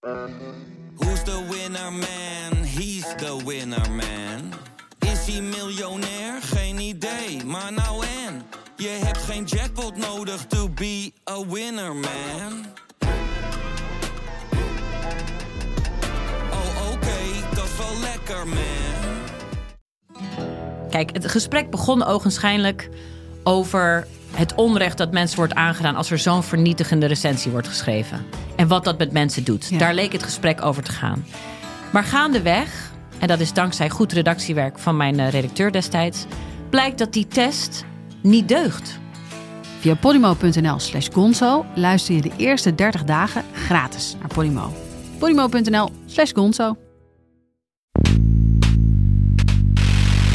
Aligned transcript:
Who's 0.00 1.22
the 1.24 1.44
winner 1.50 1.90
man? 1.90 2.64
He's 2.64 3.14
the 3.16 3.42
winner 3.44 3.90
man. 3.90 4.52
Is 4.98 5.26
hij 5.26 5.42
miljonair? 5.42 6.42
Geen 6.42 6.78
idee, 6.78 7.44
maar 7.44 7.72
nou 7.72 8.04
en. 8.26 8.42
Je 8.76 8.88
hebt 9.04 9.18
geen 9.18 9.44
jackpot 9.44 9.96
nodig 9.96 10.46
to 10.46 10.68
be 10.68 11.12
a 11.30 11.46
winner 11.46 11.94
man. 11.94 12.66
Oh 16.50 16.92
oké, 16.92 17.54
dat 17.54 17.64
is 17.64 17.76
wel 17.76 18.00
lekker 18.00 18.46
man. 18.48 19.20
Kijk, 20.90 21.12
het 21.12 21.30
gesprek 21.30 21.70
begon 21.70 22.04
ogenschijnlijk 22.04 22.88
over 23.42 24.06
het 24.30 24.54
onrecht 24.54 24.98
dat 24.98 25.12
mensen 25.12 25.36
wordt 25.36 25.54
aangedaan 25.54 25.96
als 25.96 26.10
er 26.10 26.18
zo'n 26.18 26.42
vernietigende 26.42 27.06
recensie 27.06 27.50
wordt 27.50 27.68
geschreven. 27.68 28.26
En 28.60 28.68
wat 28.68 28.84
dat 28.84 28.98
met 28.98 29.12
mensen 29.12 29.44
doet. 29.44 29.68
Ja. 29.68 29.78
Daar 29.78 29.94
leek 29.94 30.12
het 30.12 30.22
gesprek 30.22 30.64
over 30.64 30.82
te 30.82 30.92
gaan. 30.92 31.24
Maar 31.92 32.04
gaandeweg, 32.04 32.90
en 33.18 33.28
dat 33.28 33.40
is 33.40 33.52
dankzij 33.52 33.90
goed 33.90 34.12
redactiewerk 34.12 34.78
van 34.78 34.96
mijn 34.96 35.20
eh, 35.20 35.30
redacteur 35.30 35.72
destijds, 35.72 36.24
blijkt 36.70 36.98
dat 36.98 37.12
die 37.12 37.26
test 37.26 37.84
niet 38.22 38.48
deugt. 38.48 38.98
Via 39.78 39.94
podimo.nl 39.94 40.78
slash 40.78 41.08
gonzo 41.12 41.64
luister 41.74 42.14
je 42.14 42.20
de 42.20 42.32
eerste 42.36 42.74
30 42.74 43.04
dagen 43.04 43.44
gratis 43.54 44.16
naar 44.18 44.28
Podimo. 44.28 44.72
podimo.nl 45.18 45.90
slash 46.06 46.32
gonzo. 46.32 46.89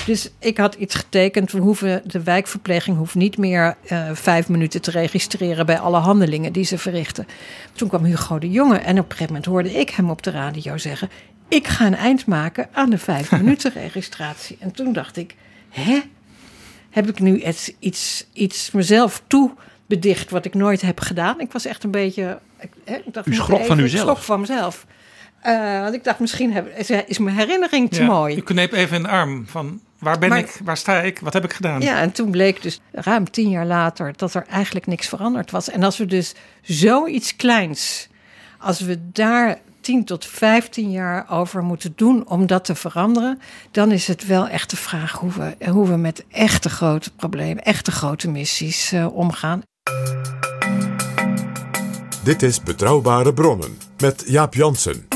Dus 0.06 0.30
ik 0.40 0.58
had 0.58 0.76
iets 0.76 0.96
getekend. 0.96 1.52
We 1.52 1.60
hoeven, 1.60 2.02
de 2.06 2.24
wijkverpleging 2.24 2.98
hoeft 2.98 3.16
niet 3.16 3.38
meer 3.38 3.76
eh, 3.88 4.10
vijf 4.14 4.50
minuten 4.50 4.82
te 4.82 4.92
registreren 4.92 5.66
bij 5.66 5.80
alle 5.80 5.98
handelingen 5.98 6.54
die 6.54 6.64
ze 6.66 6.78
verrichten. 6.78 7.28
Toen 7.74 7.88
kwam 7.90 8.04
Hugo 8.04 8.40
de 8.40 8.50
Jonge 8.52 8.78
en 8.78 9.00
op 9.00 9.06
een 9.06 9.12
gegeven 9.12 9.26
moment 9.34 9.46
hoorde 9.46 9.72
ik 9.80 9.90
hem 9.90 10.10
op 10.10 10.22
de 10.24 10.32
radio 10.32 10.78
zeggen: 10.78 11.10
Ik 11.48 11.68
ga 11.68 11.86
een 11.86 11.96
eind 11.96 12.26
maken 12.26 12.68
aan 12.72 12.90
de 12.90 12.98
vijf 12.98 13.32
minuten 13.42 13.72
registratie. 13.74 14.58
En 14.60 14.72
toen 14.72 14.94
dacht 14.94 15.18
ik: 15.18 15.36
Hè? 15.70 16.02
Heb 16.90 17.10
ik 17.10 17.20
nu 17.20 17.42
iets, 17.42 17.72
iets, 17.80 18.28
iets 18.34 18.72
mezelf 18.72 19.24
toe 19.28 19.52
bedicht 19.86 20.30
wat 20.30 20.46
ik 20.46 20.54
nooit 20.54 20.82
heb 20.82 21.00
gedaan? 21.00 21.40
Ik 21.40 21.52
was 21.52 21.66
echt 21.66 21.84
een 21.84 21.92
beetje. 21.92 22.40
Ik, 22.60 22.70
hè, 22.86 22.96
ik 22.96 23.14
dacht, 23.14 23.28
U 23.28 23.34
schrok 23.34 23.56
even- 23.56 23.66
van 23.68 23.78
ik 23.80 23.84
uzelf? 23.86 24.02
schrok 24.04 24.18
van 24.18 24.40
mezelf. 24.40 24.86
Eh, 25.42 25.80
want 25.82 25.94
ik 25.96 26.04
dacht, 26.04 26.20
misschien 26.20 26.54
heb, 26.54 26.78
is, 26.78 26.90
is 26.90 27.18
mijn 27.18 27.36
herinnering 27.36 27.90
te 27.92 28.02
Ja, 28.02 28.08
mooi. 28.08 28.36
U 28.36 28.42
kneep 28.42 28.72
even 28.74 28.98
in 28.98 29.04
de 29.04 29.10
arm 29.10 29.48
van 29.48 29.82
waar 30.00 30.20
ben 30.20 30.30
Maar- 30.30 30.40
ik, 30.40 30.60
waar 30.64 30.78
sta 30.78 31.02
ik, 31.02 31.20
wat 31.20 31.34
heb 31.34 31.44
ik 31.44 31.54
gedaan? 31.54 31.82
Ja, 31.82 32.00
en 32.00 32.12
toen 32.12 32.32
bleek 32.32 32.62
dus 32.62 32.80
ruim 32.92 33.32
tien 33.32 33.50
jaar 33.50 33.66
later 33.66 34.14
dat 34.16 34.34
er 34.34 34.46
eigenlijk 34.50 34.88
niks 34.88 35.08
veranderd 35.08 35.52
was. 35.52 35.70
En 35.70 35.84
als 35.84 35.98
we 35.98 36.06
dus 36.06 36.34
zoiets 36.62 37.36
kleins, 37.36 38.08
als 38.60 38.80
we 38.80 39.00
daar 39.12 39.60
10 39.82 40.06
tot 40.06 40.26
15 40.26 40.92
jaar 40.92 41.26
over 41.30 41.64
moeten 41.64 41.94
doen 41.96 42.28
om 42.28 42.48
dat 42.48 42.66
te 42.66 42.76
veranderen, 42.76 43.40
dan 43.72 43.92
is 43.92 44.08
het 44.08 44.28
wel 44.28 44.48
echt 44.48 44.70
de 44.70 44.76
vraag 44.78 45.12
hoe 45.12 45.32
we, 45.32 45.70
hoe 45.70 45.88
we 45.88 45.96
met 45.96 46.26
echte 46.32 46.70
grote 46.70 47.12
problemen, 47.12 47.64
echte 47.64 47.92
grote 47.92 48.30
missies 48.30 48.92
eh, 48.92 49.16
omgaan. 49.16 49.62
Dit 52.24 52.44
is 52.44 52.62
Betrouwbare 52.64 53.34
Bronnen 53.34 53.78
met 53.98 54.24
Jaap 54.28 54.54
Jansen. 54.54 55.15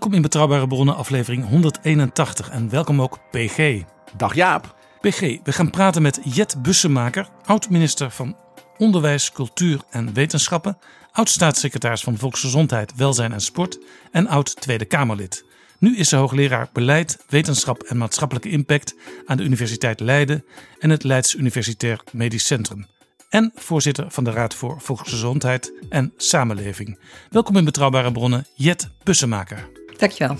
Welkom 0.00 0.18
in 0.18 0.30
Betrouwbare 0.30 0.66
Bronnen 0.66 0.96
aflevering 0.96 1.48
181 1.48 2.50
en 2.50 2.70
welkom 2.70 3.02
ook 3.02 3.18
PG. 3.30 3.82
Dag 4.16 4.34
Jaap. 4.34 4.74
PG, 5.00 5.20
we 5.20 5.52
gaan 5.52 5.70
praten 5.70 6.02
met 6.02 6.20
Jet 6.24 6.62
Bussemaker, 6.62 7.28
oud-minister 7.44 8.10
van 8.10 8.36
Onderwijs, 8.78 9.32
Cultuur 9.32 9.80
en 9.90 10.12
Wetenschappen, 10.14 10.78
oud-staatssecretaris 11.12 12.02
van 12.02 12.18
Volksgezondheid, 12.18 12.94
Welzijn 12.96 13.32
en 13.32 13.40
Sport 13.40 13.78
en 14.12 14.26
oud-Tweede 14.26 14.84
Kamerlid. 14.84 15.44
Nu 15.78 15.96
is 15.96 16.08
ze 16.08 16.16
hoogleraar 16.16 16.68
Beleid, 16.72 17.24
Wetenschap 17.28 17.82
en 17.82 17.96
Maatschappelijke 17.96 18.50
Impact 18.50 18.94
aan 19.26 19.36
de 19.36 19.44
Universiteit 19.44 20.00
Leiden 20.00 20.44
en 20.78 20.90
het 20.90 21.04
Leids 21.04 21.34
Universitair 21.34 22.00
Medisch 22.12 22.46
Centrum. 22.46 22.86
En 23.28 23.52
voorzitter 23.54 24.10
van 24.10 24.24
de 24.24 24.30
Raad 24.30 24.54
voor 24.54 24.80
Volksgezondheid 24.80 25.72
en 25.88 26.12
Samenleving. 26.16 26.98
Welkom 27.30 27.56
in 27.56 27.64
Betrouwbare 27.64 28.12
Bronnen, 28.12 28.46
Jet 28.54 28.88
Bussemaker. 29.02 29.79
Dankjewel. 30.00 30.36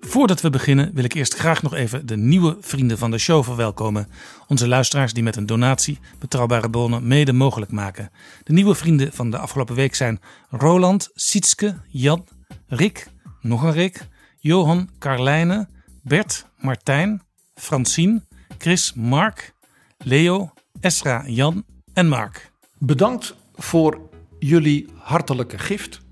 Voordat 0.00 0.40
we 0.40 0.50
beginnen 0.50 0.90
wil 0.94 1.04
ik 1.04 1.12
eerst 1.14 1.34
graag 1.34 1.62
nog 1.62 1.74
even 1.74 2.06
de 2.06 2.16
nieuwe 2.16 2.56
vrienden 2.60 2.98
van 2.98 3.10
de 3.10 3.18
show 3.18 3.44
verwelkomen. 3.44 4.08
Onze 4.46 4.68
luisteraars 4.68 5.12
die 5.12 5.22
met 5.22 5.36
een 5.36 5.46
donatie 5.46 5.98
betrouwbare 6.18 6.70
bronnen 6.70 7.06
mede 7.06 7.32
mogelijk 7.32 7.70
maken. 7.70 8.10
De 8.42 8.52
nieuwe 8.52 8.74
vrienden 8.74 9.12
van 9.12 9.30
de 9.30 9.38
afgelopen 9.38 9.74
week 9.74 9.94
zijn 9.94 10.20
Roland, 10.50 11.10
Sietske, 11.14 11.76
Jan, 11.88 12.24
Rick, 12.66 13.06
nog 13.40 13.62
een 13.62 13.72
Rick, 13.72 14.06
Johan, 14.38 14.90
Carlijne, 14.98 15.68
Bert, 16.02 16.46
Martijn, 16.58 17.22
Francine, 17.54 18.22
Chris, 18.58 18.92
Mark, 18.94 19.54
Leo, 19.98 20.52
Esra, 20.80 21.24
Jan 21.26 21.64
en 21.92 22.08
Mark. 22.08 22.50
Bedankt 22.78 23.34
voor 23.54 24.00
jullie 24.38 24.88
hartelijke 24.98 25.58
gift. 25.58 26.04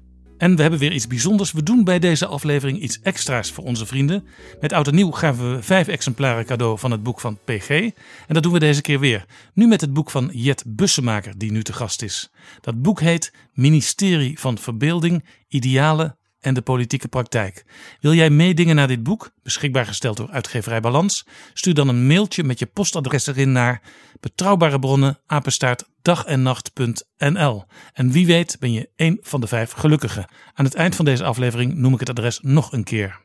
En 0.45 0.57
we 0.57 0.63
hebben 0.63 0.81
weer 0.81 0.93
iets 0.93 1.07
bijzonders. 1.07 1.53
We 1.53 1.63
doen 1.63 1.85
bij 1.85 1.99
deze 1.99 2.27
aflevering 2.27 2.81
iets 2.81 3.01
extra's 3.01 3.51
voor 3.51 3.65
onze 3.65 3.87
vrienden. 3.87 4.27
Met 4.61 4.73
oud 4.73 4.87
en 4.87 4.95
nieuw 4.95 5.11
gaven 5.11 5.55
we 5.55 5.63
vijf 5.63 5.89
exemplaren 5.89 6.45
cadeau 6.45 6.79
van 6.79 6.91
het 6.91 7.03
boek 7.03 7.21
van 7.21 7.39
PG. 7.45 7.69
En 7.71 7.93
dat 8.27 8.43
doen 8.43 8.53
we 8.53 8.59
deze 8.59 8.81
keer 8.81 9.01
weer. 9.01 9.25
Nu 9.55 9.67
met 9.67 9.81
het 9.81 9.93
boek 9.93 10.11
van 10.11 10.31
Jet 10.33 10.65
Bussemaker, 10.67 11.39
die 11.39 11.53
nu 11.53 11.63
te 11.63 11.73
gast 11.73 12.03
is. 12.03 12.31
Dat 12.61 12.83
boek 12.83 13.01
heet 13.01 13.33
Ministerie 13.53 14.39
van 14.39 14.59
Verbeelding, 14.59 15.25
Idealen 15.49 16.19
en 16.41 16.55
de 16.55 16.63
Politieke 16.63 17.09
Praktijk. 17.09 17.65
Wil 18.01 18.15
jij 18.15 18.31
meedingen 18.31 18.77
naar 18.77 18.89
dit 18.89 19.03
boek, 19.03 19.31
beschikbaar 19.43 19.87
gesteld 19.87 20.17
door 20.17 20.31
uitgeverij 20.31 20.81
Balans? 20.81 21.27
Stuur 21.55 21.75
dan 21.75 21.89
een 21.89 22.07
mailtje 22.07 22.45
met 22.45 22.59
je 22.59 22.67
postadres 22.67 23.27
erin 23.27 23.53
naar 23.53 23.83
betrouwbare 24.21 24.79
bronnen 24.79 25.19
apenstaart 25.27 25.85
dagennacht.nl. 26.05 27.65
En 27.93 28.11
wie 28.11 28.27
weet 28.27 28.57
ben 28.61 28.73
je 28.73 28.89
één 28.97 29.19
van 29.21 29.41
de 29.41 29.47
vijf 29.47 29.73
gelukkigen. 29.73 30.27
Aan 30.55 30.65
het 30.65 30.75
eind 30.75 30.95
van 30.95 31.05
deze 31.05 31.25
aflevering 31.25 31.75
noem 31.75 31.95
ik 31.95 32.01
het 32.01 32.11
adres 32.11 32.39
nog 32.43 32.73
een 32.73 32.85
keer. 32.85 33.21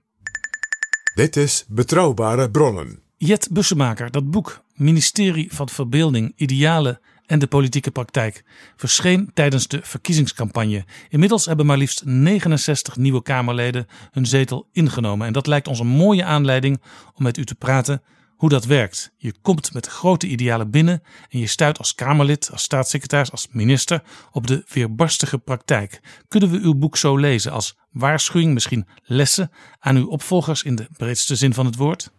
Dit 1.16 1.36
is 1.36 1.66
Betrouwbare 1.68 2.52
Bronnen. 2.52 3.00
Jet 3.18 3.48
Bussemaker, 3.52 4.12
dat 4.12 4.32
boek 4.32 4.64
Ministerie 4.74 5.54
van 5.54 5.70
Verbeelding, 5.70 6.34
Idealen 6.36 7.00
en 7.26 7.40
de 7.40 7.48
Politieke 7.48 7.92
Praktijk 7.92 8.44
verscheen 8.76 9.32
tijdens 9.34 9.68
de 9.68 9.80
verkiezingscampagne. 9.84 10.86
Inmiddels 11.10 11.46
hebben 11.46 11.66
maar 11.66 11.78
liefst 11.78 12.06
69 12.06 12.98
nieuwe 12.98 13.22
Kamerleden 13.22 13.88
hun 14.12 14.26
zetel 14.26 14.68
ingenomen. 14.72 15.28
En 15.28 15.34
dat 15.34 15.48
lijkt 15.48 15.68
ons 15.68 15.80
een 15.80 15.88
mooie 15.88 16.24
aanleiding 16.24 16.82
om 17.14 17.24
met 17.24 17.38
u 17.38 17.46
te 17.46 17.56
praten 17.56 18.02
hoe 18.40 18.50
dat 18.50 18.66
werkt. 18.66 19.12
Je 19.18 19.34
komt 19.42 19.74
met 19.74 19.88
grote 19.88 20.28
idealen 20.28 20.70
binnen 20.70 21.04
en 21.30 21.40
je 21.40 21.48
stuit 21.48 21.78
als 21.78 21.96
Kamerlid, 21.96 22.50
als 22.52 22.62
staatssecretaris, 22.62 23.32
als 23.32 23.48
minister 23.52 24.02
op 24.32 24.48
de 24.48 24.64
weerbarstige 24.74 25.38
praktijk. 25.38 26.00
Kunnen 26.28 26.52
we 26.52 26.60
uw 26.60 26.74
boek 26.74 26.98
zo 26.98 27.18
lezen 27.18 27.52
als 27.52 27.78
waarschuwing, 27.92 28.54
misschien 28.54 28.88
lessen 29.04 29.52
aan 29.80 29.96
uw 29.96 30.08
opvolgers 30.08 30.64
in 30.64 30.76
de 30.76 30.88
breedste 30.98 31.36
zin 31.36 31.54
van 31.54 31.66
het 31.66 31.76
woord? 31.76 32.12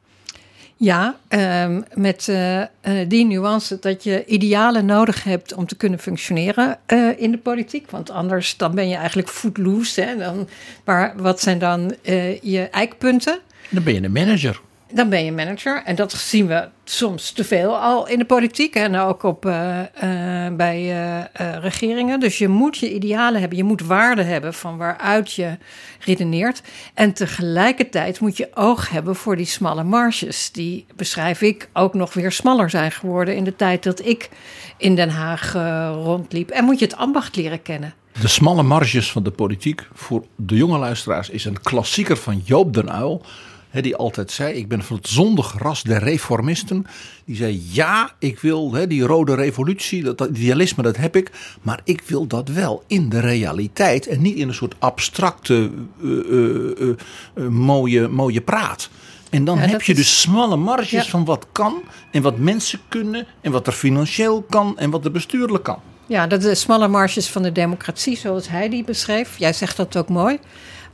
Ja, 0.76 1.16
ehm, 1.28 1.82
met 1.94 2.28
eh, 2.28 2.60
eh, 2.60 2.68
die 3.08 3.26
nuance 3.26 3.78
dat 3.78 4.04
je 4.04 4.24
idealen 4.24 4.86
nodig 4.86 5.24
hebt 5.24 5.54
om 5.54 5.66
te 5.66 5.76
kunnen 5.76 5.98
functioneren 5.98 6.78
eh, 6.86 7.08
in 7.20 7.30
de 7.30 7.38
politiek. 7.38 7.90
Want 7.90 8.10
anders 8.10 8.56
dan 8.56 8.74
ben 8.74 8.88
je 8.88 8.96
eigenlijk 8.96 9.28
footloose. 9.28 10.00
Hè? 10.00 10.16
Dan, 10.16 10.48
maar 10.84 11.14
wat 11.16 11.40
zijn 11.40 11.58
dan 11.58 11.94
eh, 12.02 12.40
je 12.40 12.62
eikpunten? 12.62 13.38
Dan 13.70 13.82
ben 13.82 13.94
je 13.94 14.02
een 14.02 14.12
manager. 14.12 14.60
Dan 14.92 15.08
ben 15.08 15.24
je 15.24 15.32
manager. 15.32 15.82
En 15.84 15.94
dat 15.94 16.12
zien 16.12 16.46
we 16.46 16.68
soms 16.84 17.30
te 17.30 17.44
veel 17.44 17.76
al 17.76 18.08
in 18.08 18.18
de 18.18 18.24
politiek. 18.24 18.74
En 18.74 18.96
ook 18.96 19.22
op, 19.22 19.46
eh, 19.46 19.80
eh, 19.80 20.54
bij 20.54 20.90
eh, 21.32 21.56
regeringen. 21.60 22.20
Dus 22.20 22.38
je 22.38 22.48
moet 22.48 22.78
je 22.78 22.94
idealen 22.94 23.40
hebben. 23.40 23.58
Je 23.58 23.64
moet 23.64 23.82
waarden 23.82 24.26
hebben 24.26 24.54
van 24.54 24.76
waaruit 24.76 25.32
je 25.32 25.58
redeneert. 26.00 26.62
En 26.94 27.12
tegelijkertijd 27.12 28.20
moet 28.20 28.36
je 28.36 28.48
oog 28.54 28.90
hebben 28.90 29.16
voor 29.16 29.36
die 29.36 29.46
smalle 29.46 29.84
marges. 29.84 30.52
Die 30.52 30.86
beschrijf 30.96 31.42
ik 31.42 31.68
ook 31.72 31.94
nog 31.94 32.14
weer 32.14 32.32
smaller 32.32 32.70
zijn 32.70 32.92
geworden 32.92 33.36
in 33.36 33.44
de 33.44 33.56
tijd 33.56 33.82
dat 33.82 34.06
ik 34.06 34.28
in 34.76 34.94
Den 34.94 35.10
Haag 35.10 35.52
rondliep. 35.92 36.50
En 36.50 36.64
moet 36.64 36.78
je 36.78 36.84
het 36.84 36.96
ambacht 36.96 37.36
leren 37.36 37.62
kennen. 37.62 37.94
De 38.20 38.28
smalle 38.28 38.62
marges 38.62 39.12
van 39.12 39.22
de 39.22 39.30
politiek 39.30 39.88
voor 39.92 40.24
de 40.36 40.56
jonge 40.56 40.78
luisteraars 40.78 41.30
is 41.30 41.44
een 41.44 41.60
klassieker 41.62 42.16
van 42.16 42.42
Joop 42.44 42.74
den 42.74 42.88
Uyl. 42.88 43.22
Die 43.72 43.96
altijd 43.96 44.30
zei: 44.30 44.52
Ik 44.54 44.68
ben 44.68 44.82
van 44.82 44.96
het 44.96 45.08
zondige 45.08 45.58
ras 45.58 45.82
der 45.82 46.02
reformisten. 46.02 46.86
Die 47.24 47.36
zei: 47.36 47.62
Ja, 47.70 48.10
ik 48.18 48.40
wil 48.40 48.70
die 48.88 49.02
rode 49.02 49.34
revolutie, 49.34 50.02
dat, 50.02 50.18
dat 50.18 50.28
idealisme, 50.28 50.82
dat 50.82 50.96
heb 50.96 51.16
ik. 51.16 51.30
Maar 51.62 51.80
ik 51.84 52.02
wil 52.06 52.26
dat 52.26 52.48
wel 52.48 52.82
in 52.86 53.08
de 53.08 53.20
realiteit 53.20 54.06
en 54.06 54.22
niet 54.22 54.36
in 54.36 54.48
een 54.48 54.54
soort 54.54 54.74
abstracte, 54.78 55.70
eh, 56.02 56.10
eh, 56.10 56.88
eh, 57.34 57.46
mooie, 57.48 58.08
mooie 58.08 58.40
praat. 58.40 58.90
En 59.30 59.44
dan 59.44 59.58
Ja, 59.58 59.62
heb 59.66 59.82
je 59.82 59.92
is- 59.92 59.98
dus 59.98 60.20
smalle 60.20 60.56
marges 60.56 60.90
Ja. 61.04 61.10
van 61.10 61.24
wat 61.24 61.46
kan 61.52 61.82
en 62.10 62.22
wat 62.22 62.38
mensen 62.38 62.78
kunnen 62.88 63.26
en 63.40 63.52
wat 63.52 63.66
er 63.66 63.72
financieel 63.72 64.42
kan 64.42 64.78
en 64.78 64.90
wat 64.90 65.04
er 65.04 65.10
bestuurlijk 65.10 65.64
kan. 65.64 65.78
Ja, 66.06 66.26
dat 66.26 66.42
de 66.42 66.54
smalle 66.54 66.88
marges 66.88 67.28
van 67.28 67.42
de 67.42 67.52
democratie, 67.52 68.16
zoals 68.16 68.48
hij 68.48 68.68
die 68.68 68.84
beschreef. 68.84 69.38
Jij 69.38 69.52
zegt 69.52 69.76
dat 69.76 69.96
ook 69.96 70.08
mooi. 70.08 70.38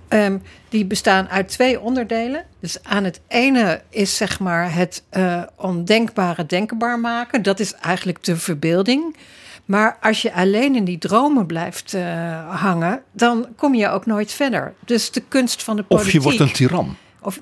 Ehm, 0.09 0.39
die 0.69 0.85
bestaan 0.85 1.29
uit 1.29 1.49
twee 1.49 1.81
onderdelen. 1.81 2.45
Dus 2.61 2.79
aan 2.83 3.05
het 3.05 3.21
ene 3.29 3.81
is 3.91 4.17
zeg 4.17 4.41
maar 4.41 4.75
het 4.75 5.03
eh, 5.11 5.43
ondenkbare 5.57 6.47
denkbaar 6.47 7.01
maken. 7.01 7.43
Dat 7.43 7.61
is 7.61 7.75
eigenlijk 7.75 8.25
de 8.25 8.37
verbeelding. 8.37 9.17
Maar 9.65 9.97
als 10.01 10.23
je 10.23 10.33
alleen 10.33 10.75
in 10.77 10.85
die 10.85 10.99
dromen 10.99 11.47
blijft 11.47 11.95
eh, 11.95 12.61
hangen, 12.63 13.03
dan 13.13 13.47
kom 13.57 13.75
je 13.75 13.89
ook 13.89 14.07
nooit 14.07 14.33
verder. 14.33 14.75
Dus 14.85 15.11
de 15.11 15.23
kunst 15.29 15.63
van 15.63 15.77
de 15.77 15.83
Of 15.83 15.89
politiek. 15.89 16.13
je 16.13 16.21
wordt 16.21 16.41
een 16.41 16.53
tiran. 16.53 16.97
Of- 17.21 17.41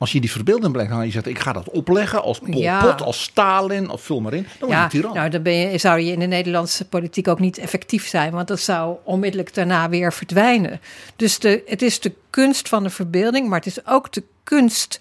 Als 0.00 0.12
je 0.12 0.20
die 0.20 0.30
verbeelding 0.30 0.72
blijft 0.72 0.90
hangen, 0.90 1.06
je 1.06 1.12
zegt 1.12 1.26
ik 1.26 1.38
ga 1.38 1.52
dat 1.52 1.70
opleggen 1.70 2.22
als 2.22 2.38
Pol 2.38 2.60
Ja. 2.60 2.80
Pot, 2.84 3.02
als 3.02 3.22
Stalin, 3.22 3.88
of 3.90 4.02
vul 4.02 4.20
maar 4.20 4.32
in. 4.34 4.42
Dan 4.42 4.50
word 4.58 4.70
je 4.70 4.76
Ja, 4.76 4.82
een 4.84 4.88
tiran. 4.90 5.14
nou, 5.14 5.30
dan 5.30 5.42
ben 5.42 5.52
je, 5.54 5.78
zou 5.78 6.00
je 6.00 6.12
in 6.12 6.18
de 6.18 6.26
Nederlandse 6.26 6.84
politiek 6.84 7.28
ook 7.28 7.40
niet 7.40 7.58
effectief 7.58 8.06
zijn, 8.08 8.32
want 8.32 8.48
dat 8.48 8.60
zou 8.60 8.96
onmiddellijk 9.04 9.54
daarna 9.54 9.88
weer 9.88 10.12
verdwijnen. 10.12 10.80
Dus 11.16 11.38
de, 11.38 11.62
het 11.66 11.82
is 11.82 12.00
de 12.00 12.12
kunst 12.30 12.68
van 12.68 12.82
de 12.82 12.90
verbeelding, 12.90 13.48
maar 13.48 13.58
het 13.58 13.66
is 13.66 13.86
ook 13.86 14.12
de 14.12 14.22
kunst 14.44 15.00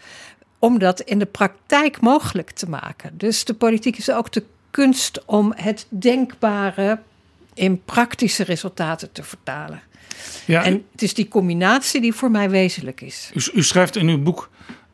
om 0.60 0.80
dat 0.80 1.00
in 1.02 1.20
de 1.20 1.26
praktijk 1.26 2.02
mogelijk 2.02 2.52
te 2.52 2.70
maken. 2.70 3.12
Dus 3.18 3.44
de 3.46 3.54
politiek 3.54 3.98
is 3.98 4.12
ook 4.12 4.32
de 4.32 4.44
kunst 4.72 5.26
om 5.26 5.54
het 5.56 5.86
denkbare 5.90 7.00
in 7.54 7.82
praktische 7.86 8.44
resultaten 8.44 9.12
te 9.12 9.24
vertalen. 9.24 9.82
Ja, 10.46 10.64
En 10.64 10.86
het 10.92 11.02
is 11.02 11.14
die 11.14 11.28
combinatie 11.28 12.02
die 12.02 12.14
voor 12.14 12.32
mij 12.32 12.50
wezenlijk 12.50 13.02
is. 13.02 13.32
u, 13.34 13.42
u 13.54 13.64
schrijft 13.64 13.96
in 13.96 14.08
uw 14.08 14.22
boek: 14.22 14.50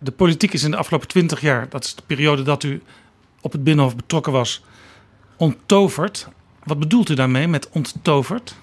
De 0.05 0.11
politiek 0.11 0.53
is 0.53 0.63
in 0.63 0.71
de 0.71 0.77
afgelopen 0.77 1.07
twintig 1.07 1.41
jaar, 1.41 1.69
dat 1.69 1.83
is 1.83 1.95
de 1.95 2.01
periode 2.05 2.43
dat 2.43 2.63
u 2.63 2.81
op 3.41 3.51
het 3.51 3.63
Binnenhof 3.63 3.95
betrokken 3.95 4.31
was, 4.31 4.63
onttoverd. 5.37 6.27
Wat 6.63 6.79
bedoelt 6.79 7.09
u 7.09 7.13
daarmee 7.13 7.47
met 7.47 7.69
onttoverd? 7.69 8.55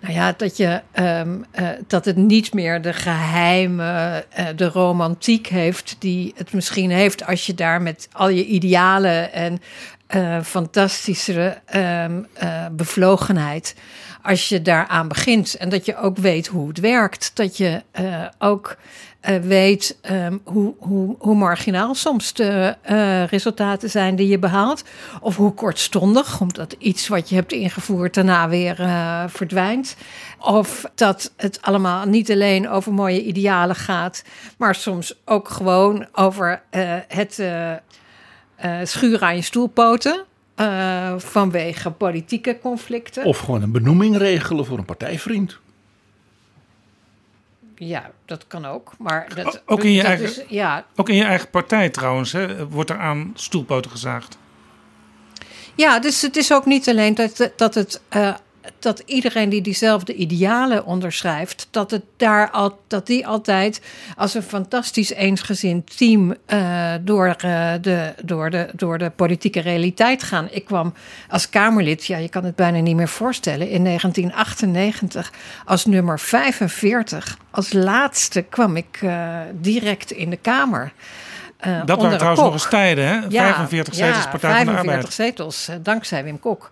Nou 0.00 0.14
ja, 0.14 0.34
dat, 0.36 0.56
je, 0.56 0.82
ehm, 0.92 1.38
eh, 1.50 1.68
dat 1.86 2.04
het 2.04 2.16
niet 2.16 2.54
meer 2.54 2.82
de 2.82 2.92
geheime, 2.92 4.24
eh, 4.30 4.46
de 4.56 4.68
romantiek 4.68 5.46
heeft 5.46 5.96
die 5.98 6.32
het 6.36 6.52
misschien 6.52 6.90
heeft 6.90 7.26
als 7.26 7.46
je 7.46 7.54
daar 7.54 7.82
met 7.82 8.08
al 8.12 8.28
je 8.28 8.46
idealen 8.46 9.32
en 9.32 9.60
eh, 10.06 10.40
fantastische 10.40 11.60
ehm, 11.64 12.22
eh, 12.32 12.66
bevlogenheid, 12.72 13.74
als 14.22 14.48
je 14.48 14.62
daaraan 14.62 15.08
begint 15.08 15.54
en 15.54 15.68
dat 15.68 15.86
je 15.86 15.96
ook 15.96 16.16
weet 16.16 16.46
hoe 16.46 16.68
het 16.68 16.80
werkt, 16.80 17.30
dat 17.34 17.56
je 17.56 17.82
ook 18.38 18.76
eh, 19.22 19.36
weet 19.36 19.98
ehm, 20.00 20.38
hoe, 20.44 20.74
hoe, 20.78 21.16
hoe 21.18 21.34
marginaal 21.34 21.94
soms 21.94 22.32
de 22.32 22.76
eh, 22.82 23.24
resultaten 23.24 23.90
zijn 23.90 24.16
die 24.16 24.28
je 24.28 24.38
behaalt. 24.38 24.84
Of 25.20 25.36
hoe 25.36 25.54
kortstondig, 25.54 26.40
omdat 26.40 26.74
iets 26.78 27.08
wat 27.08 27.28
je 27.28 27.34
hebt 27.34 27.52
ingevoerd 27.52 28.14
daarna 28.14 28.48
weer 28.48 28.80
eh, 28.80 29.24
verdwijnt. 29.28 29.96
Of 30.38 30.84
dat 30.94 31.32
het 31.36 31.62
allemaal 31.62 32.06
niet 32.06 32.30
alleen 32.30 32.68
over 32.68 32.92
mooie 32.92 33.24
idealen 33.24 33.76
gaat, 33.76 34.24
maar 34.58 34.74
soms 34.74 35.14
ook 35.24 35.48
gewoon 35.48 36.06
over 36.12 36.62
het 37.08 37.42
schuren 38.82 39.26
aan 39.26 39.36
je 39.36 39.42
stoelpoten. 39.42 40.24
vanwege 41.16 41.90
politieke 41.90 42.58
conflicten. 42.62 43.24
Of 43.24 43.38
gewoon 43.38 43.62
een 43.62 43.72
benoeming 43.72 44.16
regelen 44.16 44.66
voor 44.66 44.78
een 44.78 44.84
partijvriend. 44.84 45.58
Ja, 47.86 48.10
dat 48.24 48.46
kan 48.46 48.64
ook. 48.66 48.92
Maar 48.98 49.34
dat, 49.34 49.62
Ook 49.66 49.82
in 49.84 49.90
je 49.92 49.96
dat 49.96 50.06
eigen- 50.06 50.26
is- 50.26 50.42
ja, 50.48 50.84
Ook 50.96 51.08
in 51.08 51.14
je 51.16 51.24
eigen 51.24 51.50
partij 51.50 51.90
trouwens, 51.90 52.32
hè, 52.32 52.68
wordt 52.68 52.90
er 52.90 52.98
aan 52.98 53.30
stoelpoten 53.34 53.90
gezaagd. 53.90 54.38
Ja, 55.74 55.98
dus 55.98 56.22
het 56.22 56.36
is 56.36 56.52
ook 56.52 56.64
niet 56.66 56.88
alleen 56.88 57.14
dat, 57.14 57.50
dat, 57.56 57.74
het, 57.74 58.00
eh, 58.08 58.34
dat 58.78 59.02
iedereen 59.06 59.48
die 59.48 59.60
diezelfde 59.60 60.14
idealen 60.14 60.84
onderschrijft, 60.84 61.68
dat, 61.70 61.90
het 61.90 62.02
daar 62.16 62.50
al, 62.50 62.78
dat 62.86 63.06
die 63.06 63.26
altijd 63.26 63.80
als 64.16 64.34
een 64.34 64.42
fantastisch 64.42 65.12
eensgezind 65.12 65.96
team 65.96 66.34
eh, 66.46 66.92
door, 67.00 67.26
eh, 67.26 67.72
de, 67.80 68.14
door, 68.24 68.50
de, 68.50 68.68
door 68.74 68.98
de 68.98 69.10
politieke 69.10 69.60
realiteit 69.60 70.22
gaan. 70.22 70.48
Ik 70.50 70.64
kwam 70.64 70.94
als 71.28 71.48
Kamerlid, 71.48 72.06
ja, 72.06 72.16
je 72.16 72.28
kan 72.28 72.44
het 72.44 72.56
bijna 72.56 72.78
niet 72.78 72.96
meer 72.96 73.08
voorstellen, 73.08 73.68
in 73.68 73.84
1998 73.84 75.32
als 75.64 75.84
nummer 75.84 76.20
45. 76.20 77.36
Als 77.50 77.72
laatste 77.72 78.42
kwam 78.42 78.76
ik 78.76 78.98
eh, 79.00 79.38
direct 79.52 80.10
in 80.10 80.30
de 80.30 80.36
Kamer. 80.36 80.92
Dat 81.84 82.00
waren 82.00 82.18
trouwens 82.18 82.42
nog 82.42 82.52
eens 82.52 82.68
tijden, 82.68 83.06
hè? 83.06 83.30
45 83.30 83.94
zetels 83.94 84.28
Partij 84.28 84.40
van 84.40 84.58
de 84.58 84.64
45 84.64 84.78
Arbeid. 84.78 85.12
zetels, 85.12 85.68
dankzij 85.82 86.24
Wim 86.24 86.40
Kok. 86.40 86.70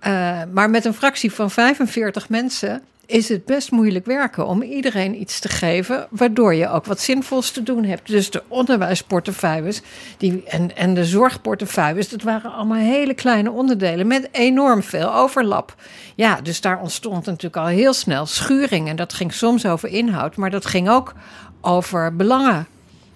Eh, 0.00 0.40
maar 0.52 0.70
met 0.70 0.84
een 0.84 0.94
fractie 0.94 1.32
van 1.32 1.50
45 1.50 2.28
mensen 2.28 2.82
is 3.10 3.28
het 3.28 3.44
best 3.44 3.70
moeilijk 3.70 4.06
werken 4.06 4.46
om 4.46 4.62
iedereen 4.62 5.20
iets 5.20 5.38
te 5.38 5.48
geven, 5.48 6.06
waardoor 6.10 6.54
je 6.54 6.68
ook 6.68 6.84
wat 6.84 7.00
zinvols 7.00 7.50
te 7.50 7.62
doen 7.62 7.84
hebt. 7.84 8.06
Dus 8.06 8.30
de 8.30 8.42
onderwijsportefeuilles 8.48 9.82
die, 10.16 10.42
en, 10.44 10.76
en 10.76 10.94
de 10.94 11.04
zorgportefeuilles, 11.04 12.08
dat 12.08 12.22
waren 12.22 12.52
allemaal 12.52 12.78
hele 12.78 13.14
kleine 13.14 13.50
onderdelen 13.50 14.06
met 14.06 14.28
enorm 14.32 14.82
veel 14.82 15.14
overlap. 15.14 15.74
Ja, 16.14 16.40
dus 16.40 16.60
daar 16.60 16.80
ontstond 16.80 17.26
natuurlijk 17.26 17.56
al 17.56 17.66
heel 17.66 17.92
snel 17.92 18.26
schuring. 18.26 18.88
En 18.88 18.96
dat 18.96 19.12
ging 19.12 19.32
soms 19.32 19.66
over 19.66 19.88
inhoud, 19.88 20.36
maar 20.36 20.50
dat 20.50 20.66
ging 20.66 20.88
ook 20.88 21.14
over 21.60 22.16
belangen. 22.16 22.66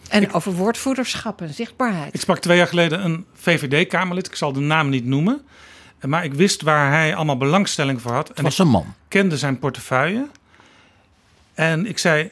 En 0.09 0.33
over 0.33 0.53
woordvoerderschap 0.53 1.41
en 1.41 1.55
zichtbaarheid. 1.55 2.15
Ik 2.15 2.21
sprak 2.21 2.39
twee 2.39 2.57
jaar 2.57 2.67
geleden 2.67 3.05
een 3.05 3.25
VVD-Kamerlid, 3.35 4.27
ik 4.27 4.35
zal 4.35 4.53
de 4.53 4.61
naam 4.61 4.89
niet 4.89 5.05
noemen. 5.05 5.43
Maar 6.07 6.25
ik 6.25 6.35
wist 6.35 6.63
waar 6.63 6.91
hij 6.91 7.15
allemaal 7.15 7.37
belangstelling 7.37 8.01
voor 8.01 8.13
had. 8.13 8.29
Het 8.29 8.37
En 8.37 8.43
was 8.43 8.59
een 8.59 8.69
man. 8.69 8.95
kende 9.09 9.37
zijn 9.39 9.59
portefeuille. 9.59 10.29
En 11.55 11.87
ik 11.87 11.99
zei, 11.99 12.31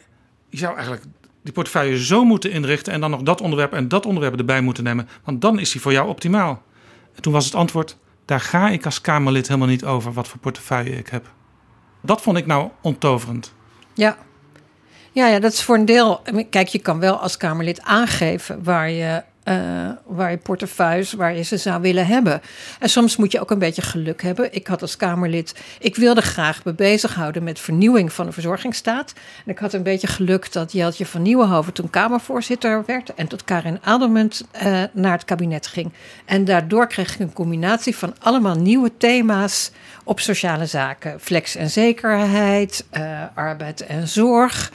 je 0.48 0.56
zou 0.56 0.74
eigenlijk 0.74 1.04
die 1.42 1.52
portefeuille 1.52 2.04
zo 2.04 2.24
moeten 2.24 2.50
inrichten... 2.50 2.92
en 2.92 3.00
dan 3.00 3.10
nog 3.10 3.22
dat 3.22 3.40
onderwerp 3.40 3.72
en 3.72 3.88
dat 3.88 4.06
onderwerp 4.06 4.38
erbij 4.38 4.60
moeten 4.60 4.84
nemen. 4.84 5.08
Want 5.24 5.40
dan 5.40 5.58
is 5.58 5.72
hij 5.72 5.82
voor 5.82 5.92
jou 5.92 6.08
optimaal. 6.08 6.62
En 7.14 7.22
toen 7.22 7.32
was 7.32 7.44
het 7.44 7.54
antwoord, 7.54 7.96
daar 8.24 8.40
ga 8.40 8.68
ik 8.68 8.84
als 8.84 9.00
Kamerlid 9.00 9.48
helemaal 9.48 9.68
niet 9.68 9.84
over... 9.84 10.12
wat 10.12 10.28
voor 10.28 10.38
portefeuille 10.38 10.96
ik 10.96 11.08
heb. 11.08 11.30
Dat 12.00 12.22
vond 12.22 12.36
ik 12.36 12.46
nou 12.46 12.70
onttoverend. 12.80 13.54
Ja. 13.94 14.16
Ja, 15.12 15.26
ja, 15.26 15.38
dat 15.38 15.52
is 15.52 15.62
voor 15.62 15.76
een 15.76 15.84
deel. 15.84 16.22
Kijk, 16.50 16.68
je 16.68 16.78
kan 16.78 16.98
wel 16.98 17.16
als 17.16 17.36
Kamerlid 17.36 17.82
aangeven 17.82 18.64
waar 18.64 18.90
je, 18.90 19.22
eh, 19.42 19.88
waar 20.06 20.30
je 20.30 20.36
portefeuilles, 20.36 21.12
waar 21.12 21.34
je 21.34 21.42
ze 21.42 21.56
zou 21.56 21.80
willen 21.80 22.06
hebben. 22.06 22.40
En 22.78 22.88
soms 22.88 23.16
moet 23.16 23.32
je 23.32 23.40
ook 23.40 23.50
een 23.50 23.58
beetje 23.58 23.82
geluk 23.82 24.22
hebben. 24.22 24.54
Ik 24.54 24.66
had 24.66 24.82
als 24.82 24.96
Kamerlid, 24.96 25.54
ik 25.78 25.96
wilde 25.96 26.22
graag 26.22 26.64
me 26.64 26.72
bezighouden 26.72 27.42
met 27.42 27.58
vernieuwing 27.58 28.12
van 28.12 28.26
de 28.26 28.32
verzorgingsstaat. 28.32 29.12
En 29.44 29.52
ik 29.52 29.58
had 29.58 29.72
een 29.72 29.82
beetje 29.82 30.06
geluk 30.06 30.52
dat 30.52 30.72
Jeltje 30.72 31.06
van 31.06 31.22
Nieuwenhoven 31.22 31.72
toen 31.72 31.90
Kamervoorzitter 31.90 32.82
werd 32.86 33.14
en 33.14 33.26
tot 33.26 33.44
Karin 33.44 33.78
Adelmunt 33.82 34.44
eh, 34.50 34.82
naar 34.92 35.12
het 35.12 35.24
kabinet 35.24 35.66
ging. 35.66 35.92
En 36.24 36.44
daardoor 36.44 36.86
kreeg 36.86 37.14
ik 37.14 37.20
een 37.20 37.32
combinatie 37.32 37.96
van 37.96 38.14
allemaal 38.18 38.56
nieuwe 38.56 38.96
thema's 38.96 39.70
op 40.04 40.20
sociale 40.20 40.66
zaken. 40.66 41.20
Flex 41.20 41.56
en 41.56 41.70
zekerheid, 41.70 42.84
eh, 42.90 43.22
arbeid 43.34 43.86
en 43.86 44.08
zorg, 44.08 44.72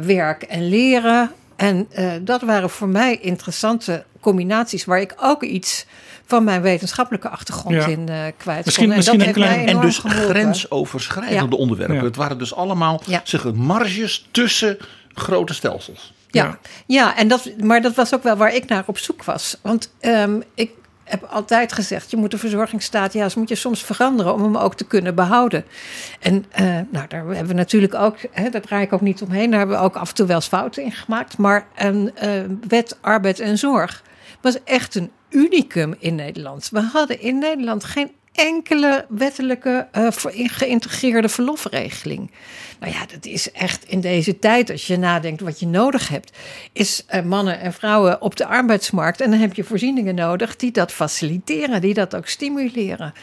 werk 0.00 0.42
en 0.42 0.68
leren. 0.68 1.30
En 1.56 1.86
eh, 1.90 2.12
dat 2.20 2.42
waren 2.42 2.70
voor 2.70 2.88
mij 2.88 3.18
interessante 3.20 4.04
combinaties 4.20 4.84
waar 4.84 5.00
ik 5.00 5.14
ook 5.20 5.42
iets 5.42 5.86
van 6.26 6.44
mijn 6.44 6.62
wetenschappelijke 6.62 7.28
achtergrond 7.28 7.74
Ja. 7.74 7.86
in 7.86 8.08
eh 8.08 8.16
kwijt 8.36 8.64
Misschien- 8.64 8.84
kon. 8.84 8.92
En 8.92 8.96
misschien 8.98 9.18
dat 9.18 9.28
een 9.28 9.34
klein- 9.34 9.68
En 9.68 9.80
dus 9.80 9.98
geholpen. 9.98 10.28
grensoverschrijdende 10.28 11.56
Ja. 11.56 11.62
onderwerpen. 11.62 11.96
Ja. 11.96 12.02
Het 12.02 12.16
waren 12.16 12.38
dus 12.38 12.54
allemaal 12.54 13.02
Ja. 13.06 13.20
zeg, 13.24 13.52
marges 13.52 14.28
tussen 14.30 14.78
grote 15.14 15.54
stelsels. 15.54 16.12
Ja, 16.30 16.44
Ja. 16.44 16.58
ja. 16.86 17.16
en 17.16 17.28
dat, 17.28 17.50
maar 17.62 17.82
dat 17.82 17.94
was 17.94 18.14
ook 18.14 18.22
wel 18.22 18.36
waar 18.36 18.54
ik 18.54 18.68
naar 18.68 18.82
op 18.86 18.98
zoek 18.98 19.24
was. 19.24 19.56
Want 19.62 19.92
ehm, 20.00 20.40
ik 20.54 20.70
heb 21.04 21.22
altijd 21.22 21.72
gezegd, 21.72 22.10
je 22.10 22.16
moet 22.16 22.30
de 22.30 22.38
verzorgingsstaat, 22.38 23.12
ze 23.12 23.32
moet 23.34 23.48
je 23.48 23.54
soms 23.54 23.84
veranderen 23.84 24.34
om 24.34 24.42
hem 24.42 24.56
ook 24.56 24.74
te 24.74 24.84
kunnen 24.84 25.14
behouden. 25.14 25.64
En 26.20 26.44
eh, 26.50 26.64
nou, 26.64 27.06
daar 27.08 27.24
hebben 27.24 27.46
we 27.46 27.52
natuurlijk 27.54 27.94
ook, 27.94 28.16
hè, 28.30 28.50
daar 28.50 28.60
draai 28.60 28.84
ik 28.84 28.92
ook 28.92 29.00
niet 29.00 29.22
omheen, 29.22 29.50
daar 29.50 29.58
hebben 29.58 29.78
we 29.78 29.82
ook 29.82 29.96
af 29.96 30.08
en 30.08 30.14
toe 30.14 30.26
wel 30.26 30.36
eens 30.36 30.46
fouten 30.46 30.82
in 30.82 30.92
gemaakt. 30.92 31.38
Maar 31.38 31.66
een 31.76 32.10
eh, 32.14 32.30
wet 32.68 32.98
arbeid 33.00 33.40
en 33.40 33.58
zorg 33.58 34.02
was 34.40 34.64
echt 34.64 34.94
een 34.94 35.10
unicum 35.30 35.94
in 35.98 36.14
Nederland. 36.14 36.68
We 36.72 36.80
hadden 36.80 37.20
in 37.20 37.38
Nederland 37.38 37.84
geen 37.84 38.10
enkele 38.32 39.06
wettelijke 39.08 39.88
uh, 39.98 40.06
geïntegreerde 40.46 41.28
verlofregeling. 41.28 42.30
Nou 42.80 42.92
ja, 42.92 43.06
dat 43.06 43.26
is 43.26 43.52
echt 43.52 43.84
in 43.84 44.00
deze 44.00 44.38
tijd, 44.38 44.70
als 44.70 44.86
je 44.86 44.96
nadenkt 44.96 45.40
wat 45.40 45.60
je 45.60 45.66
nodig 45.66 46.08
hebt, 46.08 46.36
is 46.72 47.04
uh, 47.14 47.22
mannen 47.22 47.60
en 47.60 47.72
vrouwen 47.72 48.22
op 48.22 48.36
de 48.36 48.46
arbeidsmarkt. 48.46 49.20
En 49.20 49.30
dan 49.30 49.40
heb 49.40 49.54
je 49.54 49.64
voorzieningen 49.64 50.14
nodig 50.14 50.56
die 50.56 50.70
dat 50.70 50.92
faciliteren, 50.92 51.80
die 51.80 51.94
dat 51.94 52.14
ook 52.14 52.26
stimuleren. 52.26 53.14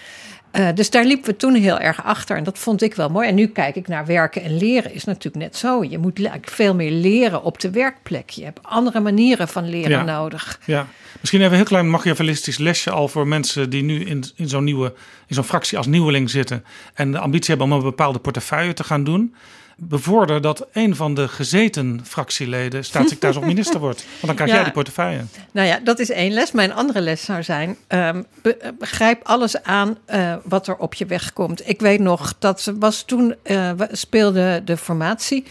Uh, 0.54 0.68
dus 0.76 0.90
daar 0.90 1.06
liepen 1.06 1.26
we 1.32 1.36
toen 1.36 1.54
heel 1.54 1.80
erg 1.80 2.04
achter 2.04 2.38
en 2.38 2.44
dat 2.44 2.58
vond 2.58 2.82
ik 2.82 2.96
wel 2.96 3.10
mooi. 3.10 3.28
En 3.28 3.36
nu 3.36 3.48
kijk 3.48 3.76
ik 3.76 3.88
naar 3.88 4.06
werken 4.06 4.44
en 4.44 4.58
leren 4.58 4.94
is 4.94 5.04
natuurlijk 5.04 5.44
net 5.44 5.56
zo. 5.56 5.84
Je 5.84 5.98
moet 5.98 6.30
veel 6.42 6.76
meer 6.76 6.92
leren 6.92 7.44
op 7.44 7.60
de 7.60 7.70
werkplek. 7.70 8.30
Je 8.30 8.44
hebt 8.44 8.60
andere 8.64 9.00
manieren 9.00 9.48
van 9.48 9.70
leren 9.70 9.90
ja. 9.90 10.04
nodig. 10.04 10.60
Ja, 10.66 10.88
misschien 11.20 11.40
even 11.40 11.52
een 11.52 11.58
heel 11.58 11.68
klein 11.68 11.90
machiavellistisch 11.90 12.58
lesje 12.58 12.92
al 12.92 13.08
voor 13.08 13.28
mensen 13.28 13.70
die 13.70 13.84
nu 13.84 14.06
in, 14.06 14.24
in 14.36 14.50
zo'n 14.50 14.64
nieuwe, 14.64 14.94
in 15.28 15.36
zo'n 15.36 15.44
fractie 15.44 15.78
als 15.78 15.88
nieuweling 15.88 16.30
zitten 16.30 16.64
en 16.94 17.12
de 17.12 17.20
ambitie 17.20 17.56
hebben 17.56 17.68
om 17.68 17.84
een 17.84 17.90
bepaalde 17.90 18.20
portefeuille 18.20 18.74
te 18.74 18.84
gaan 18.84 19.04
doen 19.04 19.36
bevorder 19.80 20.42
dat 20.42 20.68
een 20.72 20.96
van 20.96 21.14
de 21.14 21.28
gezeten 21.28 22.02
fractieleden 22.04 22.86
staatssecretaris 22.86 23.38
of 23.38 23.44
minister 23.44 23.80
wordt. 23.80 24.04
Want 24.04 24.26
dan 24.26 24.36
krijg 24.36 24.50
Ja. 24.50 24.56
jij 24.56 24.64
die 24.64 24.74
portefeuille. 24.74 25.22
Nou 25.52 25.68
ja, 25.68 25.80
dat 25.84 26.00
is 26.00 26.10
één 26.10 26.32
les. 26.32 26.52
Mijn 26.52 26.74
andere 26.74 27.02
les 27.02 27.22
zou 27.26 27.44
zijn: 27.44 27.78
be- 27.88 28.58
eh, 28.60 28.70
begrijp 28.80 29.24
alles 29.24 29.64
aan 29.64 29.98
eh, 30.06 30.34
wat 30.44 30.68
er 30.68 30.76
op 30.78 30.94
je 30.94 31.06
weg 31.06 31.34
komt. 31.34 31.70
Ik 31.70 31.80
weet 31.80 32.00
nog 32.00 32.36
dat 32.40 32.62
ze 32.62 32.78
was 32.78 33.04
toen 33.04 33.36
eh, 33.44 33.72
speelde 33.92 34.62
de 34.66 34.78
formatie. 34.78 35.44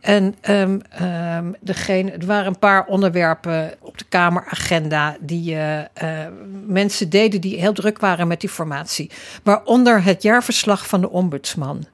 En 0.00 0.34
degene, 1.60 2.10
er 2.10 2.26
waren 2.26 2.46
een 2.46 2.58
paar 2.58 2.84
onderwerpen 2.86 3.74
op 3.80 3.98
de 3.98 4.04
Kameragenda 4.08 5.16
die 5.20 5.56
mensen 6.66 7.10
deden 7.10 7.40
die 7.40 7.58
heel 7.58 7.72
druk 7.72 7.98
waren 7.98 8.28
met 8.28 8.40
die 8.40 8.50
formatie. 8.50 9.10
Waaronder 9.42 10.04
het 10.04 10.22
jaarverslag 10.22 10.86
van 10.86 11.00
de 11.00 11.10
ombudsman. 11.10 11.84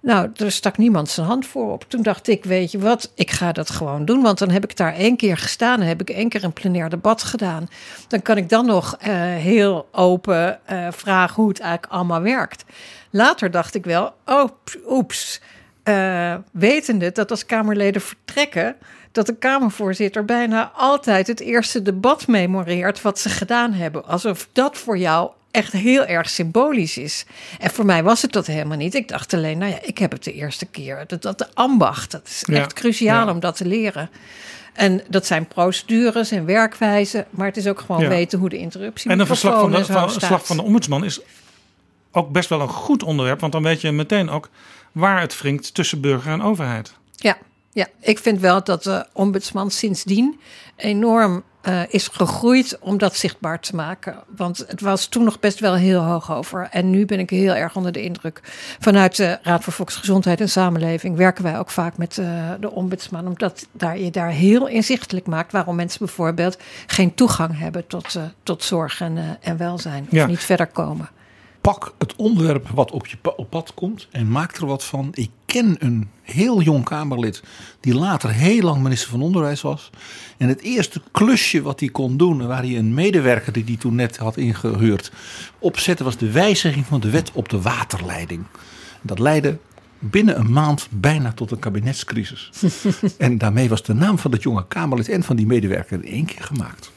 Nou, 0.00 0.30
er 0.36 0.52
stak 0.52 0.76
niemand 0.76 1.08
zijn 1.08 1.26
hand 1.26 1.46
voor 1.46 1.72
op. 1.72 1.84
Toen 1.88 2.02
dacht 2.02 2.28
ik, 2.28 2.44
weet 2.44 2.70
je 2.70 2.78
wat, 2.78 3.12
ik 3.14 3.30
ga 3.30 3.52
dat 3.52 3.70
gewoon 3.70 4.04
doen. 4.04 4.22
Want 4.22 4.38
dan 4.38 4.50
heb 4.50 4.64
ik 4.64 4.76
daar 4.76 4.94
één 4.94 5.16
keer 5.16 5.36
gestaan. 5.36 5.80
Heb 5.80 6.00
ik 6.00 6.10
één 6.10 6.28
keer 6.28 6.44
een 6.44 6.52
plenair 6.52 6.88
debat 6.88 7.22
gedaan. 7.22 7.68
Dan 8.08 8.22
kan 8.22 8.36
ik 8.36 8.48
dan 8.48 8.66
nog 8.66 8.96
eh, 8.98 9.12
heel 9.20 9.88
open 9.92 10.66
eh, 10.66 10.86
vragen 10.90 11.34
hoe 11.34 11.48
het 11.48 11.60
eigenlijk 11.60 11.92
allemaal 11.92 12.20
werkt. 12.20 12.64
Later 13.10 13.50
dacht 13.50 13.74
ik 13.74 13.84
wel, 13.84 14.14
oh, 14.24 14.48
oeps. 14.86 15.40
Eh, 15.82 16.34
wetende 16.52 17.12
dat 17.12 17.30
als 17.30 17.46
Kamerleden 17.46 18.02
vertrekken... 18.02 18.76
dat 19.12 19.26
de 19.26 19.36
Kamervoorzitter 19.36 20.24
bijna 20.24 20.70
altijd 20.74 21.26
het 21.26 21.40
eerste 21.40 21.82
debat 21.82 22.26
memoreert... 22.26 23.02
wat 23.02 23.18
ze 23.18 23.28
gedaan 23.28 23.72
hebben. 23.72 24.06
Alsof 24.06 24.48
dat 24.52 24.78
voor 24.78 24.98
jou 24.98 25.30
echt 25.58 25.72
heel 25.72 26.04
erg 26.06 26.30
symbolisch 26.30 26.98
is. 26.98 27.24
En 27.58 27.70
voor 27.70 27.84
mij 27.84 28.02
was 28.02 28.22
het 28.22 28.32
dat 28.32 28.46
helemaal 28.46 28.76
niet. 28.76 28.94
Ik 28.94 29.08
dacht 29.08 29.34
alleen, 29.34 29.58
nou 29.58 29.70
ja, 29.72 29.78
ik 29.82 29.98
heb 29.98 30.12
het 30.12 30.24
de 30.24 30.32
eerste 30.32 30.66
keer. 30.66 31.04
Dat, 31.06 31.22
dat 31.22 31.38
de 31.38 31.46
ambacht, 31.54 32.10
dat 32.10 32.22
is 32.26 32.42
Ja, 32.46 32.56
echt 32.58 32.72
cruciaal 32.72 33.26
ja. 33.26 33.32
om 33.32 33.40
dat 33.40 33.56
te 33.56 33.66
leren. 33.66 34.10
En 34.72 35.02
dat 35.08 35.26
zijn 35.26 35.46
procedures 35.46 36.30
en 36.30 36.44
werkwijzen, 36.44 37.26
maar 37.30 37.46
het 37.46 37.56
is 37.56 37.66
ook 37.66 37.80
gewoon 37.80 38.00
Ja. 38.02 38.08
weten 38.08 38.38
hoe 38.38 38.48
de 38.48 38.58
interruptie 38.58 39.10
En 39.10 39.20
een 39.20 39.26
verslag 39.26 39.60
van 39.60 39.70
de, 39.70 39.76
van, 39.76 39.84
zo 39.86 40.02
een 40.02 40.10
slag 40.10 40.22
staat. 40.24 40.46
van 40.46 40.56
de 40.56 40.62
ombudsman 40.62 41.04
is 41.04 41.20
ook 42.12 42.30
best 42.30 42.48
wel 42.48 42.60
een 42.60 42.68
goed 42.68 43.02
onderwerp. 43.02 43.40
Want 43.40 43.52
dan 43.52 43.62
weet 43.62 43.80
je 43.80 43.92
meteen 43.92 44.30
ook 44.30 44.48
waar 44.92 45.20
het 45.20 45.40
wringt 45.40 45.74
tussen 45.74 46.00
burger 46.00 46.32
en 46.32 46.42
overheid. 46.42 46.92
Ja, 47.16 47.36
ja, 47.72 47.86
ik 48.00 48.18
vind 48.18 48.40
wel 48.40 48.64
dat 48.64 48.82
de 48.82 49.06
ombudsman 49.12 49.70
sindsdien 49.70 50.40
enorm 50.76 51.42
eh, 51.68 51.80
is 51.88 52.08
gegroeid 52.12 52.78
om 52.80 52.98
dat 52.98 53.16
zichtbaar 53.16 53.60
te 53.60 53.74
maken. 53.76 54.16
Want 54.36 54.64
het 54.66 54.80
was 54.80 55.06
toen 55.06 55.24
nog 55.24 55.40
best 55.40 55.60
wel 55.60 55.74
heel 55.74 56.00
hoog 56.00 56.32
over. 56.32 56.68
En 56.70 56.90
nu 56.90 57.04
ben 57.06 57.18
ik 57.18 57.30
heel 57.30 57.54
erg 57.54 57.76
onder 57.76 57.92
de 57.92 58.02
indruk. 58.02 58.40
Vanuit 58.80 59.16
de 59.16 59.38
Raad 59.42 59.64
voor 59.64 59.72
Volksgezondheid 59.72 60.40
en 60.40 60.48
Samenleving 60.48 61.16
werken 61.16 61.44
wij 61.44 61.58
ook 61.58 61.70
vaak 61.70 61.96
met 61.96 62.18
eh, 62.18 62.26
de 62.60 62.70
ombudsman. 62.70 63.26
Omdat 63.26 63.66
daar, 63.72 63.98
je 63.98 64.10
daar 64.10 64.30
heel 64.30 64.66
inzichtelijk 64.66 65.26
maakt 65.26 65.52
waarom 65.52 65.76
mensen 65.76 65.98
bijvoorbeeld 65.98 66.58
geen 66.86 67.14
toegang 67.14 67.58
hebben 67.58 67.86
tot, 67.86 68.14
eh, 68.14 68.22
tot 68.42 68.64
zorg 68.64 69.00
en, 69.00 69.38
en 69.40 69.56
welzijn. 69.56 70.02
Of 70.06 70.10
Ja. 70.12 70.26
niet 70.26 70.44
verder 70.44 70.66
komen. 70.66 71.08
Pak 71.68 71.94
het 71.98 72.16
onderwerp 72.16 72.68
wat 72.68 72.90
op 72.90 73.06
je 73.06 73.16
op 73.36 73.50
pad 73.50 73.74
komt 73.74 74.08
en 74.10 74.30
maak 74.30 74.56
er 74.56 74.66
wat 74.66 74.84
van. 74.84 75.08
Ik 75.14 75.30
ken 75.46 75.76
een 75.78 76.08
heel 76.22 76.60
jong 76.62 76.84
Kamerlid 76.84 77.42
die 77.80 77.94
later 77.94 78.30
heel 78.30 78.62
lang 78.62 78.82
minister 78.82 79.10
van 79.10 79.22
Onderwijs 79.22 79.60
was. 79.60 79.90
En 80.36 80.48
het 80.48 80.60
eerste 80.60 81.02
klusje 81.12 81.62
wat 81.62 81.80
hij 81.80 81.88
kon 81.88 82.16
doen, 82.16 82.46
waar 82.46 82.62
hij 82.62 82.78
een 82.78 82.94
medewerker 82.94 83.52
die 83.52 83.64
hij 83.64 83.76
toen 83.76 83.94
net 83.94 84.16
had 84.16 84.36
ingehuurd 84.36 85.12
opzette, 85.58 86.04
was 86.04 86.16
de 86.16 86.30
wijziging 86.30 86.86
van 86.86 87.00
de 87.00 87.10
wet 87.10 87.30
op 87.32 87.48
de 87.48 87.60
waterleiding. 87.60 88.44
Dat 89.02 89.18
leidde 89.18 89.58
binnen 89.98 90.38
een 90.38 90.52
maand 90.52 90.88
bijna 90.90 91.32
tot 91.32 91.50
een 91.50 91.58
kabinetscrisis. 91.58 92.50
en 93.18 93.38
daarmee 93.38 93.68
was 93.68 93.82
de 93.82 93.94
naam 93.94 94.18
van 94.18 94.30
dat 94.30 94.42
jonge 94.42 94.66
Kamerlid 94.68 95.08
en 95.08 95.22
van 95.22 95.36
die 95.36 95.46
medewerker 95.46 96.02
in 96.02 96.12
één 96.12 96.24
keer 96.24 96.42
gemaakt. 96.42 96.90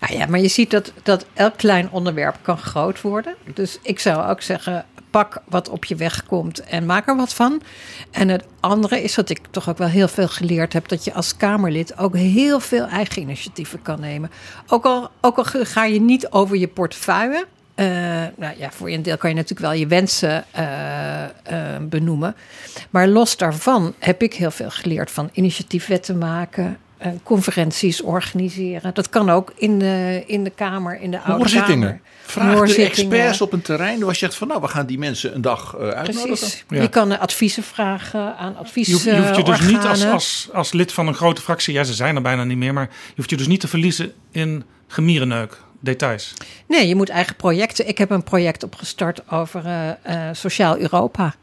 Nou 0.00 0.14
ja, 0.14 0.26
maar 0.26 0.40
je 0.40 0.48
ziet 0.48 0.70
dat, 0.70 0.92
dat 1.02 1.26
elk 1.34 1.56
klein 1.56 1.90
onderwerp 1.90 2.36
kan 2.42 2.58
groot 2.58 3.00
worden. 3.00 3.34
Dus 3.54 3.78
ik 3.82 4.00
zou 4.00 4.30
ook 4.30 4.42
zeggen, 4.42 4.84
pak 5.10 5.42
wat 5.48 5.68
op 5.68 5.84
je 5.84 5.96
weg 5.96 6.26
komt 6.26 6.60
en 6.60 6.86
maak 6.86 7.08
er 7.08 7.16
wat 7.16 7.34
van. 7.34 7.62
En 8.10 8.28
het 8.28 8.44
andere 8.60 9.02
is 9.02 9.14
dat 9.14 9.30
ik 9.30 9.40
toch 9.50 9.68
ook 9.68 9.78
wel 9.78 9.88
heel 9.88 10.08
veel 10.08 10.28
geleerd 10.28 10.72
heb... 10.72 10.88
dat 10.88 11.04
je 11.04 11.12
als 11.12 11.36
Kamerlid 11.36 11.98
ook 11.98 12.16
heel 12.16 12.60
veel 12.60 12.86
eigen 12.86 13.22
initiatieven 13.22 13.82
kan 13.82 14.00
nemen. 14.00 14.30
Ook 14.66 14.84
al, 14.84 15.10
ook 15.20 15.38
al 15.38 15.44
ga 15.44 15.84
je 15.84 16.00
niet 16.00 16.30
over 16.30 16.56
je 16.56 16.68
portefeuille... 16.68 17.46
eh, 17.74 17.86
nou 18.36 18.58
ja, 18.58 18.70
voor 18.70 18.88
een 18.88 19.02
deel 19.02 19.16
kan 19.16 19.30
je 19.30 19.36
natuurlijk 19.36 19.70
wel 19.70 19.78
je 19.78 19.86
wensen 19.86 20.44
eh, 20.50 21.24
eh, 21.24 21.30
benoemen. 21.82 22.36
Maar 22.90 23.08
los 23.08 23.36
daarvan 23.36 23.94
heb 23.98 24.22
ik 24.22 24.34
heel 24.34 24.50
veel 24.50 24.70
geleerd 24.70 25.10
van 25.10 25.30
initiatiefwetten 25.32 26.18
maken... 26.18 26.78
eh, 26.98 27.12
conferenties 27.22 28.02
organiseren. 28.02 28.94
Dat 28.94 29.08
kan 29.08 29.30
ook 29.30 29.52
in 29.56 29.78
de, 29.78 30.22
in 30.26 30.44
de 30.44 30.50
Kamer, 30.50 31.00
in 31.00 31.10
de 31.10 31.18
Oude 31.18 31.32
Hoorzittingen. 31.32 31.88
Kamer. 31.88 32.00
Vraag 32.24 32.74
de 32.74 32.82
experts 32.82 33.40
op 33.40 33.52
een 33.52 33.62
terrein 33.62 34.00
waar 34.00 34.08
je 34.08 34.16
zegt 34.16 34.34
van 34.34 34.48
nou, 34.48 34.60
we 34.60 34.68
gaan 34.68 34.86
die 34.86 34.98
mensen 34.98 35.34
een 35.34 35.40
dag 35.40 35.74
eh, 35.74 35.88
uitnodigen. 35.88 36.26
Precies. 36.26 36.64
Ja. 36.68 36.82
Je 36.82 36.88
kan 36.88 37.12
eh, 37.12 37.20
adviezen 37.20 37.62
vragen 37.62 38.36
aan 38.36 38.56
Je 38.74 38.92
hoeft, 38.92 39.04
je 39.04 39.16
hoeft 39.16 39.36
je 39.36 39.42
dus 39.42 39.60
niet 39.60 39.84
als, 39.84 40.04
als, 40.04 40.48
als 40.52 40.72
lid 40.72 40.92
van 40.92 41.06
een 41.06 41.14
grote 41.14 41.40
fractie, 41.40 41.74
ja 41.74 41.84
ze 41.84 41.94
zijn 41.94 42.16
er 42.16 42.22
bijna 42.22 42.44
niet 42.44 42.58
meer, 42.58 42.72
maar 42.72 42.88
je 42.90 43.12
hoeft 43.16 43.30
je 43.30 43.36
dus 43.36 43.46
niet 43.46 43.60
te 43.60 43.68
verliezen 43.68 44.12
in 44.30 44.64
gemierenneuk, 44.88 45.60
details. 45.80 46.34
Nee, 46.66 46.88
je 46.88 46.94
moet 46.94 47.08
eigen 47.08 47.36
projecten. 47.36 47.88
Ik 47.88 47.98
heb 47.98 48.10
een 48.10 48.22
project 48.22 48.62
opgestart 48.62 49.30
over 49.30 49.64
eh, 49.64 49.88
eh, 50.28 50.34
sociaal 50.34 50.78
Europa. 50.78 51.34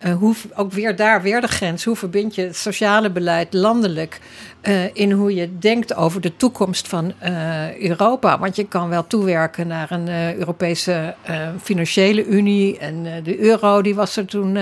Eh, 0.00 0.14
hoe, 0.14 0.34
ook 0.56 0.72
weer 0.72 0.96
daar, 0.96 1.22
weer 1.22 1.40
de 1.40 1.46
grens. 1.48 1.84
Hoe 1.84 1.96
verbind 1.96 2.34
je 2.34 2.42
het 2.42 2.56
sociale 2.56 3.10
beleid 3.10 3.52
landelijk 3.54 4.20
eh, 4.60 4.94
in 4.96 5.10
hoe 5.12 5.34
je 5.34 5.58
denkt 5.58 5.94
over 5.94 6.20
de 6.20 6.36
toekomst 6.36 6.88
van 6.88 7.12
eh, 7.18 7.76
Europa? 7.80 8.38
Want 8.38 8.56
je 8.56 8.64
kan 8.68 8.88
wel 8.88 9.06
toewerken 9.06 9.66
naar 9.66 9.90
een 9.90 10.08
Europese 10.38 11.14
financiële 11.62 12.26
unie 12.26 12.78
en 12.78 13.22
de 13.22 13.38
euro, 13.38 13.82
die 13.82 13.94
was 13.94 14.16
er 14.16 14.24
toen 14.26 14.52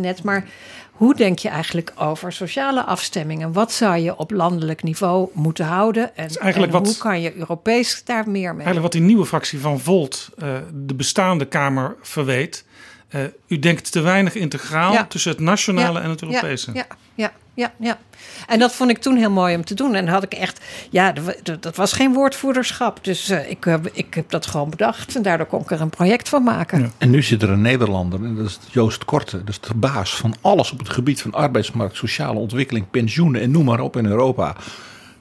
net. 0.00 0.22
Maar 0.22 0.44
hoe 0.92 1.14
denk 1.14 1.38
je 1.38 1.48
eigenlijk 1.48 1.92
over 1.98 2.32
sociale 2.32 2.84
afstemmingen? 2.84 3.52
Wat 3.52 3.72
zou 3.72 3.96
je 3.96 4.16
op 4.16 4.30
landelijk 4.30 4.82
niveau 4.82 5.28
moeten 5.32 5.64
houden? 5.64 6.16
En, 6.16 6.28
wat- 6.72 6.86
hoe 6.86 6.96
kan 6.96 7.20
je 7.20 7.36
Europees 7.36 8.04
daar 8.04 8.24
meer 8.30 8.54
mee? 8.54 8.64
Eigenlijk 8.64 8.82
wat 8.82 8.92
die 8.92 9.00
nieuwe 9.00 9.26
fractie 9.26 9.60
van 9.60 9.80
Volt 9.80 10.28
de 10.74 10.94
bestaande 10.94 11.44
Kamer 11.44 11.96
verweet. 12.02 12.64
Eh, 13.08 13.20
u 13.46 13.58
denkt 13.58 13.92
te 13.92 14.00
weinig 14.00 14.34
integraal 14.34 14.92
Ja. 14.92 15.04
tussen 15.04 15.30
het 15.30 15.40
nationale 15.40 15.98
Ja, 15.98 16.04
en 16.04 16.10
het 16.10 16.22
Europese. 16.22 16.70
Ja, 16.74 16.86
ja, 17.14 17.32
ja, 17.54 17.72
ja. 17.78 17.98
En 18.46 18.58
dat 18.58 18.74
vond 18.74 18.90
ik 18.90 18.98
toen 18.98 19.16
heel 19.16 19.30
mooi 19.30 19.54
om 19.56 19.64
te 19.64 19.74
doen. 19.74 19.94
En 19.94 20.04
dan 20.04 20.14
had 20.14 20.22
ik 20.22 20.34
echt, 20.34 20.60
ja, 20.90 21.12
dat- 21.60 21.76
was 21.76 21.92
geen 21.92 22.12
woordvoerderschap. 22.12 23.04
Dus 23.04 23.28
eh, 23.28 23.50
ik, 23.50 23.64
heb- 23.64 23.88
ik 23.92 24.14
heb 24.14 24.30
dat 24.30 24.46
gewoon 24.46 24.70
bedacht. 24.70 25.16
En 25.16 25.22
daardoor 25.22 25.46
kon 25.46 25.60
ik 25.60 25.70
er 25.70 25.80
een 25.80 25.90
project 25.90 26.28
van 26.28 26.42
maken. 26.42 26.80
Ja. 26.80 26.90
En 26.98 27.10
nu 27.10 27.22
zit 27.22 27.42
er 27.42 27.50
een 27.50 27.60
Nederlander, 27.60 28.24
en 28.24 28.34
dat 28.36 28.46
is 28.46 28.58
Joost 28.70 29.04
Korte. 29.04 29.38
Dat 29.38 29.48
is 29.48 29.60
de 29.60 29.74
baas 29.74 30.16
van 30.16 30.34
alles 30.40 30.72
op 30.72 30.78
het 30.78 30.88
gebied 30.88 31.22
van 31.22 31.32
arbeidsmarkt, 31.32 31.96
sociale 31.96 32.38
ontwikkeling, 32.38 32.90
pensioenen 32.90 33.40
en 33.40 33.50
noem 33.50 33.64
maar 33.64 33.80
op 33.80 33.96
in 33.96 34.06
Europa. 34.06 34.56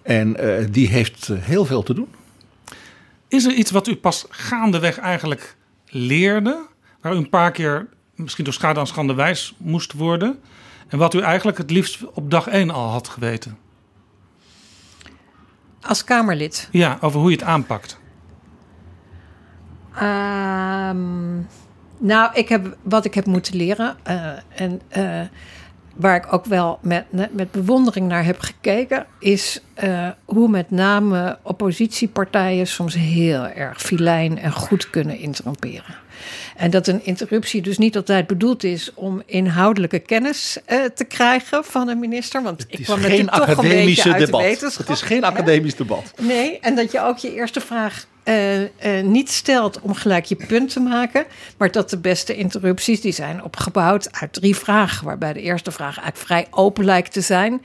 En 0.03 0.37
eh, 0.59 0.65
die 0.71 0.87
heeft 0.87 1.29
eh, 1.29 1.37
heel 1.41 1.65
veel 1.65 1.83
te 1.83 1.93
doen. 1.93 2.07
Is 3.27 3.45
er 3.45 3.53
iets 3.53 3.71
wat 3.71 3.87
u 3.87 3.95
pas 3.95 4.25
gaandeweg 4.29 4.97
eigenlijk 4.99 5.55
leerde, 5.89 6.65
waar 7.05 7.13
u 7.13 7.17
een 7.17 7.29
paar 7.29 7.51
keer 7.51 7.87
misschien 8.15 8.43
door 8.43 8.53
schade 8.53 8.79
aan 8.79 8.87
schande 8.87 9.13
wijs 9.13 9.55
moest 9.57 9.93
worden, 9.93 10.39
en 10.87 10.97
wat 10.97 11.13
u 11.13 11.19
eigenlijk 11.19 11.57
het 11.57 11.71
liefst 11.71 12.03
op 12.13 12.31
dag 12.31 12.47
één 12.47 12.69
al 12.69 12.89
had 12.89 13.07
geweten? 13.07 13.57
Als 15.81 16.03
Kamerlid. 16.03 16.67
Ja, 16.71 16.97
over 17.01 17.19
hoe 17.19 17.29
je 17.29 17.35
het 17.35 17.45
aanpakt. 17.45 17.99
Ehm, 19.95 21.35
nou, 21.97 22.33
ik 22.33 22.49
heb, 22.49 22.77
wat 22.83 23.05
ik 23.05 23.13
heb 23.13 23.25
moeten 23.25 23.55
leren. 23.55 23.95
eh, 24.03 24.31
en 24.55 24.81
eh, 24.87 25.21
waar 25.95 26.15
ik 26.15 26.33
ook 26.33 26.45
wel 26.45 26.79
met, 26.81 27.05
met 27.31 27.51
bewondering 27.51 28.07
naar 28.07 28.25
heb 28.25 28.39
gekeken, 28.39 29.05
is 29.19 29.61
eh, 29.73 30.09
hoe 30.25 30.49
met 30.49 30.71
name 30.71 31.39
oppositiepartijen 31.41 32.67
soms 32.67 32.93
heel 32.93 33.47
erg 33.47 33.81
filijn 33.81 34.37
en 34.37 34.51
goed 34.51 34.89
kunnen 34.89 35.17
interromperen. 35.17 36.03
En 36.55 36.69
dat 36.69 36.87
een 36.87 37.05
interruptie 37.05 37.61
dus 37.61 37.77
niet 37.77 37.95
altijd 37.95 38.27
bedoeld 38.27 38.63
is 38.63 38.91
om 38.93 39.21
inhoudelijke 39.25 39.99
kennis 39.99 40.57
eh, 40.65 40.83
te 40.83 41.03
krijgen 41.03 41.63
van 41.63 41.87
een 41.87 41.99
minister. 41.99 42.43
Want 42.43 42.65
ik 42.67 42.83
kwam 42.83 43.01
natuurlijk 43.01 43.35
toch 43.35 43.47
een 43.57 43.69
beetje 43.69 44.13
de 44.13 44.25
debat. 44.25 44.41
wetenschap. 44.41 44.87
Het 44.87 44.95
is 44.95 45.01
geen 45.01 45.21
hè? 45.21 45.27
academisch 45.27 45.75
debat. 45.75 46.13
Nee, 46.21 46.59
en 46.59 46.75
dat 46.75 46.91
je 46.91 47.01
ook 47.01 47.17
je 47.17 47.33
eerste 47.33 47.61
vraag 47.61 48.05
eh, 48.25 48.61
eh, 48.63 49.05
niet 49.05 49.29
stelt 49.29 49.79
om 49.81 49.93
gelijk 49.93 50.25
je 50.25 50.35
punt 50.35 50.73
te 50.73 50.79
maken. 50.79 51.25
Maar 51.57 51.71
dat 51.71 51.89
de 51.89 51.97
beste 51.97 52.35
interrupties 52.35 53.01
die 53.01 53.11
zijn 53.11 53.43
opgebouwd 53.43 54.07
uit 54.11 54.33
drie 54.33 54.55
vragen. 54.55 55.05
Waarbij 55.05 55.33
de 55.33 55.41
eerste 55.41 55.71
vraag 55.71 55.97
eigenlijk 55.99 56.25
vrij 56.25 56.47
open 56.49 56.85
lijkt 56.85 57.13
te 57.13 57.21
zijn. 57.21 57.61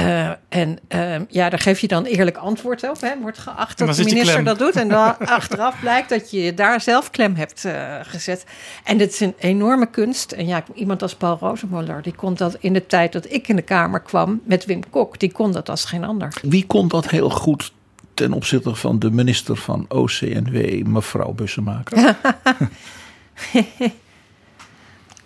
Eh, 0.00 0.30
en 0.48 0.78
eh, 0.88 1.16
ja, 1.28 1.48
daar 1.48 1.58
geef 1.58 1.80
je 1.80 1.88
dan 1.88 2.04
eerlijk 2.04 2.36
antwoord 2.36 2.88
op. 2.88 3.00
Hè. 3.00 3.10
Wordt 3.20 3.38
geacht 3.38 3.78
dat 3.78 3.96
de 3.96 4.04
minister 4.04 4.44
dat 4.44 4.58
doet. 4.58 4.76
En 4.76 4.88
dan 4.88 5.18
achteraf 5.38 5.80
blijkt 5.80 6.08
dat 6.08 6.30
je 6.30 6.54
daar 6.54 6.80
zelf 6.80 7.10
klem 7.10 7.34
hebt 7.34 7.64
eh, 7.64 7.96
gezet. 8.02 8.44
En 8.84 8.98
dit 8.98 9.12
is 9.12 9.20
een 9.20 9.34
enorme 9.38 9.86
kunst. 9.86 10.32
En 10.32 10.46
ja, 10.46 10.64
iemand 10.74 11.02
als 11.02 11.14
Paul 11.14 11.36
Rosenmuller, 11.40 12.02
die 12.02 12.14
kon 12.14 12.34
dat 12.34 12.56
in 12.60 12.72
de 12.72 12.86
tijd 12.86 13.12
dat 13.12 13.32
ik 13.32 13.48
in 13.48 13.56
de 13.56 13.62
Kamer 13.62 14.00
kwam 14.00 14.40
met 14.44 14.64
Wim 14.64 14.90
Kok, 14.90 15.18
die 15.18 15.32
kon 15.32 15.52
dat 15.52 15.68
als 15.68 15.84
geen 15.84 16.04
ander. 16.04 16.32
Wie 16.42 16.66
kon 16.66 16.88
dat 16.88 17.08
heel 17.08 17.30
goed 17.30 17.72
ten 18.14 18.32
opzichte 18.32 18.74
van 18.74 18.98
de 18.98 19.10
minister 19.10 19.56
van 19.56 19.86
OCNW, 19.88 20.86
mevrouw 20.86 21.32
Bussemaker? 21.32 22.16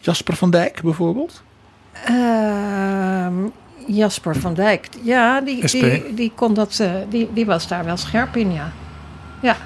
Jasper 0.01 0.37
van 0.37 0.51
Dijk 0.51 0.83
bijvoorbeeld? 0.83 1.43
Ehm, 2.05 3.35
Jasper 3.87 4.37
van 4.37 4.55
Dijk. 4.55 4.89
Ja, 5.03 5.41
die, 5.41 5.69
SP. 5.73 5.81
die, 5.81 6.15
die, 6.15 6.33
kon 6.35 6.55
dat, 6.55 6.79
eh, 6.81 6.93
die, 7.09 7.29
die 7.33 7.47
was 7.47 7.69
daar 7.69 7.85
wel 7.85 7.97
scherp 7.97 8.37
in, 8.37 8.53
ja. 8.53 8.73
Ja. 9.43 9.57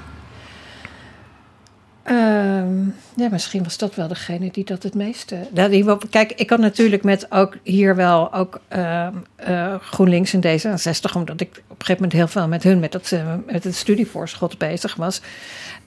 Ehm, 2.03 2.85
ja, 3.17 3.29
misschien 3.31 3.63
was 3.63 3.79
dat 3.79 3.95
wel 3.95 4.09
degene 4.09 4.51
die 4.51 4.65
dat 4.65 4.83
het 4.83 4.95
meeste. 4.95 5.37
Die, 5.71 5.85
wel- 5.85 6.01
kijk, 6.11 6.33
ik 6.33 6.51
had 6.51 6.59
natuurlijk 6.59 7.03
met 7.05 7.33
ook 7.33 7.57
hier 7.63 7.97
wel 7.97 8.33
ook 8.35 8.61
ehm, 8.69 9.13
eh, 9.37 9.75
GroenLinks 9.81 10.33
en 10.35 10.41
D66, 10.41 11.13
omdat 11.15 11.41
ik 11.41 11.49
op 11.51 11.81
een 11.81 11.87
gegeven 11.87 11.95
moment 11.95 12.13
heel 12.13 12.29
veel 12.29 12.49
met 12.49 12.63
hun 12.63 12.79
met, 12.79 12.93
dat, 12.93 13.13
eh, 13.13 13.35
met 13.47 13.65
het 13.65 13.75
studievoorschot 13.75 14.59
bezig 14.59 14.95
was. 14.95 15.21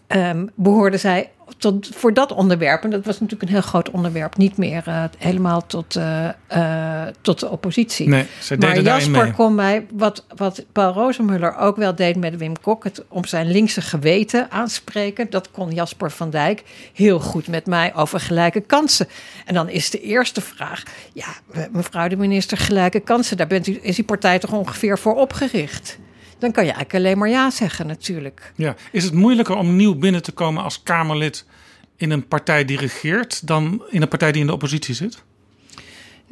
ehm 0.08 0.46
behoorden 0.56 1.00
zij 1.00 1.30
tot, 1.58 1.90
voor 1.94 2.14
dat 2.14 2.32
onderwerp, 2.32 2.84
en 2.84 2.90
dat 2.90 3.06
was 3.06 3.20
natuurlijk 3.20 3.42
een 3.42 3.58
heel 3.58 3.68
groot 3.68 3.90
onderwerp, 3.90 4.38
niet 4.38 4.58
meer 4.58 4.84
eh, 4.86 5.04
helemaal 5.18 5.66
tot, 5.66 5.96
eh, 5.96 6.28
eh, 6.48 7.14
tot 7.22 7.40
de 7.40 7.50
oppositie. 7.50 8.08
Nee, 8.08 8.26
Maar 8.60 8.82
Jasper 8.82 9.34
kon 9.34 9.56
mij, 9.56 9.86
wat, 9.94 10.26
wat 10.36 10.66
Paul 10.72 10.94
Rozenmuller 10.94 11.58
ook 11.58 11.76
wel 11.76 11.96
deed 11.96 12.16
met 12.16 12.38
Wim 12.38 12.62
Kok, 12.62 12.84
het 12.84 13.04
om 13.08 13.26
zijn 13.26 13.52
linkse 13.52 13.82
geweten 13.82 14.52
aanspreken. 14.52 15.30
Dat 15.30 15.52
kon 15.52 15.72
Jasper 15.72 16.12
van 16.12 16.30
Dijk 16.30 16.64
heel 16.94 17.20
goed 17.20 17.48
met 17.48 17.66
mij 17.66 17.96
over 17.96 18.20
gelijke 18.20 18.62
kansen. 18.62 19.08
En 19.46 19.54
dan 19.54 19.70
is 19.70 19.90
de 19.90 20.02
eerste 20.02 20.42
vraag, 20.42 20.84
ja, 21.14 21.28
mevrouw 21.72 22.08
de 22.08 22.18
minister, 22.18 22.58
gelijke 22.58 23.00
kansen, 23.00 23.38
daar 23.38 23.48
bent 23.48 23.68
u, 23.68 23.80
is 23.82 23.96
die 23.96 24.06
partij 24.06 24.40
toch 24.40 24.52
ongeveer 24.52 25.00
voor 25.00 25.16
opgericht? 25.16 26.00
Dan 26.42 26.52
kan 26.52 26.66
je 26.66 26.72
eigenlijk 26.72 27.06
alleen 27.06 27.18
maar 27.18 27.30
ja 27.30 27.50
zeggen 27.50 27.88
natuurlijk. 27.88 28.52
Ja. 28.56 28.76
Is 28.92 29.04
het 29.04 29.14
moeilijker 29.14 29.56
om 29.56 29.76
nieuw 29.76 29.96
binnen 29.96 30.24
te 30.24 30.32
komen 30.32 30.64
als 30.64 30.84
Kamerlid 30.84 31.46
in 31.96 32.12
een 32.12 32.28
partij 32.28 32.66
die 32.66 32.78
regeert 32.78 33.48
dan 33.48 33.84
in 33.90 34.02
een 34.02 34.08
partij 34.08 34.32
die 34.32 34.42
in 34.42 34.48
de 34.48 34.54
oppositie 34.54 34.96
zit? 34.96 35.24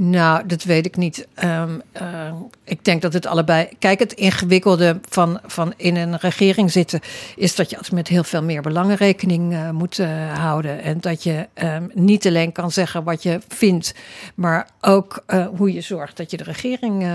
Nou, 0.01 0.48
dat 0.48 0.63
weet 0.63 0.86
ik 0.86 0.98
niet. 0.98 1.27
Ehm, 1.34 1.79
ehm, 1.91 2.36
ik 2.63 2.86
denk 2.86 3.01
dat 3.01 3.13
het 3.13 3.25
allebei. 3.25 3.70
Kijk, 3.79 4.00
het 4.00 4.13
ingewikkelde 4.13 5.00
van, 5.10 5.39
van 5.46 5.74
in 5.77 5.96
een 5.96 6.18
regering 6.18 6.72
zitten. 6.72 7.00
is 7.36 7.56
dat 7.56 7.70
je 7.70 7.75
altijd 7.75 7.94
met 7.94 8.08
heel 8.08 8.24
veel 8.24 8.44
meer 8.44 8.62
belangen 8.62 8.96
rekening 8.96 9.53
eh, 9.53 9.70
moet 9.70 10.00
eh, 10.00 10.34
houden. 10.38 10.82
En 10.84 11.00
dat 11.00 11.24
je 11.24 11.48
ehm, 11.53 11.84
niet 11.94 12.27
alleen 12.27 12.51
kan 12.51 12.72
zeggen 12.72 13.03
wat 13.03 13.24
je 13.24 13.39
vindt. 13.48 13.96
maar 14.36 14.70
ook 14.82 15.24
eh, 15.25 15.48
hoe 15.56 15.74
je 15.74 15.82
zorgt 15.82 16.18
dat 16.18 16.32
je 16.32 16.38
de 16.38 16.44
regering 16.44 17.08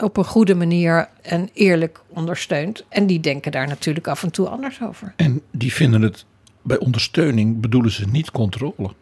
op 0.00 0.16
een 0.16 0.24
goede 0.24 0.54
manier 0.54 1.08
en 1.22 1.48
eerlijk 1.52 2.00
ondersteunt. 2.08 2.84
En 2.88 3.06
die 3.06 3.20
denken 3.20 3.52
daar 3.52 3.68
natuurlijk 3.68 4.08
af 4.08 4.22
en 4.22 4.30
toe 4.30 4.48
anders 4.48 4.82
over. 4.82 5.12
En 5.16 5.42
die 5.50 5.72
vinden 5.72 6.02
het 6.02 6.24
bij 6.62 6.78
ondersteuning 6.78 7.60
bedoelen 7.60 7.90
ze 7.90 8.06
niet 8.06 8.30
controle. 8.30 8.94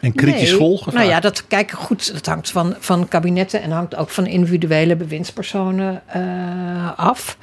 En 0.00 0.14
kritisch 0.14 0.50
Nee. 0.50 0.58
volgen. 0.58 0.94
Nou 0.94 1.06
ja, 1.06 1.20
dat, 1.20 1.46
kijk, 1.46 1.70
goed, 1.70 2.12
dat 2.12 2.26
hangt 2.26 2.50
van, 2.50 2.74
van 2.78 3.08
kabinetten 3.08 3.62
en 3.62 3.70
hangt 3.70 3.96
ook 3.96 4.10
van 4.10 4.26
individuele 4.26 4.96
bewindspersonen 4.96 6.02
eh, 6.06 6.98
af. 6.98 7.38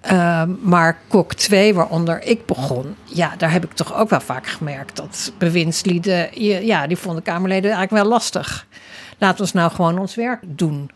Ehm, 0.00 0.50
maar 0.62 0.98
Kok 1.08 1.34
2, 1.34 1.74
waaronder 1.74 2.22
ik 2.22 2.46
begon, 2.46 2.94
ja, 3.04 3.34
daar 3.36 3.52
heb 3.52 3.64
ik 3.64 3.72
toch 3.72 3.94
ook 3.94 4.10
wel 4.10 4.20
vaak 4.20 4.46
gemerkt 4.46 4.96
dat 4.96 5.32
bewindslieden, 5.38 6.42
ja, 6.66 6.86
die 6.86 6.96
vonden 6.96 7.22
Kamerleden 7.22 7.70
eigenlijk 7.70 8.02
wel 8.02 8.12
lastig. 8.12 8.66
Laat 9.18 9.40
ons 9.40 9.52
nou 9.52 9.70
gewoon 9.70 9.98
ons 9.98 10.14
werk 10.14 10.40
doen. 10.46 10.90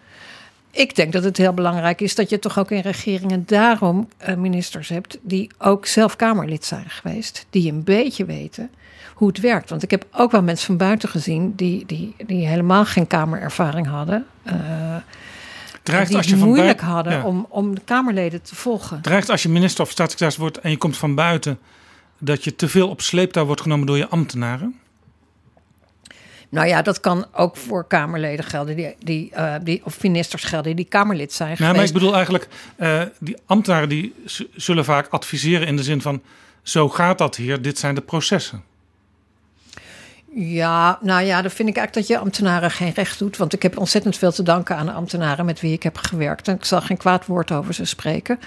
Ik 0.71 0.95
denk 0.95 1.13
dat 1.13 1.25
het 1.25 1.37
heel 1.37 1.53
belangrijk 1.53 2.01
is 2.01 2.15
dat 2.15 2.31
je 2.31 2.39
toch 2.39 2.59
ook 2.59 2.71
in 2.71 2.81
regeringen 2.81 3.45
daarom 3.47 4.09
eh, 4.17 4.35
ministers 4.35 4.89
hebt 4.89 5.19
die 5.23 5.51
ook 5.59 5.87
zelf 5.87 6.17
Kamerlid 6.17 6.65
zijn 6.65 6.91
geweest, 6.91 7.47
die 7.51 7.73
een 7.73 7.85
beetje 7.85 8.25
weten 8.25 8.71
hoe 9.23 9.31
het 9.31 9.41
werkt. 9.41 9.71
Want 9.71 9.83
ik 9.83 9.91
heb 9.91 10.07
ook 10.13 10.31
wel 10.31 10.43
mensen 10.43 10.67
van 10.67 10.77
buiten 10.77 11.09
gezien 11.09 11.55
die, 11.55 11.87
die, 11.87 12.15
die 12.27 12.47
helemaal 12.47 12.85
geen 12.85 13.07
Kamerervaring 13.07 13.87
hadden. 13.87 14.27
Dreigt 15.83 16.09
die 16.09 16.17
als 16.17 16.27
je 16.27 16.37
van 16.37 16.49
moeilijk 16.49 16.81
hadden 16.81 17.13
ja. 17.13 17.25
om, 17.25 17.47
om 17.49 17.75
de 17.75 17.81
Kamerleden 17.85 18.43
te 18.43 18.55
volgen. 18.55 19.01
Dreigt 19.01 19.31
als 19.31 19.43
je 19.43 19.49
minister 19.49 19.85
of 19.85 19.91
staatssecretaris 19.91 20.37
wordt 20.37 20.59
en 20.59 20.71
je 20.71 20.77
komt 20.77 20.97
van 20.97 21.15
buiten 21.15 21.59
dat 22.19 22.45
je 22.45 22.57
te 22.57 22.69
veel 22.69 22.89
op 22.89 23.01
sleeptouw 23.01 23.45
wordt 23.45 23.61
genomen 23.61 23.87
door 23.87 23.97
je 23.97 24.09
ambtenaren? 24.09 24.79
Nou 26.49 26.67
ja, 26.67 26.83
dat 26.83 27.01
kan 27.01 27.27
ook 27.33 27.57
voor 27.57 27.87
Kamerleden 27.87 28.45
gelden, 28.45 28.77
die, 28.77 28.95
die, 28.99 29.31
eh, 29.31 29.55
die, 29.63 29.81
of 29.85 30.03
ministers 30.03 30.45
gelden 30.45 30.77
die 30.77 30.85
Kamerlid 30.85 31.33
zijn 31.33 31.57
Nou, 31.59 31.75
maar 31.77 31.85
ik 31.85 31.93
bedoel 31.93 32.15
eigenlijk, 32.15 32.49
eh, 32.77 33.03
die 33.19 33.37
ambtenaren 33.47 33.89
die 33.89 34.15
zullen 34.55 34.85
vaak 34.85 35.09
adviseren 35.09 35.67
in 35.67 35.77
de 35.77 35.83
zin 35.83 36.01
van, 36.01 36.23
zo 36.63 36.89
gaat 36.89 37.19
dat 37.19 37.37
hier, 37.37 37.63
dit 37.63 37.79
zijn 37.79 37.95
de 37.95 38.01
processen. 38.01 38.71
Ja, 40.35 40.99
nou 41.01 41.23
ja, 41.23 41.43
dan 41.43 41.51
vind 41.51 41.69
ik 41.69 41.77
eigenlijk 41.77 42.07
dat 42.07 42.17
je 42.17 42.23
ambtenaren 42.23 42.71
geen 42.71 42.93
recht 42.93 43.19
doet. 43.19 43.37
Want 43.37 43.53
ik 43.53 43.63
heb 43.63 43.79
ontzettend 43.79 44.17
veel 44.17 44.33
te 44.33 44.43
danken 44.43 44.77
aan 44.77 44.87
de 44.87 44.93
ambtenaren 44.93 45.45
met 45.45 45.61
wie 45.61 45.73
ik 45.73 45.83
heb 45.83 45.97
gewerkt. 45.97 46.49
En 46.49 46.55
ik 46.55 46.65
zal 46.65 46.81
geen 46.81 46.97
kwaad 46.97 47.27
woord 47.27 47.53
over 47.53 47.75
ze 47.75 47.85
spreken. 47.85 48.39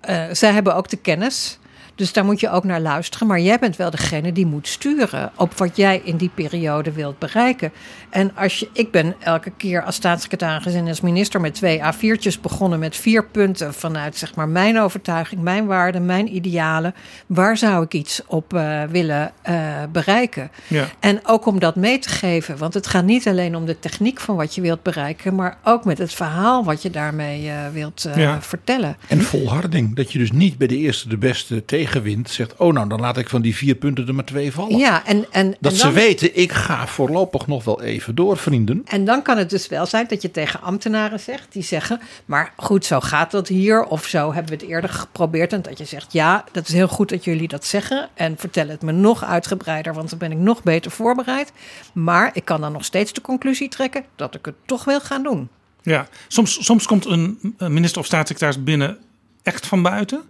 Eh, 0.00 0.24
zij 0.32 0.52
hebben 0.52 0.74
ook 0.74 0.88
de 0.88 0.96
kennis. 0.96 1.58
Dus 2.00 2.12
daar 2.12 2.24
moet 2.24 2.40
je 2.40 2.50
ook 2.50 2.64
naar 2.64 2.80
luisteren. 2.80 3.26
Maar 3.26 3.40
jij 3.40 3.58
bent 3.58 3.76
wel 3.76 3.90
degene 3.90 4.32
die 4.32 4.46
moet 4.46 4.68
sturen 4.68 5.30
op 5.36 5.58
wat 5.58 5.76
jij 5.76 6.00
in 6.04 6.16
die 6.16 6.30
periode 6.34 6.92
wilt 6.92 7.18
bereiken. 7.18 7.72
En 8.10 8.36
als 8.36 8.58
je, 8.58 8.68
ik 8.72 8.90
ben 8.90 9.14
elke 9.18 9.50
keer 9.56 9.82
als 9.84 9.94
staatssecretaris 9.94 10.74
en 10.74 10.88
als 10.88 11.00
minister 11.00 11.40
met 11.40 11.54
twee 11.54 11.80
A4'tjes 11.80 12.40
begonnen 12.40 12.78
met 12.78 12.96
vier 12.96 13.26
punten 13.26 13.74
vanuit 13.74 14.16
zeg 14.16 14.34
maar 14.34 14.48
mijn 14.48 14.78
overtuiging, 14.80 15.40
mijn 15.42 15.66
waarden, 15.66 16.06
mijn 16.06 16.34
idealen. 16.34 16.94
Waar 17.26 17.56
zou 17.56 17.84
ik 17.84 17.94
iets 17.94 18.22
op 18.26 18.54
eh, 18.54 18.82
willen 18.90 19.32
eh, 19.42 19.56
bereiken? 19.92 20.50
Ja. 20.66 20.88
En 21.00 21.20
ook 21.26 21.46
om 21.46 21.58
dat 21.58 21.76
mee 21.76 21.98
te 21.98 22.08
geven. 22.08 22.58
Want 22.58 22.74
het 22.74 22.86
gaat 22.86 23.04
niet 23.04 23.28
alleen 23.28 23.56
om 23.56 23.66
de 23.66 23.78
techniek 23.78 24.20
van 24.20 24.36
wat 24.36 24.54
je 24.54 24.60
wilt 24.60 24.82
bereiken, 24.82 25.34
maar 25.34 25.58
ook 25.64 25.84
met 25.84 25.98
het 25.98 26.14
verhaal 26.14 26.64
wat 26.64 26.82
je 26.82 26.90
daarmee 26.90 27.48
eh, 27.48 27.56
wilt 27.72 28.04
eh, 28.04 28.16
Ja. 28.16 28.42
vertellen. 28.42 28.96
En 29.08 29.20
volharding. 29.22 29.96
Dat 29.96 30.12
je 30.12 30.18
dus 30.18 30.32
niet 30.32 30.58
bij 30.58 30.66
de 30.66 30.76
eerste 30.76 31.08
de 31.08 31.16
beste 31.18 31.64
tegenwint 31.90 32.30
zegt... 32.30 32.56
oh 32.56 32.72
nou, 32.72 32.88
dan 32.88 33.00
laat 33.00 33.16
ik 33.16 33.28
van 33.28 33.42
die 33.42 33.56
vier 33.56 33.74
punten 33.74 34.08
er 34.08 34.14
maar 34.14 34.24
twee 34.24 34.52
vallen. 34.52 34.78
Ja, 34.78 35.06
en, 35.06 35.26
en, 35.30 35.56
Dat 35.60 35.72
en 35.72 35.78
ze 35.78 35.84
dan, 35.84 35.92
weten, 35.92 36.36
ik 36.36 36.52
ga 36.52 36.86
voorlopig 36.86 37.46
nog 37.46 37.64
wel 37.64 37.82
even 37.82 38.14
door, 38.14 38.36
vrienden. 38.36 38.82
En 38.84 39.04
dan 39.04 39.22
kan 39.22 39.38
het 39.38 39.50
dus 39.50 39.68
wel 39.68 39.86
zijn 39.86 40.06
dat 40.08 40.22
je 40.22 40.30
tegen 40.30 40.60
ambtenaren 40.60 41.20
zegt, 41.20 41.52
die 41.52 41.62
zeggen, 41.62 42.00
maar 42.24 42.52
goed, 42.56 42.84
zo 42.84 43.00
gaat 43.00 43.30
dat 43.30 43.48
hier, 43.48 43.84
of 43.84 44.06
zo 44.06 44.32
hebben 44.32 44.52
we 44.52 44.60
het 44.60 44.70
eerder 44.70 44.90
geprobeerd. 44.90 45.52
En 45.52 45.62
dat 45.62 45.78
je 45.78 45.84
zegt, 45.84 46.12
ja, 46.12 46.44
dat 46.52 46.68
is 46.68 46.74
heel 46.74 46.88
goed 46.88 47.08
dat 47.08 47.24
jullie 47.24 47.48
dat 47.48 47.64
zeggen. 47.64 48.08
En 48.14 48.34
vertel 48.38 48.68
het 48.68 48.82
me 48.82 48.92
nog 48.92 49.24
uitgebreider, 49.24 49.94
want 49.94 50.10
dan 50.10 50.18
ben 50.18 50.32
ik 50.32 50.38
nog 50.38 50.62
beter 50.62 50.90
voorbereid. 50.90 51.52
Maar 51.92 52.30
ik 52.32 52.44
kan 52.44 52.60
dan 52.60 52.72
nog 52.72 52.84
steeds 52.84 53.12
de 53.12 53.20
conclusie 53.20 53.68
trekken 53.68 54.04
dat 54.16 54.34
ik 54.34 54.44
het 54.44 54.54
toch 54.66 54.84
wil 54.84 55.00
gaan 55.00 55.22
doen. 55.22 55.48
Ja, 55.82 56.08
soms, 56.28 56.64
soms 56.64 56.86
komt 56.86 57.04
een 57.04 57.54
een 57.56 57.72
minister 57.72 58.00
of 58.00 58.06
staatssecretaris 58.06 58.62
binnen 58.62 58.98
echt 59.42 59.66
van 59.66 59.82
buiten. 59.82 60.22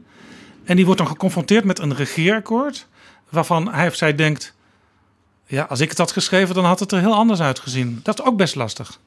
En 0.70 0.76
die 0.76 0.84
wordt 0.84 1.00
dan 1.00 1.10
geconfronteerd 1.10 1.64
met 1.64 1.78
een 1.78 1.94
regeerakkoord. 1.94 2.86
Waarvan 3.28 3.72
hij 3.72 3.86
of 3.86 3.94
zij 3.94 4.14
denkt. 4.14 4.54
Ja, 5.46 5.62
als 5.62 5.80
ik 5.80 5.88
het 5.88 5.98
had 5.98 6.12
geschreven, 6.12 6.54
dan 6.54 6.64
had 6.64 6.80
het 6.80 6.92
er 6.92 6.98
heel 6.98 7.14
anders 7.14 7.40
uitgezien. 7.40 8.00
Dat 8.02 8.18
is 8.18 8.24
ook 8.24 8.36
best 8.36 8.54
lastig. 8.54 8.98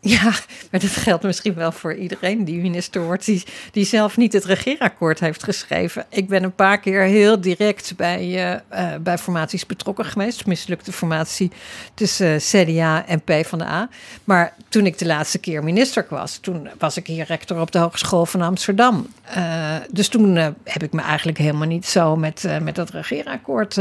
Ja, 0.08 0.22
maar 0.70 0.80
dat 0.80 0.90
geldt 0.90 1.24
misschien 1.24 1.54
wel 1.54 1.72
voor 1.72 1.94
iedereen 1.94 2.44
die 2.44 2.60
minister 2.60 3.02
wordt, 3.02 3.24
die, 3.72 3.84
zelf 3.84 4.16
niet 4.16 4.32
het 4.32 4.44
regeerakkoord 4.44 5.20
heeft 5.20 5.42
geschreven. 5.42 6.06
Ik 6.08 6.28
ben 6.28 6.42
een 6.42 6.54
paar 6.54 6.80
keer 6.80 7.02
heel 7.02 7.40
direct 7.40 7.96
bij, 7.96 8.26
uh, 8.26 8.50
uh, 8.72 8.96
bij 9.00 9.18
formaties 9.18 9.66
betrokken 9.66 10.04
geweest. 10.04 10.46
Mislukte 10.46 10.92
formatie 10.92 11.50
tussen 11.94 12.34
uh, 12.34 12.36
CDA 12.36 13.06
en 13.06 13.20
P 13.20 13.32
van 13.46 13.58
de 13.58 13.64
A. 13.64 13.88
Maar 14.24 14.54
toen 14.68 14.86
ik 14.86 14.98
de 14.98 15.06
laatste 15.06 15.38
keer 15.38 15.64
minister 15.64 16.06
was, 16.10 16.38
toen 16.38 16.68
was 16.78 16.96
ik 16.96 17.06
hier 17.06 17.24
rector 17.24 17.60
op 17.60 17.72
de 17.72 17.78
Hogeschool 17.78 18.26
van 18.26 18.42
Amsterdam. 18.42 19.06
dus 19.90 20.08
toen 20.08 20.36
heb 20.64 20.82
ik 20.82 20.92
me 20.92 21.02
eigenlijk 21.02 21.38
helemaal 21.38 21.66
niet 21.66 21.86
zo 21.86 22.16
met, 22.16 22.48
met 22.62 22.74
dat 22.74 22.90
regeerakkoord 22.90 23.80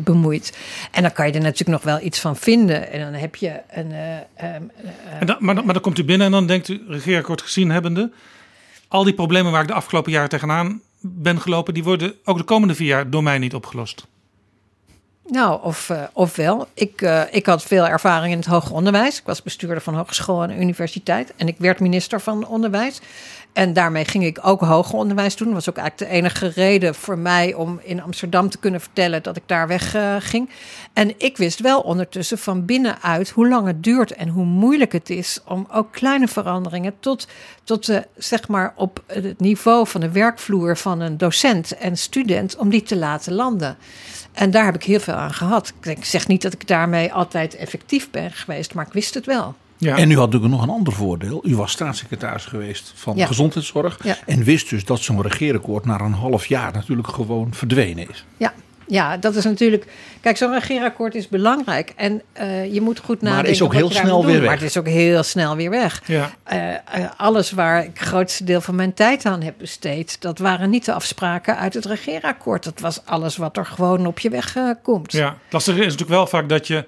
bemoeid. 0.00 0.56
En 0.90 1.02
dan 1.02 1.12
kan 1.12 1.26
je 1.26 1.32
er 1.32 1.40
natuurlijk 1.40 1.70
nog 1.70 1.82
wel 1.82 2.00
iets 2.00 2.20
van 2.20 2.36
vinden. 2.36 2.92
En 2.92 3.00
dan 3.00 3.12
heb 3.20 3.36
je 3.36 3.60
een. 3.70 3.92
Um, 4.54 4.70
en 5.20 5.36
maar, 5.38 5.54
dan 5.54 5.80
komt 5.80 5.98
u 5.98 6.04
binnen 6.04 6.26
en 6.26 6.32
dan 6.32 6.46
denkt 6.46 6.68
u, 6.68 6.82
regeerakkoord 6.88 7.42
gezien 7.42 7.70
hebbende, 7.70 8.10
al 8.88 9.04
die 9.04 9.14
problemen 9.14 9.52
waar 9.52 9.62
ik 9.62 9.68
de 9.68 9.74
afgelopen 9.74 10.12
jaren 10.12 10.28
tegenaan 10.28 10.80
ben 11.00 11.40
gelopen, 11.40 11.74
die 11.74 11.84
worden 11.84 12.14
ook 12.24 12.38
de 12.38 12.44
komende 12.44 12.74
vier 12.74 12.86
jaar 12.86 13.10
door 13.10 13.22
mij 13.22 13.38
niet 13.38 13.54
opgelost. 13.54 14.06
Nou, 15.28 15.62
of, 15.62 15.88
uh, 15.88 16.02
ofwel. 16.12 16.68
Ik, 16.74 17.02
uh, 17.02 17.22
ik 17.30 17.46
had 17.46 17.62
veel 17.62 17.86
ervaring 17.86 18.32
in 18.32 18.38
het 18.38 18.46
hoger 18.46 18.72
onderwijs. 18.72 19.18
Ik 19.18 19.26
was 19.26 19.42
bestuurder 19.42 19.80
van 19.80 19.94
hogeschool 19.94 20.42
en 20.42 20.60
universiteit. 20.60 21.34
En 21.36 21.48
ik 21.48 21.54
werd 21.58 21.80
minister 21.80 22.20
van 22.20 22.46
Onderwijs. 22.46 23.00
En 23.56 23.72
daarmee 23.72 24.04
ging 24.04 24.24
ik 24.24 24.38
ook 24.42 24.60
hoger 24.60 24.94
onderwijs 24.94 25.36
doen. 25.36 25.46
Dat 25.46 25.56
was 25.56 25.68
ook 25.68 25.76
eigenlijk 25.76 26.10
de 26.10 26.16
enige 26.16 26.48
reden 26.48 26.94
voor 26.94 27.18
mij 27.18 27.54
om 27.54 27.80
in 27.82 28.02
Amsterdam 28.02 28.50
te 28.50 28.58
kunnen 28.58 28.80
vertellen 28.80 29.22
dat 29.22 29.36
ik 29.36 29.42
daar 29.46 29.68
weg 29.68 29.94
uh, 29.94 30.16
ging. 30.18 30.50
En 30.92 31.14
ik 31.18 31.36
wist 31.36 31.60
wel 31.60 31.80
ondertussen 31.80 32.38
van 32.38 32.64
binnenuit 32.64 33.30
hoe 33.30 33.48
lang 33.48 33.66
het 33.66 33.82
duurt 33.82 34.12
en 34.12 34.28
hoe 34.28 34.44
moeilijk 34.44 34.92
het 34.92 35.10
is 35.10 35.40
om 35.44 35.66
ook 35.72 35.92
kleine 35.92 36.28
veranderingen 36.28 36.94
tot, 37.00 37.28
tot 37.64 37.86
de, 37.86 38.06
zeg 38.16 38.48
maar 38.48 38.72
op 38.76 39.02
het 39.06 39.40
niveau 39.40 39.86
van 39.86 40.00
de 40.00 40.10
werkvloer 40.10 40.76
van 40.76 41.00
een 41.00 41.18
docent 41.18 41.76
en 41.76 41.96
student, 41.96 42.56
om 42.56 42.68
die 42.68 42.82
te 42.82 42.96
laten 42.96 43.32
landen. 43.32 43.76
En 44.32 44.50
daar 44.50 44.64
heb 44.64 44.74
ik 44.74 44.84
heel 44.84 45.00
veel 45.00 45.14
aan 45.14 45.34
gehad. 45.34 45.72
Ik 45.82 46.04
zeg 46.04 46.26
niet 46.26 46.42
dat 46.42 46.52
ik 46.52 46.66
daarmee 46.66 47.12
altijd 47.12 47.56
effectief 47.56 48.10
ben 48.10 48.32
geweest, 48.32 48.74
maar 48.74 48.86
ik 48.86 48.92
wist 48.92 49.14
het 49.14 49.26
wel. 49.26 49.54
Ja. 49.78 49.96
En 49.96 50.10
u 50.10 50.16
had 50.16 50.24
natuurlijk 50.24 50.52
nog 50.52 50.62
een 50.62 50.74
ander 50.74 50.92
voordeel. 50.92 51.40
U 51.46 51.56
was 51.56 51.72
staatssecretaris 51.72 52.44
geweest 52.44 52.92
van 52.94 53.16
ja. 53.16 53.26
gezondheidszorg. 53.26 53.98
Ja. 54.04 54.16
En 54.26 54.44
wist 54.44 54.70
dus 54.70 54.84
dat 54.84 55.00
zo'n 55.00 55.22
regeerakkoord 55.22 55.84
na 55.84 56.00
een 56.00 56.12
half 56.12 56.46
jaar 56.46 56.72
natuurlijk 56.72 57.08
gewoon 57.08 57.54
verdwenen 57.54 58.10
is. 58.10 58.24
Ja, 58.36 58.52
ja, 58.86 59.16
dat 59.16 59.34
is 59.34 59.44
natuurlijk. 59.44 59.86
Kijk, 60.20 60.36
zo'n 60.36 60.52
regeerakkoord 60.52 61.14
is 61.14 61.28
belangrijk. 61.28 61.92
En 61.96 62.22
uh, 62.40 62.72
je 62.72 62.80
moet 62.80 62.98
goed 62.98 63.22
nadenken. 63.22 63.34
Maar 63.34 63.44
het 63.44 63.54
is 63.54 63.62
ook 63.62 63.74
heel 63.74 63.90
snel 63.90 64.24
weer 64.24 64.40
weg. 64.40 64.44
Maar 64.44 64.56
het 64.56 64.66
is 64.66 64.76
ook 64.76 64.86
heel 64.86 65.22
snel 65.22 65.56
weer 65.56 65.70
weg. 65.70 66.02
Ja. 66.06 66.30
Uh, 66.52 66.68
uh, 66.68 67.10
alles 67.16 67.50
waar 67.50 67.84
ik 67.84 67.98
het 67.98 68.08
grootste 68.08 68.44
deel 68.44 68.60
van 68.60 68.74
mijn 68.74 68.94
tijd 68.94 69.24
aan 69.24 69.42
heb 69.42 69.54
besteed. 69.58 70.20
dat 70.20 70.38
waren 70.38 70.70
niet 70.70 70.84
de 70.84 70.92
afspraken 70.92 71.58
uit 71.58 71.74
het 71.74 71.84
regeerakkoord. 71.84 72.64
Dat 72.64 72.80
was 72.80 73.00
alles 73.04 73.36
wat 73.36 73.56
er 73.56 73.66
gewoon 73.66 74.06
op 74.06 74.18
je 74.18 74.30
weg 74.30 74.56
komt. 74.82 75.12
Ja, 75.12 75.36
lastig 75.50 75.74
is 75.74 75.80
natuurlijk 75.80 76.10
wel 76.10 76.26
vaak 76.26 76.48
dat 76.48 76.66
je 76.66 76.84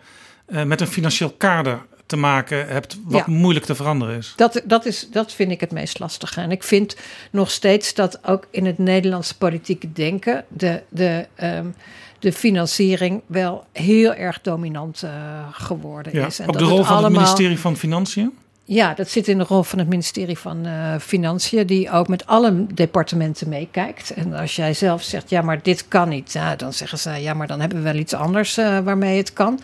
met 0.46 0.80
een 0.80 0.86
financieel 0.86 1.30
kader 1.30 1.78
te 2.08 2.16
maken 2.16 2.68
hebt 2.68 2.98
wat 3.04 3.24
ja. 3.26 3.32
moeilijk 3.32 3.66
te 3.66 3.74
veranderen 3.74 4.16
is. 4.16 4.32
Dat, 4.36 4.62
dat, 4.64 4.86
is. 4.86 5.08
dat 5.10 5.32
vind 5.32 5.50
ik 5.50 5.60
het 5.60 5.72
meest 5.72 5.98
lastige. 5.98 6.40
En 6.40 6.50
ik 6.50 6.62
vind 6.62 6.96
nog 7.30 7.50
steeds 7.50 7.94
dat 7.94 8.26
ook 8.26 8.46
in 8.50 8.66
het 8.66 8.78
Nederlandse 8.78 9.36
politieke 9.36 9.92
denken 9.92 10.44
de, 10.48 10.82
de, 10.88 11.26
um, 11.42 11.74
de 12.18 12.32
financiering 12.32 13.22
wel 13.26 13.64
heel 13.72 14.14
erg 14.14 14.40
dominant 14.40 15.02
uh, 15.04 15.10
geworden 15.52 16.14
ja, 16.14 16.26
is. 16.26 16.38
En 16.38 16.48
ook 16.48 16.58
de 16.58 16.64
rol 16.64 16.84
van 16.84 16.96
allemaal... 16.96 17.02
het 17.02 17.12
ministerie 17.12 17.58
van 17.58 17.76
Financiën? 17.76 18.38
Ja, 18.70 18.94
dat 18.94 19.10
zit 19.10 19.28
in 19.28 19.38
de 19.38 19.44
rol 19.44 19.62
van 19.62 19.78
het 19.78 19.88
ministerie 19.88 20.38
van 20.38 20.66
uh, 20.66 20.94
Financiën, 21.00 21.66
die 21.66 21.90
ook 21.90 22.08
met 22.08 22.26
alle 22.26 22.66
departementen 22.74 23.48
meekijkt. 23.48 24.10
En 24.10 24.34
als 24.34 24.56
jij 24.56 24.74
zelf 24.74 25.02
zegt, 25.02 25.30
ja, 25.30 25.42
maar 25.42 25.62
dit 25.62 25.88
kan 25.88 26.08
niet, 26.08 26.34
nou, 26.34 26.56
dan 26.56 26.72
zeggen 26.72 26.98
ze, 26.98 27.10
ja, 27.10 27.34
maar 27.34 27.46
dan 27.46 27.60
hebben 27.60 27.78
we 27.78 27.84
wel 27.84 27.94
iets 27.94 28.14
anders 28.14 28.58
uh, 28.58 28.78
waarmee 28.78 29.16
het 29.16 29.32
kan. 29.32 29.60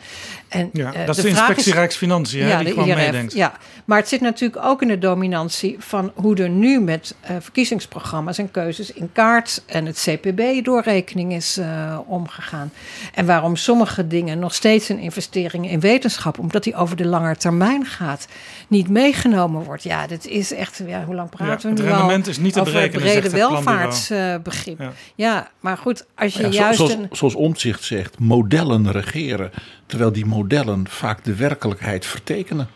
En, 0.48 0.70
ja, 0.72 0.94
uh, 0.94 1.06
dat 1.06 1.08
is 1.08 1.16
de, 1.16 1.22
de 1.22 1.28
inspectie 1.28 1.72
is, 1.72 1.78
Rijksfinanciën, 1.78 2.46
ja, 2.46 2.58
die 2.58 2.72
gewoon 2.72 2.88
IRF, 2.88 2.96
meedenkt. 2.96 3.32
Ja, 3.32 3.52
maar 3.84 3.98
het 3.98 4.08
zit 4.08 4.20
natuurlijk 4.20 4.64
ook 4.64 4.82
in 4.82 4.88
de 4.88 4.98
dominantie 4.98 5.76
van 5.78 6.12
hoe 6.14 6.36
er 6.36 6.48
nu 6.48 6.80
met 6.80 7.14
verkiezingsprogramma's 7.40 8.38
en 8.38 8.50
keuzes 8.50 8.92
in 8.92 9.12
kaart 9.12 9.62
en 9.66 9.86
het 9.86 10.06
CPB-doorrekening 10.08 11.32
is 11.32 11.60
omgegaan. 12.06 12.72
En 13.14 13.26
waarom 13.26 13.56
sommige 13.56 14.06
dingen 14.06 14.38
nog 14.38 14.54
steeds 14.54 14.88
een 14.88 14.98
investering 14.98 15.70
in 15.70 15.80
wetenschap, 15.80 16.38
omdat 16.38 16.64
die 16.64 16.74
over 16.74 16.96
de 16.96 17.06
lange 17.06 17.36
termijn 17.36 17.86
gaat, 17.86 18.26
niet 18.68 18.88
meegenomen 18.94 19.62
wordt. 19.62 19.82
Ja, 19.82 20.06
dat 20.06 20.26
is 20.26 20.52
echt, 20.52 20.82
ja, 20.86 21.04
hoe 21.04 21.14
lang 21.14 21.30
praten 21.30 21.70
ja, 21.70 21.74
we 21.74 21.82
nu 21.82 21.88
al? 21.88 21.92
Het 21.92 21.96
rendement 21.96 22.26
is 22.26 22.38
niet 22.38 22.52
te 22.52 22.60
over 22.60 22.72
berekenen, 22.72 23.02
brede 23.02 23.30
welvaartsbegrip. 23.30 24.78
Ja. 24.78 24.92
ja. 25.14 25.50
maar 25.60 25.76
goed, 25.76 26.06
als 26.14 26.34
je 26.34 26.42
ja, 26.42 26.48
juist... 26.48 26.76
Zoals, 26.76 26.92
een... 26.92 27.08
zoals 27.12 27.34
Omtzigt 27.34 27.82
zegt, 27.82 28.18
modellen 28.18 28.92
regeren. 28.92 29.50
Terwijl 29.86 30.12
die 30.12 30.26
modellen 30.26 30.88
vaak 30.88 31.24
de 31.24 31.34
werkelijkheid 31.34 32.06
vertekenen. 32.06 32.68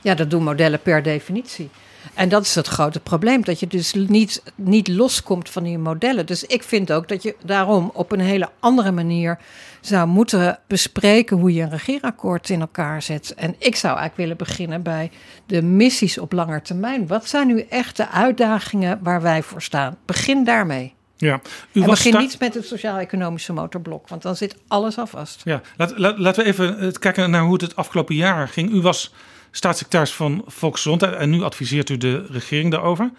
Ja, 0.00 0.14
dat 0.14 0.30
doen 0.30 0.42
modellen 0.42 0.80
per 0.80 1.02
definitie. 1.02 1.70
En 2.14 2.28
dat 2.28 2.44
is 2.44 2.54
het 2.54 2.66
grote 2.66 3.00
probleem, 3.00 3.44
dat 3.44 3.60
je 3.60 3.66
dus 3.66 3.94
niet, 3.94 4.42
niet 4.54 4.88
loskomt 4.88 5.50
van 5.50 5.62
die 5.62 5.78
modellen. 5.78 6.26
Dus 6.26 6.44
ik 6.44 6.62
vind 6.62 6.92
ook 6.92 7.08
dat 7.08 7.22
je 7.22 7.36
daarom 7.44 7.90
op 7.94 8.12
een 8.12 8.20
hele 8.20 8.48
andere 8.60 8.90
manier 8.90 9.38
zou 9.80 10.06
moeten 10.06 10.58
bespreken 10.66 11.36
hoe 11.36 11.54
je 11.54 11.62
een 11.62 11.70
regeerakkoord 11.70 12.50
in 12.50 12.60
elkaar 12.60 13.02
zet. 13.02 13.34
En 13.34 13.54
ik 13.58 13.76
zou 13.76 13.98
eigenlijk 13.98 14.16
willen 14.16 14.36
beginnen 14.36 14.82
bij 14.82 15.10
de 15.46 15.62
missies 15.62 16.18
op 16.18 16.32
lange 16.32 16.62
termijn. 16.62 17.06
Wat 17.06 17.28
zijn 17.28 17.46
nu 17.46 17.60
echt 17.60 17.96
de 17.96 18.08
uitdagingen 18.08 18.98
waar 19.02 19.22
wij 19.22 19.42
voor 19.42 19.62
staan? 19.62 19.96
Begin 20.04 20.44
daarmee. 20.44 20.94
Ja, 21.16 21.40
u 21.72 21.80
en 21.80 21.86
begin 21.86 22.18
niet 22.18 22.38
met 22.38 22.54
het 22.54 22.66
sociaal-economische 22.66 23.52
motorblok, 23.52 24.08
want 24.08 24.22
dan 24.22 24.36
zit 24.36 24.56
alles 24.68 24.98
al 24.98 25.06
vast. 25.06 25.40
Ja, 25.44 25.60
laat, 25.76 25.98
laat, 25.98 26.18
laten 26.18 26.44
we 26.44 26.48
even 26.50 26.98
kijken 26.98 27.30
naar 27.30 27.42
hoe 27.42 27.52
het 27.52 27.60
het 27.60 27.76
afgelopen 27.76 28.14
jaar 28.14 28.48
ging. 28.48 28.72
U 28.72 28.80
was 28.80 29.12
staatssecretaris 29.56 30.12
van 30.12 30.44
Volksgezondheid 30.46 31.14
en 31.14 31.30
nu 31.30 31.42
adviseert 31.42 31.90
u 31.90 31.96
de 31.96 32.26
regering 32.30 32.70
daarover. 32.70 33.10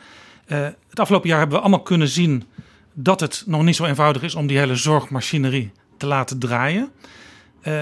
Uh, 0.48 0.68
het 0.90 1.00
afgelopen 1.00 1.30
jaar 1.30 1.38
hebben 1.38 1.58
we 1.58 1.64
allemaal 1.64 1.84
kunnen 1.84 2.08
zien 2.08 2.44
dat 2.94 3.20
het 3.20 3.44
nog 3.46 3.64
niet 3.64 3.76
zo 3.76 3.86
eenvoudig 3.86 4.22
is 4.22 4.36
om 4.36 4.48
die 4.48 4.58
hele 4.58 4.76
zorgmachinerie 4.76 5.72
te 5.98 6.06
laten 6.06 6.40
draaien. 6.40 6.90
Uh, 7.64 7.82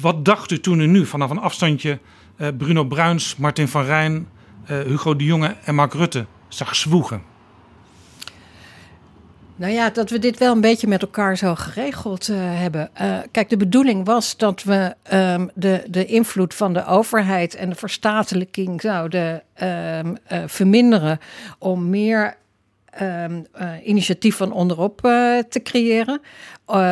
wat 0.00 0.24
dacht 0.24 0.50
u 0.50 0.60
toen 0.60 0.80
u 0.80 0.86
nu 0.86 1.06
vanaf 1.06 1.30
een 1.30 1.38
afstandje 1.38 1.98
uh, 2.36 2.48
Bruno 2.58 2.84
Bruins, 2.84 3.36
Martin 3.36 3.68
van 3.68 3.84
Rijn, 3.84 4.28
Hugo 4.64 5.16
de 5.16 5.24
Jonge 5.24 5.56
en 5.64 5.74
Mark 5.74 5.94
Rutte 5.94 6.26
zag 6.48 6.76
zwoegen? 6.76 7.29
Nou 9.60 9.72
ja, 9.72 9.90
dat 9.90 10.10
we 10.10 10.18
dit 10.18 10.38
wel 10.38 10.52
een 10.52 10.60
beetje 10.60 10.86
met 10.86 11.02
elkaar 11.02 11.36
zo 11.36 11.54
geregeld 11.54 12.28
uh, 12.28 12.36
hebben. 12.40 12.90
Uh, 13.02 13.18
kijk, 13.30 13.48
de 13.48 13.56
bedoeling 13.56 14.06
was 14.06 14.36
dat 14.36 14.62
we 14.62 14.94
um, 15.12 15.50
de, 15.54 15.82
de 15.86 16.04
invloed 16.04 16.54
van 16.54 16.72
de 16.72 16.86
overheid 16.86 17.54
en 17.54 17.68
de 17.68 17.74
verstatelijking 17.74 18.80
zouden 18.80 19.42
um, 19.62 20.16
verminderen 20.46 21.18
om 21.58 21.90
meer 21.90 22.36
um, 23.02 23.46
initiatief 23.84 24.36
van 24.36 24.52
onderop 24.52 25.00
te 25.48 25.60
creëren. 25.62 26.20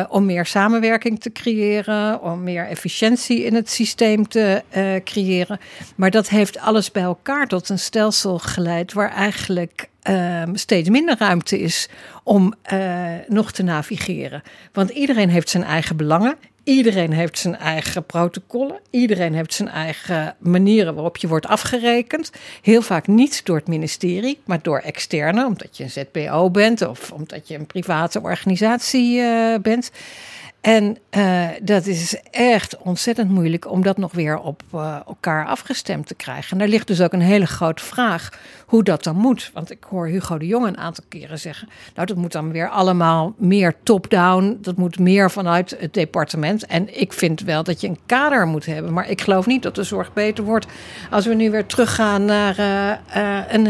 om 0.09 0.25
meer 0.25 0.45
samenwerking 0.45 1.19
te 1.19 1.31
creëren, 1.31 2.21
om 2.21 2.43
meer 2.43 2.67
efficiëntie 2.67 3.43
in 3.43 3.55
het 3.55 3.69
systeem 3.69 4.27
te 4.27 4.63
creëren. 5.03 5.59
Maar 5.95 6.11
dat 6.11 6.29
heeft 6.29 6.59
alles 6.59 6.91
bij 6.91 7.03
elkaar 7.03 7.47
tot 7.47 7.69
een 7.69 7.79
stelsel 7.79 8.39
geleid 8.39 8.93
waar 8.93 9.11
eigenlijk 9.11 9.88
um, 10.03 10.55
steeds 10.55 10.89
minder 10.89 11.15
ruimte 11.17 11.59
is 11.59 11.89
om 12.23 12.53
uh, 12.73 13.05
nog 13.27 13.51
te 13.51 13.63
navigeren. 13.63 14.41
Want 14.73 14.89
iedereen 14.89 15.29
heeft 15.29 15.49
zijn 15.49 15.63
eigen 15.63 15.97
belangen. 15.97 16.35
Iedereen 16.63 17.13
heeft 17.13 17.37
zijn 17.37 17.55
eigen 17.55 18.05
protocollen. 18.05 18.79
Iedereen 18.89 19.33
heeft 19.33 19.53
zijn 19.53 19.69
eigen 19.69 20.35
manieren 20.39 20.93
waarop 20.93 21.17
je 21.17 21.27
wordt 21.27 21.45
afgerekend. 21.45 22.31
Heel 22.61 22.81
vaak 22.81 23.07
niet 23.07 23.45
door 23.45 23.55
het 23.55 23.67
ministerie, 23.67 24.39
maar 24.45 24.61
door 24.61 24.79
externe, 24.79 25.45
omdat 25.45 25.77
je 25.77 25.83
een 25.83 25.89
ZBO 25.89 26.49
bent 26.49 26.87
of 26.87 27.11
omdat 27.11 27.47
je 27.47 27.55
een 27.55 27.65
private 27.65 28.21
organisatie 28.21 29.19
uh, 29.19 29.55
bent. 29.61 29.91
En 30.61 30.97
uh, 31.17 31.47
dat 31.61 31.85
is 31.85 32.21
echt 32.31 32.77
ontzettend 32.77 33.29
moeilijk 33.29 33.71
om 33.71 33.83
dat 33.83 33.97
nog 33.97 34.11
weer 34.11 34.39
op 34.39 34.63
uh, 34.75 34.97
elkaar 35.07 35.45
afgestemd 35.45 36.07
te 36.07 36.15
krijgen. 36.15 36.51
En 36.51 36.57
daar 36.57 36.67
ligt 36.67 36.87
dus 36.87 37.01
ook 37.01 37.13
een 37.13 37.21
hele 37.21 37.47
grote 37.47 37.83
vraag 37.83 38.29
hoe 38.65 38.83
dat 38.83 39.03
dan 39.03 39.15
moet. 39.15 39.51
Want 39.53 39.71
ik 39.71 39.83
hoor 39.89 40.07
Hugo 40.07 40.37
de 40.37 40.45
Jong 40.45 40.67
een 40.67 40.77
aantal 40.77 41.03
keren 41.09 41.39
zeggen: 41.39 41.69
Nou, 41.95 42.07
dat 42.07 42.17
moet 42.17 42.31
dan 42.31 42.51
weer 42.51 42.69
allemaal 42.69 43.33
meer 43.37 43.75
top-down. 43.83 44.57
Dat 44.61 44.77
moet 44.77 44.99
meer 44.99 45.31
vanuit 45.31 45.75
het 45.79 45.93
departement. 45.93 46.65
En 46.65 46.99
ik 46.99 47.13
vind 47.13 47.41
wel 47.41 47.63
dat 47.63 47.81
je 47.81 47.87
een 47.87 47.99
kader 48.05 48.47
moet 48.47 48.65
hebben. 48.65 48.93
Maar 48.93 49.09
ik 49.09 49.21
geloof 49.21 49.45
niet 49.45 49.63
dat 49.63 49.75
de 49.75 49.83
zorg 49.83 50.13
beter 50.13 50.43
wordt 50.43 50.67
als 51.09 51.25
we 51.25 51.33
nu 51.33 51.51
weer 51.51 51.65
teruggaan 51.65 52.25
naar 52.25 52.59
uh, 52.59 53.41
een, 53.49 53.65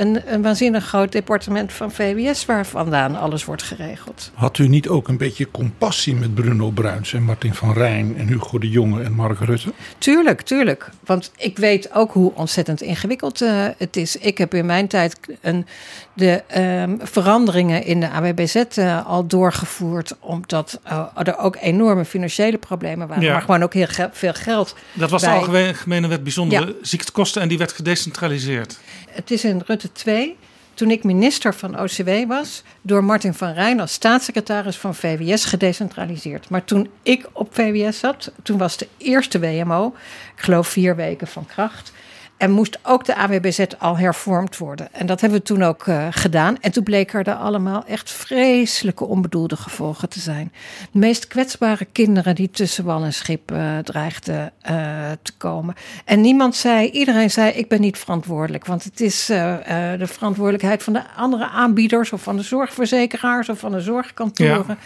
een, 0.00 0.32
een 0.32 0.42
waanzinnig 0.42 0.84
groot 0.84 1.12
departement 1.12 1.72
van 1.72 1.90
VWS, 1.90 2.44
waar 2.44 2.66
vandaan 2.66 3.16
alles 3.16 3.44
wordt 3.44 3.62
geregeld. 3.62 4.30
Had 4.34 4.58
u 4.58 4.68
niet 4.68 4.88
ook 4.88 5.08
een 5.08 5.16
beetje 5.16 5.50
compassie 5.50 6.14
met 6.14 6.27
met 6.28 6.44
Bruno 6.44 6.70
Bruins 6.70 7.12
en 7.12 7.22
Martin 7.22 7.54
van 7.54 7.72
Rijn 7.72 8.16
en 8.16 8.26
Hugo 8.26 8.58
de 8.58 8.68
Jonge 8.68 9.02
en 9.02 9.12
Mark 9.12 9.38
Rutte? 9.38 9.72
Tuurlijk, 9.98 10.40
tuurlijk. 10.40 10.90
Want 11.04 11.32
ik 11.36 11.58
weet 11.58 11.94
ook 11.94 12.12
hoe 12.12 12.32
ontzettend 12.34 12.82
ingewikkeld 12.82 13.42
uh, 13.42 13.66
het 13.78 13.96
is. 13.96 14.16
Ik 14.16 14.38
heb 14.38 14.54
in 14.54 14.66
mijn 14.66 14.88
tijd 14.88 15.18
een, 15.40 15.66
de 16.12 16.42
um, 16.56 16.98
veranderingen 17.02 17.84
in 17.84 18.00
de 18.00 18.10
AWBZ 18.10 18.64
uh, 18.78 19.06
al 19.06 19.26
doorgevoerd. 19.26 20.16
Omdat 20.20 20.80
uh, 20.86 21.06
er 21.14 21.38
ook 21.38 21.56
enorme 21.60 22.04
financiële 22.04 22.58
problemen 22.58 23.08
waren. 23.08 23.22
Ja. 23.22 23.32
Maar 23.32 23.40
gewoon 23.40 23.62
ook 23.62 23.74
heel 23.74 23.86
ge 23.86 24.08
veel 24.12 24.34
geld. 24.34 24.74
Dat 24.92 25.10
was 25.10 25.22
bij... 25.22 25.32
de 25.32 25.66
Algemene 25.66 26.08
Wet 26.08 26.22
Bijzondere 26.22 26.66
ja. 26.66 26.72
Ziektekosten 26.82 27.42
en 27.42 27.48
die 27.48 27.58
werd 27.58 27.72
gedecentraliseerd. 27.72 28.78
Het 29.10 29.30
is 29.30 29.44
in 29.44 29.62
Rutte 29.66 29.92
2 29.92 30.36
toen 30.78 30.90
ik 30.90 31.04
minister 31.04 31.54
van 31.54 31.80
OCW 31.80 32.10
was, 32.26 32.62
door 32.82 33.04
Martin 33.04 33.34
van 33.34 33.52
Rijn 33.52 33.80
als 33.80 33.92
staatssecretaris 33.92 34.76
van 34.76 34.94
VWS 34.94 35.44
gedecentraliseerd. 35.44 36.48
Maar 36.48 36.64
toen 36.64 36.88
ik 37.02 37.28
op 37.32 37.54
VWS 37.54 37.98
zat, 37.98 38.32
toen 38.42 38.58
was 38.58 38.76
de 38.76 38.88
eerste 38.96 39.38
WMO, 39.38 39.94
ik 40.36 40.42
geloof 40.42 40.68
vier 40.68 40.96
weken 40.96 41.26
van 41.26 41.46
kracht. 41.46 41.92
En 42.38 42.50
moest 42.50 42.78
ook 42.82 43.04
de 43.04 43.14
AWBZ 43.14 43.64
al 43.78 43.98
hervormd 43.98 44.58
worden. 44.58 44.88
En 44.92 45.06
dat 45.06 45.20
hebben 45.20 45.38
we 45.38 45.44
toen 45.44 45.62
ook 45.62 45.86
uh, 45.86 46.06
gedaan. 46.10 46.60
En 46.60 46.72
toen 46.72 46.82
bleken 46.82 47.24
er 47.24 47.34
allemaal 47.34 47.84
echt 47.86 48.10
vreselijke 48.10 49.04
onbedoelde 49.04 49.56
gevolgen 49.56 50.08
te 50.08 50.20
zijn. 50.20 50.52
De 50.92 50.98
meest 50.98 51.26
kwetsbare 51.26 51.84
kinderen 51.84 52.34
die 52.34 52.50
tussen 52.50 52.84
wal 52.84 53.04
en 53.04 53.12
schip 53.12 53.52
uh, 53.52 53.78
dreigden 53.78 54.52
uh, 54.70 55.10
te 55.22 55.32
komen. 55.36 55.74
En 56.04 56.20
niemand 56.20 56.56
zei, 56.56 56.90
iedereen 56.90 57.30
zei: 57.30 57.50
Ik 57.50 57.68
ben 57.68 57.80
niet 57.80 57.98
verantwoordelijk. 57.98 58.66
Want 58.66 58.84
het 58.84 59.00
is 59.00 59.26
de 59.26 60.06
verantwoordelijkheid 60.06 60.82
van 60.82 60.92
de 60.92 61.02
andere 61.16 61.48
aanbieders, 61.48 62.12
of 62.12 62.22
van 62.22 62.36
de 62.36 62.42
zorgverzekeraars, 62.42 63.48
of 63.48 63.58
van 63.58 63.72
de 63.72 63.80
zorgkantoren. 63.80 64.64
Ja. 64.68 64.76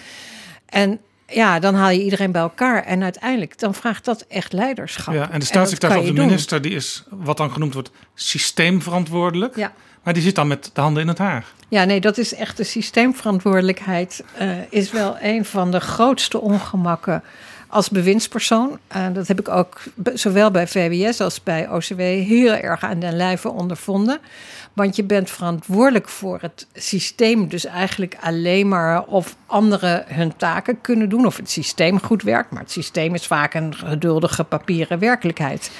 En 0.66 1.00
ja, 1.32 1.58
dan 1.58 1.74
haal 1.74 1.90
je 1.90 2.02
iedereen 2.02 2.32
bij 2.32 2.42
elkaar. 2.42 2.84
En 2.84 3.02
uiteindelijk, 3.02 3.58
dan 3.58 3.74
vraagt 3.74 4.04
dat 4.04 4.24
echt 4.28 4.52
leiderschap. 4.52 5.14
Ja, 5.14 5.30
en 5.30 5.40
de 5.40 5.46
staatssecretaris 5.46 6.02
of 6.02 6.08
de 6.08 6.14
doen. 6.14 6.26
minister, 6.26 6.62
die 6.62 6.74
is 6.74 7.04
wat 7.10 7.36
dan 7.36 7.50
genoemd 7.50 7.74
wordt 7.74 7.90
systeemverantwoordelijk. 8.14 9.56
Ja. 9.56 9.72
Maar 10.02 10.14
die 10.14 10.22
zit 10.22 10.34
dan 10.34 10.46
met 10.46 10.70
de 10.72 10.80
handen 10.80 11.02
in 11.02 11.08
het 11.08 11.18
haar. 11.18 11.44
Ja, 11.68 11.84
nee, 11.84 12.00
dat 12.00 12.18
is 12.18 12.34
echt 12.34 12.56
de 12.56 12.64
systeemverantwoordelijkheid. 12.64 14.24
Uh, 14.40 14.52
is 14.70 14.90
wel 14.90 15.16
een 15.20 15.44
van 15.44 15.70
de 15.70 15.80
grootste 15.80 16.40
ongemakken 16.40 17.22
als 17.72 17.90
bewindspersoon. 17.90 18.78
Uh, 18.96 19.06
dat 19.12 19.28
heb 19.28 19.40
ik 19.40 19.48
ook 19.48 19.82
zowel 20.14 20.50
bij 20.50 20.66
VWS 20.66 21.20
als 21.20 21.42
bij 21.42 21.68
OCW 21.68 21.98
heel 22.00 22.52
erg 22.52 22.82
aan 22.82 22.98
den 22.98 23.16
lijve 23.16 23.50
ondervonden. 23.50 24.18
Want 24.72 24.96
je 24.96 25.04
bent 25.04 25.30
verantwoordelijk 25.30 26.08
voor 26.08 26.38
het 26.40 26.66
systeem. 26.74 27.48
Dus 27.48 27.64
eigenlijk 27.64 28.16
alleen 28.20 28.68
maar 28.68 29.04
of 29.04 29.36
anderen 29.46 30.04
hun 30.06 30.36
taken 30.36 30.80
kunnen 30.80 31.08
doen. 31.08 31.26
Of 31.26 31.36
het 31.36 31.50
systeem 31.50 32.00
goed 32.00 32.22
werkt. 32.22 32.50
Maar 32.50 32.62
het 32.62 32.70
systeem 32.70 33.14
is 33.14 33.26
vaak 33.26 33.54
een 33.54 33.74
geduldige 33.74 34.44
papieren 34.44 34.98
werkelijkheid. 34.98 35.70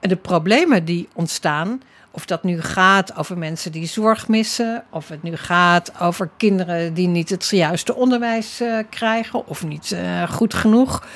En 0.00 0.08
de 0.08 0.16
problemen 0.16 0.84
die 0.84 1.08
ontstaan. 1.14 1.82
Of 2.18 2.24
dat 2.24 2.42
nu 2.44 2.60
gaat 2.60 3.16
over 3.16 3.38
mensen 3.38 3.72
die 3.72 3.86
zorg 3.86 4.28
missen, 4.28 4.84
of 4.90 5.08
het 5.08 5.22
nu 5.22 5.36
gaat 5.36 5.92
over 6.00 6.30
kinderen 6.36 6.94
die 6.94 7.08
niet 7.08 7.30
het 7.30 7.48
juiste 7.48 7.94
onderwijs 7.94 8.60
uh, 8.60 8.78
krijgen 8.90 9.46
of 9.46 9.64
niet 9.64 9.90
uh, 9.90 10.30
goed 10.30 10.54
genoeg. 10.54 11.06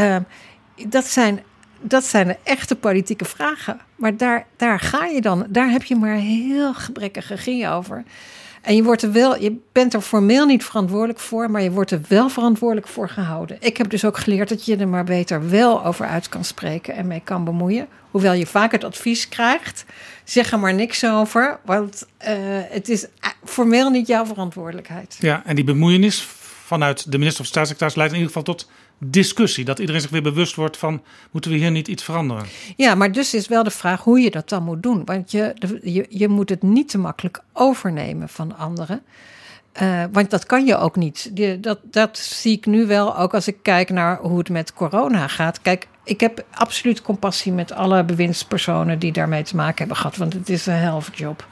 Uh, 0.00 0.16
dat 0.88 1.04
zijn 1.04 1.42
dat 1.80 2.04
zijn 2.04 2.26
de 2.26 2.36
echte 2.42 2.76
politieke 2.76 3.24
vragen. 3.24 3.80
Maar 3.96 4.16
daar, 4.16 4.46
daar 4.56 4.80
ga 4.80 5.04
je 5.04 5.20
dan. 5.20 5.46
Daar 5.48 5.70
heb 5.70 5.82
je 5.82 5.96
maar 5.96 6.16
heel 6.16 6.74
gebrekkige 6.74 7.34
regie 7.34 7.68
over. 7.68 8.04
En 8.62 8.76
je, 8.76 8.82
wordt 8.82 9.02
er 9.02 9.12
wel, 9.12 9.40
je 9.40 9.56
bent 9.72 9.94
er 9.94 10.00
formeel 10.00 10.46
niet 10.46 10.64
verantwoordelijk 10.64 11.18
voor, 11.18 11.50
maar 11.50 11.62
je 11.62 11.70
wordt 11.70 11.90
er 11.90 12.00
wel 12.08 12.28
verantwoordelijk 12.28 12.88
voor 12.88 13.08
gehouden. 13.08 13.56
Ik 13.60 13.76
heb 13.76 13.90
dus 13.90 14.04
ook 14.04 14.18
geleerd 14.18 14.48
dat 14.48 14.64
je 14.64 14.76
er 14.76 14.88
maar 14.88 15.04
beter 15.04 15.50
wel 15.50 15.84
over 15.84 16.06
uit 16.06 16.28
kan 16.28 16.44
spreken 16.44 16.94
en 16.94 17.06
mee 17.06 17.20
kan 17.24 17.44
bemoeien. 17.44 17.88
Hoewel 18.10 18.32
je 18.32 18.46
vaak 18.46 18.72
het 18.72 18.84
advies 18.84 19.28
krijgt, 19.28 19.84
zeg 20.24 20.52
er 20.52 20.58
maar 20.58 20.74
niks 20.74 21.06
over, 21.06 21.58
want 21.64 22.06
uh, 22.22 22.28
het 22.68 22.88
is 22.88 23.06
formeel 23.44 23.90
niet 23.90 24.06
jouw 24.06 24.26
verantwoordelijkheid. 24.26 25.16
Ja, 25.20 25.42
en 25.44 25.54
die 25.54 25.64
bemoeienis 25.64 26.22
vanuit 26.64 27.12
de 27.12 27.18
minister 27.18 27.42
of 27.42 27.46
staatssecretaris 27.46 27.94
leidt 27.94 28.12
in 28.12 28.18
ieder 28.18 28.34
geval 28.34 28.54
tot 28.54 28.70
discussie. 28.98 29.64
Dat 29.64 29.78
iedereen 29.78 30.00
zich 30.00 30.10
weer 30.10 30.22
bewust 30.22 30.54
wordt 30.54 30.76
van, 30.76 31.02
moeten 31.30 31.50
we 31.50 31.56
hier 31.56 31.70
niet 31.70 31.88
iets 31.88 32.02
veranderen? 32.02 32.46
Ja, 32.76 32.94
maar 32.94 33.12
dus 33.12 33.34
is 33.34 33.48
wel 33.48 33.62
de 33.62 33.70
vraag 33.70 34.02
hoe 34.02 34.20
je 34.20 34.30
dat 34.30 34.48
dan 34.48 34.62
moet 34.62 34.82
doen. 34.82 35.04
Want 35.04 35.30
je, 35.30 35.54
je, 35.82 36.06
je 36.08 36.28
moet 36.28 36.48
het 36.48 36.62
niet 36.62 36.88
te 36.88 36.98
makkelijk 36.98 37.40
overnemen 37.52 38.28
van 38.28 38.56
anderen. 38.56 39.02
Uh, 39.82 40.04
want 40.12 40.30
dat 40.30 40.46
kan 40.46 40.66
je 40.66 40.76
ook 40.76 40.96
niet. 40.96 41.30
Dat, 41.60 41.78
dat 41.82 42.18
zie 42.18 42.56
ik 42.56 42.66
nu 42.66 42.86
wel, 42.86 43.18
ook 43.18 43.34
als 43.34 43.48
ik 43.48 43.56
kijk 43.62 43.90
naar 43.90 44.18
hoe 44.18 44.38
het 44.38 44.48
met 44.48 44.72
corona 44.72 45.28
gaat. 45.28 45.62
Kijk, 45.62 45.88
ik 46.04 46.20
heb 46.20 46.44
absoluut 46.50 47.02
compassie 47.02 47.52
met 47.52 47.72
alle 47.72 48.04
bewindspersonen 48.04 48.98
die 48.98 49.12
daarmee 49.12 49.42
te 49.42 49.56
maken 49.56 49.78
hebben 49.78 49.96
gehad. 49.96 50.16
Want 50.16 50.32
het 50.32 50.48
is 50.48 50.66
een 50.66 50.74
helft 50.74 51.18
job. 51.18 51.46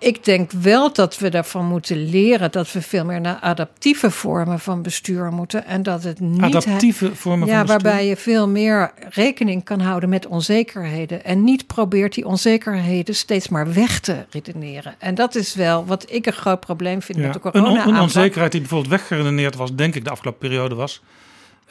Ik 0.00 0.24
denk 0.24 0.50
wel 0.50 0.92
dat 0.92 1.18
we 1.18 1.28
daarvan 1.28 1.66
moeten 1.66 2.10
leren 2.10 2.50
dat 2.50 2.72
we 2.72 2.82
veel 2.82 3.04
meer 3.04 3.20
naar 3.20 3.38
adaptieve 3.40 4.10
vormen 4.10 4.60
van 4.60 4.82
bestuur 4.82 5.32
moeten. 5.32 5.66
En 5.66 5.82
dat 5.82 6.02
het 6.02 6.20
niet. 6.20 6.42
Adaptieve 6.42 7.14
vormen 7.14 7.48
ja, 7.48 7.54
van 7.54 7.66
bestuur. 7.66 7.82
Waarbij 7.82 8.06
je 8.06 8.16
veel 8.16 8.48
meer 8.48 8.92
rekening 9.10 9.64
kan 9.64 9.80
houden 9.80 10.08
met 10.08 10.26
onzekerheden. 10.26 11.24
En 11.24 11.44
niet 11.44 11.66
probeert 11.66 12.14
die 12.14 12.26
onzekerheden 12.26 13.14
steeds 13.14 13.48
maar 13.48 13.72
weg 13.72 14.00
te 14.00 14.24
redeneren. 14.30 14.94
En 14.98 15.14
dat 15.14 15.34
is 15.34 15.54
wel 15.54 15.86
wat 15.86 16.12
ik 16.12 16.26
een 16.26 16.32
groot 16.32 16.60
probleem 16.60 17.02
vind 17.02 17.18
ja. 17.18 17.24
met 17.24 17.32
de 17.32 17.40
corona. 17.40 17.66
Een, 17.66 17.86
on 17.86 17.94
een 17.94 18.00
onzekerheid 18.00 18.52
die 18.52 18.60
bijvoorbeeld 18.60 18.90
weggeredeneerd 18.90 19.56
was, 19.56 19.74
denk 19.74 19.94
ik, 19.94 20.04
de 20.04 20.10
afgelopen 20.10 20.48
periode 20.48 20.74
was. 20.74 21.02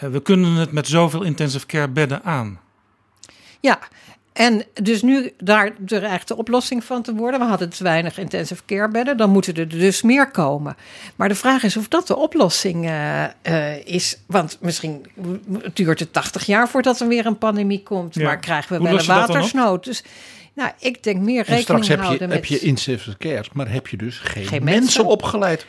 Uh, 0.03 0.09
we 0.09 0.21
kunnen 0.21 0.51
het 0.51 0.71
met 0.71 0.88
zoveel 0.88 1.23
intensive 1.23 1.65
care 1.65 1.88
bedden 1.88 2.23
aan. 2.23 2.59
Ja, 3.59 3.79
en 4.39 4.63
dus 4.73 5.01
nu 5.01 5.31
daar 5.38 5.71
de 5.77 5.99
echte 5.99 6.35
oplossing 6.38 6.83
van 6.83 7.01
te 7.01 7.13
worden. 7.15 7.39
We 7.39 7.45
hadden 7.45 7.69
te 7.69 7.83
weinig 7.83 8.17
intensive 8.17 8.62
care 8.65 8.88
bedden. 8.88 9.17
Dan 9.17 9.29
moeten 9.29 9.53
er 9.53 9.67
dus 9.67 10.01
meer 10.01 10.31
komen. 10.31 10.75
Maar 11.15 11.27
de 11.27 11.35
vraag 11.35 11.63
is 11.63 11.77
of 11.77 11.88
dat 11.88 12.07
de 12.07 12.15
oplossing 12.15 12.85
uh, 12.85 13.23
uh, 13.43 13.85
is. 13.85 14.17
Want 14.27 14.57
misschien 14.62 15.05
duurt 15.73 15.99
het 15.99 16.13
80 16.13 16.45
jaar 16.45 16.69
voordat 16.69 16.99
er 16.99 17.07
weer 17.07 17.25
een 17.25 17.38
pandemie 17.38 17.83
komt. 17.83 18.15
Ja. 18.15 18.23
Maar 18.23 18.39
krijgen 18.39 18.71
we 18.71 18.77
Hoe 18.77 18.89
wel 18.89 18.99
een 18.99 19.05
watersnood. 19.05 19.83
Dus 19.83 20.03
nou, 20.53 20.71
ik 20.79 21.03
denk 21.03 21.21
meer 21.21 21.43
rekening 21.43 21.57
en 21.57 21.83
straks 21.83 21.88
heb 21.88 22.19
je, 22.19 22.27
met... 22.27 22.35
heb 22.35 22.45
je 22.45 22.59
intensive 22.59 23.17
care, 23.17 23.45
maar 23.53 23.71
heb 23.71 23.88
je 23.88 23.97
dus 23.97 24.17
geen, 24.17 24.45
Geen 24.45 24.63
mensen, 24.63 24.83
mensen. 24.83 25.05
opgeleid. 25.05 25.65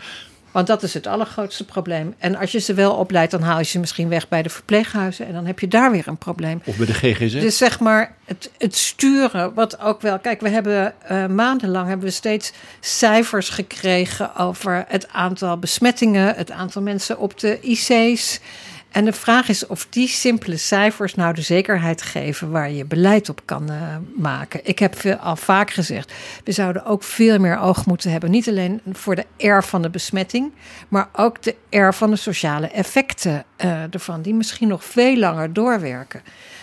Want 0.51 0.67
dat 0.67 0.83
is 0.83 0.95
het 0.95 1.07
allergrootste 1.07 1.65
probleem. 1.65 2.15
En 2.19 2.37
als 2.37 2.53
je 2.53 2.59
ze 2.59 2.75
wel 2.75 2.93
opleidt, 2.93 3.31
dan 3.31 3.43
haal 3.43 3.59
je 3.59 3.65
ze 3.65 3.79
misschien 3.79 4.09
weg 4.09 4.29
bij 4.29 4.43
de 4.43 4.49
verpleeghuizen. 4.49 5.27
En 5.27 5.33
dan 5.33 5.47
heb 5.47 5.59
je 5.59 5.69
daar 5.69 5.91
weer 5.91 6.09
een 6.09 6.17
probleem. 6.17 6.63
Of 6.65 6.77
bij 6.77 6.87
de 6.87 6.95
GGZ. 6.95 7.33
Dus 7.33 7.57
zeg 7.57 7.81
maar, 7.81 8.15
het, 8.25 8.51
het 8.59 8.77
sturen, 8.77 9.55
wat 9.55 9.81
ook 9.81 10.01
wel. 10.01 10.19
Kijk, 10.19 10.41
we 10.41 10.49
hebben 10.49 10.95
uh, 11.11 11.27
maandenlang 11.27 11.89
hebben 11.89 12.07
we 12.07 12.13
steeds 12.13 12.53
cijfers 12.81 13.49
gekregen 13.49 14.37
over 14.37 14.85
het 14.89 15.09
aantal 15.09 15.57
besmettingen, 15.59 16.35
het 16.35 16.51
aantal 16.51 16.83
mensen 16.83 17.19
op 17.19 17.39
de 17.39 17.59
IC's. 17.61 18.41
En 18.91 19.05
de 19.05 19.13
vraag 19.13 19.49
is 19.49 19.67
of 19.67 19.87
die 19.91 20.09
simpele 20.09 20.57
cijfers 20.57 21.15
nou 21.15 21.35
de 21.35 21.43
zekerheid 21.43 22.03
geven 22.03 22.51
waar 22.51 22.71
je 22.71 22.85
beleid 22.85 23.29
op 23.29 23.43
kan 23.45 23.71
uh, 23.71 23.97
maken. 24.17 24.61
Ik 24.63 24.79
heb 24.79 24.99
veel, 24.99 25.15
al 25.15 25.37
vaak 25.37 25.71
gezegd, 25.71 26.13
we 26.45 26.53
zouden 26.53 26.85
ook 26.85 27.03
veel 27.03 27.39
meer 27.39 27.59
oog 27.59 27.87
moeten 27.87 28.11
hebben. 28.11 28.31
Niet 28.31 28.49
alleen 28.49 28.81
voor 28.93 29.15
de 29.15 29.49
R 29.49 29.63
van 29.63 29.83
de 29.83 29.91
besmetting, 29.91 30.53
maar 30.89 31.09
ook 31.13 31.43
de 31.43 31.55
R 31.71 31.93
van 31.93 32.11
de 32.11 32.17
sociale 32.17 32.69
effecten 32.69 33.45
uh, 33.65 33.95
ervan, 33.95 34.23
die 34.23 34.35
misschien 34.35 34.69
nog 34.69 34.85
veel 34.85 35.17
langer 35.17 35.53
doorwerken. 35.53 36.23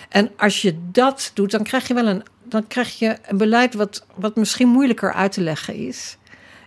En 0.10 0.32
als 0.38 0.62
je 0.62 0.78
dat 0.92 1.32
doet, 1.34 1.52
dan 1.52 1.64
krijg 1.64 1.88
je 1.88 1.94
wel 1.94 2.08
een, 2.08 2.24
dan 2.44 2.68
krijg 2.68 3.00
je 3.00 3.18
een 3.28 3.38
beleid 3.38 3.74
wat, 3.74 4.06
wat 4.16 4.36
misschien 4.36 4.68
moeilijker 4.68 5.14
uit 5.14 5.32
te 5.32 5.42
leggen 5.42 5.76
is. 5.76 6.18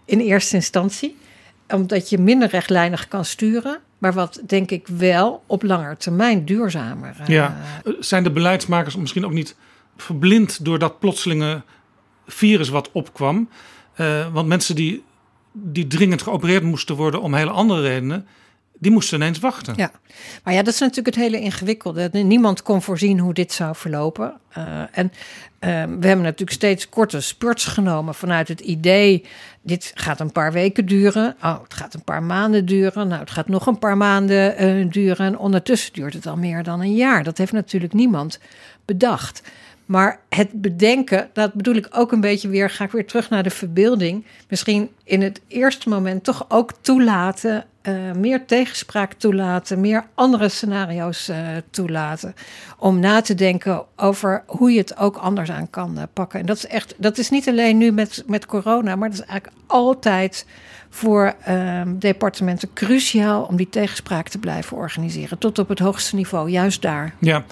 In 0.04 0.20
eerste 0.20 0.54
instantie 0.54 1.18
omdat 1.74 2.10
je 2.10 2.18
minder 2.18 2.48
rechtlijnig 2.48 3.08
kan 3.08 3.24
sturen. 3.24 3.80
Maar 4.00 4.12
wat 4.12 4.40
denk 4.46 4.70
ik 4.70 4.86
wel 4.86 5.42
op 5.46 5.62
lange 5.62 5.96
termijn 5.96 6.44
duurzamer. 6.44 7.16
Uh, 7.20 7.26
Ja, 7.26 7.56
zijn 7.98 8.22
de 8.22 8.30
beleidsmakers 8.30 8.96
misschien 8.96 9.24
ook 9.24 9.32
niet 9.32 9.56
verblind 9.96 10.64
door 10.64 10.78
dat 10.78 10.98
plotselinge 10.98 11.62
virus 12.26 12.68
wat 12.68 12.90
opkwam? 12.92 13.48
Uh, 13.96 14.32
want 14.32 14.48
mensen 14.48 14.74
die, 14.74 15.04
die 15.52 15.86
dringend 15.86 16.22
geopereerd 16.22 16.62
moesten 16.62 16.96
worden 16.96 17.22
om 17.22 17.34
hele 17.34 17.50
andere 17.50 17.80
redenen, 17.80 18.26
die 18.80 18.90
moesten 18.90 19.16
ineens 19.16 19.38
wachten. 19.38 19.74
Ja, 19.76 19.90
maar 20.44 20.54
ja, 20.54 20.62
dat 20.62 20.74
is 20.74 20.80
natuurlijk 20.80 21.16
het 21.16 21.24
hele 21.24 21.40
ingewikkelde. 21.40 22.10
Niemand 22.12 22.62
kon 22.62 22.82
voorzien 22.82 23.18
hoe 23.18 23.34
dit 23.34 23.52
zou 23.52 23.76
verlopen. 23.76 24.34
Uh, 24.58 24.82
en 24.90 25.06
uh, 25.06 25.70
we 25.98 26.06
hebben 26.06 26.22
natuurlijk 26.22 26.50
steeds 26.50 26.88
korte 26.88 27.20
spurts 27.20 27.64
genomen 27.64 28.14
vanuit 28.14 28.48
het 28.48 28.60
idee... 28.60 29.24
dit 29.62 29.92
gaat 29.94 30.20
een 30.20 30.32
paar 30.32 30.52
weken 30.52 30.86
duren, 30.86 31.36
oh, 31.42 31.62
het 31.62 31.74
gaat 31.74 31.94
een 31.94 32.04
paar 32.04 32.22
maanden 32.22 32.66
duren... 32.66 33.08
nou, 33.08 33.20
het 33.20 33.30
gaat 33.30 33.48
nog 33.48 33.66
een 33.66 33.78
paar 33.78 33.96
maanden 33.96 34.64
uh, 34.64 34.90
duren... 34.90 35.26
en 35.26 35.38
ondertussen 35.38 35.92
duurt 35.92 36.14
het 36.14 36.26
al 36.26 36.36
meer 36.36 36.62
dan 36.62 36.80
een 36.80 36.94
jaar. 36.94 37.24
Dat 37.24 37.38
heeft 37.38 37.52
natuurlijk 37.52 37.92
niemand 37.92 38.38
bedacht. 38.84 39.42
Maar 39.86 40.20
het 40.28 40.60
bedenken, 40.60 41.30
dat 41.32 41.52
bedoel 41.52 41.74
ik 41.74 41.88
ook 41.90 42.12
een 42.12 42.20
beetje 42.20 42.48
weer, 42.48 42.70
ga 42.70 42.84
ik 42.84 42.90
weer 42.90 43.06
terug 43.06 43.30
naar 43.30 43.42
de 43.42 43.50
verbeelding. 43.50 44.24
Misschien 44.48 44.90
in 45.04 45.22
het 45.22 45.40
eerste 45.48 45.88
moment 45.88 46.24
toch 46.24 46.44
ook 46.48 46.72
toelaten 46.80 47.64
eh, 47.82 48.12
meer 48.12 48.46
tegenspraak 48.46 49.12
toelaten, 49.12 49.80
meer 49.80 50.06
andere 50.14 50.48
scenario's 50.48 51.28
eh, 51.28 51.38
toelaten. 51.70 52.34
Om 52.78 52.98
na 52.98 53.20
te 53.20 53.34
denken 53.34 53.84
over 53.96 54.42
hoe 54.46 54.72
je 54.72 54.78
het 54.78 54.96
ook 54.96 55.16
anders 55.16 55.50
aan 55.50 55.70
kan 55.70 55.98
eh, 55.98 56.04
pakken. 56.12 56.40
En 56.40 56.46
dat 56.46 56.56
is 56.56 56.66
echt, 56.66 56.94
dat 56.96 57.18
is 57.18 57.30
niet 57.30 57.48
alleen 57.48 57.78
nu 57.78 57.92
met, 57.92 58.22
met 58.26 58.46
corona, 58.46 58.96
maar 58.96 59.10
dat 59.10 59.18
is 59.18 59.24
eigenlijk 59.24 59.62
altijd 59.66 60.46
voor 60.90 61.34
ehm, 61.44 61.98
departementen 61.98 62.72
cruciaal 62.72 63.42
om 63.42 63.56
die 63.56 63.68
tegenspraak 63.68 64.28
te 64.28 64.38
blijven 64.38 64.76
organiseren. 64.76 65.38
Tot 65.38 65.58
op 65.58 65.68
het 65.68 65.78
hoogste 65.78 66.16
niveau, 66.16 66.50
juist 66.50 66.82
daar. 66.82 67.14
Ja, 67.18 67.44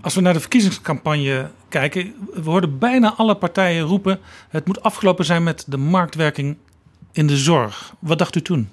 als 0.00 0.14
we 0.14 0.20
naar 0.20 0.32
de 0.32 0.40
verkiezingscampagne 0.40 1.50
kijken, 1.68 2.14
we 2.32 2.50
hoorden 2.50 2.78
bijna 2.78 3.14
alle 3.16 3.36
partijen 3.36 3.82
roepen: 3.82 4.18
het 4.48 4.66
moet 4.66 4.82
afgelopen 4.82 5.24
zijn 5.24 5.42
met 5.42 5.64
de 5.66 5.76
marktwerking 5.76 6.56
in 7.12 7.26
de 7.26 7.36
zorg. 7.36 7.94
Wat 7.98 8.18
dacht 8.18 8.36
u 8.36 8.42
toen? 8.42 8.68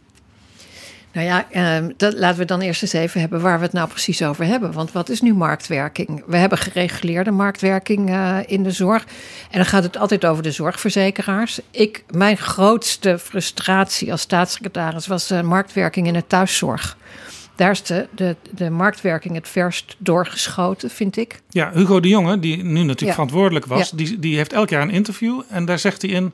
Nou 1.13 1.25
ja, 1.25 1.45
ehm, 1.51 1.91
dat, 1.97 2.13
laten 2.13 2.39
we 2.39 2.45
dan 2.45 2.61
eerst 2.61 2.81
eens 2.81 2.93
even 2.93 3.19
hebben 3.19 3.41
waar 3.41 3.57
we 3.57 3.63
het 3.63 3.73
nou 3.73 3.87
precies 3.87 4.23
over 4.23 4.45
hebben. 4.45 4.71
Want 4.71 4.91
wat 4.91 5.09
is 5.09 5.21
nu 5.21 5.33
marktwerking? 5.33 6.23
We 6.25 6.37
hebben 6.37 6.57
gereguleerde 6.57 7.31
marktwerking 7.31 8.09
uh, 8.09 8.37
in 8.45 8.63
de 8.63 8.71
zorg. 8.71 9.05
En 9.49 9.57
dan 9.57 9.65
gaat 9.65 9.83
het 9.83 9.97
altijd 9.97 10.25
over 10.25 10.43
de 10.43 10.51
zorgverzekeraars. 10.51 11.59
Ik, 11.71 12.03
mijn 12.09 12.37
grootste 12.37 13.19
frustratie 13.19 14.11
als 14.11 14.21
staatssecretaris 14.21 15.07
was 15.07 15.31
uh, 15.31 15.41
marktwerking 15.41 16.07
in 16.07 16.13
de 16.13 16.27
thuiszorg. 16.27 16.97
Daar 17.55 17.71
is 17.71 17.83
de, 17.83 18.07
de, 18.15 18.35
de 18.51 18.69
marktwerking 18.69 19.35
het 19.35 19.47
verst 19.47 19.95
doorgeschoten, 19.97 20.89
vind 20.89 21.17
ik. 21.17 21.41
Ja, 21.49 21.71
Hugo 21.73 21.99
de 21.99 22.07
Jonge, 22.07 22.39
die 22.39 22.63
nu 22.63 22.79
natuurlijk 22.79 22.99
ja. 22.99 23.11
verantwoordelijk 23.11 23.65
was, 23.65 23.89
ja. 23.89 23.97
die, 23.97 24.19
die 24.19 24.35
heeft 24.35 24.53
elk 24.53 24.69
jaar 24.69 24.81
een 24.81 24.89
interview. 24.89 25.41
En 25.49 25.65
daar 25.65 25.79
zegt 25.79 26.01
hij 26.01 26.11
in, 26.11 26.33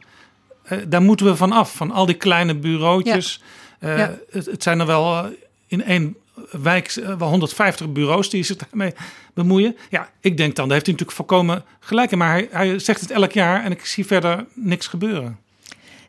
uh, 0.70 0.80
daar 0.88 1.02
moeten 1.02 1.26
we 1.26 1.36
van 1.36 1.52
af, 1.52 1.76
van 1.76 1.92
al 1.92 2.06
die 2.06 2.15
kleine 2.15 2.56
bureautjes. 2.56 3.39
Ja. 3.42 3.46
Ja. 3.80 4.18
het, 4.30 4.46
het, 4.46 4.63
zijn 4.63 4.80
er 4.80 4.86
wel 4.86 5.13
uh, 5.13 5.26
in 5.68 5.84
één 5.84 6.15
wijk 6.52 6.96
uh, 6.96 7.18
wel 7.18 7.30
150 7.30 7.92
bureaus 7.92 8.30
die 8.30 8.44
zich 8.44 8.56
daarmee 8.56 8.94
bemoeien. 9.34 9.78
Ja, 9.89 10.10
ik 10.20 10.38
denk 10.38 10.56
dan, 10.56 10.65
daar 10.65 10.74
heeft 10.74 10.86
hij 10.86 10.96
natuurlijk 10.96 11.12
volkomen 11.12 11.63
gelijk 11.80 12.12
in. 12.12 12.18
Maar 12.18 12.30
hij, 12.30 12.48
hij 12.52 12.80
zegt 12.80 13.02
het 13.02 13.12
elk 13.12 13.32
jaar 13.32 13.63
en 13.63 13.72
ik 13.72 13.86
zie 13.86 14.06
verder 14.06 14.46
niks 14.54 14.88
gebeuren. 14.88 15.39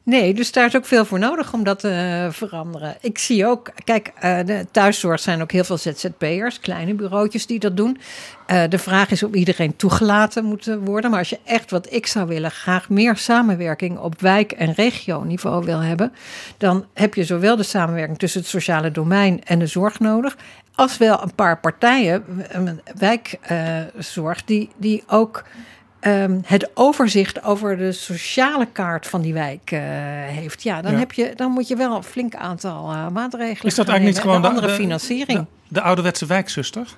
Nee, 0.03 0.35
dus 0.35 0.53
daar 0.53 0.67
is 0.67 0.77
ook 0.77 0.85
veel 0.85 1.05
voor 1.05 1.19
nodig 1.19 1.53
om 1.53 1.65
dat 1.65 1.79
te 1.79 2.23
uh, 2.27 2.33
veranderen. 2.33 2.97
Ik 3.01 3.19
zie 3.19 3.47
ook, 3.47 3.71
kijk, 3.85 4.13
uh, 4.25 4.39
de 4.45 4.67
thuiszorg 4.71 5.21
zijn 5.21 5.43
ook 5.43 5.53
heel 5.53 5.65
veel 5.65 5.77
ZZP'ers, 5.77 6.61
kleine 6.61 6.95
bureautjes 6.95 7.47
die 7.47 7.59
dat 7.59 7.77
doen. 7.77 7.99
Uh, 8.47 8.63
de 8.69 8.79
vraag 8.79 9.11
is 9.11 9.23
of 9.23 9.33
iedereen 9.33 9.77
toegelaten 9.77 10.45
moet 10.45 10.71
worden. 10.85 11.11
Maar 11.11 11.19
als 11.19 11.31
je 11.31 11.39
echt 11.45 11.71
wat 11.71 11.93
ik 11.93 12.07
zou 12.07 12.27
willen, 12.27 12.51
graag 12.51 12.89
meer 12.89 13.17
samenwerking 13.17 13.99
op 13.99 14.21
wijk- 14.21 14.53
en 14.53 14.73
regioniveau 14.73 15.65
wil 15.65 15.81
hebben, 15.81 16.13
dan 16.57 16.87
heb 16.95 17.15
je 17.15 17.25
zowel 17.25 17.57
de 17.57 17.63
samenwerking 17.63 18.19
tussen 18.19 18.41
het 18.41 18.49
sociale 18.49 18.91
domein 18.91 19.45
en 19.45 19.59
de 19.59 19.67
zorg 19.67 20.01
nodig, 20.01 20.37
als 20.75 20.99
wel 20.99 21.23
een 21.23 21.35
paar 21.35 21.61
partijen, 21.61 22.25
wijkzorg, 22.99 24.45
die, 24.45 24.71
die 24.77 25.03
ook 25.07 25.45
um, 26.01 26.41
het 26.45 26.71
overzicht 26.75 27.43
over 27.43 27.77
de 27.77 27.93
sociale 27.93 28.67
kaart 28.73 29.07
van 29.07 29.21
die 29.21 29.33
wijk 29.33 29.71
uh, 29.71 29.81
heeft, 30.27 30.63
ja, 30.63 30.83
dan, 30.83 30.93
ja. 30.93 30.99
Heb 30.99 31.13
je, 31.13 31.33
dan 31.37 31.51
moet 31.51 31.69
je 31.69 31.77
wel 31.77 31.97
een 31.97 32.03
flink 32.03 32.35
aantal 32.35 32.93
uh, 32.93 33.09
maatregelen. 33.09 33.67
Is 33.67 33.75
dat 33.75 33.89
eigenlijk 33.89 34.17
niet 34.17 34.25
gewoon 34.27 34.43
de 34.43 34.49
andere 34.49 34.67
de, 34.67 34.73
financiering? 34.73 35.39
De, 35.39 35.47
de, 35.69 35.81
ouderwetse 35.81 36.27
wijkzuster? 36.27 36.89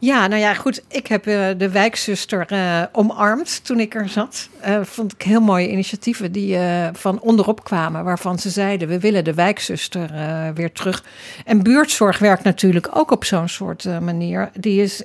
Ja, 0.00 0.26
nou 0.26 0.40
ja, 0.40 0.54
goed. 0.54 0.82
Ik 0.88 1.06
heb 1.06 1.26
uh, 1.26 1.48
de 1.56 1.70
wijkzuster 1.70 2.52
uh, 2.52 2.82
omarmd 2.92 3.64
toen 3.64 3.80
ik 3.80 3.94
er 3.94 4.08
zat. 4.08 4.48
Uh, 4.66 4.80
vond 4.82 5.12
ik 5.12 5.22
heel 5.22 5.40
mooie 5.40 5.70
initiatieven 5.70 6.32
die 6.32 6.58
van 6.92 7.20
onderop 7.20 7.64
kwamen, 7.64 8.04
waarvan 8.04 8.38
ze 8.38 8.50
zeiden: 8.50 8.88
we 8.88 9.00
willen 9.00 9.24
de 9.24 9.34
wijkzuster 9.34 10.10
weer 10.54 10.72
terug. 10.72 11.04
En 11.44 11.62
buurtzorg 11.62 12.18
werkt 12.18 12.44
natuurlijk 12.44 12.88
ook 12.92 13.10
op 13.10 13.24
zo'n 13.24 13.48
soort 13.48 13.84
manier. 14.00 14.50
Die 14.54 14.82
is 14.82 15.02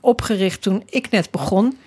opgericht 0.00 0.62
toen 0.62 0.82
ik 0.86 1.10
net 1.10 1.30
begon. 1.30 1.78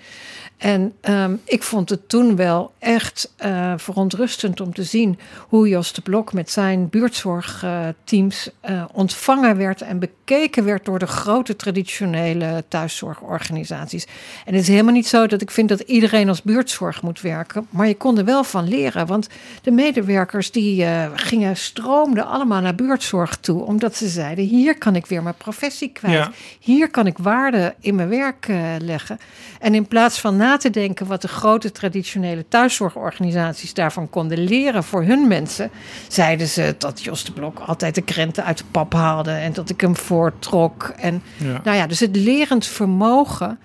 En 0.62 0.93
um, 1.02 1.41
ik 1.43 1.63
vond 1.63 1.89
het 1.89 2.10
toen 2.10 2.36
wel 2.36 2.71
echt 2.80 3.34
uh, 3.45 3.74
verontrustend 3.78 4.62
om 4.62 4.74
te 4.74 4.84
zien 4.84 5.19
hoe 5.47 5.67
Jos 5.67 5.93
de 5.93 6.02
Blok 6.02 6.34
met 6.34 6.52
zijn 6.52 6.89
buurtzorgteams 6.89 8.50
uh, 8.65 8.76
uh, 8.76 8.84
ontvangen 8.91 9.58
werd 9.58 9.82
en 9.82 10.00
bekeken 10.00 10.63
werd 10.63 10.86
door 10.86 11.00
de 11.00 11.08
grote 11.08 11.56
traditionele 11.56 12.63
thuiszorgorganisaties. 12.67 14.08
En 14.45 14.54
het 14.54 14.62
is 14.62 14.67
helemaal 14.67 14.93
niet 14.93 15.08
zo 15.08 15.28
dat 15.28 15.41
ik 15.41 15.52
vind 15.52 15.69
dat 15.69 15.80
iedereen 15.80 16.30
als 16.30 16.41
buurtzorg 16.41 17.02
moet 17.02 17.21
werken, 17.21 17.67
maar 17.69 17.88
je 17.88 17.97
kon 17.97 18.17
er 18.17 18.26
wel 18.26 18.43
van 18.43 18.67
leren, 18.67 19.08
want 19.08 19.28
de 19.62 19.71
medewerkers 19.71 20.52
die 20.52 20.84
uh, 20.84 21.06
gingen 21.13 21.58
stroomden 21.58 22.28
allemaal 22.28 22.62
naar 22.62 22.76
buurtzorg 22.76 23.38
toe, 23.38 23.63
omdat 23.63 23.95
ze 23.95 24.08
zeiden: 24.08 24.45
hier 24.45 24.78
kan 24.78 24.95
ik 24.95 25.06
weer 25.06 25.24
mijn 25.24 25.36
professie 25.38 25.89
kwijt, 25.89 26.13
ja. 26.13 26.32
hier 26.60 26.89
kan 26.89 27.08
ik 27.08 27.17
waarde 27.17 27.76
in 27.80 27.95
mijn 27.95 28.10
werk 28.10 28.47
leggen. 28.80 29.19
En 29.60 29.76
in 29.76 29.88
plaats 29.88 30.19
van 30.19 30.38
na 30.38 30.50
te 30.58 30.70
denken 30.70 31.08
wat 31.08 31.22
de 31.22 31.28
grote 31.28 31.72
traditionele 31.72 32.46
thuiszorgorganisaties 32.48 33.74
daarvan 33.74 34.10
konden 34.10 34.44
leren 34.44 34.84
voor 34.84 35.04
hun 35.04 35.28
mensen, 35.28 35.72
zeiden 36.08 36.48
ze 36.48 36.76
dat 36.78 37.04
Jos 37.04 37.24
de 37.24 37.32
Blok 37.32 37.60
altijd 37.60 37.96
de 37.96 38.02
krenten 38.02 38.46
uit 38.46 38.58
de 38.58 38.64
pap 38.72 38.94
haalde 38.94 39.32
en 39.32 39.54
dat 39.54 39.70
ik 39.70 39.82
hem 39.82 39.96
voortrok. 39.96 40.94
En 40.98 41.24
ja. 41.38 41.62
nou 41.64 41.78
ja, 41.78 41.88
dus 41.88 42.00
het 42.00 42.16
lerend 42.16 42.66
vermogen, 42.66 43.60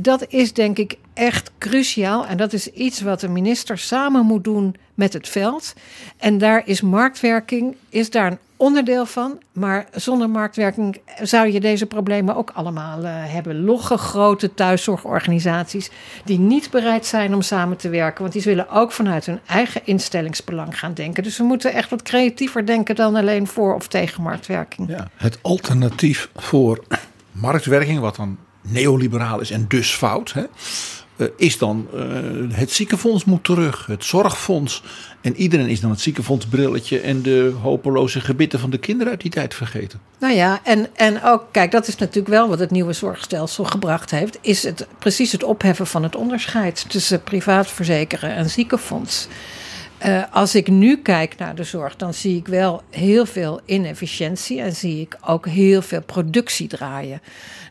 dat 0.00 0.24
is 0.28 0.52
denk 0.52 0.78
ik 0.78 0.96
echt 1.14 1.50
cruciaal. 1.58 2.26
En 2.26 2.36
dat 2.36 2.52
is 2.52 2.66
iets 2.66 3.00
wat 3.00 3.20
de 3.20 3.28
minister 3.28 3.78
samen 3.78 4.26
moet 4.26 4.44
doen 4.44 4.76
met 4.94 5.12
het 5.12 5.28
veld. 5.28 5.74
En 6.16 6.38
daar 6.38 6.62
is 6.64 6.80
marktwerking, 6.80 7.76
is 7.88 8.10
daar 8.10 8.30
een 8.30 8.38
onderdeel 8.56 9.06
van. 9.06 9.40
Maar 9.52 9.86
zonder 9.94 10.30
marktwerking 10.30 11.00
zou 11.22 11.52
je 11.52 11.60
deze 11.60 11.86
problemen 11.86 12.36
ook 12.36 12.50
allemaal 12.50 13.02
uh, 13.02 13.10
hebben. 13.14 13.64
Logge 13.64 13.96
grote 13.96 14.54
thuiszorgorganisaties 14.54 15.90
die 16.24 16.38
niet 16.38 16.70
bereid 16.70 17.06
zijn 17.06 17.34
om 17.34 17.42
samen 17.42 17.76
te 17.76 17.88
werken. 17.88 18.20
Want 18.20 18.32
die 18.32 18.42
zullen 18.42 18.68
ook 18.68 18.92
vanuit 18.92 19.26
hun 19.26 19.40
eigen 19.46 19.80
instellingsbelang 19.84 20.78
gaan 20.78 20.94
denken. 20.94 21.22
Dus 21.22 21.38
we 21.38 21.44
moeten 21.44 21.72
echt 21.72 21.90
wat 21.90 22.02
creatiever 22.02 22.66
denken 22.66 22.94
dan 22.94 23.16
alleen 23.16 23.46
voor 23.46 23.74
of 23.74 23.88
tegen 23.88 24.22
marktwerking. 24.22 24.88
Ja, 24.88 25.08
het 25.16 25.38
alternatief 25.42 26.30
voor 26.34 26.84
marktwerking, 27.32 28.00
wat 28.00 28.16
dan 28.16 28.38
neoliberaal 28.62 29.40
is 29.40 29.50
en 29.50 29.64
dus 29.68 29.94
fout. 29.94 30.32
Hè? 30.32 30.42
Uh, 31.16 31.28
is 31.36 31.58
dan 31.58 31.88
uh, 31.94 32.00
het 32.48 32.70
ziekenfonds 32.70 33.24
moet 33.24 33.44
terug, 33.44 33.86
het 33.86 34.04
zorgfonds. 34.04 34.82
En 35.20 35.36
iedereen 35.36 35.68
is 35.68 35.80
dan 35.80 35.90
het 35.90 36.00
ziekenfondsbrilletje 36.00 37.00
en 37.00 37.22
de 37.22 37.54
hopeloze 37.62 38.20
gebitten 38.20 38.58
van 38.58 38.70
de 38.70 38.78
kinderen 38.78 39.12
uit 39.12 39.20
die 39.20 39.30
tijd 39.30 39.54
vergeten. 39.54 40.00
Nou 40.18 40.34
ja, 40.34 40.60
en, 40.64 40.88
en 40.96 41.22
ook, 41.22 41.44
kijk, 41.50 41.70
dat 41.70 41.88
is 41.88 41.96
natuurlijk 41.96 42.28
wel 42.28 42.48
wat 42.48 42.58
het 42.58 42.70
nieuwe 42.70 42.92
zorgstelsel 42.92 43.64
gebracht 43.64 44.10
heeft. 44.10 44.38
Is 44.40 44.62
het 44.62 44.86
precies 44.98 45.32
het 45.32 45.44
opheffen 45.44 45.86
van 45.86 46.02
het 46.02 46.16
onderscheid 46.16 46.84
tussen 46.88 47.22
privaat 47.22 47.70
verzekeren 47.70 48.34
en 48.34 48.50
ziekenfonds. 48.50 49.28
Uh, 50.06 50.22
als 50.30 50.54
ik 50.54 50.68
nu 50.68 50.96
kijk 50.96 51.38
naar 51.38 51.54
de 51.54 51.64
zorg, 51.64 51.96
dan 51.96 52.14
zie 52.14 52.36
ik 52.36 52.46
wel 52.46 52.82
heel 52.90 53.26
veel 53.26 53.60
inefficiëntie 53.64 54.60
en 54.60 54.72
zie 54.72 55.00
ik 55.00 55.16
ook 55.26 55.46
heel 55.46 55.82
veel 55.82 56.02
productie 56.02 56.68
draaien. 56.68 57.20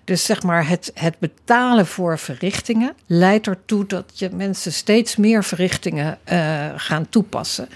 Dus 0.04 0.26
zeg 0.26 0.44
maar, 0.44 0.68
het, 0.68 0.92
het 0.94 1.20
betalen 1.20 1.88
voor 1.88 2.20
verrichtingen 2.20 2.94
leidt 3.08 3.48
ertoe 3.48 3.86
dat 3.86 4.12
je 4.14 4.30
mensen 4.34 4.74
steeds 4.74 5.16
meer 5.16 5.44
verrichtingen 5.44 6.18
uh, 6.32 6.66
gaan 6.76 7.10
toepassen. 7.10 7.70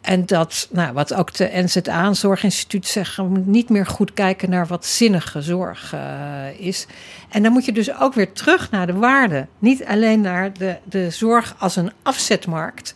En 0.00 0.26
dat, 0.26 0.68
nou, 0.70 0.92
wat 0.92 1.14
ook 1.14 1.34
de 1.34 1.50
NZA, 1.52 2.04
een 2.04 2.16
zorginstituut, 2.16 3.04
moeten 3.16 3.50
niet 3.50 3.68
meer 3.68 3.86
goed 3.86 4.12
kijken 4.12 4.50
naar 4.50 4.66
wat 4.66 4.86
zinnige 4.86 5.42
zorg 5.42 5.94
uh, 5.94 6.00
is. 6.58 6.86
En 7.28 7.42
dan 7.42 7.52
moet 7.52 7.64
je 7.64 7.72
dus 7.72 7.98
ook 7.98 8.14
weer 8.14 8.32
terug 8.32 8.70
naar 8.70 8.86
de 8.86 8.92
waarde. 8.92 9.46
Niet 9.58 9.84
alleen 9.84 10.20
naar 10.20 10.52
de, 10.52 10.76
de 10.84 11.10
zorg 11.10 11.54
als 11.58 11.76
een 11.76 11.92
afzetmarkt. 12.02 12.94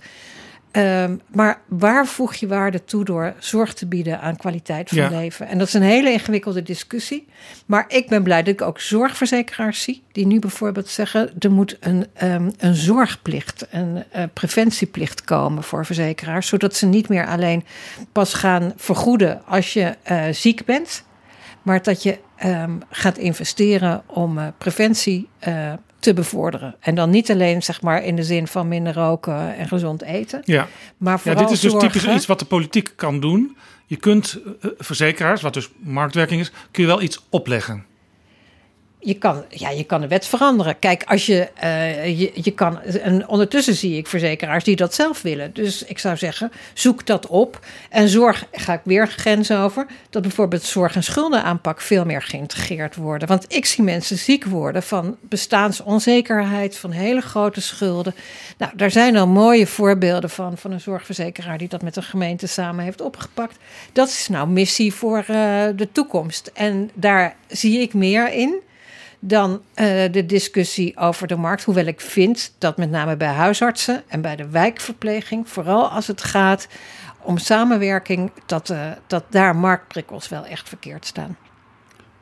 Um, 0.77 1.21
maar 1.27 1.61
waar 1.69 2.07
voeg 2.07 2.35
je 2.35 2.47
waarde 2.47 2.85
toe 2.85 3.05
door 3.05 3.35
zorg 3.39 3.75
te 3.75 3.87
bieden 3.87 4.21
aan 4.21 4.37
kwaliteit 4.37 4.89
van 4.89 4.99
ja. 4.99 5.09
leven? 5.09 5.49
En 5.49 5.59
dat 5.59 5.67
is 5.67 5.75
een 5.75 5.83
hele 5.83 6.13
ingewikkelde 6.13 6.63
discussie. 6.63 7.27
Maar 7.67 7.85
ik 7.89 8.09
ben 8.09 8.23
blij 8.23 8.43
dat 8.43 8.55
ik 8.55 8.63
ook 8.63 8.81
zorgverzekeraars 8.81 9.83
zie, 9.83 10.03
die 10.13 10.27
nu 10.27 10.39
bijvoorbeeld 10.39 10.89
zeggen: 10.89 11.31
er 11.39 11.51
moet 11.51 11.77
een, 11.81 12.07
um, 12.23 12.53
een 12.59 12.75
zorgplicht, 12.75 13.67
een 13.71 14.05
uh, 14.17 14.23
preventieplicht 14.33 15.25
komen 15.25 15.63
voor 15.63 15.87
verzekeraars, 15.87 16.47
zodat 16.47 16.77
ze 16.77 16.87
niet 16.87 17.09
meer 17.09 17.27
alleen 17.27 17.65
pas 18.13 18.35
gaan 18.35 18.73
vergoeden 18.77 19.47
als 19.47 19.73
je 19.73 19.97
uh, 20.11 20.25
ziek 20.31 20.65
bent, 20.65 21.05
maar 21.63 21.83
dat 21.83 22.03
je 22.03 22.19
um, 22.45 22.81
gaat 22.91 23.19
investeren 23.19 24.03
om 24.07 24.39
uh, 24.39 24.47
preventie 24.59 25.29
te 26.03 26.15
bevorderen. 26.15 26.75
En 26.81 26.95
dan 26.95 27.11
niet 27.11 27.31
alleen 27.31 27.63
zeg 27.63 27.83
maar 27.83 28.05
in 28.05 28.17
de 28.17 28.23
zin 28.23 28.47
van 28.47 28.69
minder 28.69 28.95
roken 28.95 29.57
en 29.57 29.69
gezond 29.69 30.03
eten. 30.03 30.43
Ja, 30.45 30.69
maar 30.97 31.21
ja 31.25 31.35
dit 31.35 31.51
is 31.51 31.61
dus 31.61 31.75
typisch 31.79 32.07
iets 32.07 32.27
wat 32.27 32.39
de 32.39 32.45
politiek 32.45 32.93
kan 32.97 33.21
doen. 33.21 33.57
Je 33.87 33.97
kunt 33.97 34.39
uh, 34.45 34.71
verzekeraars, 34.79 35.43
wat 35.43 35.55
dus 35.55 35.71
marktwerking 35.79 36.41
is, 36.41 36.53
kun 36.71 36.83
je 36.83 36.89
wel 36.89 37.03
iets 37.03 37.27
opleggen. 37.31 37.85
Je 39.05 39.15
kan, 39.15 39.45
ja, 39.49 39.71
je 39.71 39.85
kan 39.85 40.01
de 40.01 40.09
wet 40.09 40.27
veranderen. 40.27 40.79
Kijk, 40.79 41.05
als 41.05 41.27
je, 41.27 41.49
uh, 41.65 42.19
je, 42.19 42.31
je 42.35 42.51
kan. 42.51 42.83
En 42.83 43.29
ondertussen 43.29 43.75
zie 43.75 43.97
ik 43.97 44.07
verzekeraars 44.07 44.65
die 44.65 44.77
dat 44.77 44.95
zelf 44.95 45.23
willen. 45.23 45.53
Dus 45.53 45.85
ik 45.85 45.99
zou 45.99 46.17
zeggen, 46.17 46.53
zoek 46.75 47.07
dat 47.07 47.27
op. 47.27 47.67
En 47.91 48.09
zorg, 48.09 48.47
ga 48.53 48.73
ik 48.73 48.81
weer 48.85 49.09
grens 49.09 49.51
over. 49.51 49.87
Dat 50.11 50.23
bijvoorbeeld 50.23 50.63
zorg- 50.63 50.95
en 50.95 51.03
schuldenaanpak 51.03 51.81
veel 51.81 52.05
meer 52.05 52.23
geïntegreerd 52.23 52.97
worden. 52.97 53.29
Want 53.29 53.45
ik 53.49 53.67
zie 53.67 53.85
mensen 53.85 54.19
ziek 54.19 54.45
worden 54.45 54.83
van 54.83 55.17
bestaansonzekerheid, 55.21 56.79
van 56.79 56.91
hele 56.91 57.21
grote 57.21 57.61
schulden. 57.61 58.15
Nou, 58.59 58.73
daar 58.77 58.91
zijn 58.91 59.17
al 59.17 59.29
mooie 59.29 59.67
voorbeelden 59.67 60.31
van. 60.31 60.59
Van 60.59 60.71
een 60.71 60.81
zorgverzekeraar 60.81 61.59
die 61.59 61.69
dat 61.69 61.83
met 61.83 61.97
een 61.97 62.03
gemeente 62.03 62.47
samen 62.47 62.85
heeft 62.85 63.01
opgepakt. 63.01 63.57
Dat 63.93 64.09
is 64.09 64.29
nou 64.29 64.49
missie 64.49 64.95
voor 64.95 65.19
uh, 65.19 65.27
de 65.77 65.89
toekomst. 65.93 66.51
En 66.55 66.91
daar 66.95 67.37
zie 67.49 67.81
ik 67.81 67.95
meer 67.95 68.33
in 68.33 68.61
dan 69.25 69.51
uh, 69.51 69.87
de 70.11 70.27
discussie 70.27 70.97
over 70.97 71.27
de 71.27 71.37
markt. 71.37 71.65
Hoewel 71.65 71.87
ik 71.87 72.01
vind 72.01 72.55
dat 72.59 72.77
met 72.77 72.91
name 72.91 73.17
bij 73.17 73.29
huisartsen 73.29 74.03
en 74.09 74.21
bij 74.21 74.37
de 74.37 74.49
wijkverpleging, 74.49 75.49
vooral 75.49 75.89
als 75.89 76.07
het 76.07 76.23
gaat 76.23 76.69
om 77.21 77.39
samenwerking, 77.39 78.33
dat, 78.47 78.71
uh, 78.71 78.91
dat 79.07 79.25
daar 79.31 79.57
marktprikkels 79.57 80.29
wel 80.29 80.45
echt 80.45 80.69
verkeerd 80.69 81.07
staan. 81.07 81.37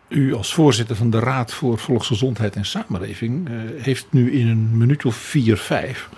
U 0.09 0.35
als 0.35 0.55
voorzitter 0.55 0.97
van 0.97 1.11
de 1.11 1.19
Raad 1.19 1.53
voor 1.53 1.79
Volksgezondheid 1.79 2.57
en 2.57 2.65
Samenleving 2.65 3.49
uh, 3.49 3.61
heeft 3.83 4.07
nu 4.11 4.33
in 4.33 4.49
een 4.49 4.77
minuut 4.79 5.05
of 5.05 5.15
vier, 5.15 5.57
vijf 5.57 6.09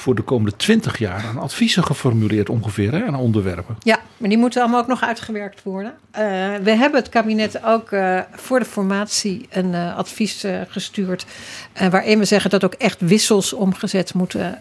voor 0.00 0.14
de 0.14 0.22
komende 0.22 0.56
twintig 0.56 0.98
jaar 0.98 1.24
aan 1.28 1.38
adviezen 1.38 1.84
geformuleerd 1.84 2.48
ongeveer 2.48 3.04
aan 3.06 3.14
onderwerpen. 3.14 3.76
Ja, 3.78 3.98
maar 4.16 4.28
die 4.28 4.38
moeten 4.38 4.62
allemaal 4.62 4.80
ook 4.80 4.86
nog 4.86 5.02
uitgewerkt 5.02 5.62
worden. 5.62 5.92
Uh, 6.12 6.20
we 6.62 6.70
hebben 6.70 7.00
het 7.00 7.08
kabinet 7.08 7.64
ook 7.64 7.90
uh, 7.90 8.20
voor 8.32 8.58
de 8.58 8.64
formatie 8.64 9.46
een 9.50 9.72
uh, 9.72 9.96
advies 9.96 10.46
gestuurd. 10.68 11.26
waarin 11.90 12.18
we 12.18 12.24
zeggen 12.24 12.50
dat 12.50 12.64
ook 12.64 12.74
echt 12.74 13.00
wissels 13.00 13.52
omgezet 13.52 14.14
moeten 14.14 14.58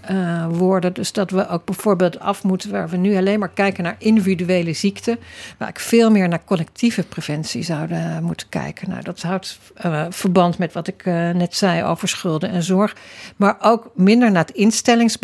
worden. 0.50 0.94
Dus 0.94 1.12
dat 1.12 1.32
we 1.32 1.48
ook 1.48 1.66
bijvoorbeeld 1.66 2.20
af 2.20 2.44
moeten 2.44 2.72
waar 2.72 2.90
we 2.90 2.98
nu 2.98 3.16
alleen 3.16 3.40
maar 3.40 3.50
kijken 3.50 3.84
naar 3.84 3.96
individuele 3.98 4.74
ziekten. 4.74 5.20
Waar 5.58 5.70
ik 5.70 5.80
veel 5.80 6.12
meer 6.12 6.28
naar 6.28 6.44
collectieve 6.46 7.04
preventie 7.04 7.64
zouden 7.64 8.24
moeten 8.24 8.50
kijken. 8.50 8.90
Nou, 8.90 9.04
dat 9.04 9.22
houdt 9.22 9.60
verband 10.10 10.58
met 10.58 10.74
wat 10.74 10.88
ik 10.88 11.06
net 11.06 11.56
zei 11.56 11.84
over 11.84 12.08
schulden 12.08 12.50
en 12.50 12.64
zorg. 12.64 12.96
Maar 13.36 13.58
ook 13.62 13.92
minder 13.96 14.32
naar 14.32 14.46
het 14.46 14.56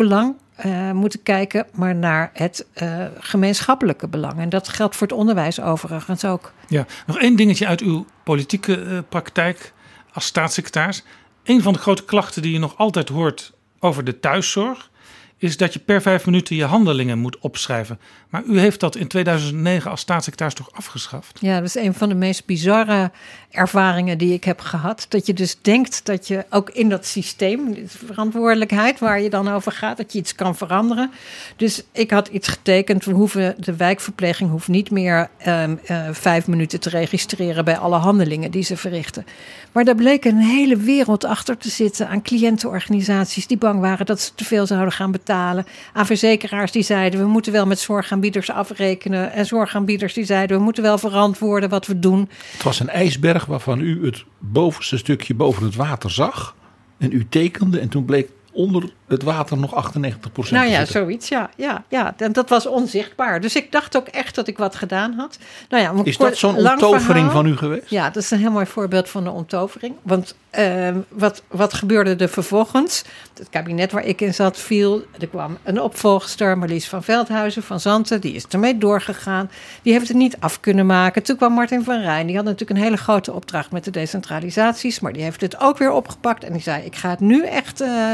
instellingsbelang 0.06 0.34
uh, 0.66 0.92
moeten 0.92 1.22
kijken, 1.22 1.66
maar 1.72 1.94
naar 1.94 2.30
het 2.32 2.66
uh, 2.82 3.04
gemeenschappelijke 3.18 4.08
belang. 4.08 4.38
En 4.38 4.48
dat 4.48 4.68
geldt 4.68 4.96
voor 4.96 5.06
het 5.06 5.16
onderwijs 5.16 5.60
overigens 5.60 6.24
ook. 6.24 6.52
Ja, 6.68 6.86
nog 7.06 7.18
één 7.18 7.36
dingetje 7.36 7.66
uit 7.66 7.80
uw 7.80 8.06
politieke 8.22 8.84
uh, 8.84 8.98
praktijk 9.08 9.72
als 10.12 10.24
staatssecretaris. 10.24 11.04
Een 11.44 11.62
van 11.62 11.72
de 11.72 11.78
grote 11.78 12.04
klachten 12.04 12.42
die 12.42 12.52
je 12.52 12.58
nog 12.58 12.76
altijd 12.76 13.08
hoort 13.08 13.52
over 13.80 14.04
de 14.04 14.20
thuiszorg 14.20 14.90
is 15.38 15.56
dat 15.56 15.72
je 15.72 15.78
per 15.78 16.02
vijf 16.02 16.26
minuten 16.26 16.56
je 16.56 16.64
handelingen 16.64 17.18
moet 17.18 17.38
opschrijven. 17.38 17.98
Maar 18.28 18.42
u 18.44 18.58
heeft 18.58 18.80
dat 18.80 18.96
in 18.96 19.06
2009 19.06 19.90
als 19.90 20.00
staatssecretaris 20.00 20.54
toch 20.54 20.72
afgeschaft? 20.72 21.38
Ja, 21.40 21.56
dat 21.56 21.68
is 21.68 21.74
een 21.74 21.94
van 21.94 22.08
de 22.08 22.14
meest 22.14 22.46
bizarre 22.46 23.10
ervaringen 23.50 24.18
die 24.18 24.32
ik 24.32 24.44
heb 24.44 24.60
gehad. 24.60 25.06
Dat 25.08 25.26
je 25.26 25.34
dus 25.34 25.56
denkt 25.62 26.04
dat 26.04 26.28
je 26.28 26.44
ook 26.50 26.70
in 26.70 26.88
dat 26.88 27.06
systeem, 27.06 27.74
de 27.74 27.88
verantwoordelijkheid 27.88 28.98
waar 28.98 29.20
je 29.20 29.30
dan 29.30 29.48
over 29.48 29.72
gaat, 29.72 29.96
dat 29.96 30.12
je 30.12 30.18
iets 30.18 30.34
kan 30.34 30.56
veranderen. 30.56 31.10
Dus 31.56 31.82
ik 31.92 32.10
had 32.10 32.28
iets 32.28 32.48
getekend. 32.48 33.04
We 33.04 33.12
hoeven, 33.12 33.54
de 33.58 33.76
wijkverpleging 33.76 34.50
hoeft 34.50 34.68
niet 34.68 34.90
meer 34.90 35.28
um, 35.46 35.80
uh, 35.90 36.08
vijf 36.12 36.46
minuten 36.46 36.80
te 36.80 36.88
registreren 36.88 37.64
bij 37.64 37.78
alle 37.78 37.96
handelingen 37.96 38.50
die 38.50 38.62
ze 38.62 38.76
verrichten. 38.76 39.26
Maar 39.72 39.84
daar 39.84 39.94
bleek 39.94 40.24
een 40.24 40.38
hele 40.38 40.76
wereld 40.76 41.24
achter 41.24 41.56
te 41.56 41.70
zitten 41.70 42.08
aan 42.08 42.22
cliëntenorganisaties 42.22 43.46
die 43.46 43.58
bang 43.58 43.80
waren 43.80 44.06
dat 44.06 44.20
ze 44.20 44.30
te 44.34 44.44
veel 44.44 44.66
zouden 44.66 44.92
gaan 44.92 45.10
betalen. 45.10 45.24
Aan 45.30 46.06
verzekeraars 46.06 46.72
die 46.72 46.82
zeiden 46.82 47.20
we 47.20 47.26
moeten 47.26 47.52
wel 47.52 47.66
met 47.66 47.78
zorgaanbieders 47.78 48.50
afrekenen. 48.50 49.32
En 49.32 49.46
zorgaanbieders 49.46 50.14
die 50.14 50.24
zeiden 50.24 50.56
we 50.56 50.62
moeten 50.62 50.82
wel 50.82 50.98
verantwoorden 50.98 51.68
wat 51.68 51.86
we 51.86 51.98
doen. 51.98 52.30
Het 52.52 52.62
was 52.62 52.80
een 52.80 52.88
ijsberg 52.88 53.44
waarvan 53.44 53.80
u 53.80 54.04
het 54.04 54.24
bovenste 54.38 54.98
stukje 54.98 55.34
boven 55.34 55.64
het 55.64 55.76
water 55.76 56.10
zag. 56.10 56.54
En 56.98 57.12
u 57.12 57.26
tekende 57.28 57.80
en 57.80 57.88
toen 57.88 58.04
bleek 58.04 58.28
onder 58.56 58.90
het 59.08 59.22
water 59.22 59.58
nog 59.58 59.74
98 59.74 60.32
procent. 60.32 60.60
Nou 60.60 60.72
ja, 60.72 60.84
zoiets, 60.84 61.28
ja, 61.28 61.50
ja, 61.56 61.84
ja. 61.88 62.14
En 62.16 62.32
dat 62.32 62.48
was 62.48 62.66
onzichtbaar. 62.66 63.40
Dus 63.40 63.56
ik 63.56 63.72
dacht 63.72 63.96
ook 63.96 64.06
echt 64.06 64.34
dat 64.34 64.48
ik 64.48 64.58
wat 64.58 64.74
gedaan 64.74 65.12
had. 65.12 65.38
Nou 65.68 65.82
ja, 65.82 66.04
is 66.04 66.16
dat 66.16 66.36
zo'n 66.36 66.56
onttovering 66.56 67.30
van 67.30 67.46
u 67.46 67.56
geweest? 67.56 67.90
Ja, 67.90 68.10
dat 68.10 68.22
is 68.22 68.30
een 68.30 68.38
heel 68.38 68.50
mooi 68.50 68.66
voorbeeld 68.66 69.08
van 69.08 69.24
de 69.24 69.30
onttovering. 69.30 69.94
Want 70.02 70.36
uh, 70.58 70.96
wat, 71.08 71.42
wat 71.48 71.74
gebeurde 71.74 72.16
er 72.16 72.28
vervolgens? 72.28 73.04
Het 73.38 73.48
kabinet 73.50 73.92
waar 73.92 74.04
ik 74.04 74.20
in 74.20 74.34
zat 74.34 74.58
viel. 74.58 75.04
Er 75.18 75.26
kwam 75.26 75.58
een 75.62 75.80
opvolgster, 75.80 76.58
Marlies 76.58 76.88
van 76.88 77.02
Veldhuizen 77.02 77.62
van 77.62 77.80
Zanten. 77.80 78.20
Die 78.20 78.34
is 78.34 78.46
ermee 78.46 78.78
doorgegaan. 78.78 79.50
Die 79.82 79.92
heeft 79.92 80.08
het 80.08 80.16
niet 80.16 80.36
af 80.40 80.60
kunnen 80.60 80.86
maken. 80.86 81.22
Toen 81.22 81.36
kwam 81.36 81.52
Martin 81.52 81.84
van 81.84 82.00
Rijn. 82.00 82.26
Die 82.26 82.36
had 82.36 82.44
natuurlijk 82.44 82.78
een 82.78 82.84
hele 82.84 82.96
grote 82.96 83.32
opdracht 83.32 83.70
met 83.70 83.84
de 83.84 83.90
decentralisaties. 83.90 85.00
Maar 85.00 85.12
die 85.12 85.22
heeft 85.22 85.40
het 85.40 85.60
ook 85.60 85.78
weer 85.78 85.92
opgepakt. 85.92 86.44
En 86.44 86.52
die 86.52 86.62
zei, 86.62 86.84
ik 86.84 86.96
ga 86.96 87.10
het 87.10 87.20
nu 87.20 87.44
echt 87.44 87.82
uh, 87.82 88.10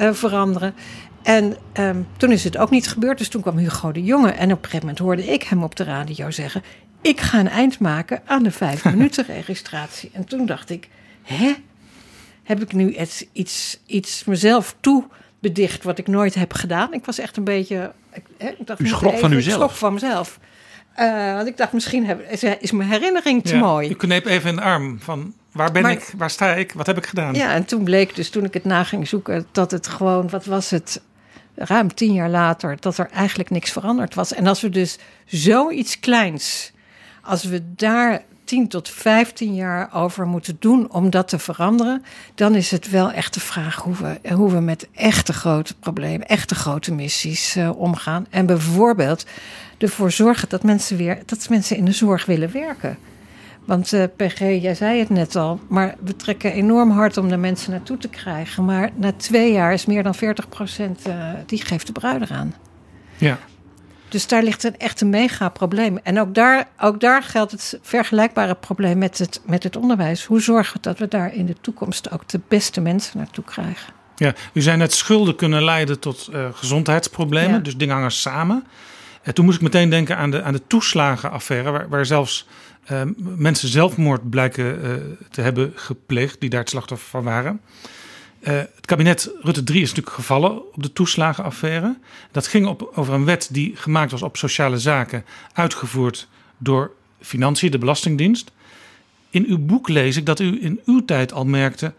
uh, 0.00 0.12
veranderen. 0.12 0.74
En 1.22 1.56
um, 1.78 2.06
toen 2.16 2.32
is 2.32 2.44
het 2.44 2.56
ook 2.56 2.70
niet 2.70 2.88
gebeurd. 2.88 3.18
Dus 3.18 3.28
toen 3.28 3.42
kwam 3.42 3.56
Hugo 3.56 3.92
de 3.92 4.04
Jonge. 4.04 4.30
En 4.30 4.52
op 4.52 4.58
een 4.58 4.64
gegeven 4.64 4.80
moment 4.80 4.98
hoorde 4.98 5.24
ik 5.24 5.42
hem 5.42 5.62
op 5.62 5.76
de 5.76 5.84
radio 5.84 6.30
zeggen: 6.30 6.62
Ik 7.00 7.20
ga 7.20 7.38
een 7.38 7.48
eind 7.48 7.78
maken 7.78 8.22
aan 8.24 8.42
de 8.42 8.50
vijf 8.50 8.84
minuten 8.84 9.24
registratie. 9.24 10.10
En 10.12 10.24
toen 10.24 10.46
dacht 10.46 10.70
ik: 10.70 10.88
Hè? 11.22 11.54
Heb 12.50 12.62
ik 12.62 12.72
nu 12.72 12.94
iets, 12.96 13.24
iets, 13.32 13.80
iets 13.86 14.24
mezelf 14.24 14.74
toe 14.80 15.04
bedicht 15.38 15.84
wat 15.84 15.98
ik 15.98 16.06
nooit 16.06 16.34
heb 16.34 16.52
gedaan? 16.52 16.92
Ik 16.92 17.04
was 17.04 17.18
echt 17.18 17.36
een 17.36 17.44
beetje. 17.44 17.92
Ik, 18.12 18.22
hè, 18.38 18.48
ik 18.48 18.66
dacht, 18.66 18.80
U 18.80 18.86
schrok 18.86 19.18
van 19.18 19.32
uzelf? 19.32 19.54
Ik 19.54 19.60
schrok 19.60 19.70
van 19.70 19.92
mezelf. 19.92 20.38
Uh, 20.98 21.34
want 21.34 21.48
ik 21.48 21.56
dacht, 21.56 21.72
misschien 21.72 22.06
heb, 22.06 22.30
is, 22.30 22.42
is 22.42 22.70
mijn 22.70 22.88
herinnering 22.88 23.44
te 23.44 23.54
ja, 23.54 23.60
mooi. 23.60 23.88
U 23.88 23.94
kneep 23.94 24.26
even 24.26 24.56
de 24.56 24.62
arm 24.62 25.00
van 25.00 25.34
Waar 25.52 25.72
ben 25.72 25.82
maar, 25.82 25.92
ik? 25.92 26.12
Waar 26.16 26.30
sta 26.30 26.54
ik? 26.54 26.72
Wat 26.72 26.86
heb 26.86 26.96
ik 26.96 27.06
gedaan? 27.06 27.34
Ja, 27.34 27.52
en 27.52 27.64
toen 27.64 27.84
bleek 27.84 28.14
dus 28.14 28.30
toen 28.30 28.44
ik 28.44 28.54
het 28.54 28.64
na 28.64 28.84
ging 28.84 29.08
zoeken 29.08 29.46
dat 29.52 29.70
het 29.70 29.86
gewoon, 29.86 30.28
wat 30.28 30.44
was 30.44 30.70
het, 30.70 31.02
ruim 31.54 31.94
tien 31.94 32.12
jaar 32.12 32.30
later, 32.30 32.76
dat 32.80 32.98
er 32.98 33.10
eigenlijk 33.10 33.50
niks 33.50 33.70
veranderd 33.72 34.14
was. 34.14 34.34
En 34.34 34.46
als 34.46 34.60
we 34.60 34.68
dus 34.68 34.98
zoiets 35.26 36.00
kleins, 36.00 36.72
als 37.22 37.44
we 37.44 37.74
daar 37.74 38.22
10 38.50 38.68
tot 38.68 38.88
15 38.88 39.54
jaar 39.54 39.90
over 39.92 40.26
moeten 40.26 40.56
doen 40.58 40.92
om 40.92 41.10
dat 41.10 41.28
te 41.28 41.38
veranderen, 41.38 42.04
dan 42.34 42.54
is 42.54 42.70
het 42.70 42.90
wel 42.90 43.12
echt 43.12 43.34
de 43.34 43.40
vraag 43.40 43.76
hoe 43.76 43.94
we, 43.94 44.34
hoe 44.34 44.50
we 44.50 44.60
met 44.60 44.88
echte 44.94 45.32
grote 45.32 45.74
problemen, 45.74 46.26
echte 46.26 46.54
grote 46.54 46.94
missies 46.94 47.56
uh, 47.56 47.70
omgaan. 47.76 48.26
En 48.30 48.46
bijvoorbeeld 48.46 49.26
ervoor 49.78 50.10
zorgen 50.10 50.48
dat 50.48 50.62
mensen 50.62 50.96
weer, 50.96 51.18
dat 51.26 51.48
mensen 51.48 51.76
in 51.76 51.84
de 51.84 51.92
zorg 51.92 52.26
willen 52.26 52.52
werken. 52.52 52.98
Want 53.64 53.92
uh, 53.92 54.04
PG, 54.16 54.38
jij 54.38 54.74
zei 54.74 54.98
het 54.98 55.10
net 55.10 55.36
al, 55.36 55.60
maar 55.68 55.94
we 56.00 56.16
trekken 56.16 56.52
enorm 56.52 56.90
hard 56.90 57.16
om 57.16 57.28
de 57.28 57.36
mensen 57.36 57.70
naartoe 57.70 57.98
te 57.98 58.08
krijgen. 58.08 58.64
Maar 58.64 58.90
na 58.94 59.12
twee 59.12 59.52
jaar 59.52 59.72
is 59.72 59.86
meer 59.86 60.02
dan 60.02 60.14
40 60.14 60.48
procent, 60.48 61.08
uh, 61.08 61.14
die 61.46 61.64
geeft 61.64 61.86
de 61.86 61.92
bruid 61.92 62.22
eraan. 62.22 62.54
Ja. 63.16 63.38
Dus 64.10 64.26
daar 64.26 64.42
ligt 64.42 64.64
een 64.64 64.78
echt 64.78 65.00
een 65.00 65.10
mega 65.10 65.48
probleem. 65.48 65.98
En 66.02 66.20
ook 66.20 66.34
daar, 66.34 66.68
ook 66.80 67.00
daar 67.00 67.22
geldt 67.22 67.52
het 67.52 67.78
vergelijkbare 67.82 68.54
probleem 68.54 68.98
met 68.98 69.18
het, 69.18 69.40
met 69.46 69.62
het 69.62 69.76
onderwijs. 69.76 70.24
Hoe 70.24 70.40
zorgen 70.40 70.74
we 70.74 70.80
dat 70.80 70.98
we 70.98 71.08
daar 71.08 71.34
in 71.34 71.46
de 71.46 71.56
toekomst 71.60 72.10
ook 72.10 72.28
de 72.28 72.40
beste 72.48 72.80
mensen 72.80 73.18
naartoe 73.18 73.44
krijgen? 73.44 73.92
Ja, 74.16 74.34
u 74.52 74.60
zei 74.60 74.76
net 74.76 74.92
schulden 74.92 75.36
kunnen 75.36 75.64
leiden 75.64 75.98
tot 75.98 76.28
uh, 76.32 76.46
gezondheidsproblemen. 76.52 77.54
Ja. 77.54 77.58
Dus 77.58 77.76
dingen 77.76 77.94
hangen 77.94 78.10
samen. 78.10 78.64
En 79.22 79.34
toen 79.34 79.44
moest 79.44 79.56
ik 79.56 79.62
meteen 79.62 79.90
denken 79.90 80.16
aan 80.16 80.30
de, 80.30 80.42
aan 80.42 80.52
de 80.52 80.66
toeslagenaffaire, 80.66 81.70
waar, 81.70 81.88
waar 81.88 82.06
zelfs 82.06 82.46
uh, 82.92 83.00
mensen 83.16 83.68
zelfmoord 83.68 84.30
blijken 84.30 84.84
uh, 84.84 84.92
te 85.30 85.40
hebben 85.40 85.72
gepleegd, 85.74 86.40
die 86.40 86.50
daar 86.50 86.60
het 86.60 86.68
slachtoffer 86.68 87.08
van 87.08 87.24
waren. 87.24 87.60
Uh, 88.40 88.48
het 88.48 88.86
kabinet 88.86 89.30
Rutte 89.40 89.64
3 89.64 89.82
is 89.82 89.88
natuurlijk 89.88 90.16
gevallen 90.16 90.74
op 90.74 90.82
de 90.82 90.92
toeslagenaffaire. 90.92 91.96
Dat 92.30 92.46
ging 92.46 92.66
op, 92.66 92.92
over 92.94 93.14
een 93.14 93.24
wet 93.24 93.48
die 93.50 93.76
gemaakt 93.76 94.10
was 94.10 94.22
op 94.22 94.36
sociale 94.36 94.78
zaken, 94.78 95.24
uitgevoerd 95.52 96.28
door 96.58 96.92
Financiën, 97.20 97.70
de 97.70 97.78
Belastingdienst. 97.78 98.52
In 99.30 99.44
uw 99.48 99.58
boek 99.58 99.88
lees 99.88 100.16
ik 100.16 100.26
dat 100.26 100.40
u 100.40 100.58
in 100.62 100.80
uw 100.84 101.04
tijd 101.04 101.32
al 101.32 101.44
merkte 101.44 101.92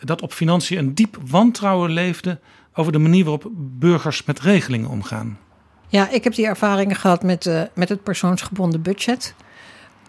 dat 0.00 0.22
op 0.22 0.32
Financiën 0.32 0.78
een 0.78 0.94
diep 0.94 1.18
wantrouwen 1.26 1.90
leefde 1.90 2.38
over 2.74 2.92
de 2.92 2.98
manier 2.98 3.24
waarop 3.24 3.50
burgers 3.54 4.24
met 4.24 4.40
regelingen 4.40 4.88
omgaan. 4.88 5.38
Ja, 5.88 6.08
ik 6.08 6.24
heb 6.24 6.34
die 6.34 6.46
ervaringen 6.46 6.96
gehad 6.96 7.22
met, 7.22 7.46
uh, 7.46 7.62
met 7.74 7.88
het 7.88 8.02
persoonsgebonden 8.02 8.82
budget. 8.82 9.34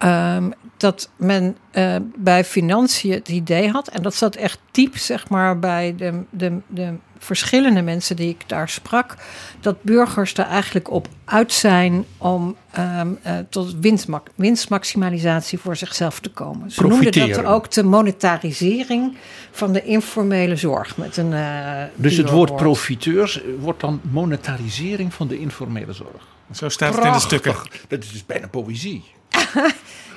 Um, 0.03 0.53
dat 0.77 1.09
men 1.15 1.57
eh, 1.71 1.95
bij 2.15 2.43
financiën 2.43 3.11
het 3.11 3.29
idee 3.29 3.69
had, 3.69 3.87
en 3.87 4.01
dat 4.01 4.15
zat 4.15 4.35
echt 4.35 4.59
diep 4.71 4.97
zeg 4.97 5.29
maar, 5.29 5.59
bij 5.59 5.95
de, 5.97 6.23
de, 6.29 6.57
de 6.67 6.93
verschillende 7.23 7.81
mensen 7.81 8.15
die 8.15 8.29
ik 8.29 8.43
daar 8.47 8.69
sprak, 8.69 9.15
dat 9.59 9.83
burgers 9.83 10.33
er 10.33 10.45
eigenlijk 10.45 10.91
op 10.91 11.07
uit 11.25 11.53
zijn 11.53 12.05
om 12.17 12.55
ehm, 12.71 13.07
eh, 13.21 13.37
tot 13.49 13.75
winstma 13.79 14.21
winstmaximalisatie 14.35 15.59
voor 15.59 15.75
zichzelf 15.75 16.19
te 16.19 16.29
komen. 16.29 16.71
Ze 16.71 16.81
noemden 16.81 17.03
dat 17.03 17.13
Profiteren. 17.13 17.49
ook 17.51 17.71
de 17.71 17.83
monetarisering 17.83 19.17
van 19.51 19.73
de 19.73 19.83
informele 19.83 20.55
zorg. 20.55 20.97
Met 20.97 21.17
een, 21.17 21.33
eh, 21.33 21.83
Dus 21.95 22.17
het 22.17 22.29
woord 22.29 22.55
profiteurs 22.55 23.41
wordt 23.59 23.79
dan 23.79 24.01
monetarisering 24.11 25.13
van 25.13 25.27
de 25.27 25.39
informele 25.39 25.93
zorg. 25.93 26.27
Zo 26.51 26.69
staat 26.69 26.95
het 26.95 27.05
in 27.05 27.11
de 27.11 27.19
stukken. 27.19 27.55
Dat 27.87 28.03
is 28.03 28.11
dus 28.11 28.25
bijna 28.25 28.47
poëzie. 28.47 29.03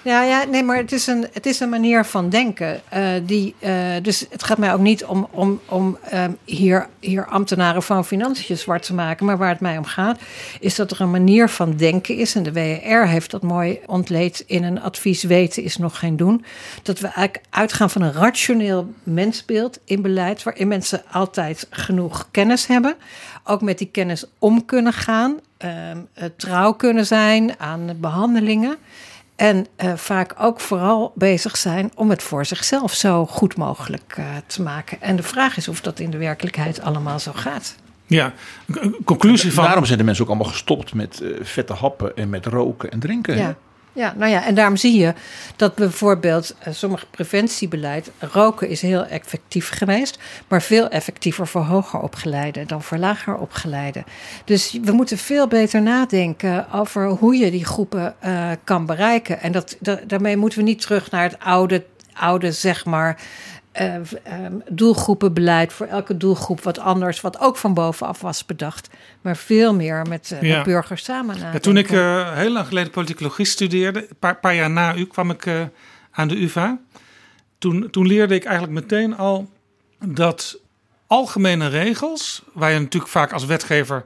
Ja, 0.05 0.23
ja, 0.23 0.45
nee, 0.45 0.63
maar 0.63 0.77
het 0.77 0.93
is 0.93 1.07
een, 1.07 1.27
het 1.33 1.47
is 1.47 1.61
een 1.61 1.69
manier 1.69 2.05
van 2.05 2.29
denken. 2.29 2.81
eh, 2.89 3.09
die, 3.23 3.55
eh, 3.59 3.73
dus 4.03 4.27
het 4.31 4.43
gaat 4.43 4.59
mij 4.59 4.73
ook 4.73 4.81
niet 4.81 5.05
om, 5.05 5.29
om, 5.31 5.61
om 5.69 5.99
ehm, 6.11 6.33
hier, 6.45 6.89
hier 7.01 7.27
ambtenaren 7.27 7.83
van 7.83 8.05
financiën 8.05 8.57
zwart 8.57 8.83
te 8.83 8.95
maken. 8.95 9.27
Maar 9.27 9.39
waar 9.39 9.49
het 9.49 9.61
mij 9.61 9.79
om 9.79 9.85
gaat, 9.85 10.19
is 10.61 10.75
dat 10.75 10.91
er 10.91 11.01
een 11.01 11.11
manier 11.11 11.49
van 11.49 11.77
denken 11.77 12.17
is. 12.17 12.35
En 12.35 12.43
de 12.43 12.53
WR 12.53 13.07
heeft 13.09 13.31
dat 13.31 13.43
mooi 13.43 13.79
ontleed 13.87 14.45
in 14.47 14.65
een 14.65 14.81
advies 14.83 15.23
weten 15.23 15.63
is 15.63 15.77
nog 15.77 15.99
geen 15.99 16.17
doen. 16.17 16.45
Dat 16.83 16.99
we 16.99 17.07
eigenlijk 17.07 17.41
uitgaan 17.51 17.91
van 17.91 18.03
een 18.03 18.13
rationeel 18.13 18.93
mensbeeld 19.03 19.79
in 19.85 20.03
beleid. 20.03 20.43
Waarin 20.43 20.69
mensen 20.69 21.03
altijd 21.11 21.67
genoeg 21.71 22.29
kennis 22.31 22.67
hebben. 22.67 22.95
Ook 23.45 23.63
met 23.63 23.79
die 23.79 23.89
kennis 23.93 24.25
om 24.39 24.65
kunnen 24.65 24.93
gaan. 24.93 25.39
ehm, 25.57 25.99
eh, 26.15 26.25
trouw 26.37 26.73
kunnen 26.73 27.07
zijn 27.07 27.55
aan 27.59 27.91
behandelingen. 28.01 28.77
En 29.37 29.67
eh, 29.77 29.93
vaak 29.95 30.35
ook 30.39 30.61
vooral 30.61 31.13
bezig 31.15 31.57
zijn 31.57 31.91
om 31.95 32.11
het 32.11 32.23
voor 32.23 32.47
zichzelf 32.47 32.95
zo 32.95 33.27
goed 33.27 33.57
mogelijk 33.57 34.15
eh, 34.17 34.25
te 34.47 34.63
maken. 34.63 35.01
En 35.01 35.17
de 35.17 35.23
vraag 35.23 35.57
is 35.57 35.69
of 35.69 35.81
dat 35.81 35.99
in 35.99 36.11
de 36.11 36.19
werkelijkheid 36.19 36.81
allemaal 36.81 37.19
zo 37.19 37.33
gaat. 37.35 37.75
Ja, 38.07 38.33
conclusie 39.05 39.53
van. 39.53 39.65
Daarom 39.65 39.85
zijn 39.85 39.99
de 39.99 40.05
mensen 40.05 40.25
ook 40.25 40.31
allemaal 40.31 40.51
gestopt 40.51 40.95
met 40.95 41.21
eh, 41.21 41.31
vette 41.43 41.73
happen 41.73 42.17
en 42.17 42.31
met 42.31 42.47
roken 42.47 42.91
en 42.91 42.99
drinken. 42.99 43.35
hè? 43.35 43.41
Ja. 43.41 43.57
Ja, 43.95 44.15
nou 44.17 44.31
ja, 44.31 44.45
en 44.47 44.55
daarom 44.55 44.77
zie 44.77 44.99
je 45.01 45.15
dat 45.57 45.75
bijvoorbeeld 45.75 46.55
eh, 46.59 46.73
sommige 46.73 47.07
preventiebeleid, 47.11 48.11
roken 48.19 48.69
is 48.69 48.81
heel 48.83 49.05
effectief 49.07 49.69
geweest, 49.69 50.19
maar 50.49 50.63
veel 50.63 50.89
effectiever 50.89 51.47
voor 51.47 51.63
hoger 51.63 52.01
opgeleiden 52.01 52.67
dan 52.67 52.83
voor 52.83 52.99
lager 52.99 53.37
opgeleiden. 53.37 54.05
Dus 54.45 54.79
we 54.83 54.93
moeten 54.93 55.19
veel 55.19 55.47
beter 55.47 55.83
nadenken 55.83 56.73
over 56.73 57.07
hoe 57.09 57.37
je 57.37 57.51
die 57.51 57.65
groepen 57.65 58.15
eh, 58.21 58.51
kan 58.65 58.87
bereiken. 58.87 59.41
En 59.41 59.53
dat, 59.53 59.77
da- 59.81 60.01
daarmee 60.07 60.37
moeten 60.37 60.59
we 60.59 60.65
niet 60.65 60.81
terug 60.81 61.11
naar 61.11 61.23
het 61.23 61.39
oude, 61.39 61.85
oude 62.13 62.53
zeg 62.53 62.85
maar, 62.85 63.21
eh, 63.75 63.95
ehm, 64.23 64.53
doelgroepenbeleid 64.69 65.73
voor 65.73 65.87
elke 65.87 66.17
doelgroep 66.17 66.63
wat 66.63 66.79
anders, 66.79 67.21
wat 67.21 67.41
ook 67.41 67.57
van 67.57 67.75
bovenaf 67.75 68.21
was 68.21 68.47
bedacht, 68.47 68.89
maar 69.21 69.37
veel 69.37 69.75
meer 69.75 70.07
met, 70.09 70.37
Ja. 70.41 70.57
met 70.57 70.65
burgers 70.65 71.05
samen. 71.05 71.39
Ja, 71.39 71.59
toen 71.59 71.77
ik 71.77 71.91
eh, 71.91 72.33
heel 72.37 72.51
lang 72.51 72.67
geleden 72.67 72.91
politicologie 72.91 73.45
studeerde, 73.47 74.01
een 74.01 74.17
paar, 74.19 74.37
paar 74.37 74.55
jaar 74.55 74.71
na 74.71 74.95
u, 74.97 75.07
kwam 75.07 75.31
ik 75.31 75.47
aan 76.11 76.29
de 76.29 76.43
UvA. 76.43 76.79
Toen, 77.59 77.91
toen 77.91 78.07
leerde 78.07 78.35
ik 78.35 78.45
eigenlijk 78.45 78.75
meteen 78.75 79.17
al 79.17 79.51
dat 80.05 80.59
algemene 81.07 81.69
regels, 81.69 82.43
waar 82.53 82.73
je 82.73 82.79
natuurlijk 82.79 83.13
vaak 83.13 83.33
als 83.33 83.45
wetgever 83.45 84.05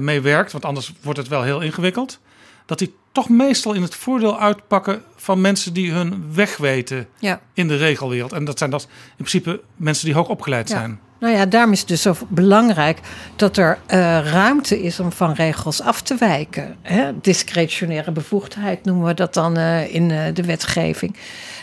mee 0.00 0.20
werkt, 0.20 0.52
want 0.52 0.64
anders 0.64 0.92
wordt 1.02 1.18
het 1.18 1.28
wel 1.28 1.42
heel 1.42 1.60
ingewikkeld, 1.60 2.20
dat 2.68 2.78
die 2.78 2.94
toch 3.12 3.28
meestal 3.28 3.72
in 3.72 3.82
het 3.82 3.94
voordeel 3.94 4.40
uitpakken 4.40 5.02
van 5.16 5.40
mensen 5.40 5.72
die 5.72 5.92
hun 5.92 6.34
weg 6.34 6.56
weten 6.56 7.06
ja. 7.18 7.40
in 7.54 7.68
de 7.68 7.76
regelwereld. 7.76 8.32
En 8.32 8.44
dat 8.44 8.58
zijn 8.58 8.70
dat 8.70 8.82
in 8.82 9.24
principe 9.24 9.60
mensen 9.76 10.04
die 10.04 10.14
hoog 10.14 10.28
opgeleid 10.28 10.68
Ja. 10.68 10.78
zijn. 10.78 11.00
Nou 11.20 11.34
ja, 11.34 11.46
daarom 11.46 11.72
is 11.72 11.78
het 11.78 11.88
dus 11.88 12.02
zo 12.02 12.14
belangrijk 12.28 12.98
dat 13.36 13.56
er 13.56 13.78
eh, 13.86 13.98
ruimte 14.30 14.82
is 14.82 15.00
om 15.00 15.12
van 15.12 15.32
regels 15.32 15.80
af 15.80 16.02
te 16.02 16.16
wijken. 16.18 16.76
Hè? 16.82 17.20
Discretionaire 17.20 18.10
bevoegdheid 18.10 18.84
noemen 18.84 19.06
we 19.06 19.14
dat 19.14 19.34
dan 19.34 19.56
eh, 19.56 19.94
in 19.94 20.10
eh, 20.10 20.34
de 20.34 20.42
wetgeving. 20.42 21.16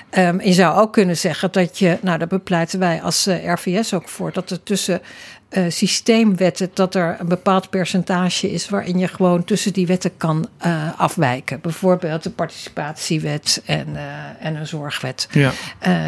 Ehm, 0.09 0.39
je 0.41 0.53
zou 0.53 0.77
ook 0.77 0.93
kunnen 0.93 1.17
zeggen 1.17 1.51
dat 1.51 1.79
je, 1.79 1.97
nou 2.01 2.17
daar 2.17 2.27
bepleiten 2.27 2.79
wij 2.79 3.01
als 3.01 3.27
RVS 3.45 3.93
ook 3.93 4.09
voor, 4.09 4.31
dat 4.31 4.49
er 4.49 4.63
tussen 4.63 5.01
eh, 5.49 5.63
systeemwetten, 5.67 6.69
dat 6.73 6.95
er 6.95 7.15
een 7.19 7.27
bepaald 7.27 7.69
percentage 7.69 8.51
is 8.51 8.69
waarin 8.69 8.99
je 8.99 9.07
gewoon 9.07 9.43
tussen 9.43 9.73
die 9.73 9.87
wetten 9.87 10.17
kan 10.17 10.47
eh, 10.57 10.99
afwijken. 10.99 11.61
Bijvoorbeeld 11.61 12.23
de 12.23 12.29
participatiewet 12.29 13.61
en, 13.65 13.87
eh, 13.95 14.03
en 14.47 14.55
een 14.55 14.67
zorgwet. 14.67 15.27
Ja. 15.31 15.51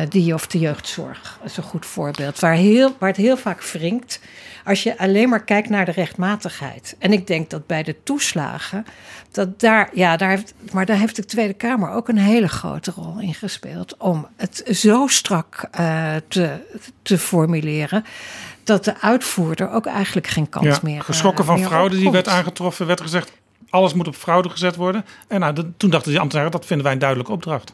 Die 0.09 0.33
of 0.33 0.47
de 0.47 0.59
jeugdzorg 0.59 1.39
is 1.43 1.57
een 1.57 1.63
goed 1.63 1.85
voorbeeld. 1.85 2.39
Waar, 2.39 2.53
heel, 2.53 2.95
waar 2.99 3.09
het 3.09 3.17
heel 3.17 3.37
vaak 3.37 3.63
wringt 3.63 4.19
als 4.65 4.83
je 4.83 4.97
alleen 4.97 5.29
maar 5.29 5.43
kijkt 5.43 5.69
naar 5.69 5.85
de 5.85 5.91
rechtmatigheid. 5.91 6.95
En 6.99 7.13
ik 7.13 7.27
denk 7.27 7.49
dat 7.49 7.67
bij 7.67 7.83
de 7.83 7.95
toeslagen, 8.03 8.85
dat 9.31 9.59
daar, 9.59 9.89
ja, 9.93 10.17
daar 10.17 10.29
heeft, 10.29 10.53
maar 10.71 10.85
daar 10.85 10.97
heeft 10.97 11.15
de 11.15 11.25
Tweede 11.25 11.53
Kamer 11.53 11.89
ook 11.89 12.07
een 12.07 12.17
hele 12.17 12.47
grote 12.47 12.91
rol 12.91 13.19
in 13.19 13.33
gespeeld. 13.33 13.97
Om 13.97 14.27
het 14.35 14.63
zo 14.71 15.07
strak 15.07 15.69
te, 16.27 16.49
te 17.01 17.17
formuleren. 17.17 18.05
Dat 18.67 18.83
de 18.83 19.01
uitvoerder 19.01 19.71
ook 19.71 19.85
eigenlijk 19.85 20.27
geen 20.27 20.49
kans 20.49 20.65
Ja, 20.65 20.79
meer. 20.81 20.97
eh, 20.99 21.03
geschrokken 21.05 21.45
van 21.45 21.55
meer 21.59 21.67
fraude 21.67 21.97
die 21.97 22.11
werd 22.11 22.27
aangetroffen, 22.27 22.85
werd 22.87 23.01
gezegd: 23.01 23.31
alles 23.69 23.93
moet 23.93 24.07
op 24.07 24.15
fraude 24.15 24.49
gezet 24.49 24.75
worden. 24.75 25.05
En 25.27 25.39
nou, 25.39 25.53
de- 25.53 25.71
toen 25.77 25.89
dachten 25.89 26.11
die 26.11 26.19
ambtenaren: 26.19 26.51
dat 26.51 26.65
vinden 26.65 26.85
wij 26.85 26.93
een 26.93 26.99
duidelijke 26.99 27.31
opdracht. 27.33 27.73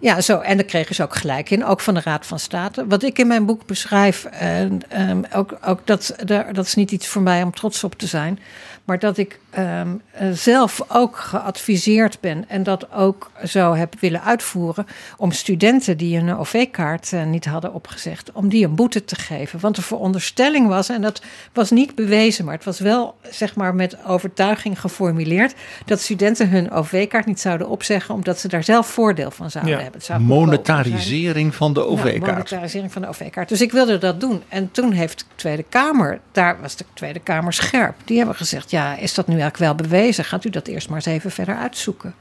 Ja, 0.00 0.20
zo. 0.20 0.38
En 0.38 0.56
daar 0.56 0.66
kregen 0.66 0.94
ze 0.94 1.02
ook 1.02 1.14
gelijk 1.16 1.50
in, 1.50 1.64
ook 1.64 1.80
van 1.80 1.94
de 1.94 2.00
Raad 2.00 2.26
van 2.26 2.38
State. 2.38 2.86
Wat 2.86 3.02
ik 3.02 3.18
in 3.18 3.26
mijn 3.26 3.46
boek 3.46 3.66
beschrijf, 3.66 4.24
en, 4.24 4.80
ehm, 4.88 5.22
ook, 5.34 5.56
ook 5.64 5.80
dat, 5.84 6.14
dat 6.52 6.66
is 6.66 6.74
niet 6.74 6.90
iets 6.90 7.06
voor 7.06 7.22
mij 7.22 7.42
om 7.42 7.50
trots 7.54 7.84
op 7.84 7.94
te 7.94 8.06
zijn. 8.06 8.38
Maar 8.84 8.98
dat 8.98 9.16
ik 9.18 9.38
ehm, 9.56 9.88
eh, 10.10 10.30
zelf 10.32 10.80
ook 10.88 11.16
geadviseerd 11.16 12.20
ben 12.20 12.44
en 12.48 12.62
dat 12.62 12.92
ook 12.92 13.30
zo 13.44 13.74
heb 13.74 13.94
willen 14.00 14.22
uitvoeren. 14.22 14.86
om 15.16 15.32
studenten 15.32 15.96
die 15.96 16.18
een 16.18 16.36
OV-kaart 16.36 17.12
eh, 17.12 17.24
niet 17.24 17.44
hadden 17.44 17.74
opgezegd, 17.74 18.32
om 18.32 18.48
die 18.48 18.64
een 18.64 18.74
boete 18.74 19.04
te 19.04 19.14
geven. 19.14 19.60
Want 19.60 19.76
de 19.76 19.82
veronderstelling 19.82 20.68
was, 20.68 20.88
en 20.88 21.02
dat 21.02 21.22
was 21.52 21.70
niet 21.70 21.94
bewezen, 21.94 22.44
maar 22.44 22.54
het 22.54 22.64
was 22.64 22.80
wel 22.80 23.14
zeg 23.30 23.54
maar 23.54 23.74
met 23.74 24.04
overtuiging 24.06 24.80
geformuleerd. 24.80 25.54
dat 25.84 26.00
studenten 26.00 26.48
hun 26.48 26.70
OV-kaart 26.70 27.26
niet 27.26 27.40
zouden 27.40 27.68
opzeggen, 27.68 28.14
omdat 28.14 28.38
ze 28.40 28.48
daar 28.48 28.64
zelf 28.64 28.86
voordeel 28.86 29.30
van 29.30 29.50
zouden 29.50 29.72
Ja. 29.74 29.80
hebben. 29.80 29.98
Het 29.98 30.06
zou. 30.08 30.20
Monetarisering 30.20 31.54
van 31.54 31.72
de 31.72 31.86
OV-kaart. 31.86 32.20
monetarisering 32.26 32.92
van 32.92 33.02
de 33.02 33.08
OV-kaart. 33.08 33.48
Dus 33.48 33.60
ik 33.60 33.72
wilde 33.72 33.98
dat 33.98 34.20
doen. 34.20 34.42
En 34.48 34.70
toen 34.70 34.92
heeft 34.92 35.18
de 35.18 35.24
Tweede 35.34 35.64
Kamer, 35.68 36.20
daar 36.32 36.60
was 36.60 36.76
de 36.76 36.84
Tweede 36.94 37.18
Kamer 37.20 37.52
scherp. 37.52 37.94
Die 38.04 38.16
hebben 38.16 38.36
gezegd, 38.36 38.70
ja, 38.70 38.96
is 38.96 39.14
dat 39.14 39.26
nu 39.26 39.40
eigenlijk 39.46 39.78
wel 39.78 39.88
bewezen? 39.88 40.24
Gaat 40.24 40.44
u 40.44 40.50
dat 40.50 40.66
eerst 40.66 40.88
maar 40.88 40.96
eens 40.96 41.06
even 41.06 41.30
verder 41.30 41.56
uitzoeken. 41.56 42.14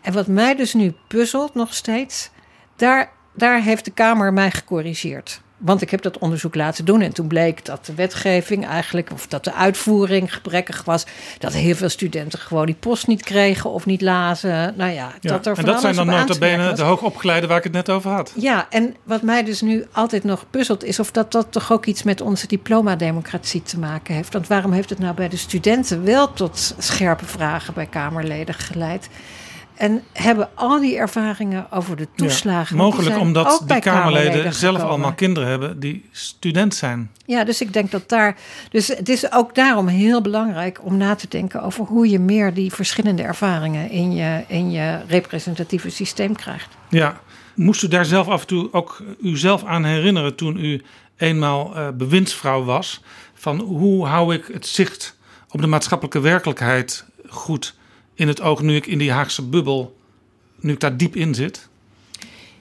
En 0.00 0.12
wat 0.12 0.26
mij 0.26 0.54
dus 0.54 0.74
nu 0.74 0.94
puzzelt 1.08 1.54
nog 1.54 1.74
steeds, 1.74 2.30
daar, 2.76 3.10
daar 3.32 3.62
heeft 3.62 3.84
de 3.84 3.90
Kamer 3.90 4.32
mij 4.32 4.50
gecorrigeerd. 4.50 5.40
Want 5.58 5.82
ik 5.82 5.90
heb 5.90 6.02
dat 6.02 6.18
onderzoek 6.18 6.54
laten 6.54 6.84
doen 6.84 7.00
en 7.00 7.12
toen 7.12 7.26
bleek 7.26 7.64
dat 7.64 7.86
de 7.86 7.94
wetgeving 7.94 8.66
eigenlijk, 8.66 9.10
of 9.12 9.26
dat 9.26 9.44
de 9.44 9.52
uitvoering 9.54 10.34
gebrekkig 10.34 10.84
was. 10.84 11.04
Dat 11.38 11.52
heel 11.52 11.74
veel 11.74 11.88
studenten 11.88 12.38
gewoon 12.38 12.66
die 12.66 12.74
post 12.74 13.06
niet 13.06 13.22
kregen 13.22 13.70
of 13.70 13.86
niet 13.86 14.00
lazen. 14.02 14.74
Nou 14.76 14.92
ja, 14.92 15.12
Ja. 15.20 15.32
dat 15.32 15.46
er 15.46 15.58
en 15.58 15.64
dat 15.64 15.80
zijn 15.80 15.94
dan 15.94 16.08
op 16.08 16.14
aan 16.14 16.26
te 16.26 16.32
nota 16.32 16.38
bene 16.46 16.56
merken 16.56 16.76
de 16.76 16.82
was. 16.82 16.90
hoogopgeleide 16.90 17.46
waar 17.46 17.56
ik 17.58 17.64
het 17.64 17.72
net 17.72 17.90
over 17.90 18.10
had. 18.10 18.32
Ja, 18.34 18.66
en 18.70 18.94
wat 19.02 19.22
mij 19.22 19.44
dus 19.44 19.60
nu 19.60 19.84
altijd 19.92 20.24
nog 20.24 20.44
puzzelt 20.50 20.84
is 20.84 21.00
of 21.00 21.10
dat, 21.10 21.32
dat 21.32 21.46
toch 21.52 21.72
ook 21.72 21.86
iets 21.86 22.02
met 22.02 22.20
onze 22.20 22.46
diplomademocratie 22.46 23.62
te 23.62 23.78
maken 23.78 24.14
heeft. 24.14 24.32
Want 24.32 24.46
waarom 24.46 24.72
heeft 24.72 24.90
het 24.90 24.98
nou 24.98 25.14
bij 25.14 25.28
de 25.28 25.36
studenten 25.36 26.04
wel 26.04 26.32
tot 26.32 26.74
scherpe 26.78 27.24
vragen 27.24 27.74
bij 27.74 27.86
Kamerleden 27.86 28.54
geleid? 28.54 29.08
En 29.76 30.02
hebben 30.12 30.48
al 30.54 30.80
die 30.80 30.96
ervaringen 30.96 31.72
over 31.72 31.96
de 31.96 32.08
toeslagen. 32.14 32.76
Ja, 32.76 32.82
mogelijk 32.82 33.18
omdat 33.18 33.62
die 33.66 33.78
Kamerleden 33.78 34.54
zelf 34.54 34.80
allemaal 34.80 35.12
kinderen 35.12 35.48
hebben 35.48 35.80
die 35.80 36.08
student 36.10 36.74
zijn. 36.74 37.10
Ja, 37.26 37.44
dus 37.44 37.60
ik 37.60 37.72
denk 37.72 37.90
dat 37.90 38.08
daar. 38.08 38.36
Dus 38.70 38.88
het 38.88 39.08
is 39.08 39.32
ook 39.32 39.54
daarom 39.54 39.86
heel 39.86 40.22
belangrijk 40.22 40.80
om 40.82 40.96
na 40.96 41.14
te 41.14 41.28
denken 41.28 41.62
over 41.62 41.84
hoe 41.84 42.10
je 42.10 42.18
meer 42.18 42.54
die 42.54 42.72
verschillende 42.72 43.22
ervaringen 43.22 43.90
in 43.90 44.14
je, 44.14 44.44
in 44.46 44.70
je 44.70 45.00
representatieve 45.08 45.90
systeem 45.90 46.36
krijgt. 46.36 46.68
Ja, 46.88 47.20
moest 47.54 47.82
u 47.82 47.88
daar 47.88 48.04
zelf 48.04 48.28
af 48.28 48.40
en 48.40 48.46
toe 48.46 48.72
ook 48.72 49.02
uzelf 49.20 49.64
aan 49.64 49.84
herinneren 49.84 50.34
toen 50.34 50.64
u 50.64 50.82
eenmaal 51.16 51.76
eh, 51.76 51.88
bewindsvrouw 51.90 52.64
was? 52.64 53.02
Van 53.34 53.60
hoe 53.60 54.06
hou 54.06 54.34
ik 54.34 54.46
het 54.52 54.66
zicht 54.66 55.16
op 55.50 55.60
de 55.60 55.66
maatschappelijke 55.66 56.20
werkelijkheid 56.20 57.04
goed 57.28 57.74
in 58.16 58.28
het 58.28 58.40
oog 58.40 58.62
nu 58.62 58.76
ik 58.76 58.86
in 58.86 58.98
die 58.98 59.12
Haagse 59.12 59.42
bubbel, 59.42 59.96
nu 60.60 60.72
ik 60.72 60.80
daar 60.80 60.96
diep 60.96 61.16
in 61.16 61.34
zit? 61.34 61.68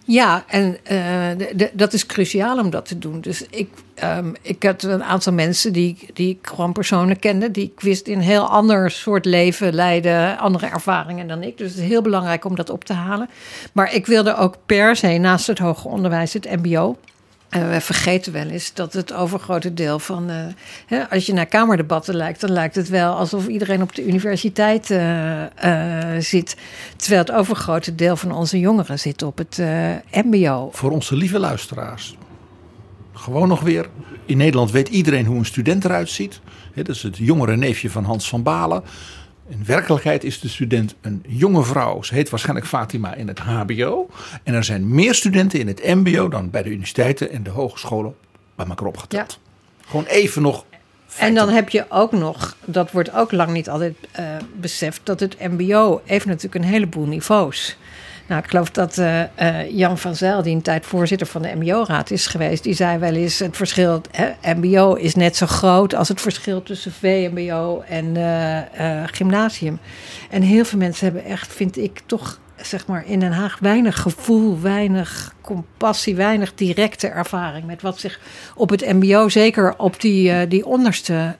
Ja, 0.07 0.43
en 0.47 0.77
eh, 0.83 1.69
dat 1.73 1.93
is 1.93 2.05
cruciaal 2.05 2.59
om 2.59 2.69
dat 2.69 2.85
te 2.85 2.97
doen. 2.97 3.21
Dus 3.21 3.45
ik, 3.49 3.69
ehm, 3.93 4.33
ik 4.41 4.63
had 4.63 4.83
een 4.83 5.03
aantal 5.03 5.33
mensen 5.33 5.73
die, 5.73 5.97
die 6.13 6.29
ik 6.29 6.47
gewoon 6.47 6.73
persoonlijk 6.73 7.19
kende, 7.19 7.51
die 7.51 7.63
ik 7.63 7.81
wist 7.81 8.07
in 8.07 8.17
een 8.17 8.23
heel 8.23 8.47
ander 8.47 8.91
soort 8.91 9.25
leven 9.25 9.73
leiden, 9.73 10.37
andere 10.37 10.65
ervaringen 10.65 11.27
dan 11.27 11.43
ik. 11.43 11.57
Dus 11.57 11.71
het 11.71 11.79
is 11.79 11.87
heel 11.87 12.01
belangrijk 12.01 12.45
om 12.45 12.55
dat 12.55 12.69
op 12.69 12.83
te 12.83 12.93
halen. 12.93 13.29
Maar 13.71 13.93
ik 13.93 14.05
wilde 14.05 14.35
ook 14.35 14.55
per 14.65 14.95
se 14.95 15.17
naast 15.17 15.47
het 15.47 15.59
hoger 15.59 15.91
onderwijs 15.91 16.33
het 16.33 16.61
MBO. 16.63 16.97
En 17.55 17.69
we 17.69 17.81
vergeten 17.81 18.33
wel 18.33 18.47
eens 18.47 18.73
dat 18.73 18.93
het 18.93 19.13
overgrote 19.13 19.73
deel 19.73 19.99
van. 19.99 20.29
eh, 20.29 20.35
hè, 20.85 21.09
als 21.09 21.25
je 21.25 21.33
naar 21.33 21.45
Kamerdebatten 21.45 22.15
lijkt, 22.15 22.41
dan 22.41 22.51
lijkt 22.51 22.75
het 22.75 22.89
wel 22.89 23.13
alsof 23.13 23.47
iedereen 23.47 23.81
op 23.81 23.95
de 23.95 24.05
universiteit 24.05 24.91
eh, 24.91 25.43
eh, 26.13 26.21
zit. 26.21 26.57
Terwijl 26.95 27.21
het 27.21 27.31
overgrote 27.31 27.95
deel 27.95 28.15
van 28.15 28.31
onze 28.31 28.59
jongeren 28.59 28.99
zit 28.99 29.23
op 29.23 29.37
het 29.37 29.57
MBO. 30.11 30.69
Voor 30.73 30.91
onze 30.91 31.15
lieve 31.15 31.39
luisteraars. 31.39 32.17
Gewoon 33.13 33.47
nog 33.47 33.61
weer. 33.61 33.89
In 34.25 34.37
Nederland 34.37 34.71
weet 34.71 34.89
iedereen 34.89 35.25
hoe 35.25 35.37
een 35.37 35.45
student 35.45 35.85
eruit 35.85 36.09
ziet. 36.09 36.39
Dat 36.75 36.89
is 36.89 37.03
het 37.03 37.17
jongere 37.17 37.55
neefje 37.55 37.89
van 37.89 38.03
Hans 38.03 38.29
van 38.29 38.43
Balen. 38.43 38.83
In 39.47 39.65
werkelijkheid 39.65 40.23
is 40.23 40.39
de 40.39 40.47
student 40.47 40.95
een 41.01 41.23
jonge 41.27 41.63
vrouw. 41.63 42.01
Ze 42.01 42.13
heet 42.13 42.29
waarschijnlijk 42.29 42.67
Fatima 42.67 43.13
in 43.13 43.27
het 43.27 43.39
HBO. 43.39 44.09
En 44.43 44.53
er 44.53 44.63
zijn 44.63 44.93
meer 44.95 45.15
studenten 45.15 45.59
in 45.59 45.67
het 45.67 45.83
MBO 45.83 46.27
dan 46.29 46.49
bij 46.49 46.63
de 46.63 46.69
universiteiten 46.69 47.31
en 47.31 47.43
de 47.43 47.49
hogescholen 47.49 48.15
bij 48.55 48.65
elkaar 48.65 48.87
opgeteld. 48.87 49.39
Gewoon 49.85 50.05
even 50.05 50.41
nog. 50.41 50.65
En 51.17 51.33
dan 51.33 51.49
heb 51.49 51.69
je 51.69 51.85
ook 51.89 52.11
nog, 52.11 52.55
dat 52.65 52.91
wordt 52.91 53.13
ook 53.13 53.31
lang 53.31 53.51
niet 53.51 53.69
altijd 53.69 53.95
eh, 54.11 54.25
beseft, 54.59 55.01
dat 55.03 55.19
het 55.19 55.39
MBO 55.39 56.01
heeft 56.05 56.25
natuurlijk 56.25 56.55
een 56.55 56.71
heleboel 56.71 57.05
niveaus. 57.05 57.77
Nou, 58.27 58.41
ik 58.41 58.49
geloof 58.49 58.69
dat 58.69 58.97
eh, 58.97 59.21
eh, 59.21 59.71
Jan 59.77 59.97
van 59.97 60.15
Zijl, 60.15 60.41
die 60.41 60.55
een 60.55 60.61
tijd 60.61 60.85
voorzitter 60.85 61.27
van 61.27 61.41
de 61.41 61.55
MBO-raad 61.55 62.11
is 62.11 62.27
geweest, 62.27 62.63
die 62.63 62.73
zei 62.73 62.97
wel 62.97 63.13
eens: 63.13 63.39
het 63.39 63.57
verschil, 63.57 64.01
hè, 64.11 64.53
MBO 64.53 64.93
is 64.93 65.15
net 65.15 65.35
zo 65.35 65.45
groot 65.45 65.95
als 65.95 66.07
het 66.07 66.21
verschil 66.21 66.63
tussen 66.63 66.91
VMBO 66.91 67.83
en 67.87 68.17
eh, 68.73 69.03
gymnasium. 69.05 69.79
En 70.29 70.41
heel 70.41 70.65
veel 70.65 70.79
mensen 70.79 71.05
hebben 71.05 71.25
echt, 71.25 71.53
vind 71.53 71.77
ik, 71.77 72.01
toch 72.05 72.39
zeg 72.55 72.87
maar 72.87 73.05
in 73.07 73.19
Den 73.19 73.31
Haag 73.31 73.57
weinig 73.59 74.01
gevoel, 74.01 74.59
weinig 74.59 75.33
compassie, 75.41 76.15
weinig 76.15 76.53
directe 76.53 77.07
ervaring 77.07 77.65
met 77.65 77.81
wat 77.81 77.99
zich 77.99 78.19
op 78.55 78.69
het 78.69 78.93
MBO, 78.93 79.29
zeker 79.29 79.77
op 79.77 80.01
die, 80.01 80.47
die 80.47 80.65
onderste 80.65 81.35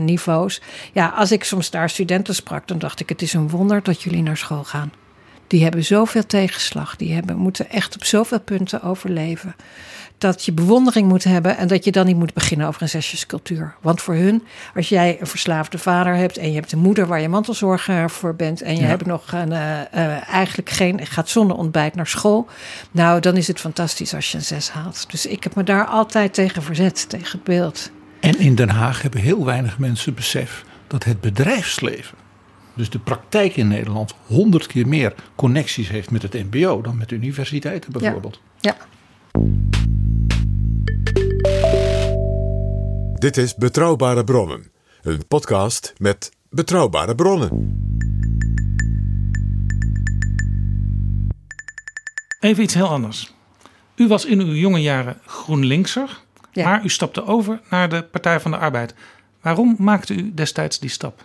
niveaus. 0.00 0.60
Ja, 0.92 1.08
als 1.16 1.32
ik 1.32 1.44
soms 1.44 1.70
daar 1.70 1.90
studenten 1.90 2.34
sprak, 2.34 2.68
dan 2.68 2.78
dacht 2.78 3.00
ik: 3.00 3.08
het 3.08 3.22
is 3.22 3.32
een 3.32 3.48
wonder 3.48 3.82
dat 3.82 4.02
jullie 4.02 4.22
naar 4.22 4.36
school 4.36 4.64
gaan. 4.64 4.92
Die 5.48 5.62
hebben 5.62 5.84
zoveel 5.84 6.26
tegenslag, 6.26 6.96
die 6.96 7.14
hebben, 7.14 7.36
moeten 7.36 7.70
echt 7.70 7.94
op 7.94 8.04
zoveel 8.04 8.40
punten 8.40 8.82
overleven. 8.82 9.54
Dat 10.18 10.44
je 10.44 10.52
bewondering 10.52 11.08
moet 11.08 11.24
hebben 11.24 11.56
en 11.56 11.68
dat 11.68 11.84
je 11.84 11.92
dan 11.92 12.06
niet 12.06 12.16
moet 12.16 12.34
beginnen 12.34 12.66
over 12.66 12.82
een 12.82 12.88
zesjescultuur. 12.88 13.74
Want 13.82 14.00
voor 14.02 14.14
hun, 14.14 14.42
als 14.74 14.88
jij 14.88 15.16
een 15.20 15.26
verslaafde 15.26 15.78
vader 15.78 16.14
hebt 16.14 16.36
en 16.38 16.48
je 16.48 16.54
hebt 16.54 16.72
een 16.72 16.78
moeder 16.78 17.06
waar 17.06 17.20
je 17.20 17.28
mantelzorger 17.28 18.10
voor 18.10 18.34
bent 18.34 18.62
en 18.62 18.74
je 18.74 18.80
Ja. 18.80 18.86
hebt 18.86 19.06
nog 19.06 19.32
een, 19.32 19.52
eh, 19.52 19.80
eh, 19.80 20.28
eigenlijk 20.28 20.70
geen, 20.70 21.06
gaat 21.06 21.28
zonder 21.28 21.56
ontbijt 21.56 21.94
naar 21.94 22.06
school. 22.06 22.46
Nou, 22.90 23.20
dan 23.20 23.36
is 23.36 23.46
het 23.46 23.60
fantastisch 23.60 24.14
als 24.14 24.30
je 24.30 24.36
een 24.38 24.44
zes 24.44 24.70
haalt. 24.70 25.10
Dus 25.10 25.26
ik 25.26 25.42
heb 25.44 25.54
me 25.54 25.64
daar 25.64 25.84
altijd 25.86 26.34
tegen 26.34 26.62
verzet, 26.62 27.08
tegen 27.08 27.30
het 27.32 27.44
beeld. 27.44 27.90
En 28.20 28.38
in 28.38 28.54
Den 28.54 28.68
Haag 28.70 29.02
hebben 29.02 29.20
heel 29.20 29.44
weinig 29.44 29.78
mensen 29.78 30.14
besef 30.14 30.64
dat 30.86 31.04
het 31.04 31.20
bedrijfsleven, 31.20 32.18
dus 32.78 32.90
de 32.90 32.98
praktijk 32.98 33.56
in 33.56 33.68
Nederland, 33.68 34.14
honderd 34.26 34.66
keer 34.66 34.88
meer 34.88 35.14
connecties 35.34 35.88
heeft 35.88 36.10
met 36.10 36.22
het 36.22 36.32
MBO 36.32 36.80
dan 36.82 36.96
met 36.96 37.10
universiteiten 37.10 37.92
bijvoorbeeld. 37.92 38.40
Ja. 38.60 38.76
Dit 43.14 43.36
is 43.36 43.54
Betrouwbare 43.54 44.24
Bronnen, 44.24 44.70
een 45.02 45.26
podcast 45.28 45.92
met 45.96 46.30
betrouwbare 46.50 47.14
bronnen. 47.14 47.48
Even 52.40 52.62
iets 52.62 52.74
heel 52.74 52.88
anders. 52.88 53.32
U 53.96 54.08
was 54.08 54.24
in 54.24 54.40
uw 54.40 54.54
jonge 54.54 54.80
jaren 54.82 55.16
GroenLinkser, 55.26 56.20
Ja. 56.52 56.64
maar 56.64 56.84
u 56.84 56.88
stapte 56.88 57.26
over 57.26 57.60
naar 57.70 57.88
de 57.88 58.02
Partij 58.02 58.40
van 58.40 58.50
de 58.50 58.56
Arbeid. 58.56 58.94
Waarom 59.42 59.76
maakte 59.78 60.14
u 60.14 60.34
destijds 60.34 60.78
die 60.78 60.90
stap? 60.90 61.24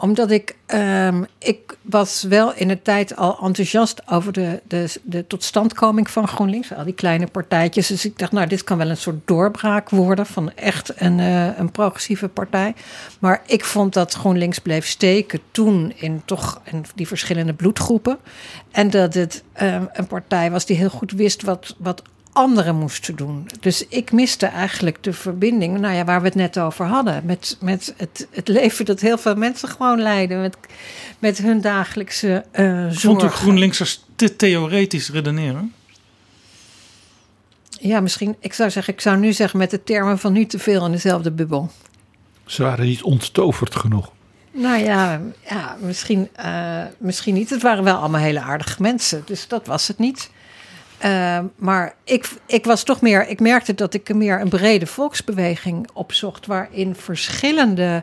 Omdat 0.00 0.30
ik, 0.30 0.56
ehm, 0.66 1.22
ik 1.38 1.76
was 1.82 2.22
wel 2.22 2.54
in 2.54 2.68
de 2.68 2.82
tijd 2.82 3.16
al 3.16 3.38
enthousiast 3.42 4.10
over 4.10 4.32
de, 4.32 4.62
de, 4.68 4.92
de 5.02 5.26
totstandkoming 5.26 6.10
van 6.10 6.28
GroenLinks. 6.28 6.74
Al 6.74 6.84
die 6.84 6.94
kleine 6.94 7.26
partijtjes. 7.26 7.86
Dus 7.86 8.04
ik 8.04 8.18
dacht, 8.18 8.32
nou, 8.32 8.46
dit 8.46 8.64
kan 8.64 8.78
wel 8.78 8.90
een 8.90 8.96
soort 8.96 9.26
doorbraak 9.26 9.90
worden 9.90 10.26
van 10.26 10.52
echt 10.54 10.92
een, 11.00 11.20
eh, 11.20 11.58
een 11.58 11.70
progressieve 11.70 12.28
partij. 12.28 12.74
Maar 13.18 13.42
ik 13.46 13.64
vond 13.64 13.92
dat 13.92 14.14
GroenLinks 14.14 14.58
bleef 14.58 14.86
steken 14.86 15.40
toen 15.50 15.92
in 15.96 16.22
toch 16.24 16.60
in 16.64 16.84
die 16.94 17.06
verschillende 17.06 17.54
bloedgroepen. 17.54 18.18
En 18.70 18.90
dat 18.90 19.14
het 19.14 19.44
ehm, 19.52 19.84
een 19.92 20.06
partij 20.06 20.50
was 20.50 20.66
die 20.66 20.76
heel 20.76 20.90
goed 20.90 21.12
wist 21.12 21.42
wat, 21.42 21.74
wat 21.78 22.02
anderen 22.32 22.76
moesten 22.76 23.16
doen. 23.16 23.48
Dus 23.60 23.86
ik 23.88 24.12
miste 24.12 24.46
eigenlijk 24.46 25.02
de 25.02 25.12
verbinding, 25.12 25.78
nou 25.78 25.94
ja, 25.94 26.04
waar 26.04 26.20
we 26.20 26.26
het 26.26 26.34
net 26.34 26.58
over 26.58 26.86
hadden. 26.86 27.22
Met, 27.24 27.56
met 27.60 27.94
het, 27.96 28.28
het 28.30 28.48
leven 28.48 28.84
dat 28.84 29.00
heel 29.00 29.18
veel 29.18 29.34
mensen 29.34 29.68
gewoon 29.68 30.00
leiden. 30.00 30.40
Met, 30.40 30.56
met 31.18 31.38
hun 31.38 31.60
dagelijkse 31.60 32.44
eh 32.50 32.82
Vond 32.82 32.92
u 32.92 32.94
zorgen. 32.94 33.30
GroenLinksers 33.30 34.04
te 34.16 34.36
theoretisch 34.36 35.10
redeneren? 35.10 35.72
Ja, 37.80 38.00
misschien, 38.00 38.36
ik 38.40 38.52
zou 38.52 38.70
zeggen, 38.70 38.92
ik 38.92 39.00
zou 39.00 39.16
nu 39.16 39.32
zeggen 39.32 39.58
met 39.58 39.70
de 39.70 39.84
termen 39.84 40.18
van 40.18 40.32
nu 40.32 40.46
te 40.46 40.58
veel 40.58 40.84
in 40.84 40.92
dezelfde 40.92 41.30
bubbel. 41.30 41.70
Ze 42.44 42.62
waren 42.62 42.86
niet 42.86 43.02
onttoverd 43.02 43.76
genoeg. 43.76 44.10
Nou 44.50 44.82
ja, 44.82 45.20
ja 45.48 45.76
misschien, 45.80 46.28
eh, 46.32 46.82
misschien 46.98 47.34
niet. 47.34 47.50
Het 47.50 47.62
waren 47.62 47.84
wel 47.84 47.96
allemaal 47.96 48.20
hele 48.20 48.40
aardige 48.40 48.82
mensen, 48.82 49.22
dus 49.26 49.48
dat 49.48 49.66
was 49.66 49.88
het 49.88 49.98
niet. 49.98 50.30
Eh, 50.98 51.38
maar 51.56 51.94
ik, 52.04 52.30
ik 52.46 52.64
was 52.64 52.82
toch 52.82 53.00
meer, 53.00 53.28
ik 53.28 53.40
merkte 53.40 53.74
dat 53.74 53.94
ik 53.94 54.14
meer 54.14 54.40
een 54.40 54.48
brede 54.48 54.86
volksbeweging 54.86 55.88
opzocht, 55.92 56.46
waarin 56.46 56.94
verschillende 56.94 58.02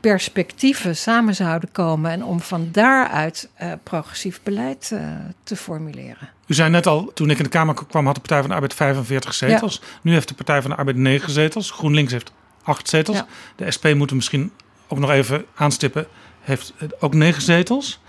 perspectieven 0.00 0.96
samen 0.96 1.34
zouden 1.34 1.72
komen 1.72 2.10
en 2.10 2.24
om 2.24 2.40
van 2.40 2.68
daaruit 2.72 3.48
eh, 3.54 3.72
progressief 3.82 4.40
beleid 4.42 4.90
eh, 4.92 5.00
te 5.42 5.56
formuleren. 5.56 6.30
U 6.46 6.54
zei 6.54 6.70
net 6.70 6.86
al, 6.86 7.10
toen 7.14 7.30
ik 7.30 7.36
in 7.36 7.44
de 7.44 7.50
Kamer 7.50 7.74
kwam, 7.88 8.06
had 8.06 8.14
de 8.14 8.20
Partij 8.20 8.40
van 8.40 8.48
de 8.48 8.54
Arbeid 8.54 8.74
45 8.74 9.34
zetels. 9.34 9.82
Nu 10.02 10.12
heeft 10.12 10.28
de 10.28 10.34
Partij 10.34 10.62
van 10.62 10.70
de 10.70 10.76
Arbeid 10.76 10.96
9 10.96 11.30
zetels. 11.30 11.70
GroenLinks 11.70 12.12
heeft 12.12 12.32
8 12.62 12.88
zetels. 12.88 13.16
Ja. 13.16 13.26
De 13.56 13.70
SP 13.76 13.84
moeten 13.94 14.16
misschien 14.16 14.52
ook 14.88 14.98
nog 14.98 15.10
even 15.10 15.44
aanstippen. 15.54 16.06
Heeft 16.40 16.72
ook 16.98 17.14
9 17.14 17.42
zetels. 17.42 18.00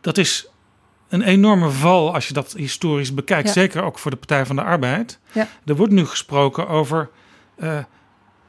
Dat 0.00 0.18
is 0.18 0.49
een 1.10 1.22
enorme 1.22 1.70
val 1.70 2.14
als 2.14 2.28
je 2.28 2.34
dat 2.34 2.52
historisch 2.52 3.14
bekijkt. 3.14 3.46
Ja. 3.46 3.52
Zeker 3.52 3.82
ook 3.82 3.98
voor 3.98 4.10
de 4.10 4.16
Partij 4.16 4.46
van 4.46 4.56
de 4.56 4.62
Arbeid. 4.62 5.18
Ja. 5.32 5.48
Er 5.64 5.76
wordt 5.76 5.92
nu 5.92 6.06
gesproken 6.06 6.68
over... 6.68 7.08
eh, 7.56 7.78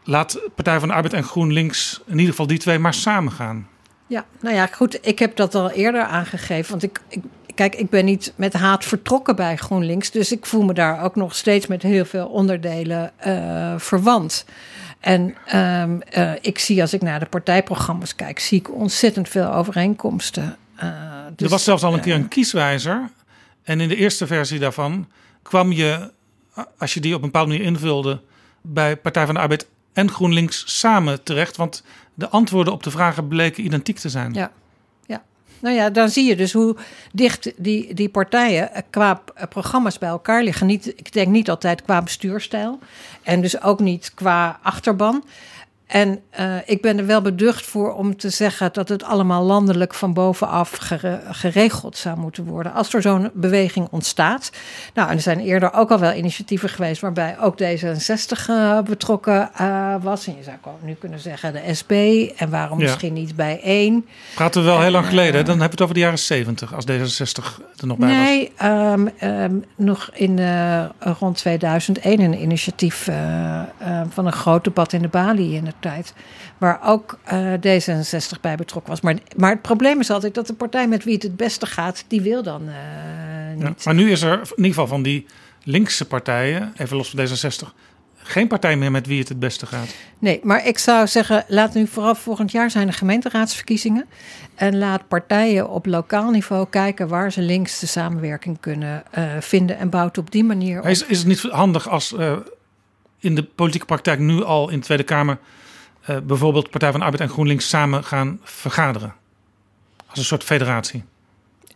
laat 0.03 0.39
Partij 0.55 0.80
van 0.80 0.88
de 0.88 0.93
Arbeid 0.93 1.14
en 1.14 1.24
GroenLinks, 1.24 2.01
in 2.05 2.14
ieder 2.14 2.30
geval 2.30 2.47
die 2.47 2.57
twee, 2.59 2.80
maar 2.80 2.93
samen 2.93 3.32
gaan. 3.32 3.68
Ja, 4.07 4.26
nou 4.39 4.55
ja, 4.55 4.68
goed. 4.68 5.07
Ik 5.07 5.20
heb 5.20 5.36
dat 5.36 5.55
al 5.55 5.70
eerder 5.72 6.03
aangegeven. 6.03 6.72
Want 6.72 6.84
ik, 6.84 7.01
ik, 7.07 7.22
kijk, 7.55 7.76
ik 7.76 7.89
ben 7.89 8.05
niet 8.05 8.34
met 8.36 8.53
haat 8.53 8.86
vertrokken 8.86 9.36
bij 9.36 9.57
GroenLinks. 9.57 10.12
Dus 10.12 10.32
ik 10.32 10.45
voel 10.45 10.64
me 10.64 10.74
daar 10.74 11.03
ook 11.03 11.16
nog 11.16 11.36
steeds 11.36 11.68
met 11.68 11.82
heel 11.82 12.05
veel 12.05 12.28
onderdelen 12.28 13.12
eh, 13.18 13.74
verwant. 13.78 14.45
En 14.99 15.36
ehm, 15.45 15.99
eh, 15.99 16.32
ik 16.41 16.59
zie 16.59 16.82
als 16.82 16.93
ik 16.93 17.01
naar 17.01 17.20
de 17.20 17.26
partijprogramma's 17.26 18.16
kijk, 18.16 18.39
zie 18.39 18.59
ik 18.59 18.74
ontzettend 18.74 19.30
veel 19.30 19.53
overeenkomsten. 19.53 20.57
Dus, 21.42 21.50
er 21.50 21.56
was 21.56 21.64
zelfs 21.64 21.84
al 21.84 21.94
een 21.94 22.02
keer 22.02 22.16
een 22.16 22.28
kieswijzer. 22.28 23.10
En 23.64 23.80
in 23.80 23.88
de 23.88 23.96
eerste 23.96 24.28
versie 24.28 24.60
daarvan 24.60 25.08
kwam 25.42 25.72
je, 25.72 26.12
als 26.78 26.94
je 26.94 27.00
die 27.00 27.16
op 27.16 27.22
een 27.22 27.32
bepaalde 27.32 27.52
manier 27.52 27.66
invulde, 27.66 28.22
bij 28.62 28.98
Partij 28.98 29.26
van 29.26 29.34
de 29.34 29.42
Arbeid 29.42 29.68
en 29.94 30.12
GroenLinks 30.12 30.80
samen 30.80 31.24
terecht. 31.24 31.58
Want 31.58 31.84
de 32.14 32.30
antwoorden 32.30 32.74
op 32.74 32.84
de 32.84 32.92
vragen 32.92 33.28
bleken 33.28 33.66
identiek 33.66 33.98
te 33.98 34.10
zijn. 34.10 34.34
Ja. 34.34 34.52
ja. 35.06 35.24
Nou 35.60 35.76
ja, 35.76 35.89
dan 35.89 36.10
zie 36.10 36.26
je 36.26 36.36
dus 36.36 36.54
hoe 36.54 36.76
dicht 37.12 37.52
die, 37.58 37.94
die 37.94 38.10
partijen 38.10 38.74
eh, 38.74 38.82
qua 38.89 39.22
eh, 39.36 39.48
programma's 39.48 39.98
bij 39.98 40.10
elkaar 40.10 40.44
liggen. 40.44 40.68
Niet, 40.68 40.88
ik 40.88 41.14
denk 41.14 41.28
niet 41.28 41.50
altijd 41.50 41.82
qua 41.82 42.02
bestuurstijl. 42.02 42.80
En 43.24 43.42
dus 43.42 43.62
ook 43.62 43.80
niet 43.80 44.12
qua 44.14 44.60
achterban. 44.62 45.24
En 45.92 46.20
eh, 46.30 46.56
ik 46.66 46.82
ben 46.82 46.98
er 46.98 47.06
wel 47.06 47.22
beducht 47.22 47.66
voor 47.66 47.94
om 47.94 48.18
te 48.18 48.30
zeggen 48.30 48.70
dat 48.74 48.89
het 48.89 49.04
allemaal 49.04 49.44
landelijk 49.44 49.94
van 49.94 50.14
bovenaf 50.14 50.72
gere- 50.78 51.22
geregeld 51.32 51.98
zou 51.98 52.18
moeten 52.20 52.46
worden. 52.46 52.74
Als 52.74 52.94
er 52.94 53.02
zo'n 53.02 53.30
beweging 53.34 53.88
ontstaat. 53.92 54.52
Nou, 54.94 55.10
en 55.10 55.16
er 55.16 55.22
zijn 55.22 55.39
eerder 55.39 55.74
ook 55.74 55.92
al 55.92 56.00
wel 56.00 56.14
initiatieven 56.14 56.70
geweest 56.70 57.02
waarbij 57.02 57.36
ook 57.39 57.56
D66 57.62 58.46
eh, 58.48 58.80
betrokken 58.82 59.50
eh, 59.54 59.96
was. 60.02 60.28
En 60.28 60.36
je 60.38 60.44
zou 60.44 60.56
ook 60.64 60.82
nu 60.84 60.94
kunnen 60.94 61.20
zeggen 61.20 61.54
de 61.54 61.74
SP. 61.80 61.92
En 62.38 62.50
waarom 62.50 62.80
Ja. 62.80 62.86
misschien 62.86 63.14
niet 63.14 63.36
bij 63.36 63.60
één. 63.64 64.06
Praten 64.36 64.62
we 64.62 64.68
wel 64.68 64.82
heel 64.82 64.92
lang 64.92 65.06
geleden. 65.06 65.46
Dan 65.46 65.60
hebben 65.60 65.64
we 65.66 65.72
het 65.72 65.82
over 65.82 65.94
de 65.96 66.00
jaren 66.02 66.20
70, 66.20 66.74
als 66.76 66.86
D66 66.86 67.44
er 67.78 67.88
nog 67.88 67.98
bij 67.98 68.08
was. 68.10 68.18
Nee, 68.18 68.52
ehm, 68.58 69.08
ehm, 69.18 69.56
nog 69.76 70.10
in 70.14 70.39
rond 71.00 71.38
2001 71.38 72.20
een 72.20 72.42
initiatief 72.42 73.10
van 74.10 74.26
een 74.26 74.32
groot 74.34 74.64
debat 74.64 74.94
in 74.94 75.02
de 75.02 75.08
Bali 75.08 75.56
in 75.56 75.64
de 75.64 75.74
tijd. 75.82 76.14
Waar 76.58 76.80
ook 76.84 77.20
eh, 77.24 77.54
D66 77.54 78.40
bij 78.42 78.56
betrokken 78.56 78.90
was. 78.92 79.02
Maar, 79.02 79.16
maar 79.38 79.52
het 79.52 79.62
probleem 79.62 80.00
is 80.00 80.10
altijd 80.10 80.34
dat 80.34 80.48
de 80.48 80.54
partij 80.54 80.88
met 80.88 81.04
wie 81.04 81.14
het 81.14 81.24
het 81.24 81.38
beste 81.38 81.66
gaat, 81.66 82.06
die 82.08 82.22
wil 82.22 82.44
dan 82.44 82.62
eh, 82.68 82.76
Ja, 83.60 83.68
niet. 83.68 83.86
maar 83.86 83.94
nu 83.94 84.12
is 84.12 84.22
er 84.22 84.34
in 84.34 84.40
ieder 84.50 84.66
geval 84.66 84.88
van 84.88 85.02
die 85.04 85.26
linkse 85.64 86.08
partijen, 86.08 86.74
even 86.78 86.98
los 86.98 87.10
van 87.10 87.28
D66, 87.28 87.74
geen 88.16 88.48
partij 88.48 88.76
meer 88.78 88.92
met 88.92 89.08
wie 89.08 89.20
het 89.20 89.30
het 89.30 89.40
beste 89.40 89.66
gaat. 89.66 89.96
Nee, 90.20 90.40
maar 90.44 90.68
ik 90.68 90.78
zou 90.78 91.08
zeggen, 91.08 91.46
laat 91.48 91.74
nu 91.74 91.88
vooral 91.88 92.16
volgend 92.16 92.52
jaar 92.52 92.72
zijn 92.72 92.88
de 92.88 92.94
gemeenteraadsverkiezingen. 92.94 94.06
En 94.56 94.78
laat 94.78 95.08
partijen 95.08 95.70
op 95.70 95.86
lokaal 95.86 96.32
niveau 96.32 96.68
kijken 96.70 97.08
waar 97.08 97.32
ze 97.32 97.42
links 97.42 97.80
de 97.80 97.86
samenwerking 97.86 98.60
kunnen 98.60 99.04
eh, 99.12 99.24
vinden. 99.40 99.78
En 99.78 99.90
bouwt 99.90 100.18
op 100.18 100.32
die 100.32 100.44
manier 100.44 100.80
op. 100.80 100.86
Is, 100.86 101.06
is 101.06 101.18
het 101.18 101.28
niet 101.28 101.42
handig 101.42 101.90
als 101.90 102.16
in 103.22 103.36
de 103.36 103.44
politieke 103.44 103.86
praktijk 103.86 104.20
nu 104.20 104.44
al 104.44 104.70
in 104.70 104.80
de 104.80 104.86
Tweede 104.86 105.04
Kamer 105.04 105.38
eh, 106.16 106.22
bijvoorbeeld 106.22 106.70
Partij 106.70 106.91
van 106.91 106.99
de 106.99 107.05
Arbeid 107.05 107.24
en 107.24 107.30
GroenLinks 107.30 107.70
samen 107.70 108.03
gaan 108.03 108.39
vergaderen? 108.43 109.14
Als 110.07 110.20
een 110.20 110.26
soort 110.26 110.43
federatie. 110.43 111.03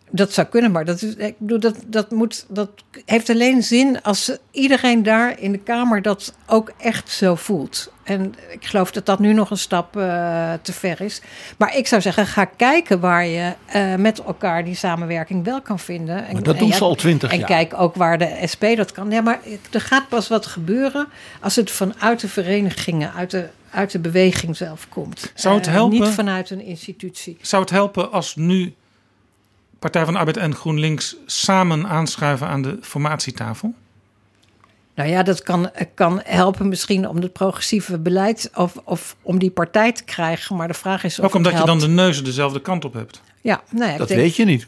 Dat 0.09 0.33
zou 0.33 0.47
kunnen, 0.47 0.71
maar 0.71 0.85
dat, 0.85 1.01
is, 1.01 1.15
ik 1.15 1.35
bedoel, 1.39 1.59
dat, 1.59 1.75
dat, 1.87 2.11
moet, 2.11 2.45
dat 2.49 2.69
heeft 3.05 3.29
alleen 3.29 3.63
zin 3.63 4.01
als 4.01 4.37
iedereen 4.51 5.03
daar 5.03 5.39
in 5.39 5.51
de 5.51 5.57
Kamer 5.57 6.01
dat 6.01 6.35
ook 6.47 6.71
echt 6.77 7.09
zo 7.09 7.35
voelt. 7.35 7.91
En 8.03 8.35
ik 8.51 8.65
geloof 8.65 8.91
dat 8.91 9.05
dat 9.05 9.19
nu 9.19 9.33
nog 9.33 9.51
een 9.51 9.57
stap 9.57 9.97
eh, 9.97 10.53
te 10.61 10.73
ver 10.73 11.01
is. 11.01 11.21
Maar 11.57 11.77
ik 11.77 11.87
zou 11.87 12.01
zeggen, 12.01 12.25
ga 12.27 12.45
kijken 12.45 12.99
waar 12.99 13.25
je 13.25 13.53
eh, 13.65 13.95
met 13.95 14.23
elkaar 14.23 14.63
die 14.65 14.75
samenwerking 14.75 15.43
wel 15.45 15.61
kan 15.61 15.79
vinden. 15.79 16.25
En, 16.25 16.33
Maar 16.33 16.43
dat 16.43 16.53
en 16.53 16.59
doen 16.59 16.69
ja, 16.69 16.75
ze 16.75 16.83
al 16.83 16.95
twintig 16.95 17.31
En 17.31 17.37
jaar. 17.37 17.47
kijk 17.47 17.73
ook 17.77 17.95
waar 17.95 18.17
de 18.17 18.37
SP 18.51 18.63
dat 18.75 18.91
kan. 18.91 19.11
Ja, 19.11 19.21
maar 19.21 19.39
er 19.71 19.81
gaat 19.81 20.07
pas 20.09 20.27
wat 20.27 20.45
gebeuren 20.45 21.07
als 21.41 21.55
het 21.55 21.71
vanuit 21.71 22.19
de 22.19 22.27
verenigingen, 22.27 23.13
uit 23.13 23.31
de, 23.31 23.49
uit 23.75 23.91
de 23.91 23.99
beweging 23.99 24.57
zelf 24.57 24.89
komt. 24.89 25.31
Zou 25.35 25.55
het 25.55 25.67
Eh, 25.67 25.73
helpen? 25.73 25.99
niet 25.99 26.09
vanuit 26.09 26.49
een 26.49 26.61
institutie. 26.61 27.37
Zou 27.41 27.61
het 27.61 27.71
helpen 27.71 28.11
als 28.11 28.35
nu 28.35 28.73
Partij 29.79 30.03
van 30.03 30.13
de 30.13 30.19
Arbeid 30.19 30.37
en 30.37 30.55
GroenLinks 30.55 31.15
samen 31.25 31.87
aanschuiven 31.87 32.47
aan 32.47 32.61
de 32.61 32.77
formatietafel? 32.81 33.73
Nou 34.95 35.09
ja, 35.09 35.23
dat 35.23 35.43
kan, 35.43 35.71
kan 35.93 36.21
helpen 36.23 36.67
misschien 36.69 37.07
om 37.07 37.15
het 37.17 37.33
progressieve 37.33 37.99
beleid 37.99 38.49
of, 38.53 38.77
of 38.83 39.15
om 39.21 39.39
die 39.39 39.51
partij 39.51 39.91
te 39.91 40.03
krijgen. 40.03 40.55
Maar 40.55 40.67
de 40.67 40.73
vraag 40.73 41.03
is 41.03 41.19
of 41.19 41.25
Ook 41.25 41.33
omdat 41.33 41.51
het 41.51 41.61
je 41.61 41.67
dan 41.67 41.79
de 41.79 41.87
neuzen 41.87 42.23
dezelfde 42.23 42.61
kant 42.61 42.85
op 42.85 42.93
hebt. 42.93 43.21
Ja, 43.41 43.63
nou 43.71 43.91
ja, 43.91 43.97
Dat 43.97 44.07
denk, 44.07 44.19
weet 44.19 44.35
je 44.35 44.45
niet. 44.45 44.67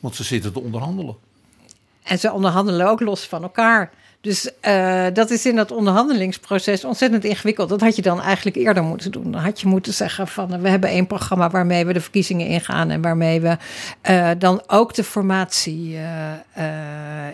Want 0.00 0.14
ze 0.14 0.24
zitten 0.24 0.52
te 0.52 0.60
onderhandelen. 0.60 1.16
En 2.02 2.18
ze 2.18 2.32
onderhandelen 2.32 2.88
ook 2.88 3.00
los 3.00 3.26
van 3.26 3.42
elkaar. 3.42 3.90
Dus 4.20 4.50
eh, 4.60 5.06
dat 5.12 5.30
is 5.30 5.46
in 5.46 5.56
dat 5.56 5.70
onderhandelingsproces 5.70 6.84
ontzettend 6.84 7.24
ingewikkeld. 7.24 7.68
Dat 7.68 7.80
had 7.80 7.96
je 7.96 8.02
dan 8.02 8.20
eigenlijk 8.20 8.56
eerder 8.56 8.82
moeten 8.82 9.12
doen. 9.12 9.32
Dan 9.32 9.40
had 9.40 9.60
je 9.60 9.66
moeten 9.66 9.92
zeggen 9.92 10.28
van 10.28 10.52
eh, 10.52 10.60
we 10.60 10.68
hebben 10.68 10.90
één 10.90 11.06
programma 11.06 11.50
waarmee 11.50 11.86
we 11.86 11.92
de 11.92 12.00
verkiezingen 12.00 12.46
ingaan 12.46 12.90
en 12.90 13.02
waarmee 13.02 13.40
we 13.40 13.56
eh, 14.00 14.30
dan 14.38 14.62
ook 14.66 14.94
de 14.94 15.04
formatie 15.04 15.98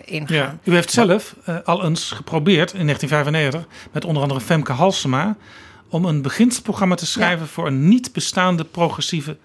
ingaan. 0.05 0.35
Ja. 0.35 0.57
U 0.63 0.73
heeft 0.73 0.91
zelf 0.91 1.35
al 1.63 1.85
eens 1.85 2.11
geprobeerd 2.11 2.73
in 2.73 2.85
1995 2.85 3.89
met 3.91 4.05
onder 4.05 4.21
andere 4.21 4.41
Femke 4.41 4.71
Halsema 4.71 5.35
om 5.89 6.05
een 6.05 6.21
beginselprogramma 6.21 6.95
te 6.95 7.05
schrijven 7.05 7.47
voor 7.47 7.67
een 7.67 7.87
niet 7.87 8.13
bestaande 8.13 8.63
progressieve 8.63 9.37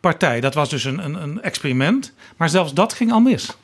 partij. 0.00 0.40
Dat 0.40 0.54
was 0.54 0.68
dus 0.68 0.84
een, 0.84 1.04
een, 1.04 1.22
een 1.22 1.42
experiment, 1.42 2.12
maar 2.36 2.48
zelfs 2.48 2.74
dat 2.74 2.92
ging 2.92 3.12
al 3.12 3.20
mis. 3.20 3.56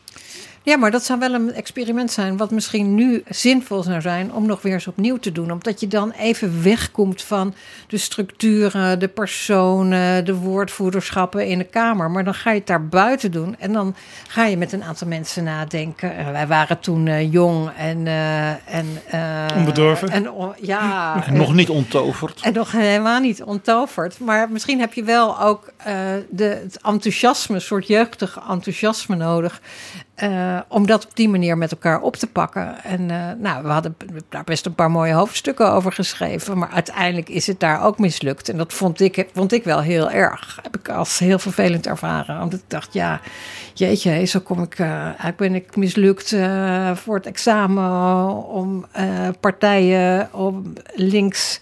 Ja, 0.69 0.77
maar 0.77 0.91
dat 0.91 1.05
zou 1.05 1.19
wel 1.19 1.35
een 1.35 1.53
experiment 1.55 2.11
zijn, 2.11 2.37
wat 2.37 2.51
misschien 2.51 2.95
nu 2.95 3.23
zinvol 3.29 3.83
zou 3.83 4.01
zijn 4.01 4.33
om 4.33 4.47
nog 4.47 4.63
weer 4.63 4.73
eens 4.73 4.87
opnieuw 4.87 5.17
te 5.17 5.33
doen. 5.33 5.51
Omdat 5.53 5.81
je 5.81 5.87
dan 5.87 6.11
even 6.11 6.63
wegkomt 6.63 7.23
van 7.23 7.55
de 7.87 7.97
structuren, 7.97 8.99
de 8.99 9.09
personen, 9.09 10.25
de 10.25 10.35
woordvoederschappen 10.35 11.47
in 11.47 11.59
de 11.59 11.65
Kamer. 11.65 12.11
Maar 12.11 12.25
dan 12.25 12.35
ga 12.35 12.51
je 12.51 12.59
het 12.59 12.67
daar 12.67 12.87
buiten 12.87 13.31
doen 13.31 13.57
en 13.59 13.73
dan 13.73 13.95
ga 14.29 14.45
je 14.45 14.57
met 14.57 14.73
een 14.73 14.85
aantal 14.85 15.09
mensen 15.09 15.45
nadenken. 15.45 16.17
En 16.17 16.33
wij 16.33 16.47
waren 16.47 16.79
toen 16.81 17.07
eh, 17.07 17.33
jong 17.33 17.71
en. 17.77 18.07
eh, 18.07 18.49
en 18.75 18.87
eh, 19.07 19.57
Onbedorven. 19.57 20.09
En, 20.09 20.31
ja, 20.61 21.25
En 21.27 21.37
nog 21.37 21.55
niet 21.55 21.69
onttoverd. 21.69 22.41
en 22.43 22.53
nog 22.53 22.73
helemaal 22.73 23.21
niet 23.21 23.43
onttoverd. 23.43 24.19
Maar 24.19 24.51
misschien 24.51 24.81
heb 24.81 24.93
je 24.93 25.05
wel 25.05 25.41
ook 25.41 25.73
eh, 25.77 25.95
de, 26.31 26.45
het 26.45 26.79
enthousiasme, 26.83 27.55
een 27.55 27.61
soort 27.61 27.87
jeugdig 27.87 28.39
enthousiasme 28.49 29.17
nodig. 29.17 29.61
Eh, 30.19 30.59
om 30.69 30.87
dat 30.87 31.05
op 31.05 31.17
die 31.17 31.29
manier 31.29 31.59
met 31.59 31.71
elkaar 31.71 32.01
op 32.01 32.17
te 32.17 32.27
pakken. 32.27 32.85
En 32.85 33.11
eh, 33.11 33.33
nou, 33.39 33.63
we 33.63 33.69
hadden 33.69 33.97
daar 34.29 34.45
best 34.45 34.67
een 34.67 34.75
paar 34.75 34.91
mooie 34.91 35.13
hoofdstukken 35.13 35.73
over 35.73 35.93
geschreven. 35.93 36.59
Maar 36.59 36.69
uiteindelijk 36.69 37.29
is 37.29 37.47
het 37.47 37.61
daar 37.61 37.85
ook 37.85 37.99
mislukt. 37.99 38.49
En 38.49 38.57
dat 38.57 38.73
vond 38.73 39.01
ik, 39.01 39.29
vond 39.35 39.53
ik 39.53 39.65
wel 39.65 39.81
heel 39.81 40.11
erg. 40.11 40.59
Heb 40.63 40.77
ik 40.77 40.89
als 40.89 41.19
heel 41.19 41.39
vervelend 41.39 41.87
ervaren. 41.87 42.39
Want 42.39 42.55
ik 42.55 42.63
dacht, 42.67 42.93
ja, 42.93 43.21
jeetje, 43.75 44.25
zo 44.25 44.41
kom 44.41 44.63
ik. 44.63 44.79
eigenlijk 44.79 45.37
ben 45.37 45.55
ik 45.55 45.77
mislukt 45.77 46.37
voor 46.95 47.15
het 47.15 47.27
examen. 47.27 48.47
Om 48.47 48.87
partijen 49.41 50.29
om 50.33 50.73
links 50.95 51.61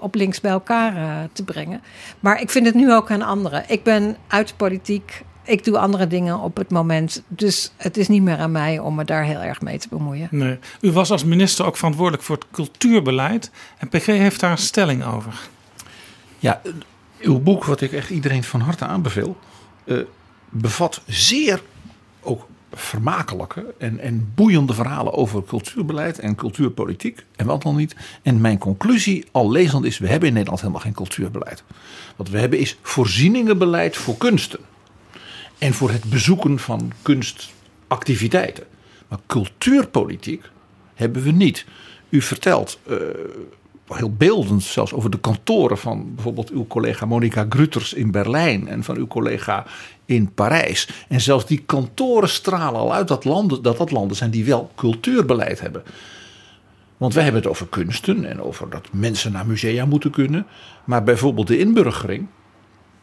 op 0.00 0.14
links 0.14 0.40
bij 0.40 0.50
elkaar 0.50 1.28
te 1.32 1.44
brengen. 1.44 1.82
Maar 2.20 2.40
ik 2.40 2.50
vind 2.50 2.66
het 2.66 2.74
nu 2.74 2.92
ook 2.92 3.10
aan 3.10 3.22
anderen. 3.22 3.64
Ik 3.66 3.82
ben 3.82 4.16
uit 4.28 4.54
politiek. 4.56 5.24
Ik 5.44 5.64
doe 5.64 5.78
andere 5.78 6.06
dingen 6.06 6.38
op 6.38 6.56
het 6.56 6.70
moment. 6.70 7.22
Dus 7.28 7.72
het 7.76 7.96
is 7.96 8.08
niet 8.08 8.22
meer 8.22 8.38
aan 8.38 8.52
mij 8.52 8.78
om 8.78 8.94
me 8.94 9.04
daar 9.04 9.24
heel 9.24 9.40
erg 9.40 9.60
mee 9.60 9.78
te 9.78 9.88
bemoeien. 9.88 10.28
Nee. 10.30 10.58
U 10.80 10.92
was 10.92 11.10
als 11.10 11.24
minister 11.24 11.66
ook 11.66 11.76
verantwoordelijk 11.76 12.22
voor 12.22 12.36
het 12.36 12.46
cultuurbeleid 12.52 13.50
en 13.78 13.88
PG 13.88 14.06
heeft 14.06 14.40
daar 14.40 14.50
een 14.50 14.58
stelling 14.58 15.04
over. 15.04 15.48
Ja, 16.38 16.60
uw 17.20 17.38
boek, 17.38 17.64
wat 17.64 17.80
ik 17.80 17.92
echt 17.92 18.10
iedereen 18.10 18.44
van 18.44 18.60
harte 18.60 18.84
aanbeveel, 18.84 19.36
eh, 19.84 19.98
bevat 20.48 21.02
zeer 21.06 21.62
ook 22.20 22.46
vermakelijke 22.72 23.74
en, 23.78 23.98
en 23.98 24.32
boeiende 24.34 24.74
verhalen 24.74 25.12
over 25.12 25.44
cultuurbeleid 25.44 26.18
en 26.18 26.34
cultuurpolitiek. 26.34 27.24
En 27.36 27.46
wat 27.46 27.62
dan 27.62 27.76
niet. 27.76 27.96
En 28.22 28.40
mijn 28.40 28.58
conclusie, 28.58 29.24
al 29.32 29.50
lezend 29.50 29.84
is, 29.84 29.98
we 29.98 30.08
hebben 30.08 30.28
in 30.28 30.34
Nederland 30.34 30.60
helemaal 30.60 30.82
geen 30.82 30.94
cultuurbeleid. 30.94 31.62
Wat 32.16 32.28
we 32.28 32.38
hebben 32.38 32.58
is 32.58 32.78
voorzieningenbeleid 32.82 33.96
voor 33.96 34.16
kunsten. 34.16 34.60
En 35.58 35.74
voor 35.74 35.90
het 35.90 36.04
bezoeken 36.04 36.58
van 36.58 36.92
kunstactiviteiten. 37.02 38.64
Maar 39.08 39.18
cultuurpolitiek 39.26 40.42
hebben 40.94 41.22
we 41.22 41.30
niet. 41.30 41.64
U 42.08 42.22
vertelt 42.22 42.78
eh, 42.86 42.96
heel 43.88 44.12
beeldend 44.12 44.62
zelfs 44.62 44.92
over 44.92 45.10
de 45.10 45.18
kantoren 45.18 45.78
van 45.78 46.14
bijvoorbeeld 46.14 46.50
uw 46.50 46.66
collega 46.66 47.06
Monica 47.06 47.46
Gruters 47.48 47.92
in 47.92 48.10
Berlijn 48.10 48.68
en 48.68 48.84
van 48.84 48.96
uw 48.96 49.06
collega 49.06 49.66
in 50.04 50.32
Parijs. 50.34 50.88
En 51.08 51.20
zelfs 51.20 51.46
die 51.46 51.62
kantoren 51.66 52.28
stralen 52.28 52.80
al 52.80 52.94
uit 52.94 53.08
dat, 53.08 53.24
landen, 53.24 53.62
dat 53.62 53.76
dat 53.76 53.90
landen 53.90 54.16
zijn 54.16 54.30
die 54.30 54.44
wel 54.44 54.70
cultuurbeleid 54.74 55.60
hebben. 55.60 55.82
Want 56.96 57.14
wij 57.14 57.22
hebben 57.22 57.42
het 57.42 57.50
over 57.50 57.66
kunsten 57.66 58.24
en 58.24 58.42
over 58.42 58.70
dat 58.70 58.88
mensen 58.92 59.32
naar 59.32 59.46
musea 59.46 59.84
moeten 59.84 60.10
kunnen. 60.10 60.46
Maar 60.84 61.02
bijvoorbeeld 61.02 61.46
de 61.46 61.58
inburgering 61.58 62.26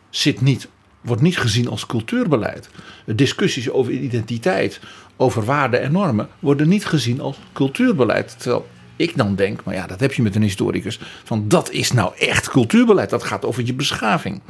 zit 0.10 0.42
niet, 0.42 0.68
wordt 1.02 1.22
niet 1.22 1.38
gezien 1.38 1.68
als 1.68 1.86
cultuurbeleid. 1.86 2.70
Discussies 3.06 3.70
over 3.70 3.92
identiteit, 3.92 4.80
over 5.18 5.46
waarden 5.46 5.82
en 5.82 5.92
normen 5.92 6.28
worden 6.40 6.68
niet 6.68 6.86
gezien 6.86 7.22
als 7.22 7.38
cultuurbeleid. 7.54 8.36
Terwijl 8.40 8.68
ik 8.96 9.18
dan 9.18 9.36
denk, 9.36 9.64
maar 9.64 9.74
ja, 9.74 9.88
dat 9.88 10.00
heb 10.00 10.14
je 10.14 10.22
met 10.22 10.36
een 10.36 10.42
historicus, 10.42 11.00
van 11.24 11.48
dat 11.48 11.72
is 11.72 11.92
nou 11.92 12.12
echt 12.18 12.50
cultuurbeleid. 12.50 13.10
Dat 13.10 13.24
gaat 13.24 13.46
over 13.46 13.66
je 13.66 13.74
beschaving. 13.74 14.42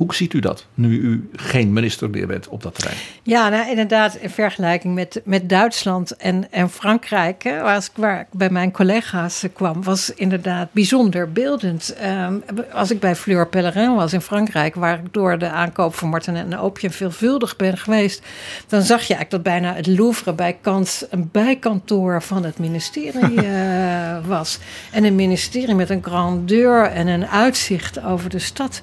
Hoe 0.00 0.14
ziet 0.14 0.32
u 0.32 0.38
dat, 0.38 0.66
nu 0.74 0.98
u 0.98 1.28
geen 1.32 1.72
minister 1.72 2.10
meer 2.10 2.26
bent 2.26 2.48
op 2.48 2.62
dat 2.62 2.74
terrein? 2.74 2.96
Ja, 3.22 3.48
nou, 3.48 3.68
inderdaad, 3.68 4.14
in 4.14 4.30
vergelijking 4.30 4.94
met, 4.94 5.20
met 5.24 5.48
Duitsland 5.48 6.16
en, 6.16 6.52
en 6.52 6.70
Frankrijk, 6.70 7.42
hè, 7.42 7.62
waar, 7.62 7.76
ik, 7.76 7.90
waar 7.94 8.20
ik 8.20 8.26
bij 8.30 8.50
mijn 8.50 8.72
collega's 8.72 9.44
kwam, 9.52 9.82
was 9.82 10.14
inderdaad 10.14 10.72
bijzonder 10.72 11.32
beeldend. 11.32 11.94
Ehm, 11.94 12.34
als 12.72 12.90
ik 12.90 13.00
bij 13.00 13.16
Fleur 13.16 13.46
Pellerin 13.48 13.94
was 13.94 14.12
in 14.12 14.20
Frankrijk, 14.20 14.74
waar 14.74 14.98
ik 14.98 15.12
door 15.12 15.38
de 15.38 15.48
aankoop 15.48 15.94
van 15.94 16.08
Martin 16.08 16.36
en 16.36 16.58
Opium 16.58 16.92
veelvuldig 16.92 17.56
ben 17.56 17.78
geweest, 17.78 18.22
dan 18.66 18.82
zag 18.82 19.02
je 19.02 19.14
eigenlijk 19.14 19.30
dat 19.30 19.52
bijna 19.52 19.74
het 19.74 19.86
Louvre 19.86 20.32
bij 20.32 20.58
Kans 20.60 21.04
een 21.10 21.28
bijkantoor 21.32 22.22
van 22.22 22.44
het 22.44 22.58
ministerie 22.58 23.44
uh, 23.44 24.26
was. 24.26 24.58
En 24.90 25.04
een 25.04 25.14
ministerie 25.14 25.74
met 25.74 25.90
een 25.90 26.02
grandeur 26.02 26.84
en 26.84 27.06
een 27.06 27.26
uitzicht 27.26 28.04
over 28.04 28.30
de 28.30 28.38
stad. 28.38 28.80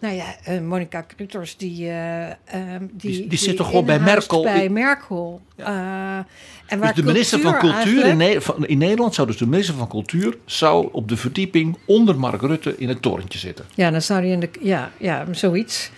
Nou 0.00 0.14
ja, 0.14 0.36
uh, 0.48 0.60
Monica 0.60 1.00
Kruters, 1.00 1.56
die, 1.56 1.86
uh, 1.86 2.26
um, 2.26 2.90
die, 2.92 3.12
die, 3.12 3.26
die, 3.26 3.38
zit 3.38 3.56
toch 3.56 3.66
gewoon 3.66 3.84
bij 3.84 3.98
Merkel? 3.98 4.42
Bij 4.42 4.68
Merkel. 4.68 5.40
Ja. 5.56 5.64
Uh, 5.64 6.24
en 6.66 6.78
waar 6.78 6.94
dus 6.94 7.04
de 7.04 7.12
minister 7.12 7.40
van 7.40 7.58
Cultuur 7.58 8.04
in, 8.04 8.16
ne 8.16 8.40
van, 8.40 8.66
in, 8.66 8.78
Nederland 8.78 9.14
zou 9.14 9.26
dus 9.26 9.36
de 9.36 9.46
minister 9.46 9.74
van 9.74 9.88
Cultuur 9.88 10.36
zou 10.44 10.88
op 10.92 11.08
de 11.08 11.16
verdieping 11.16 11.78
onder 11.84 12.18
Mark 12.18 12.40
Rutte 12.40 12.74
in 12.78 12.88
het 12.88 13.02
torentje 13.02 13.38
zitten. 13.38 13.64
Ja, 13.74 13.90
dan 13.90 14.02
zou 14.02 14.20
hij 14.20 14.30
in 14.30 14.40
de 14.40 14.50
ja, 14.60 14.90
ja 14.96 15.26
zoiets. 15.30 15.90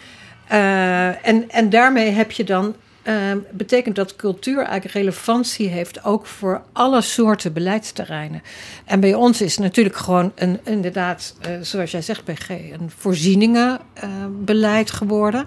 en, 0.46 1.50
en 1.50 1.70
daarmee 1.70 2.10
heb 2.10 2.30
je 2.30 2.44
dan 2.44 2.74
uh, 3.04 3.32
betekent 3.50 3.96
dat 3.96 4.16
cultuur 4.16 4.58
eigenlijk 4.58 4.94
relevantie 4.94 5.68
heeft 5.68 6.04
ook 6.04 6.26
voor 6.26 6.62
alle 6.72 7.00
soorten 7.00 7.52
beleidsterreinen. 7.52 8.42
En 8.84 9.00
bij 9.00 9.14
ons 9.14 9.40
is 9.40 9.58
natuurlijk 9.58 9.96
gewoon 9.96 10.32
een, 10.34 10.60
inderdaad, 10.64 11.34
uh, 11.48 11.52
zoals 11.60 11.90
jij 11.90 12.02
zegt, 12.02 12.24
PG, 12.24 12.48
een 12.48 12.90
voorzieningenbeleid 12.96 14.90
geworden. 14.90 15.46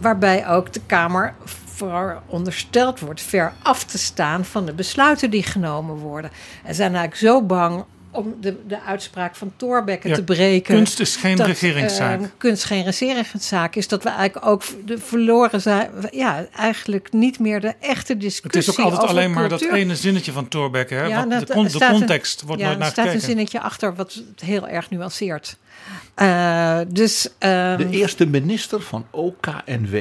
Waarbij 0.00 0.48
ook 0.48 0.72
de 0.72 0.80
Kamer 0.86 1.34
verondersteld 1.64 3.00
wordt 3.00 3.22
ver 3.22 3.52
af 3.62 3.84
te 3.84 3.98
staan 3.98 4.44
van 4.44 4.66
de 4.66 4.72
besluiten 4.72 5.30
die 5.30 5.42
genomen 5.42 5.96
worden. 5.96 6.30
En 6.64 6.74
zijn 6.74 6.94
eigenlijk 6.94 7.22
zo 7.22 7.42
bang 7.42 7.84
om 8.12 8.34
de, 8.40 8.56
de 8.66 8.80
uitspraak 8.80 9.36
van 9.36 9.52
Thorbecke 9.56 10.08
ja, 10.08 10.14
te 10.14 10.24
breken. 10.24 10.74
Kunst 10.74 11.00
is 11.00 11.16
geen 11.16 11.36
dat, 11.36 11.46
regeringszaak. 11.46 12.20
Uh, 12.20 12.26
kunst 12.36 12.64
geen 12.64 12.84
regeringszaak 12.84 13.74
is 13.74 13.88
dat 13.88 14.02
we 14.02 14.08
eigenlijk 14.08 14.46
ook 14.46 14.62
de 14.84 14.98
verloren 14.98 15.60
zijn. 15.60 15.90
Ja, 16.10 16.46
eigenlijk 16.56 17.12
niet 17.12 17.38
meer 17.38 17.60
de 17.60 17.74
echte 17.80 18.16
discussie. 18.16 18.60
Het 18.60 18.68
is 18.68 18.78
ook 18.78 18.84
altijd 18.90 19.10
alleen 19.10 19.32
maar 19.32 19.48
dat 19.48 19.62
ene 19.62 19.96
zinnetje 19.96 20.32
van 20.32 20.48
Thorbecke. 20.48 20.94
Hè? 20.94 21.04
Ja, 21.04 21.28
wat, 21.28 21.46
de, 21.46 21.54
con, 21.54 21.66
de 21.66 21.86
context 21.90 22.40
een, 22.40 22.46
wordt 22.46 22.62
ja, 22.62 22.66
nooit 22.66 22.78
naar 22.78 22.86
Er 22.86 22.92
staat 22.92 23.04
gekeken. 23.04 23.28
een 23.28 23.34
zinnetje 23.34 23.60
achter 23.60 23.94
wat 23.94 24.12
het 24.12 24.40
heel 24.40 24.68
erg 24.68 24.90
nuanceert. 24.90 25.56
Uh, 26.16 26.78
dus, 26.88 27.26
uh, 27.26 27.76
de 27.76 27.88
eerste 27.90 28.26
minister 28.26 28.80
van 28.80 29.06
OKNW 29.10 29.96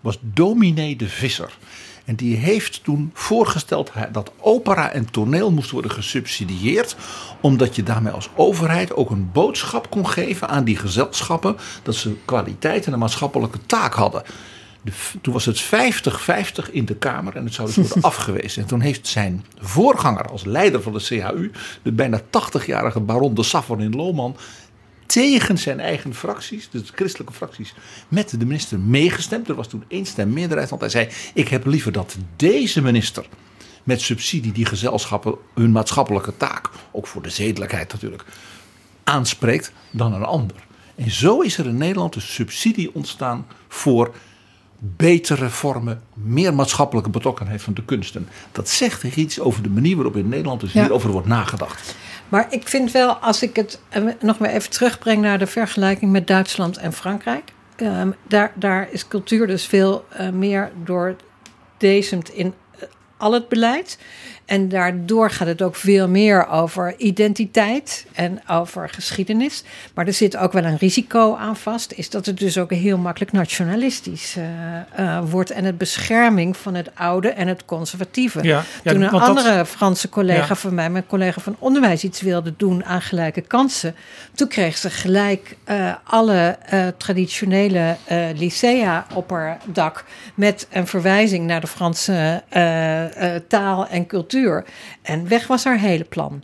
was 0.00 0.18
dominee 0.20 0.96
de 0.96 1.08
Visser. 1.08 1.52
En 2.04 2.14
die 2.14 2.36
heeft 2.36 2.84
toen 2.84 3.10
voorgesteld 3.14 3.92
dat 4.12 4.32
opera 4.40 4.90
en 4.90 5.10
toneel 5.10 5.50
moest 5.50 5.70
worden 5.70 5.90
gesubsidieerd. 5.90 6.96
Omdat 7.40 7.76
je 7.76 7.82
daarmee 7.82 8.12
als 8.12 8.28
overheid 8.34 8.94
ook 8.94 9.10
een 9.10 9.30
boodschap 9.32 9.90
kon 9.90 10.08
geven 10.08 10.48
aan 10.48 10.64
die 10.64 10.76
gezelschappen. 10.76 11.56
Dat 11.82 11.94
ze 11.94 12.16
kwaliteit 12.24 12.86
en 12.86 12.92
een 12.92 12.98
maatschappelijke 12.98 13.58
taak 13.66 13.94
hadden. 13.94 14.22
De, 14.82 14.92
toen 15.20 15.32
was 15.32 15.44
het 15.44 15.64
50-50 15.64 16.72
in 16.72 16.84
de 16.84 16.94
Kamer 16.94 17.36
en 17.36 17.44
het 17.44 17.54
zou 17.54 17.66
dus 17.66 17.76
worden 17.76 18.02
afgewezen. 18.12 18.62
En 18.62 18.68
toen 18.68 18.80
heeft 18.80 19.06
zijn 19.06 19.44
voorganger 19.60 20.28
als 20.28 20.44
leider 20.44 20.82
van 20.82 20.92
de 20.92 21.00
CHU, 21.00 21.50
de 21.82 21.92
bijna 21.92 22.20
80-jarige 22.20 23.00
baron 23.00 23.34
de 23.34 23.42
Safon 23.42 23.80
in 23.80 23.94
Lohman, 23.96 24.36
tegen 25.12 25.58
zijn 25.58 25.80
eigen 25.80 26.14
fracties, 26.14 26.68
dus 26.70 26.86
de 26.86 26.92
christelijke 26.94 27.32
fracties, 27.32 27.74
met 28.08 28.30
de 28.30 28.46
minister 28.46 28.78
meegestemd. 28.78 29.48
Er 29.48 29.54
was 29.54 29.68
toen 29.68 29.84
één 29.88 30.06
stem 30.06 30.32
meerderheid, 30.32 30.70
want 30.70 30.80
hij 30.80 30.90
zei: 30.90 31.08
Ik 31.34 31.48
heb 31.48 31.66
liever 31.66 31.92
dat 31.92 32.16
deze 32.36 32.82
minister 32.82 33.26
met 33.82 34.00
subsidie 34.00 34.52
die 34.52 34.66
gezelschappen 34.66 35.34
hun 35.54 35.72
maatschappelijke 35.72 36.36
taak, 36.36 36.70
ook 36.92 37.06
voor 37.06 37.22
de 37.22 37.30
zedelijkheid 37.30 37.92
natuurlijk, 37.92 38.24
aanspreekt 39.04 39.72
dan 39.90 40.12
een 40.12 40.24
ander. 40.24 40.56
En 40.94 41.10
zo 41.10 41.40
is 41.40 41.58
er 41.58 41.66
in 41.66 41.76
Nederland 41.76 42.14
een 42.14 42.20
subsidie 42.20 42.94
ontstaan 42.94 43.46
voor 43.68 44.14
betere 44.78 45.50
vormen, 45.50 46.02
meer 46.14 46.54
maatschappelijke 46.54 47.10
betrokkenheid 47.10 47.62
van 47.62 47.74
de 47.74 47.84
kunsten. 47.84 48.28
Dat 48.52 48.68
zegt 48.68 49.16
iets 49.16 49.40
over 49.40 49.62
de 49.62 49.70
manier 49.70 49.94
waarop 49.94 50.16
in 50.16 50.28
Nederland 50.28 50.60
dus 50.60 50.72
Ja. 50.72 50.80
hierover 50.82 51.10
wordt 51.10 51.26
nagedacht. 51.26 51.94
Maar 52.32 52.46
ik 52.50 52.68
vind 52.68 52.92
wel, 52.92 53.14
als 53.14 53.42
ik 53.42 53.56
het 53.56 53.80
eh, 53.88 54.02
nog 54.20 54.38
maar 54.38 54.50
even 54.50 54.70
terugbreng 54.70 55.22
naar 55.22 55.38
de 55.38 55.46
vergelijking 55.46 56.12
met 56.12 56.26
Duitsland 56.26 56.76
en 56.76 56.92
Frankrijk. 56.92 57.52
ehm, 57.76 58.10
daar, 58.28 58.52
daar 58.54 58.88
is 58.90 59.08
cultuur 59.08 59.46
dus 59.46 59.66
veel 59.66 60.06
eh, 60.08 60.28
meer 60.28 60.72
doordezemd 60.84 62.28
in 62.28 62.54
eh, 62.78 62.88
al 63.16 63.32
het 63.32 63.48
beleid. 63.48 63.98
En 64.52 64.68
daardoor 64.68 65.30
gaat 65.30 65.46
het 65.46 65.62
ook 65.62 65.76
veel 65.76 66.08
meer 66.08 66.48
over 66.48 66.94
identiteit 66.98 68.06
en 68.12 68.40
over 68.48 68.88
geschiedenis. 68.88 69.62
Maar 69.94 70.06
er 70.06 70.12
zit 70.12 70.36
ook 70.36 70.52
wel 70.52 70.64
een 70.64 70.76
risico 70.76 71.36
aan 71.36 71.56
vast. 71.56 71.92
Is 71.92 72.10
dat 72.10 72.26
het 72.26 72.38
dus 72.38 72.58
ook 72.58 72.70
heel 72.72 72.98
makkelijk 72.98 73.32
nationalistisch 73.32 74.36
eh, 74.36 75.16
eh, 75.16 75.24
wordt. 75.30 75.50
En 75.50 75.64
het 75.64 75.78
bescherming 75.78 76.56
van 76.56 76.74
het 76.74 76.90
oude 76.94 77.28
en 77.28 77.48
het 77.48 77.64
conservatieve. 77.64 78.42
Ja, 78.42 78.62
ja, 78.82 78.92
Toen 78.92 79.02
een 79.02 79.10
dat- 79.10 79.20
andere 79.20 79.66
Franse 79.66 80.08
collega 80.08 80.46
Ja. 80.48 80.54
van 80.54 80.74
mij, 80.74 80.90
mijn 80.90 81.06
collega 81.06 81.40
van 81.40 81.56
onderwijs, 81.58 82.04
iets 82.04 82.20
wilde 82.20 82.54
doen 82.56 82.84
aan 82.84 83.02
gelijke 83.02 83.40
kansen. 83.40 83.94
Toen 84.34 84.48
kreeg 84.48 84.76
ze 84.76 84.90
gelijk 84.90 85.56
eh, 85.64 85.92
alle 86.04 86.58
traditionele 86.96 87.96
lycea 88.34 89.06
op 89.14 89.30
haar 89.30 89.58
dak. 89.64 90.04
Met 90.34 90.66
een 90.70 90.86
verwijzing 90.86 91.46
naar 91.46 91.60
de 91.60 91.66
Franse 91.66 92.42
taal 93.48 93.86
en 93.88 94.06
cultuur. 94.06 94.40
En 95.02 95.28
weg 95.28 95.46
was 95.46 95.64
haar 95.64 95.78
hele 95.78 96.04
plan. 96.04 96.42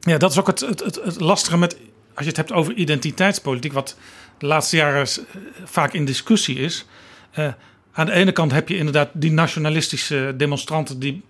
Ja, 0.00 0.18
dat 0.18 0.30
is 0.30 0.38
ook 0.38 0.46
het, 0.46 0.60
het, 0.60 0.80
het, 0.80 1.00
het 1.04 1.20
lastige 1.20 1.58
met, 1.58 1.72
als 2.14 2.24
je 2.24 2.28
het 2.28 2.36
hebt 2.36 2.52
over 2.52 2.74
identiteitspolitiek, 2.74 3.72
wat 3.72 3.96
de 4.38 4.46
laatste 4.46 4.76
jaren 4.76 5.08
s- 5.08 5.20
vaak 5.64 5.92
in 5.92 6.04
discussie 6.04 6.56
is. 6.58 6.86
Eh, 7.30 7.48
aan 7.92 8.06
de 8.06 8.12
ene 8.12 8.32
kant 8.32 8.52
heb 8.52 8.68
je 8.68 8.76
inderdaad 8.76 9.08
die 9.12 9.32
nationalistische 9.32 10.34
demonstranten 10.36 10.98
die 10.98 11.22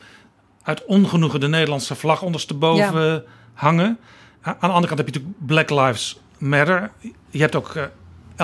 uit 0.62 0.84
ongenoegen 0.84 1.40
de 1.40 1.48
Nederlandse 1.48 1.94
vlag 1.94 2.22
ondersteboven 2.22 3.24
hangen. 3.54 3.98
Aan 4.42 4.56
de 4.60 4.66
andere 4.66 4.86
kant 4.86 4.98
heb 4.98 5.08
je 5.08 5.20
natuurlijk 5.20 5.46
Black 5.46 5.70
Lives 5.70 6.20
Matter. 6.38 6.90
Je 7.30 7.38
hebt 7.40 7.54
ook 7.54 7.74
eh, 7.74 7.84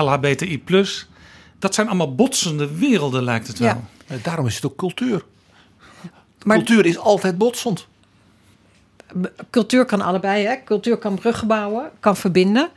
LHBTI+. 0.03 0.63
Dat 1.59 1.73
zijn 1.75 1.87
allemaal 1.87 2.15
botsende 2.15 2.77
werelden, 2.77 3.23
lijkt 3.23 3.47
het 3.47 3.59
wel. 3.59 3.67
Ja. 3.67 3.81
Eh, 4.07 4.17
Daarom 4.23 4.45
is 4.45 4.55
het 4.55 4.65
ook 4.65 4.75
cultuur. 4.77 5.23
Maar 6.43 6.57
cultuur 6.57 6.85
is 6.85 6.97
altijd 6.97 7.37
botsend. 7.37 7.87
cultuur 9.49 9.85
kan 9.85 10.01
allebei. 10.01 10.45
Hè? 10.45 10.55
Cultuur 10.65 10.97
kan 10.97 11.15
bruggen 11.15 11.47
bouwen, 11.47 11.91
kan 11.99 12.15
verbinden. 12.15 12.69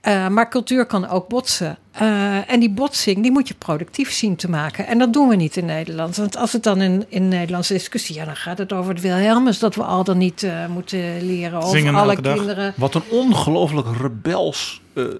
Eh, 0.00 0.28
maar 0.28 0.48
cultuur 0.48 0.86
kan 0.86 1.08
ook 1.08 1.28
botsen. 1.28 1.78
Eh, 1.98 2.50
en 2.50 2.60
die 2.60 2.70
botsing 2.70 3.22
die 3.22 3.30
moet 3.30 3.48
je 3.48 3.54
productief 3.54 4.12
zien 4.12 4.36
te 4.36 4.50
maken. 4.50 4.86
En 4.86 4.98
dat 4.98 5.12
doen 5.12 5.28
we 5.28 5.36
niet 5.36 5.56
in 5.56 5.64
Nederland. 5.64 6.16
Want 6.16 6.36
als 6.36 6.52
het 6.52 6.62
dan 6.62 6.80
in, 6.80 7.04
in 7.08 7.28
Nederlandse 7.28 7.72
discussie... 7.72 8.14
Ja, 8.14 8.24
dan 8.24 8.36
gaat 8.36 8.58
het 8.58 8.72
over 8.72 8.92
het 8.92 9.00
Wilhelmus... 9.02 9.58
dat 9.58 9.74
we 9.74 9.82
al 9.82 10.04
dan 10.04 10.18
niet 10.18 10.42
eh, 10.42 10.66
moeten 10.66 11.26
leren. 11.26 11.62
Of 11.62 11.70
Zingen 11.70 11.94
alle 11.94 12.20
dag. 12.20 12.34
kinderen... 12.34 12.74
Wat 12.76 12.94
een 12.94 13.02
ongelooflijk 13.10 13.86
rebels 14.00 14.80
eh, 14.96 15.04
eh, 15.04 15.10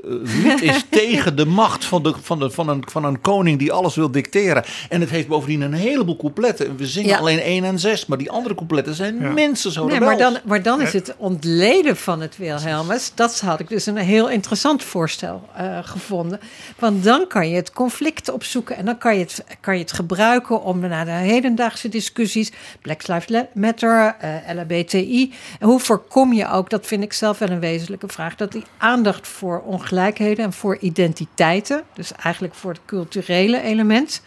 lied 0.42 0.62
is 0.62 0.84
tegen 1.02 1.36
de 1.36 1.46
macht 1.46 1.84
van, 1.84 2.02
de, 2.02 2.14
van, 2.22 2.38
de, 2.38 2.50
van, 2.50 2.68
een, 2.68 2.82
van 2.90 3.04
een 3.04 3.20
koning 3.20 3.58
die 3.58 3.72
alles 3.72 3.94
wil 3.94 4.10
dicteren. 4.10 4.64
En 4.88 5.00
het 5.00 5.10
heeft 5.10 5.28
bovendien 5.28 5.60
een 5.60 5.72
heleboel 5.72 6.16
coupletten. 6.16 6.66
En 6.66 6.76
We 6.76 6.86
zingen 6.86 7.08
Ja. 7.10 7.18
alleen 7.18 7.38
één 7.38 7.64
en 7.64 7.78
zes, 7.78 8.06
maar 8.06 8.18
die 8.18 8.30
andere 8.30 8.54
coupletten 8.54 8.94
zijn 8.94 9.18
Ja. 9.20 9.30
mensen 9.30 9.72
zo 9.72 9.86
Nee, 9.86 10.00
maar 10.00 10.18
dan, 10.18 10.38
maar 10.44 10.62
dan 10.62 10.80
is 10.80 10.92
het 10.92 11.14
ontleden 11.16 11.96
van 11.96 12.20
het 12.20 12.36
Wilhelmus. 12.36 13.12
Dat 13.14 13.40
had 13.40 13.60
ik 13.60 13.68
dus 13.68 13.86
een 13.86 13.96
heel 13.96 14.28
interessant 14.30 14.82
voorstel 14.82 15.48
eh, 15.56 15.78
gevonden. 15.82 16.40
Want 16.78 17.04
dan 17.04 17.26
kan 17.26 17.48
je 17.48 17.56
het 17.56 17.72
conflict 17.72 18.30
opzoeken 18.30 18.76
en 18.76 18.84
dan 18.84 18.98
kan 18.98 19.14
je 19.14 19.20
het, 19.20 19.44
kan 19.60 19.74
je 19.74 19.80
het 19.80 19.92
gebruiken 19.92 20.62
om 20.62 20.78
naar 20.78 21.04
de 21.04 21.10
hedendaagse 21.10 21.88
discussies, 21.88 22.52
Black 22.82 23.06
Lives 23.06 23.44
Matter, 23.54 24.16
eh 24.18 24.54
LHBTI. 24.54 25.32
En 25.60 25.66
hoe 25.66 25.80
voorkom 25.80 26.32
je 26.32 26.48
ook, 26.48 26.70
dat 26.70 26.86
vind 26.86 27.02
ik 27.02 27.12
zelf 27.12 27.38
wel 27.38 27.50
een 27.50 27.60
wezenlijke 27.60 28.08
vraag, 28.08 28.36
dat 28.36 28.52
die 28.52 28.64
aandacht 28.78 29.28
voor 29.28 29.62
ongelijkheden 29.62 30.44
en 30.44 30.52
voor 30.52 30.78
identiteiten, 30.78 31.82
dus 31.94 32.12
eigenlijk 32.12 32.54
voor 32.54 32.70
het 32.70 32.80
culturele 32.86 33.62
element, 33.62 34.22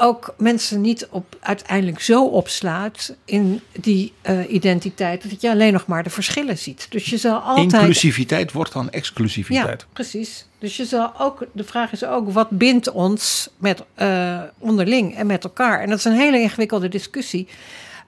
ook 0.00 0.34
mensen 0.38 0.80
niet 0.80 1.06
op, 1.10 1.36
uiteindelijk 1.40 2.00
zo 2.00 2.26
opslaat 2.26 3.14
in 3.24 3.60
die 3.80 4.12
eh, 4.22 4.52
identiteit 4.52 5.30
dat 5.30 5.40
je 5.40 5.50
alleen 5.50 5.72
nog 5.72 5.86
maar 5.86 6.02
de 6.02 6.10
verschillen 6.10 6.58
ziet. 6.58 6.86
Dus 6.90 7.06
je 7.06 7.16
zal 7.16 7.38
altijd. 7.38 7.72
Inclusiviteit 7.72 8.52
wordt 8.52 8.72
dan 8.72 8.84
Ja, 8.84 8.90
exclusiviteit. 8.90 9.86
precies. 9.92 10.46
Dus 10.58 10.76
je 10.76 10.84
zal 10.84 11.12
ook, 11.18 11.46
de 11.52 11.64
vraag 11.64 11.92
is 11.92 12.04
ook, 12.04 12.30
wat 12.32 12.50
bindt 12.50 12.90
ons 12.90 13.48
met, 13.58 13.82
eh, 13.94 14.40
onderling 14.58 15.16
en 15.16 15.26
met 15.26 15.44
elkaar? 15.44 15.80
En 15.80 15.88
dat 15.88 15.98
is 15.98 16.04
een 16.04 16.12
hele 16.12 16.40
ingewikkelde 16.40 16.88
discussie. 16.88 17.48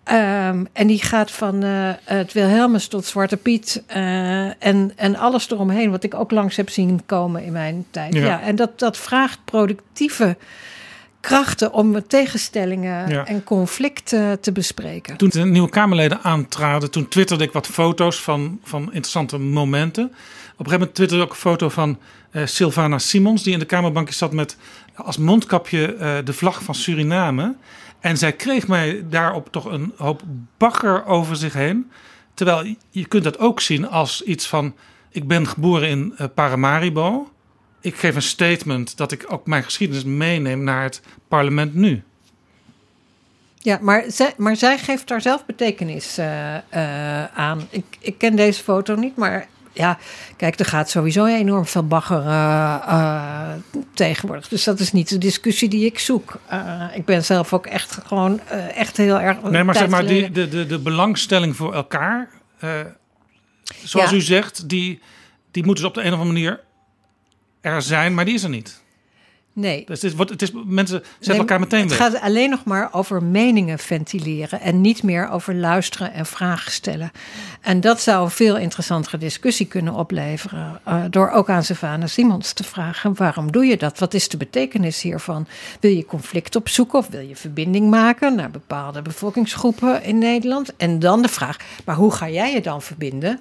Ehm, 0.05 0.65
en 0.73 0.87
die 0.87 1.03
gaat 1.03 1.31
van 1.31 1.63
eh, 1.63 1.91
het 2.05 2.33
Wilhelmus 2.33 2.87
tot 2.87 3.05
Zwarte 3.05 3.37
Piet 3.37 3.83
en, 3.87 4.93
en 4.97 5.17
alles 5.17 5.51
eromheen, 5.51 5.91
wat 5.91 6.05
ik 6.05 6.15
ook 6.15 6.31
langs 6.31 6.57
heb 6.57 6.71
zien 6.71 7.03
komen 7.07 7.45
in 7.45 7.53
mijn 7.53 7.87
tijd. 7.91 8.15
Ja. 8.15 8.25
Ja, 8.25 8.41
en 8.43 8.57
dat, 8.57 8.79
dat 8.79 8.97
vraagt 8.97 9.39
productieve 9.45 10.37
krachten 11.23 11.73
om 11.73 12.07
tegenstellingen 12.07 13.09
Ja. 13.09 13.27
en 13.27 13.45
conflicten 13.45 14.41
te 14.41 14.53
bespreken. 14.53 15.17
Toen 15.17 15.29
de 15.29 15.45
nieuwe 15.45 15.69
Kamerleden 15.69 16.23
aantraden, 16.23 16.91
toen 16.91 17.09
twitterde 17.09 17.45
ik 17.45 17.53
wat 17.53 17.67
foto's 17.67 18.21
van, 18.21 18.59
van 18.65 18.83
interessante 18.83 19.39
momenten. 19.39 20.05
Op 20.05 20.13
een 20.13 20.57
gegeven 20.57 20.79
moment 20.79 20.95
twitterde 20.95 21.23
ik 21.23 21.29
ook 21.29 21.35
een 21.35 21.41
foto 21.51 21.69
van 21.69 21.99
eh 22.31 22.47
Sylvana 22.47 22.99
Simons, 22.99 23.43
die 23.43 23.53
in 23.53 23.59
de 23.59 23.65
Kamerbankje 23.65 24.15
zat 24.15 24.33
met 24.33 24.57
als 24.95 25.17
mondkapje 25.17 25.95
eh, 25.95 26.15
de 26.25 26.33
vlag 26.33 26.63
van 26.63 26.75
Suriname. 26.75 27.55
En 28.01 28.17
zij 28.19 28.33
kreeg 28.33 28.69
mij 28.69 29.05
daarop 29.11 29.49
toch 29.53 29.65
een 29.65 29.93
hoop 29.97 30.23
bagger 30.59 31.07
over 31.07 31.37
zich 31.37 31.53
heen. 31.53 31.91
Terwijl 32.35 32.75
je 32.91 33.07
kunt 33.07 33.25
dat 33.25 33.39
ook 33.39 33.61
zien 33.61 33.89
als 33.89 34.23
iets 34.23 34.47
van: 34.49 34.75
ik 35.11 35.27
ben 35.29 35.47
geboren 35.47 35.89
in 35.89 36.13
eh, 36.17 36.27
Paramaribo. 36.35 37.31
Ik 37.83 37.97
geef 37.97 38.15
een 38.15 38.23
statement 38.23 38.97
dat 38.97 39.13
ik 39.13 39.25
ook 39.29 39.47
mijn 39.47 39.63
geschiedenis 39.65 40.05
meeneem 40.05 40.65
naar 40.65 40.83
het 40.83 41.03
parlement 41.29 41.75
nu. 41.75 42.03
Ja, 43.59 43.79
maar 43.81 44.05
zij, 44.09 44.35
maar 44.37 44.57
zij 44.57 44.79
geeft 44.79 45.09
daar 45.09 45.21
zelf 45.21 45.47
betekenis 45.47 46.19
eh, 46.19 46.57
eh, 46.57 47.25
aan. 47.35 47.67
Ik, 47.71 47.85
ik 47.99 48.19
ken 48.19 48.37
deze 48.37 48.63
foto 48.63 48.95
niet, 48.95 49.17
maar 49.17 49.47
ja, 49.73 49.99
kijk, 50.37 50.59
er 50.59 50.65
gaat 50.65 50.91
sowieso 50.91 51.25
enorm 51.25 51.67
veel 51.67 51.87
bagger 51.87 52.27
eh, 52.27 53.53
tegenwoordig. 53.95 54.49
Dus 54.49 54.65
dat 54.65 54.81
is 54.81 54.93
niet 54.93 55.09
de 55.09 55.19
discussie 55.19 55.69
die 55.69 55.85
ik 55.85 55.99
zoek. 55.99 56.39
Ik 56.95 57.05
ben 57.05 57.25
zelf 57.25 57.53
ook 57.53 57.67
echt 57.67 57.99
gewoon 58.07 58.41
echt 58.75 58.97
heel 58.97 59.21
erg. 59.21 59.43
Nee, 59.43 59.65
maar 59.65 59.75
zeg 59.75 59.89
maar, 59.89 60.07
die, 60.07 60.31
de, 60.31 60.49
de, 60.49 60.67
de 60.67 60.79
belangstelling 60.79 61.57
voor 61.57 61.75
elkaar, 61.75 62.29
zoals 63.85 64.11
Ja. 64.11 64.17
u 64.17 64.21
zegt, 64.21 64.69
die, 64.69 65.01
die 65.51 65.65
moet 65.65 65.77
dus 65.77 65.85
op 65.85 65.95
de 65.95 66.01
een 66.01 66.13
of 66.13 66.19
andere 66.19 66.33
manier 66.33 66.61
er 67.63 67.83
zijn, 67.83 68.15
maar 68.15 68.25
die 68.25 68.35
is 68.35 68.43
er 68.43 68.49
niet. 68.49 68.81
Nee. 69.55 69.85
Dus 69.87 70.03
het, 70.03 70.17
wordt, 70.17 70.31
het 70.31 70.43
is, 70.43 70.51
mensen 70.65 70.99
zetten 71.03 71.29
Nee, 71.29 71.39
elkaar 71.39 71.61
meteen 71.61 71.81
het 71.81 71.89
weg. 71.89 71.99
gaat 71.99 72.21
alleen 72.21 72.51
nog 72.51 72.65
maar 72.65 72.89
over 72.93 73.23
meningen 73.23 73.79
ventileren 73.79 74.61
en 74.61 74.81
niet 74.81 75.03
meer 75.03 75.29
over 75.31 75.55
luisteren 75.55 76.13
en 76.13 76.27
vragen 76.27 76.73
stellen. 76.73 77.11
En 77.61 77.81
dat 77.81 78.01
zou 78.01 78.25
een 78.25 78.31
veel 78.31 78.57
interessantere 78.57 79.19
discussie 79.19 79.67
kunnen 79.67 79.95
opleveren. 79.95 80.81
eh, 80.85 81.03
door 81.11 81.31
ook 81.31 81.51
aan 81.51 81.63
Savannah 81.65 82.09
Simons 82.09 82.53
te 82.53 82.65
vragen: 82.65 83.15
waarom 83.17 83.53
doe 83.53 83.65
je 83.65 83.77
dat? 83.77 83.99
Wat 83.99 84.15
is 84.15 84.29
de 84.29 84.37
betekenis 84.37 85.03
hiervan? 85.03 85.47
Wil 85.81 85.91
je 85.91 86.05
conflict 86.05 86.57
opzoeken 86.57 86.99
of 86.99 87.09
wil 87.09 87.21
je 87.21 87.37
verbinding 87.37 87.91
maken 87.91 88.35
naar 88.35 88.51
bepaalde 88.51 89.03
bevolkingsgroepen 89.03 90.03
in 90.03 90.19
Nederland? 90.19 90.77
En 90.77 90.99
dan 90.99 91.23
de 91.23 91.29
vraag: 91.29 91.57
maar 91.85 91.97
hoe 91.97 92.13
ga 92.13 92.29
jij 92.29 92.53
je 92.53 92.61
dan 92.61 92.83
verbinden? 92.83 93.41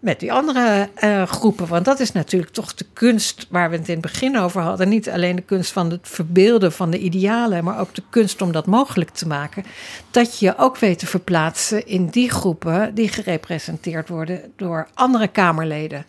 Met 0.00 0.20
die 0.20 0.32
andere 0.32 0.88
eh, 0.94 1.22
groepen. 1.26 1.66
Want 1.66 1.84
dat 1.84 2.00
is 2.00 2.12
natuurlijk 2.12 2.52
toch 2.52 2.74
de 2.74 2.86
kunst 2.92 3.46
waar 3.50 3.70
we 3.70 3.76
het 3.76 3.88
in 3.88 3.92
het 3.92 4.02
begin 4.02 4.38
over 4.38 4.62
hadden. 4.62 4.88
Niet 4.88 5.10
alleen 5.10 5.36
de 5.36 5.42
kunst 5.42 5.72
van 5.72 5.90
het 5.90 6.08
verbeelden 6.08 6.72
van 6.72 6.90
de 6.90 6.98
idealen, 6.98 7.64
maar 7.64 7.80
ook 7.80 7.94
de 7.94 8.02
kunst 8.10 8.42
om 8.42 8.52
dat 8.52 8.66
mogelijk 8.66 9.10
te 9.10 9.26
maken. 9.26 9.64
Dat 10.10 10.38
je 10.38 10.46
je 10.46 10.58
ook 10.58 10.78
weet 10.78 10.98
te 10.98 11.06
verplaatsen 11.06 11.86
in 11.86 12.06
die 12.06 12.30
groepen 12.30 12.94
die 12.94 13.08
gerepresenteerd 13.08 14.08
worden 14.08 14.40
door 14.56 14.88
andere 14.94 15.28
Kamerleden 15.28 16.04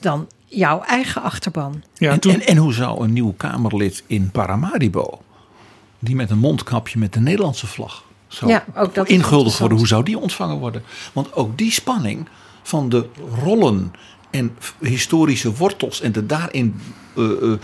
dan 0.00 0.28
jouw 0.46 0.80
eigen 0.82 1.22
achterban. 1.22 1.82
Ja, 1.94 2.10
en, 2.10 2.20
toen, 2.20 2.32
en, 2.32 2.46
en 2.46 2.56
hoe 2.56 2.72
zou 2.72 3.04
een 3.04 3.12
nieuw 3.12 3.32
Kamerlid 3.36 4.02
in 4.06 4.30
Paramaribo, 4.30 5.20
die 5.98 6.14
met 6.14 6.30
een 6.30 6.38
mondkapje 6.38 6.98
met 6.98 7.12
de 7.12 7.20
Nederlandse 7.20 7.66
vlag 7.66 8.04
zou 8.28 8.50
Ja, 8.50 8.64
ook 8.74 8.94
dat 8.94 9.08
is 9.08 9.14
inguldigd 9.14 9.58
worden, 9.58 9.78
hoe 9.78 9.86
zou 9.86 10.02
die 10.02 10.18
ontvangen 10.18 10.58
worden? 10.58 10.82
Want 11.12 11.34
ook 11.34 11.58
die 11.58 11.72
spanning 11.72 12.28
van 12.62 12.88
de 12.88 13.06
rollen 13.42 13.92
en 14.30 14.56
historische 14.80 15.52
wortels 15.54 16.00
en 16.00 16.12
de 16.12 16.26
daarin, 16.26 16.80
eh, 17.16 17.24
eh, 17.52 17.58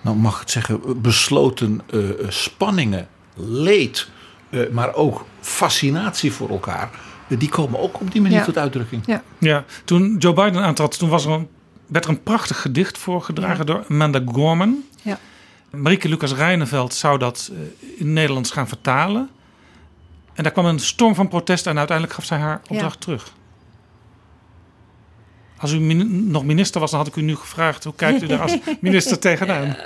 nou 0.00 0.16
mag 0.16 0.34
ik 0.34 0.40
het 0.40 0.50
zeggen, 0.50 1.00
besloten 1.02 1.80
eh, 1.90 2.00
spanningen, 2.28 3.08
leed, 3.34 4.08
eh, 4.50 4.60
maar 4.72 4.94
ook 4.94 5.24
fascinatie 5.40 6.32
voor 6.32 6.48
elkaar, 6.50 6.90
die 7.28 7.48
komen 7.48 7.80
ook 7.80 8.00
op 8.00 8.12
die 8.12 8.20
manier 8.22 8.38
Ja. 8.38 8.44
tot 8.44 8.58
uitdrukking. 8.58 9.02
Ja. 9.06 9.22
ja, 9.38 9.64
toen 9.84 10.16
Joe 10.18 10.32
Biden 10.32 10.62
aantrad, 10.62 10.98
toen 10.98 11.08
was 11.08 11.24
er 11.24 11.30
een, 11.32 11.48
werd 11.86 12.04
er 12.04 12.10
een 12.10 12.22
prachtig 12.22 12.60
gedicht 12.60 12.98
voorgedragen 12.98 13.56
Ja. 13.58 13.64
door 13.64 13.84
Amanda 13.88 14.22
Gorman. 14.32 14.76
Ja. 15.02 15.18
Marieke 15.70 16.08
Lucas 16.08 16.32
Rijneveld 16.34 16.94
zou 16.94 17.18
dat 17.18 17.50
in 17.96 18.12
Nederlands 18.12 18.50
gaan 18.50 18.68
vertalen. 18.68 19.28
En 20.34 20.42
daar 20.42 20.52
kwam 20.52 20.64
een 20.66 20.78
storm 20.78 21.14
van 21.14 21.28
protest 21.28 21.66
en 21.66 21.76
uiteindelijk 21.78 22.16
gaf 22.16 22.24
zij 22.26 22.38
haar 22.38 22.60
opdracht 22.68 23.00
terug. 23.00 23.32
Als 25.64 25.72
u 25.72 25.80
min- 25.80 26.30
nog 26.30 26.44
minister 26.44 26.80
was, 26.80 26.90
dan 26.90 27.00
had 27.00 27.08
ik 27.08 27.16
u 27.16 27.22
nu 27.22 27.36
gevraagd... 27.36 27.84
hoe 27.84 27.94
kijkt 27.96 28.22
u 28.22 28.26
daar 28.26 28.40
als 28.40 28.56
minister 28.80 29.18
tegenaan? 29.18 29.76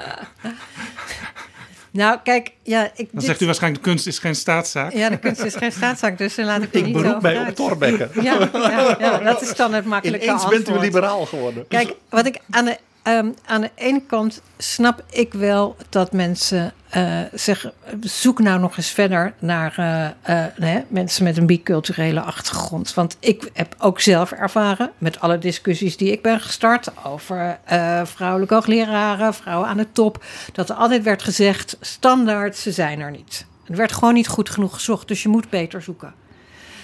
Nou, 1.90 2.18
kijk, 2.24 2.50
ja, 2.62 2.84
ik. 2.84 2.90
Dan 2.96 3.06
dit- 3.12 3.24
zegt 3.24 3.40
u 3.40 3.44
waarschijnlijk, 3.44 3.84
de 3.84 3.90
kunst 3.90 4.06
is 4.06 4.18
geen 4.18 4.34
staatszaak. 4.34 4.92
Ja, 4.92 5.08
de 5.10 5.18
kunst 5.18 5.42
is 5.42 5.54
geen 5.54 5.72
staatszaak, 5.72 6.18
dus 6.18 6.34
daar 6.34 6.46
laat 6.46 6.62
ik 6.62 6.72
Ik 6.72 6.84
niet 6.84 6.92
beroep 6.92 7.08
over 7.10 7.22
mij 7.22 7.38
op 7.40 7.44
uit. 7.46 7.56
Thorbecke. 7.56 8.08
Ja, 8.22 8.48
ja, 8.52 8.96
ja, 8.98 9.18
dat 9.18 9.42
is 9.42 9.54
dan 9.56 9.72
het 9.74 9.84
makkelijke 9.84 10.24
Ineens 10.26 10.42
antwoord. 10.42 10.64
bent 10.64 10.78
u 10.78 10.80
liberaal 10.80 11.26
geworden. 11.26 11.64
Kijk, 11.68 11.94
wat 12.08 12.26
ik 12.26 12.38
aan 12.50 12.64
de, 12.64 12.76
ehm, 13.16 13.30
aan 13.46 13.60
de 13.60 13.70
ene 13.74 14.02
kant 14.06 14.42
snap 14.58 15.04
ik 15.10 15.32
wel 15.32 15.76
dat 15.88 16.12
mensen 16.12 16.72
eh, 16.88 17.20
zeggen: 17.32 17.72
zoek 18.00 18.38
nou 18.38 18.60
nog 18.60 18.76
eens 18.76 18.90
verder 18.90 19.34
naar 19.38 19.74
eh, 20.22 20.76
eh, 20.76 20.82
mensen 20.88 21.24
met 21.24 21.36
een 21.36 21.46
biculturele 21.46 22.20
achtergrond. 22.20 22.94
Want 22.94 23.16
ik 23.20 23.50
heb 23.52 23.74
ook 23.78 24.00
zelf 24.00 24.32
ervaren 24.32 24.90
met 24.98 25.20
alle 25.20 25.38
discussies 25.38 25.96
die 25.96 26.12
ik 26.12 26.22
ben 26.22 26.40
gestart 26.40 27.04
over 27.04 27.58
vrouwelijke 28.04 28.54
hoogleraren, 28.54 29.34
vrouwen 29.34 29.68
aan 29.68 29.76
de 29.76 29.92
top, 29.92 30.24
dat 30.52 30.70
er 30.70 30.76
altijd 30.76 31.02
werd 31.02 31.22
gezegd: 31.22 31.76
standaard, 31.80 32.56
ze 32.56 32.72
zijn 32.72 33.00
er 33.00 33.10
niet. 33.10 33.46
Er 33.66 33.76
werd 33.76 33.92
gewoon 33.92 34.14
niet 34.14 34.28
goed 34.28 34.50
genoeg 34.50 34.74
gezocht, 34.74 35.08
dus 35.08 35.22
je 35.22 35.28
moet 35.28 35.50
beter 35.50 35.82
zoeken. 35.82 36.14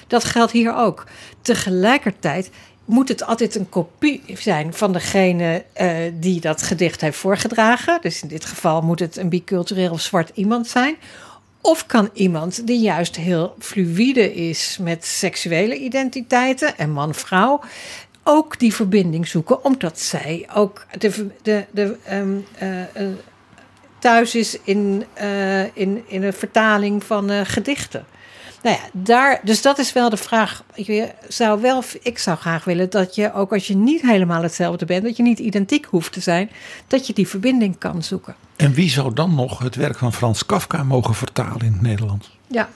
Dat 0.07 0.25
geldt 0.25 0.53
hier 0.53 0.77
ook. 0.77 1.05
Tegelijkertijd 1.43 2.51
moet 2.85 3.09
het 3.09 3.25
altijd 3.25 3.55
een 3.55 3.69
kopie 3.69 4.23
zijn 4.35 4.75
van 4.75 4.93
degene 4.93 5.65
eh, 5.73 5.97
die 6.15 6.41
dat 6.41 6.63
gedicht 6.63 7.01
heeft 7.01 7.19
voorgedragen. 7.19 7.99
Dus 8.01 8.23
in 8.23 8.29
dit 8.29 8.45
geval 8.45 8.83
moet 8.83 9.01
het 9.01 9.17
een 9.17 9.29
bicultureel 9.29 9.91
of 9.93 10.01
zwart 10.01 10.31
iemand 10.35 10.67
zijn. 10.67 10.97
Of 11.61 11.87
kan 11.87 12.11
iemand 12.13 12.67
die 12.67 12.81
juist 12.81 13.17
heel 13.17 13.55
fluïde 13.59 14.35
is 14.35 14.79
met 14.81 15.05
seksuele 15.05 15.79
identiteiten 15.79 16.79
en 16.79 16.91
man-vrouw 16.91 17.61
ook 18.23 18.59
die 18.59 18.75
verbinding 18.75 19.29
zoeken, 19.29 19.65
omdat 19.65 20.01
zij 20.01 20.49
ook 20.55 20.87
de, 20.99 21.29
de, 21.43 21.65
de, 21.71 21.97
ehm, 22.05 22.37
eh, 22.59 22.83
eh, 22.83 23.09
thuis 23.99 24.35
is 24.35 24.59
in, 24.63 25.05
in, 25.75 26.05
in 26.07 26.23
een 26.23 26.33
vertaling 26.33 27.05
van 27.05 27.47
gedichten. 27.47 28.07
Nou 28.65 28.77
ja, 28.77 28.83
daar, 28.93 29.41
dus 29.43 29.63
dat 29.63 29.79
is 29.79 29.93
wel 29.93 30.11
de 30.11 30.17
vraag. 30.17 30.65
Je 30.75 31.11
zou 31.29 31.61
wel, 31.61 31.83
ik 32.03 32.19
zou 32.19 32.37
graag 32.37 32.65
willen 32.65 32.91
dat 32.91 33.15
je, 33.15 33.33
ook 33.33 33.53
als 33.53 33.67
je 33.67 33.77
niet 33.77 34.03
helemaal 34.03 34.43
hetzelfde 34.43 34.85
bent, 34.85 35.05
dat 35.05 35.17
je 35.17 35.23
niet 35.23 35.39
identiek 35.39 35.85
hoeft 35.85 36.13
te 36.13 36.21
zijn, 36.21 36.51
dat 36.87 37.07
je 37.07 37.13
die 37.13 37.29
verbinding 37.29 37.79
kan 37.79 38.03
zoeken. 38.03 38.35
En 38.57 38.73
wie 38.73 38.91
zou 38.91 39.15
dan 39.15 39.35
nog 39.35 39.59
het 39.59 39.75
werk 39.75 39.99
van 39.99 40.13
Frans 40.13 40.47
Kafka 40.47 40.83
mogen 40.83 41.15
vertalen 41.15 41.61
in 41.61 41.73
het 41.73 41.83
Nederlands? 41.83 42.39
Ja. 42.47 42.69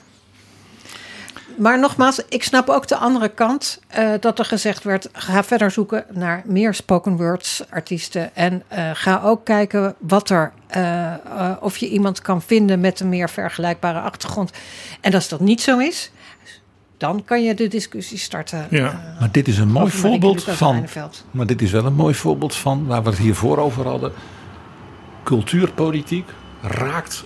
Maar 1.59 1.79
nogmaals, 1.79 2.21
ik 2.29 2.43
snap 2.43 2.69
ook 2.69 2.87
de 2.87 2.97
andere 2.97 3.29
kant. 3.29 3.79
eh, 3.87 4.09
dat 4.19 4.39
er 4.39 4.45
gezegd 4.45 4.83
werd, 4.83 5.09
ga 5.13 5.43
verder 5.43 5.71
zoeken 5.71 6.05
naar 6.11 6.43
meer 6.45 6.73
spoken 6.73 7.17
words 7.17 7.63
artiesten. 7.69 8.35
En 8.35 8.63
eh, 8.67 8.89
ga 8.93 9.21
ook 9.23 9.45
kijken 9.45 9.95
wat 9.97 10.29
er, 10.29 10.51
eh, 10.67 11.13
of 11.59 11.77
je 11.77 11.89
iemand 11.89 12.21
kan 12.21 12.41
vinden 12.41 12.79
met 12.79 12.99
een 12.99 13.09
meer 13.09 13.29
vergelijkbare 13.29 13.99
achtergrond. 13.99 14.51
En 15.01 15.13
als 15.13 15.29
dat 15.29 15.39
niet 15.39 15.61
zo 15.61 15.77
is, 15.77 16.11
dan 16.97 17.23
kan 17.25 17.43
je 17.43 17.53
de 17.53 17.67
discussie 17.67 18.17
starten. 18.17 18.67
Ja. 18.69 19.15
Maar 19.19 19.31
dit 19.31 19.47
is 19.47 19.57
een 19.57 19.71
mooi 19.71 19.91
voorbeeld 19.91 20.43
van. 20.43 20.85
Maar 21.31 21.45
dit 21.45 21.61
is 21.61 21.71
wel 21.71 21.85
een 21.85 21.93
mooi 21.93 22.13
voorbeeld 22.13 22.55
van 22.55 22.85
waar 22.85 23.03
we 23.03 23.09
het 23.09 23.19
hiervoor 23.19 23.57
over 23.57 23.87
hadden. 23.87 24.11
Cultuurpolitiek 25.23 26.29
raakt 26.61 27.25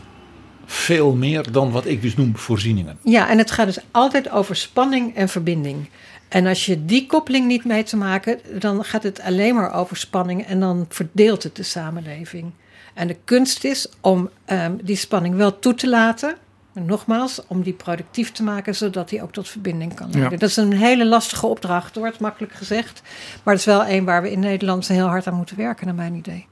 veel 0.73 1.13
meer 1.13 1.51
dan 1.51 1.71
wat 1.71 1.85
ik 1.85 2.01
dus 2.01 2.15
noem 2.15 2.37
voorzieningen. 2.37 2.97
Ja, 3.03 3.29
en 3.29 3.37
het 3.37 3.51
gaat 3.51 3.65
dus 3.65 3.79
altijd 3.91 4.31
over 4.31 4.55
spanning 4.55 5.15
en 5.15 5.29
verbinding. 5.29 5.89
En 6.27 6.45
als 6.45 6.65
je 6.65 6.85
die 6.85 7.05
koppeling 7.05 7.47
niet 7.47 7.65
mee 7.65 7.83
te 7.83 7.97
maken, 7.97 8.39
dan 8.59 8.83
gaat 8.83 9.03
het 9.03 9.21
alleen 9.21 9.55
maar 9.55 9.73
over 9.73 9.97
spanning 9.97 10.45
en 10.45 10.59
dan 10.59 10.85
verdeelt 10.89 11.43
het 11.43 11.55
de 11.55 11.63
samenleving. 11.63 12.51
En 12.93 13.07
de 13.07 13.17
kunst 13.23 13.63
is 13.63 13.89
om 14.01 14.29
ehm, 14.45 14.75
die 14.81 14.95
spanning 14.95 15.35
wel 15.35 15.59
toe 15.59 15.73
te 15.73 15.89
laten. 15.89 16.35
En 16.73 16.85
nogmaals, 16.85 17.41
om 17.47 17.61
die 17.61 17.73
productief 17.73 18.31
te 18.31 18.43
maken, 18.43 18.75
zodat 18.75 19.09
die 19.09 19.21
ook 19.21 19.31
tot 19.31 19.49
verbinding 19.49 19.93
kan 19.93 20.09
leiden. 20.09 20.31
Ja. 20.31 20.37
Dat 20.37 20.49
is 20.49 20.55
een 20.55 20.73
hele 20.73 21.05
lastige 21.05 21.45
opdracht, 21.45 21.95
wordt 21.95 22.19
makkelijk 22.19 22.53
gezegd. 22.53 23.01
Maar 23.43 23.53
het 23.53 23.67
is 23.67 23.73
wel 23.73 23.87
een 23.87 24.05
waar 24.05 24.21
we 24.21 24.31
in 24.31 24.39
Nederland 24.39 24.87
heel 24.87 25.07
hard 25.07 25.27
aan 25.27 25.35
moeten 25.35 25.57
werken, 25.57 25.85
naar 25.85 25.95
mijn 25.95 26.15
idee. 26.15 26.47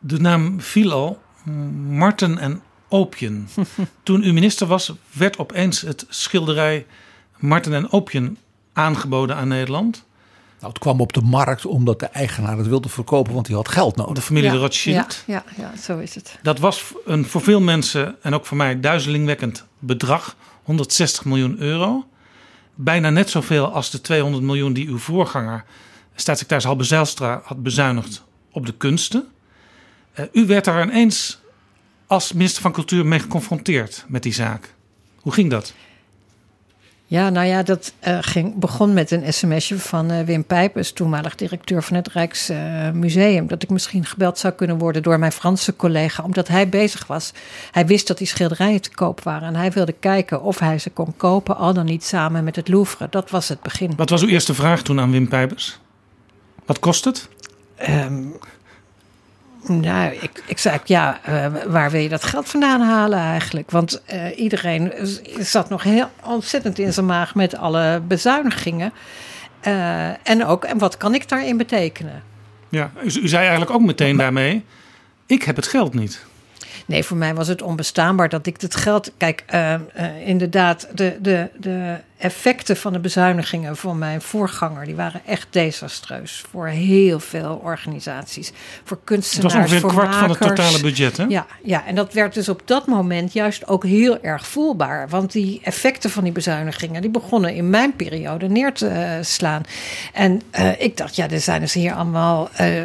De 0.00 0.18
naam 0.20 0.60
viel 0.60 0.92
al, 0.92 1.18
Marten 1.88 2.38
en 2.38 2.62
Opien. 2.88 3.48
Toen 4.02 4.22
u 4.22 4.32
minister 4.32 4.66
was, 4.66 4.92
werd 5.12 5.38
opeens 5.38 5.80
het 5.80 6.06
schilderij 6.08 6.86
Marten 7.38 7.74
en 7.74 7.92
Opien 7.92 8.38
aangeboden 8.72 9.36
aan 9.36 9.48
Nederland. 9.48 10.04
Nou, 10.60 10.72
het 10.72 10.78
kwam 10.78 11.00
op 11.00 11.12
de 11.12 11.20
markt 11.20 11.66
omdat 11.66 12.00
de 12.00 12.06
eigenaar 12.06 12.56
het 12.56 12.66
wilde 12.66 12.88
verkopen, 12.88 13.34
want 13.34 13.46
hij 13.46 13.56
had 13.56 13.68
geld 13.68 13.96
De 13.96 14.02
nodig. 14.02 14.24
familie 14.24 14.50
de 14.50 14.56
Rothschild. 14.56 15.22
ja, 15.26 15.44
ja, 15.56 15.62
ja, 15.62 15.76
zo 15.82 15.98
is 15.98 16.14
het. 16.14 16.38
Dat 16.42 16.58
was 16.58 16.92
een 17.04 17.24
voor 17.24 17.40
veel 17.40 17.60
mensen 17.60 18.16
en 18.22 18.34
ook 18.34 18.46
voor 18.46 18.56
mij 18.56 18.80
duizelingwekkend 18.80 19.64
bedrag. 19.78 20.36
160 20.62 21.24
miljoen 21.24 21.56
euro. 21.58 22.06
Bijna 22.74 23.10
net 23.10 23.30
zoveel 23.30 23.66
als 23.72 23.90
de 23.90 24.00
200 24.00 24.44
miljoen 24.44 24.72
die 24.72 24.88
uw 24.88 24.98
voorganger, 24.98 25.64
staatssecretaris 26.16 26.64
Halbe 26.64 26.84
Zijlstra, 26.84 27.40
had 27.44 27.62
bezuinigd 27.62 28.24
op 28.52 28.66
de 28.66 28.74
kunsten. 28.76 29.28
Eh, 30.12 30.24
u 30.32 30.46
werd 30.46 30.64
daar 30.64 30.82
ineens 30.82 31.40
als 32.06 32.32
minister 32.32 32.62
van 32.62 32.72
Cultuur 32.72 33.06
mee 33.06 33.18
geconfronteerd 33.18 34.04
met 34.08 34.22
die 34.22 34.34
zaak. 34.34 34.74
Hoe 35.20 35.32
ging 35.32 35.50
dat? 35.50 35.74
Ja, 37.08 37.30
nou 37.30 37.46
ja, 37.46 37.62
dat 37.62 37.92
eh, 37.98 38.18
ging, 38.20 38.54
begon 38.54 38.94
met 38.94 39.10
een 39.10 39.32
sms'je 39.32 39.78
van 39.78 40.10
eh, 40.10 40.24
Wim 40.24 40.44
Pijpers, 40.44 40.92
toenmalig 40.92 41.34
directeur 41.34 41.82
van 41.82 41.96
het 41.96 42.08
Rijksmuseum. 42.08 43.46
dat 43.46 43.62
ik 43.62 43.70
misschien 43.70 44.04
gebeld 44.04 44.38
zou 44.38 44.54
kunnen 44.54 44.78
worden 44.78 45.02
door 45.02 45.18
mijn 45.18 45.32
Franse 45.32 45.76
collega, 45.76 46.22
omdat 46.22 46.48
hij 46.48 46.68
bezig 46.68 47.06
was. 47.06 47.32
Hij 47.70 47.86
wist 47.86 48.06
dat 48.06 48.18
die 48.18 48.26
schilderijen 48.26 48.80
te 48.80 48.90
koop 48.90 49.20
waren 49.20 49.48
en 49.48 49.56
hij 49.56 49.70
wilde 49.70 49.92
kijken 49.92 50.42
of 50.42 50.58
hij 50.58 50.78
ze 50.78 50.90
kon 50.90 51.16
kopen, 51.16 51.56
al 51.56 51.74
dan 51.74 51.84
niet 51.84 52.04
samen 52.04 52.44
met 52.44 52.56
het 52.56 52.68
Louvre. 52.68 53.06
Dat 53.10 53.30
was 53.30 53.48
het 53.48 53.62
begin. 53.62 53.92
Wat 53.96 54.10
was 54.10 54.22
uw 54.22 54.28
eerste 54.28 54.54
vraag 54.54 54.82
toen 54.82 55.00
aan 55.00 55.10
Wim 55.10 55.28
Pijpers? 55.28 55.78
Wat 56.66 56.78
kost 56.78 57.04
het? 57.04 57.28
Ehm, 57.76 58.22
nou, 59.66 60.12
ik, 60.20 60.42
ik 60.46 60.58
zei, 60.58 60.78
ja, 60.84 61.20
eh, 61.22 61.46
waar 61.66 61.90
wil 61.90 62.00
je 62.00 62.08
dat 62.08 62.24
geld 62.24 62.48
vandaan 62.48 62.80
halen 62.80 63.18
eigenlijk? 63.18 63.70
Want 63.70 64.02
eh, 64.04 64.38
iedereen 64.38 64.92
zat 65.38 65.68
nog 65.68 65.82
heel 65.82 66.10
ontzettend 66.24 66.78
in 66.78 66.92
zijn 66.92 67.06
maag 67.06 67.34
met 67.34 67.56
alle 67.56 68.02
bezuinigingen. 68.08 68.92
Eh, 69.60 70.28
en 70.28 70.44
ook, 70.44 70.64
en 70.64 70.78
wat 70.78 70.96
kan 70.96 71.14
ik 71.14 71.28
daarin 71.28 71.56
betekenen? 71.56 72.22
Ja, 72.68 72.90
u, 73.02 73.06
u 73.06 73.28
zei 73.28 73.42
eigenlijk 73.42 73.70
ook 73.70 73.82
meteen 73.82 74.16
daarmee: 74.16 74.64
ik 75.26 75.42
heb 75.42 75.56
het 75.56 75.66
geld 75.66 75.94
niet. 75.94 76.24
Nee, 76.86 77.04
voor 77.04 77.16
mij 77.16 77.34
was 77.34 77.48
het 77.48 77.62
onbestaanbaar 77.62 78.28
dat 78.28 78.46
ik 78.46 78.60
het 78.60 78.76
geld. 78.76 79.12
Kijk, 79.16 79.42
eh, 79.46 79.74
eh, 79.74 79.80
inderdaad, 80.28 80.88
de, 80.94 81.16
de, 81.20 81.48
de 81.56 81.96
effecten 82.18 82.76
van 82.76 82.92
de 82.92 82.98
bezuinigingen 82.98 83.76
van 83.76 83.98
mijn 83.98 84.20
voorganger, 84.20 84.84
die 84.84 84.94
waren 84.94 85.20
echt 85.26 85.46
desastreus 85.50 86.44
voor 86.50 86.66
heel 86.66 87.20
veel 87.20 87.60
organisaties. 87.64 88.52
Voor 88.84 88.96
Het 88.96 89.06
kunstenaars, 89.06 89.54
was 89.54 89.62
ongeveer 89.62 89.84
een 89.84 89.90
voor 89.90 90.00
kwart 90.00 90.14
van 90.14 90.30
het 90.30 90.40
totale 90.40 90.80
budget, 90.80 91.16
hè? 91.16 91.24
Ja, 91.28 91.46
ja, 91.62 91.86
en 91.86 91.94
dat 91.94 92.12
werd 92.12 92.34
dus 92.34 92.48
op 92.48 92.62
dat 92.64 92.86
moment 92.86 93.32
juist 93.32 93.68
ook 93.68 93.84
heel 93.84 94.22
erg 94.22 94.46
voelbaar. 94.46 95.08
Want 95.08 95.32
die 95.32 95.60
effecten 95.62 96.10
van 96.10 96.24
die 96.24 96.32
bezuinigingen, 96.32 97.00
die 97.00 97.10
begonnen 97.10 97.54
in 97.54 97.70
mijn 97.70 97.96
periode 97.96 98.48
neer 98.48 98.72
te 98.72 98.88
eh, 98.88 99.10
slaan. 99.20 99.62
En 100.12 100.42
eh, 100.50 100.80
ik 100.80 100.96
dacht, 100.96 101.16
ja, 101.16 101.30
er 101.30 101.40
zijn 101.40 101.60
dus 101.60 101.74
hier 101.74 101.94
allemaal 101.94 102.48
eh, 102.52 102.82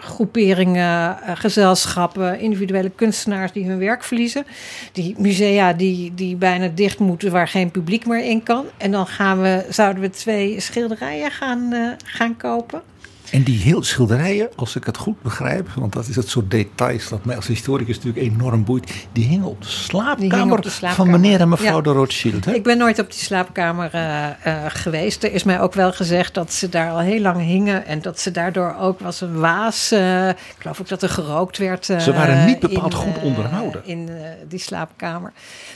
groeperingen, 0.00 1.18
gezelschappen, 1.34 2.40
individuele 2.40 2.90
kunstenaars 2.90 3.52
die 3.52 3.66
hun 3.66 3.78
werk 3.78 4.04
verliezen. 4.04 4.46
Die 4.92 5.14
musea 5.18 5.72
die, 5.72 6.14
die 6.14 6.36
bijna 6.36 6.68
dicht 6.74 6.98
moeten, 6.98 7.32
waar 7.32 7.48
geen 7.56 7.70
publiek 7.70 8.06
meer 8.06 8.24
in 8.24 8.42
kan. 8.42 8.66
En 8.76 8.90
dan 8.90 9.06
gaan 9.06 9.42
we, 9.42 9.66
zouden 9.68 10.02
we 10.02 10.10
twee 10.10 10.60
schilderijen 10.60 11.30
gaan, 11.30 11.72
eh, 11.72 11.90
gaan 12.04 12.36
kopen. 12.36 12.82
En 13.30 13.42
die 13.42 13.58
heel 13.58 13.82
schilderijen, 13.82 14.48
als 14.56 14.76
ik 14.76 14.84
het 14.84 14.96
goed 14.96 15.22
begrijp, 15.22 15.68
want 15.76 15.92
dat 15.92 16.06
is 16.08 16.16
het 16.16 16.28
soort 16.28 16.50
details 16.50 17.08
dat 17.08 17.24
mij 17.24 17.36
als 17.36 17.46
historicus 17.46 17.96
natuurlijk 17.96 18.26
enorm 18.26 18.64
boeit, 18.64 18.92
die 19.12 19.24
hingen 19.26 19.46
op 19.46 19.62
de 19.62 19.68
slaapkamer, 19.68 20.56
op 20.56 20.62
de 20.62 20.70
slaapkamer. 20.70 21.10
van 21.12 21.20
meneer 21.20 21.40
en 21.40 21.48
mevrouw 21.48 21.76
Ja. 21.76 21.80
de 21.82 21.90
Rothschild. 21.90 22.44
Hè? 22.44 22.52
Ik 22.54 22.62
ben 22.62 22.78
nooit 22.78 22.98
op 22.98 23.10
die 23.10 23.20
slaapkamer 23.20 23.90
eh, 23.92 24.26
eh, 24.46 24.64
geweest. 24.68 25.24
Er 25.24 25.32
is 25.32 25.44
mij 25.44 25.60
ook 25.60 25.74
wel 25.74 25.92
gezegd 25.92 26.34
dat 26.34 26.52
ze 26.52 26.68
daar 26.68 26.90
al 26.90 26.98
heel 26.98 27.20
lang 27.20 27.40
hingen. 27.40 27.86
En 27.86 28.02
dat 28.02 28.20
ze 28.20 28.30
daardoor 28.30 28.76
ook 28.80 29.00
was 29.00 29.20
een 29.20 29.38
waas. 29.38 29.90
eh, 29.90 30.28
ik 30.28 30.36
geloof 30.58 30.80
ook 30.80 30.88
dat 30.88 31.02
er 31.02 31.08
gerookt 31.08 31.58
werd. 31.58 31.84
Ze 31.84 32.12
waren 32.12 32.46
niet 32.46 32.58
bepaald 32.60 32.92
in, 32.92 32.98
goed 32.98 33.22
onderhouden. 33.22 33.80
In 33.84 34.08
die 34.48 34.58
slaapkamer. 34.58 35.32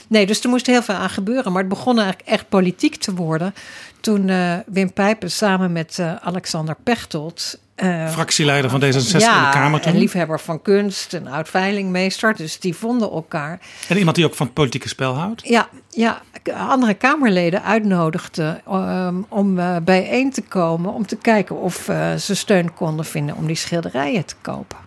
Nee, 0.07 0.25
dus 0.25 0.43
er 0.43 0.49
moest 0.49 0.67
heel 0.67 0.81
veel 0.83 0.95
aan 0.95 1.09
gebeuren. 1.09 1.51
Maar 1.51 1.61
het 1.61 1.69
begon 1.69 1.99
eigenlijk 1.99 2.29
echt 2.29 2.49
politiek 2.49 2.95
te 2.95 3.13
worden. 3.13 3.53
Toen 4.01 4.29
eh, 4.29 4.53
Wim 4.65 4.93
Pijpen 4.93 5.31
samen 5.31 5.71
met 5.71 5.99
eh, 5.99 6.15
Alexander 6.15 6.75
Pechtold. 6.83 7.59
eh, 7.75 8.09
Fractieleider 8.09 8.69
van 8.69 8.81
D66 8.81 8.85
in 8.85 9.19
de 9.19 9.49
Kamer 9.51 9.81
en 9.81 9.91
toen. 9.91 9.99
liefhebber 9.99 10.39
van 10.39 10.61
kunst, 10.61 11.13
een 11.13 11.27
oud 11.27 11.49
veilingmeester. 11.49 12.35
Dus 12.35 12.59
die 12.59 12.75
vonden 12.75 13.11
elkaar. 13.11 13.59
En 13.87 13.97
iemand 13.97 14.15
die 14.15 14.25
ook 14.25 14.35
van 14.35 14.45
het 14.45 14.55
politieke 14.55 14.87
spel 14.87 15.13
houdt. 15.13 15.47
Ja, 15.47 15.69
ja, 15.89 16.21
andere 16.53 16.93
Kamerleden 16.93 17.63
uitnodigden 17.63 18.61
ehm, 18.65 19.21
om 19.29 19.55
bijeen 19.83 20.31
te 20.31 20.41
komen 20.41 20.93
om 20.93 21.05
te 21.05 21.15
kijken 21.15 21.55
of 21.55 21.89
ze 22.17 22.35
steun 22.35 22.73
konden 22.73 23.05
vinden 23.05 23.35
om 23.35 23.47
die 23.47 23.55
schilderijen 23.55 24.25
te 24.25 24.35
kopen. 24.41 24.77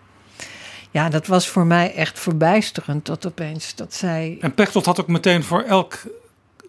Ja, 0.90 1.08
dat 1.08 1.26
was 1.26 1.48
voor 1.48 1.66
mij 1.66 1.94
echt 1.94 2.18
verbijsterend 2.18 3.06
dat 3.06 3.26
opeens 3.26 3.74
dat 3.74 3.94
zij. 3.94 4.36
En 4.40 4.54
Pechtold 4.54 4.86
had 4.86 5.00
ook 5.00 5.08
meteen 5.08 5.44
voor 5.44 5.62
elk 5.62 6.02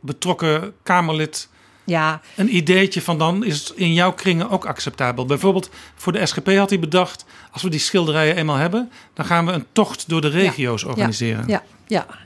betrokken 0.02 0.74
Kamerlid 0.84 1.48
Ja, 1.86 2.22
een 2.36 2.56
ideetje 2.56 3.02
van 3.02 3.18
dan 3.18 3.44
is 3.44 3.60
het 3.60 3.78
in 3.78 3.94
jouw 3.94 4.14
kringen 4.14 4.50
ook 4.50 4.66
acceptabel. 4.66 5.26
Bijvoorbeeld 5.26 5.70
voor 5.96 6.12
de 6.12 6.26
SGP 6.26 6.56
had 6.56 6.70
hij 6.70 6.80
bedacht, 6.80 7.26
als 7.52 7.62
we 7.62 7.70
die 7.70 7.80
schilderijen 7.80 8.36
eenmaal 8.36 8.56
hebben, 8.56 8.92
dan 9.14 9.26
gaan 9.26 9.46
we 9.46 9.52
een 9.52 9.66
tocht 9.72 10.10
door 10.10 10.22
de 10.22 10.28
regio's 10.28 10.84
organiseren. 10.84 11.44
ja, 11.48 11.54
ja. 11.54 11.74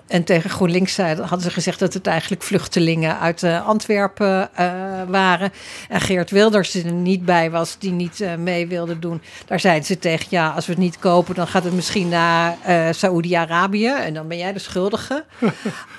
En 0.08 0.24
tegen 0.24 0.50
GroenLinks 0.50 0.94
zeiden- 0.94 1.26
hadden 1.26 1.48
ze 1.48 1.54
gezegd 1.54 1.80
dat 1.80 1.94
het 1.94 2.08
eigenlijk 2.08 2.44
vluchtelingen 2.44 3.20
uit 3.20 3.44
eh, 3.44 3.68
Antwerpen 3.68 4.50
eh, 4.56 4.72
waren. 5.08 5.52
En 5.90 6.02
Geert 6.02 6.30
Wilders 6.32 6.72
die 6.72 6.84
er 6.86 6.92
niet 6.92 7.26
bij 7.26 7.52
was, 7.52 7.76
die 7.80 7.92
niet 7.92 8.22
eh, 8.22 8.36
mee 8.36 8.68
wilde 8.68 9.00
doen. 9.00 9.22
Daar 9.46 9.60
zeiden 9.60 9.86
ze 9.86 10.00
tegen, 10.00 10.28
ja, 10.30 10.50
als 10.50 10.66
we 10.66 10.72
het 10.72 10.82
niet 10.82 11.00
kopen, 11.00 11.36
dan 11.36 11.48
gaat 11.48 11.64
het 11.64 11.74
misschien 11.74 12.10
naar 12.10 12.58
eh 12.64 12.88
Saoedi-Arabië. 12.92 13.88
En 13.88 14.14
dan 14.14 14.28
ben 14.28 14.38
jij 14.38 14.54
de 14.54 14.60
schuldige. 14.60 15.24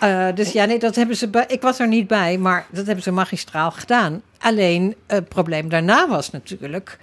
Eh, 0.01 0.27
dus 0.35 0.53
ja, 0.53 0.65
nee, 0.65 0.79
dat 0.79 0.97
hebben 0.97 1.17
ze. 1.17 1.29
bij- 1.29 1.45
ik 1.49 1.63
was 1.63 1.79
er 1.79 1.89
niet 1.89 2.07
bij, 2.07 2.39
maar 2.39 2.67
dat 2.71 2.87
hebben 2.87 3.05
ze 3.05 3.11
magistraal 3.13 3.71
gedaan. 3.71 4.23
Alleen 4.43 4.95
het 5.07 5.29
probleem 5.29 5.69
daarna 5.69 6.09
was 6.09 6.31
natuurlijk 6.31 6.99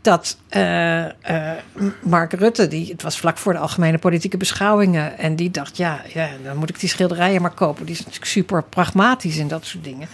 dat 0.00 0.36
eh, 0.48 1.04
eh, 1.04 1.58
Mark 2.02 2.32
Rutte, 2.32 2.68
die, 2.68 2.92
het 2.92 3.02
was 3.02 3.18
vlak 3.18 3.38
voor 3.38 3.52
de 3.52 3.58
algemene 3.58 3.98
politieke 3.98 4.36
beschouwingen, 4.36 5.18
en 5.18 5.36
die 5.36 5.50
dacht, 5.50 5.76
ja, 5.76 6.02
ja, 6.14 6.28
dan 6.44 6.56
moet 6.56 6.68
ik 6.68 6.80
die 6.80 6.88
schilderijen 6.88 7.42
maar 7.42 7.54
kopen. 7.54 7.86
Die 7.86 7.94
is 7.94 8.00
natuurlijk 8.00 8.30
super 8.30 8.62
pragmatisch 8.62 9.36
in 9.36 9.48
dat 9.48 9.64
soort 9.64 9.84
dingen. 9.84 10.08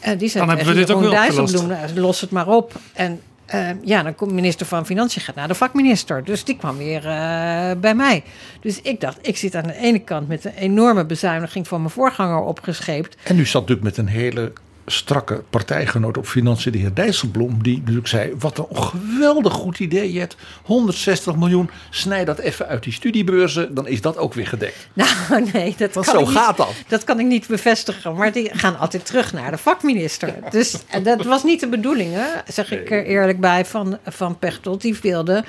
En 0.00 0.18
die 0.18 0.28
zei 0.28 0.46
Dan 0.46 0.56
hebben 0.56 0.74
we 0.74 0.80
dit 0.80 0.90
ook. 0.90 1.10
Dijsselbloem, 1.10 1.72
los 1.94 2.20
het 2.20 2.30
maar 2.30 2.48
op. 2.48 2.72
En 2.92 3.20
eh, 3.52 3.68
ja, 3.84 4.02
dan 4.02 4.14
komt 4.14 4.32
minister 4.32 4.66
van 4.66 4.86
Financiën 4.86 5.22
gaat 5.22 5.34
naar 5.34 5.48
de 5.48 5.54
vakminister. 5.54 6.24
Dus 6.24 6.44
die 6.44 6.56
kwam 6.56 6.76
weer 6.76 7.06
eh, 7.06 7.70
bij 7.80 7.94
mij. 7.94 8.22
Dus 8.60 8.80
ik 8.80 9.00
dacht, 9.00 9.18
ik 9.22 9.36
zit 9.36 9.54
aan 9.54 9.66
de 9.66 9.76
ene 9.76 9.98
kant 9.98 10.28
met 10.28 10.44
een 10.44 10.54
enorme 10.54 11.04
bezuiniging 11.04 11.68
van 11.68 11.80
mijn 11.80 11.92
voorganger 11.92 12.40
opgescheept. 12.40 13.16
En 13.22 13.38
u 13.38 13.46
zat 13.46 13.60
natuurlijk 13.60 13.96
met 13.96 13.96
een 13.96 14.12
hele 14.12 14.52
strakke 14.86 15.42
partijgenoot 15.50 16.16
op 16.16 16.26
financiën, 16.26 16.72
de 16.72 16.78
heer 16.78 16.94
Dijsselbloem, 16.94 17.62
die 17.62 17.78
natuurlijk 17.78 18.06
zei: 18.06 18.32
Wat 18.38 18.58
een 18.58 18.76
geweldig 18.76 19.52
goed 19.52 19.78
idee, 19.78 20.12
Jet. 20.12 20.36
160 20.62 21.36
miljoen, 21.36 21.70
snij 21.90 22.24
dat 22.24 22.38
even 22.38 22.66
uit 22.66 22.82
die 22.82 22.92
studiebeurzen, 22.92 23.74
dan 23.74 23.86
is 23.86 24.00
dat 24.00 24.16
ook 24.16 24.34
weer 24.34 24.46
gedekt. 24.46 24.88
Nou, 25.28 25.50
nee, 25.52 25.74
dat 25.78 25.94
Want 25.94 26.06
kan 26.06 26.14
zo 26.14 26.20
ik 26.20 26.26
niet, 26.26 26.36
gaat 26.36 26.56
dat. 26.56 26.72
Dat 26.88 27.04
kan 27.04 27.20
ik 27.20 27.26
niet 27.26 27.46
bevestigen, 27.46 28.14
maar 28.14 28.32
die 28.32 28.50
gaan 28.52 28.78
altijd 28.78 29.06
terug 29.06 29.32
naar 29.32 29.50
de 29.50 29.58
vakminister. 29.58 30.34
Dus 30.50 30.76
dat 31.02 31.24
was 31.24 31.42
niet 31.42 31.60
de 31.60 31.68
bedoeling, 31.68 32.14
hè, 32.14 32.26
zeg 32.46 32.72
ik 32.72 32.90
er 32.90 33.04
eerlijk 33.04 33.40
bij, 33.40 33.64
van, 33.64 33.98
van 34.06 34.38
Pechtold. 34.38 34.80
Die 34.80 34.96
wilde, 35.02 35.44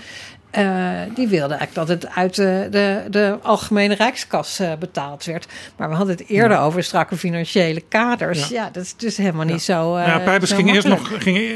eh, 0.53 0.65
die 1.15 1.27
wilde 1.27 1.53
eigenlijk 1.53 1.87
dat 1.87 1.87
het 1.87 2.15
uit 2.15 2.35
de, 2.35 2.67
de, 2.71 3.03
de 3.09 3.37
algemene 3.41 3.95
rijkskas 3.95 4.59
eh, 4.59 4.71
betaald 4.79 5.25
werd. 5.25 5.47
Maar 5.75 5.89
we 5.89 5.95
hadden 5.95 6.15
het 6.15 6.27
eerder 6.27 6.59
over 6.59 6.83
strakke 6.83 7.17
financiële 7.17 7.81
kaders. 7.81 8.47
Ja, 8.47 8.69
dat 8.71 8.83
is 8.83 8.95
dus 8.95 9.17
helemaal 9.17 9.45
niet 9.45 9.61
zo. 9.61 9.95
eh 9.95 10.07
ja, 10.07 10.19
Pijpers 10.19 10.51
ging, 10.51 10.73
eerst 10.73 10.87
nog, 10.87 11.11
ging 11.23 11.37
eh, 11.37 11.53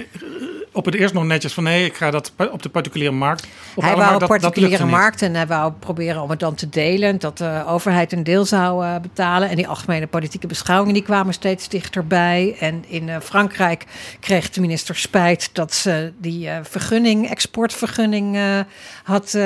op 0.77 0.85
het 0.85 0.95
eerst 0.95 1.13
nog 1.13 1.23
netjes 1.23 1.53
van 1.53 1.63
nee, 1.63 1.85
ik 1.85 1.95
ga 1.95 2.11
dat 2.11 2.31
op 2.51 2.61
de 2.61 2.69
particuliere 2.69 3.11
markt 3.11 3.41
Hij 3.41 3.49
ophalen, 3.75 3.97
wou 3.97 4.19
dat 4.19 4.27
particuliere 4.27 4.85
markt 4.85 5.21
en 5.21 5.35
hij 5.35 5.47
wou 5.47 5.71
proberen 5.79 6.21
om 6.21 6.29
het 6.29 6.39
dan 6.39 6.55
te 6.55 6.69
delen. 6.69 7.19
Dat 7.19 7.37
de 7.37 7.63
overheid 7.67 8.11
een 8.11 8.23
deel 8.23 8.45
zou 8.45 8.85
eh, 8.85 8.99
betalen. 8.99 9.49
En 9.49 9.55
die 9.55 9.67
algemene 9.67 10.07
politieke 10.07 10.47
beschouwingen 10.47 10.93
die 10.93 11.03
kwamen 11.03 11.33
steeds 11.33 11.69
dichterbij. 11.69 12.55
En 12.59 12.83
in 12.87 13.09
eh, 13.09 13.15
Frankrijk 13.21 13.85
kreeg 14.19 14.49
de 14.49 14.61
minister 14.61 14.95
spijt 14.95 15.49
dat 15.53 15.73
ze 15.73 16.13
die 16.17 16.49
eh, 16.49 16.57
vergunning, 16.61 17.29
exportvergunning, 17.29 18.37
had 19.03 19.37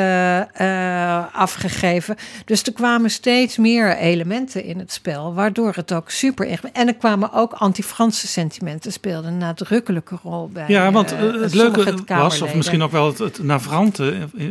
afgegeven. 1.33 2.15
Dus 2.45 2.63
er 2.63 2.73
kwamen 2.73 3.09
steeds 3.09 3.57
meer 3.57 3.97
elementen 3.97 4.63
in 4.63 4.79
het 4.79 4.91
spel, 4.91 5.33
waardoor 5.33 5.73
het 5.75 5.93
ook 5.93 6.09
super 6.09 6.59
En 6.73 6.87
er 6.87 6.95
kwamen 6.95 7.33
ook 7.33 7.53
anti-Franse 7.53 8.27
sentimenten, 8.27 8.91
speelden 8.91 9.31
een 9.31 9.37
nadrukkelijke 9.37 10.17
rol 10.23 10.49
bij. 10.49 10.65
Ja, 10.67 10.91
want 10.91 11.15
het 11.21 11.51
sommige 11.51 11.83
leuke 11.83 12.13
was, 12.15 12.41
of 12.41 12.53
misschien 12.55 12.81
ook 12.83 12.91
wel 12.91 13.05
het, 13.05 13.17
het 13.17 13.43
navrante, 13.43 14.27
eh, 14.37 14.45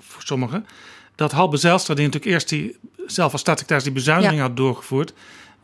voor 0.00 0.22
sommigen, 0.22 0.66
dat 1.14 1.32
Halbe 1.32 1.56
Zijlstra, 1.56 1.94
die 1.94 2.04
natuurlijk 2.04 2.32
eerst 2.32 2.48
die, 2.48 2.76
zelf 3.06 3.32
als 3.32 3.40
staatssecretaris 3.40 3.84
die 3.84 3.92
bezuiniging 3.92 4.40
Ja. 4.40 4.46
had 4.46 4.56
doorgevoerd, 4.56 5.12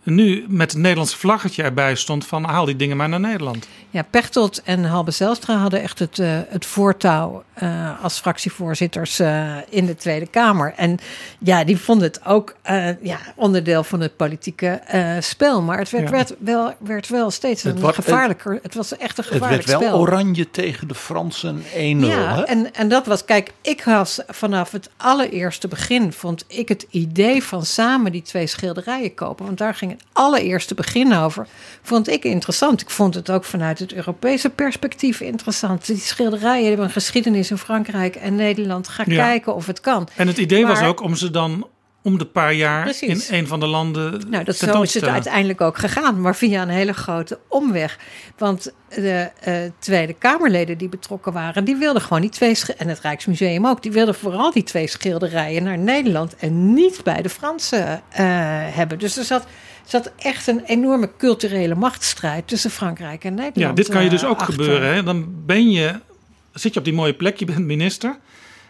nu 0.03 0.45
met 0.49 0.71
het 0.73 0.81
Nederlandse 0.81 1.17
vlaggetje 1.19 1.63
erbij 1.63 1.95
stond 1.95 2.27
van 2.27 2.45
haal 2.45 2.65
die 2.65 2.77
dingen 2.77 2.97
maar 2.97 3.09
naar 3.09 3.21
Nederland. 3.21 3.69
Ja, 3.91 4.03
Pechtold 4.03 4.63
en 4.63 4.85
Halbe 4.85 5.11
Zijlstra 5.11 5.57
hadden 5.57 5.83
echt 5.83 5.99
het, 5.99 6.19
eh, 6.19 6.39
het 6.49 6.67
voortouw 6.67 7.45
eh, 7.61 8.05
als 8.05 8.19
fractievoorzitters 8.19 9.19
eh, 9.19 9.57
in 9.69 9.87
de 9.87 9.97
Tweede 9.97 10.27
Kamer. 10.27 10.73
En 10.77 10.99
ja, 11.39 11.65
die 11.65 11.77
vonden 11.79 12.07
het 12.09 12.25
ook 12.27 12.55
eh, 12.63 13.03
ja, 13.03 13.19
onderdeel 13.37 13.85
van 13.85 14.01
het 14.01 14.17
politieke 14.17 14.67
eh, 14.69 15.17
spel. 15.21 15.63
Maar 15.63 15.79
het 15.79 15.91
werd, 15.91 16.05
Ja. 16.05 16.11
werd, 16.11 16.35
wel, 16.39 16.75
werd 16.79 17.09
wel 17.09 17.31
steeds 17.31 17.63
Het 17.63 17.83
een 17.83 17.95
gevaarlijker. 17.95 18.59
Het, 18.63 18.75
was 18.75 18.97
echt 18.97 19.19
een 19.19 19.25
Het 19.25 19.33
gevaarlijk 19.33 19.67
werd 19.67 19.79
wel 19.81 19.89
spel. 19.89 20.01
oranje 20.01 20.51
tegen 20.51 20.89
de 20.89 20.95
Fransen 20.95 21.63
1-0. 21.63 21.67
Ja, 21.75 22.35
hè? 22.35 22.43
en, 22.43 22.75
en 22.75 22.89
dat 22.89 23.07
was, 23.07 23.25
kijk, 23.25 23.51
ik 23.61 23.85
was 23.85 24.21
vanaf 24.29 24.71
het 24.71 24.91
allereerste 24.97 25.69
begin, 25.69 26.13
vond 26.13 26.45
ik 26.47 26.69
het 26.69 26.87
idee 26.91 27.43
van 27.43 27.65
samen 27.65 28.13
die 28.13 28.23
twee 28.23 28.47
schilderijen 28.47 29.15
kopen, 29.15 29.45
want 29.45 29.59
daar 29.59 29.75
ging 29.75 29.91
het 29.91 30.05
allereerste 30.13 30.75
begin 30.75 31.13
over, 31.15 31.47
vond 31.83 32.09
ik 32.09 32.25
interessant. 32.25 32.81
Ik 32.81 32.91
vond 32.91 33.15
het 33.15 33.31
ook 33.31 33.45
vanuit 33.45 33.79
het 33.79 33.93
Europese 33.93 34.51
perspectief 34.51 35.21
interessant. 35.21 35.87
Die 35.87 35.97
schilderijen 35.97 36.67
hebben 36.69 36.85
een 36.87 36.93
geschiedenis 36.93 37.50
in 37.51 37.59
Frankrijk 37.59 38.17
en 38.17 38.35
Nederland. 38.35 38.89
Ga 38.89 39.03
Ja. 39.07 39.25
kijken 39.25 39.55
of 39.55 39.67
het 39.67 39.81
kan. 39.81 40.09
En 40.17 40.27
het 40.27 40.39
idee 40.39 40.67
was 40.67 40.83
ook 40.83 41.01
om 41.03 41.15
ze 41.15 41.31
dan 41.31 41.67
om 42.03 42.19
de 42.19 42.25
paar 42.27 42.53
jaar 42.55 42.83
Precies. 42.83 43.29
in 43.31 43.39
een 43.39 43.47
van 43.47 43.61
de 43.61 43.67
landen 43.67 44.23
Nou, 44.31 44.45
dat 44.45 44.57
zo 44.57 44.83
is 44.83 44.95
het 44.95 45.07
uiteindelijk 45.07 45.61
ook 45.61 45.79
gegaan, 45.79 46.21
maar 46.21 46.37
via 46.37 46.63
een 46.63 46.69
hele 46.69 46.93
grote 46.93 47.39
omweg. 47.49 47.99
Want 48.39 48.73
de 48.89 49.31
eh, 49.41 49.55
Tweede 49.79 50.13
Kamerleden 50.13 50.79
die 50.79 50.89
betrokken 50.89 51.33
waren, 51.33 51.65
die 51.65 51.77
wilden 51.77 52.03
gewoon 52.03 52.21
die 52.21 52.31
twee, 52.31 52.57
en 52.77 52.89
het 52.89 53.01
Rijksmuseum 53.01 53.67
ook, 53.67 53.83
die 53.83 53.93
wilden 53.93 54.15
vooral 54.15 54.53
die 54.53 54.63
twee 54.63 54.87
schilderijen 54.87 55.63
naar 55.63 55.79
Nederland 55.79 56.37
en 56.37 56.75
niet 56.75 57.01
bij 57.05 57.23
de 57.23 57.29
Fransen 57.29 57.87
eh, 58.09 58.25
hebben. 58.75 58.99
Dus 58.99 59.17
er 59.17 59.25
zat, 59.25 59.47
zat 59.85 60.13
echt 60.17 60.47
een 60.47 60.63
enorme 60.65 61.11
culturele 61.19 61.75
machtsstrijd 61.75 62.49
tussen 62.49 62.71
Frankrijk 62.71 63.25
en 63.25 63.35
Nederland. 63.35 63.57
Ja, 63.57 63.73
dit 63.73 63.89
kan 63.89 64.05
je 64.05 64.11
dus 64.11 64.23
eh, 64.23 64.29
ook 64.31 64.39
achter. 64.39 64.55
gebeuren. 64.55 64.95
Hè? 64.95 65.03
Dan 65.03 65.45
ben 65.47 65.71
je, 65.71 66.01
zit 66.53 66.73
je 66.73 66.79
op 66.79 66.85
die 66.85 66.95
mooie 66.95 67.15
plek, 67.15 67.39
je 67.39 67.45
bent 67.45 67.59
minister. 67.59 68.19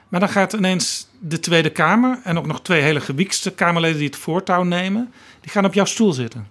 Maar 0.09 0.21
dan 0.21 0.29
gaat 0.29 0.53
ineens 0.53 1.09
de 1.19 1.41
Tweede 1.41 1.71
Kamer 1.71 2.21
en 2.25 2.39
ook 2.39 2.47
nog 2.47 2.63
twee 2.63 2.83
hele 2.83 3.01
gewiekste 3.01 3.51
Kamerleden 3.51 3.99
die 3.99 4.07
het 4.07 4.17
voortouw 4.17 4.63
nemen, 4.63 5.13
die 5.41 5.51
gaan 5.51 5.65
op 5.65 5.75
jouw 5.75 5.85
stoel 5.85 6.13
zitten. 6.13 6.49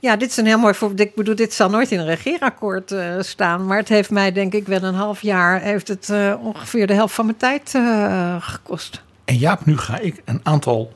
Ja, 0.00 0.16
dit 0.16 0.30
is 0.30 0.36
een 0.36 0.46
heel 0.46 0.58
mooi 0.58 0.74
voorbeeld. 0.74 1.08
Ik 1.08 1.14
bedoel, 1.14 1.34
dit 1.34 1.52
zal 1.54 1.70
nooit 1.70 1.90
in 1.90 1.98
een 1.98 2.06
regeerakkoord 2.06 2.92
eh, 2.92 3.14
staan. 3.20 3.66
Maar 3.66 3.78
het 3.78 3.88
heeft 3.88 4.10
mij, 4.10 4.32
denk 4.32 4.52
ik, 4.52 4.66
wel 4.66 4.82
een 4.82 4.94
half 4.94 5.22
jaar... 5.22 5.60
heeft 5.60 5.88
het 5.88 6.10
eh, 6.10 6.34
ongeveer 6.40 6.86
de 6.86 6.94
helft 6.94 7.14
van 7.14 7.24
mijn 7.24 7.36
tijd 7.36 7.74
eh, 7.74 8.36
gekost. 8.40 9.02
En 9.24 9.36
Jaap, 9.36 9.66
nu 9.66 9.78
ga 9.78 9.98
ik 9.98 10.22
een 10.24 10.40
aantal 10.42 10.92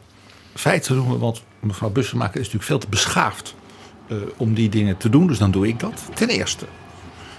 feiten 0.55 0.97
noemen. 0.97 1.19
Want 1.19 1.43
mevrouw 1.61 1.91
Bussemaker 1.91 2.35
is 2.35 2.47
natuurlijk 2.47 2.65
veel 2.65 2.79
te 2.79 2.89
beschaafd 2.89 3.55
eh, 4.09 4.17
om 4.37 4.55
die 4.55 4.69
dingen 4.69 4.97
te 4.97 5.11
doen. 5.11 5.27
Dus 5.27 5.39
dan 5.39 5.51
doe 5.51 5.69
ik 5.69 5.81
dat. 5.81 6.03
Ten 6.15 6.29
eerste, 6.29 6.65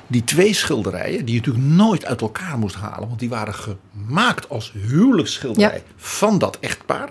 die 0.09 0.23
twee 0.23 0.53
schilderijen 0.53 1.25
die 1.25 1.33
je 1.35 1.39
natuurlijk 1.39 1.65
nooit 1.65 2.05
uit 2.05 2.21
elkaar 2.21 2.57
moest 2.57 2.75
halen. 2.75 3.07
Want 3.07 3.19
die 3.19 3.29
waren 3.29 3.53
gemaakt 3.53 4.49
als 4.49 4.71
huwelijksschilderij 4.87 5.75
Ja. 5.85 5.93
van 5.95 6.37
dat 6.39 6.57
echtpaar. 6.59 7.09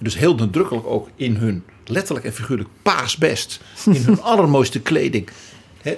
Dus 0.00 0.16
heel 0.18 0.34
nadrukkelijk 0.34 0.86
ook 0.86 1.08
in 1.16 1.36
hun 1.36 1.64
letterlijk 1.84 2.26
en 2.26 2.32
figuurlijk 2.32 2.68
paasbest. 2.82 3.60
In 3.86 4.02
hun 4.04 4.22
allermooiste 4.22 4.80
kleding. 4.80 5.28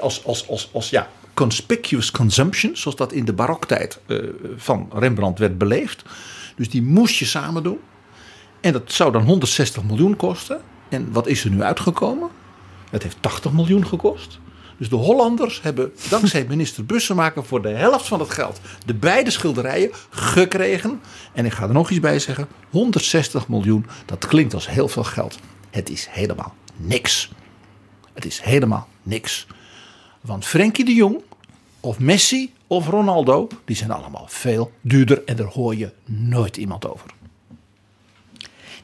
Als, 0.01 0.24
als, 0.24 0.49
als, 0.49 0.70
als 0.73 0.91
ja, 0.91 1.09
conspicuous 1.35 2.11
consumption. 2.11 2.77
Zoals 2.77 2.97
dat 2.97 3.12
in 3.12 3.24
de 3.24 3.33
baroktijd 3.33 3.99
eh, 4.07 4.19
van 4.57 4.89
Rembrandt 4.93 5.39
werd 5.39 5.59
beleefd. 5.59 6.03
Dus 6.57 6.70
die 6.70 6.83
moest 6.83 7.15
je 7.16 7.24
samen 7.24 7.62
doen. 7.62 7.79
En 8.61 8.73
dat 8.73 8.93
zou 8.93 9.12
dan 9.12 9.23
160 9.23 9.83
miljoen 9.83 10.16
kosten. 10.16 10.61
En 10.89 11.12
wat 11.12 11.27
is 11.27 11.45
er 11.45 11.51
nu 11.51 11.62
uitgekomen? 11.62 12.29
Het 12.91 13.03
heeft 13.03 13.16
80 13.20 13.53
miljoen 13.53 13.87
gekost. 13.87 14.39
Dus 14.82 14.90
de 14.90 14.96
Hollanders 14.96 15.62
hebben 15.62 15.92
dankzij 16.09 16.44
minister 16.48 16.86
Bussemaker 16.86 17.44
voor 17.44 17.62
de 17.62 17.68
helft 17.68 18.06
van 18.06 18.20
het 18.20 18.30
geld 18.30 18.60
de 18.86 18.94
beide 18.94 19.30
schilderijen 19.30 19.90
gekregen. 20.10 21.00
En 21.32 21.44
ik 21.44 21.52
ga 21.52 21.62
er 21.62 21.72
nog 21.72 21.90
iets 21.90 22.00
bij 22.00 22.18
zeggen: 22.18 22.48
160 22.70 23.48
miljoen, 23.48 23.86
dat 24.06 24.26
klinkt 24.26 24.54
als 24.54 24.68
heel 24.68 24.88
veel 24.88 25.04
geld. 25.04 25.38
Het 25.70 25.90
is 25.90 26.06
helemaal 26.10 26.54
niks. 26.76 27.30
Het 28.12 28.24
is 28.24 28.40
helemaal 28.40 28.88
niks. 29.02 29.46
Want 30.20 30.44
Frenkie 30.44 30.84
de 30.84 30.94
Jong, 30.94 31.22
of 31.80 31.98
Messi, 31.98 32.52
of 32.66 32.88
Ronaldo, 32.88 33.48
die 33.64 33.76
zijn 33.76 33.90
allemaal 33.90 34.26
veel 34.28 34.72
duurder 34.80 35.24
en 35.24 35.36
daar 35.36 35.46
hoor 35.46 35.76
je 35.76 35.92
nooit 36.04 36.56
iemand 36.56 36.88
over. 36.88 37.10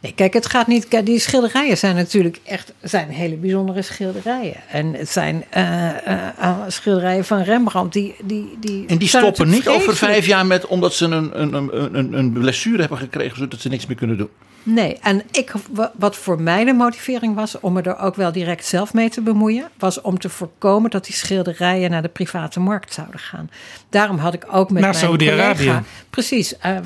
Nee, 0.00 0.12
kijk, 0.14 0.32
het 0.32 0.46
gaat 0.46 0.66
niet. 0.66 0.88
kijk, 0.88 1.06
Die 1.06 1.18
schilderijen 1.18 1.78
zijn 1.78 1.96
natuurlijk 1.96 2.40
echt 2.44 2.72
zijn 2.82 3.08
hele 3.08 3.36
bijzondere 3.36 3.82
schilderijen. 3.82 4.56
En 4.68 4.94
het 4.94 5.08
zijn 5.08 5.44
eh, 5.50 5.88
eh, 5.88 6.28
eh, 6.38 6.58
schilderijen 6.68 7.24
van 7.24 7.42
Rembrandt. 7.42 7.92
Die, 7.92 8.14
die, 8.24 8.56
die 8.60 8.86
En 8.86 8.98
die 8.98 9.08
stoppen 9.08 9.48
niet 9.48 9.68
over 9.68 9.96
vijf 9.96 10.26
jaar 10.26 10.46
met 10.46 10.66
omdat 10.66 10.94
ze 10.94 11.04
een, 11.04 11.42
een, 11.42 11.70
een, 11.98 12.12
een 12.12 12.32
blessure 12.32 12.80
hebben 12.80 12.98
gekregen, 12.98 13.36
zodat 13.36 13.60
ze 13.60 13.68
niks 13.68 13.86
meer 13.86 13.96
kunnen 13.96 14.16
doen. 14.16 14.30
Nee, 14.70 14.98
en 15.02 15.22
ik, 15.30 15.52
wa- 15.70 15.92
wat 15.96 16.16
voor 16.16 16.40
mij 16.40 16.64
de 16.64 16.72
motivering 16.72 17.34
was 17.34 17.60
om 17.60 17.72
me 17.72 17.82
er 17.82 17.98
ook 17.98 18.14
wel 18.14 18.32
direct 18.32 18.64
zelf 18.66 18.94
mee 18.94 19.08
te 19.10 19.20
bemoeien, 19.20 19.68
was 19.78 20.00
om 20.00 20.18
te 20.18 20.28
voorkomen 20.28 20.90
dat 20.90 21.04
die 21.04 21.14
schilderijen 21.14 21.90
naar 21.90 22.02
de 22.02 22.08
private 22.08 22.60
markt 22.60 22.92
zouden 22.94 23.18
gaan. 23.20 23.50
Daarom 23.88 24.18
had 24.18 24.34
ik 24.34 24.44
ook 24.50 24.70
met 24.70 24.82
Naar 24.82 24.92
mijn 24.92 25.06
collega, 25.64 25.82
precies, 26.10 26.58
eh, 26.58 26.76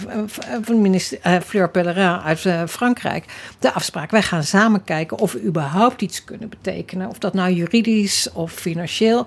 van 0.63 0.81
minister 0.81 1.19
eh, 1.23 1.37
Fleur 1.47 1.71
Pellerin 1.71 2.21
uit 2.21 2.47
eh, 2.47 2.63
Frankrijk, 2.69 3.25
de 3.59 3.73
afspraak. 3.73 4.11
Wij 4.11 4.23
gaan 4.23 4.43
samen 4.45 4.85
kijken 4.85 5.19
of 5.19 5.33
we 5.33 5.43
überhaupt 5.43 6.03
iets 6.03 6.25
kunnen 6.25 6.49
betekenen, 6.49 7.09
of 7.09 7.19
dat 7.19 7.35
nou 7.35 7.53
juridisch 7.53 8.29
of 8.33 8.53
financieel. 8.53 9.27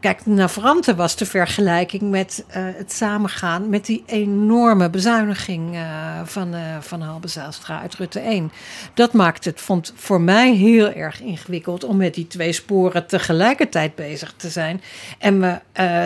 Kijk, 0.00 0.26
Navrante 0.26 0.94
was 0.94 1.16
de 1.16 1.26
vergelijking 1.26 2.02
met 2.02 2.44
eh, 2.48 2.62
het 2.76 2.92
samengaan 2.92 3.68
met 3.68 3.86
die 3.86 4.02
enorme 4.06 4.90
bezuiniging 4.90 5.74
eh, 5.74 6.20
van, 6.24 6.54
eh 6.54 6.60
van 6.80 7.00
Halbe 7.00 7.28
Zijlstra 7.28 7.80
uit 7.80 7.94
Rutte 7.94 8.20
1. 8.20 8.52
Dat 8.94 9.12
maakt 9.12 9.44
het, 9.44 9.60
vond 9.60 9.92
voor 9.96 10.20
mij 10.20 10.54
heel 10.54 10.92
erg 10.92 11.20
ingewikkeld 11.20 11.84
om 11.84 11.96
met 11.96 12.14
die 12.14 12.26
twee 12.26 12.52
sporen 12.52 13.06
tegelijkertijd 13.06 13.94
bezig 13.94 14.34
te 14.36 14.48
zijn. 14.48 14.82
En 15.18 15.38
me 15.38 15.58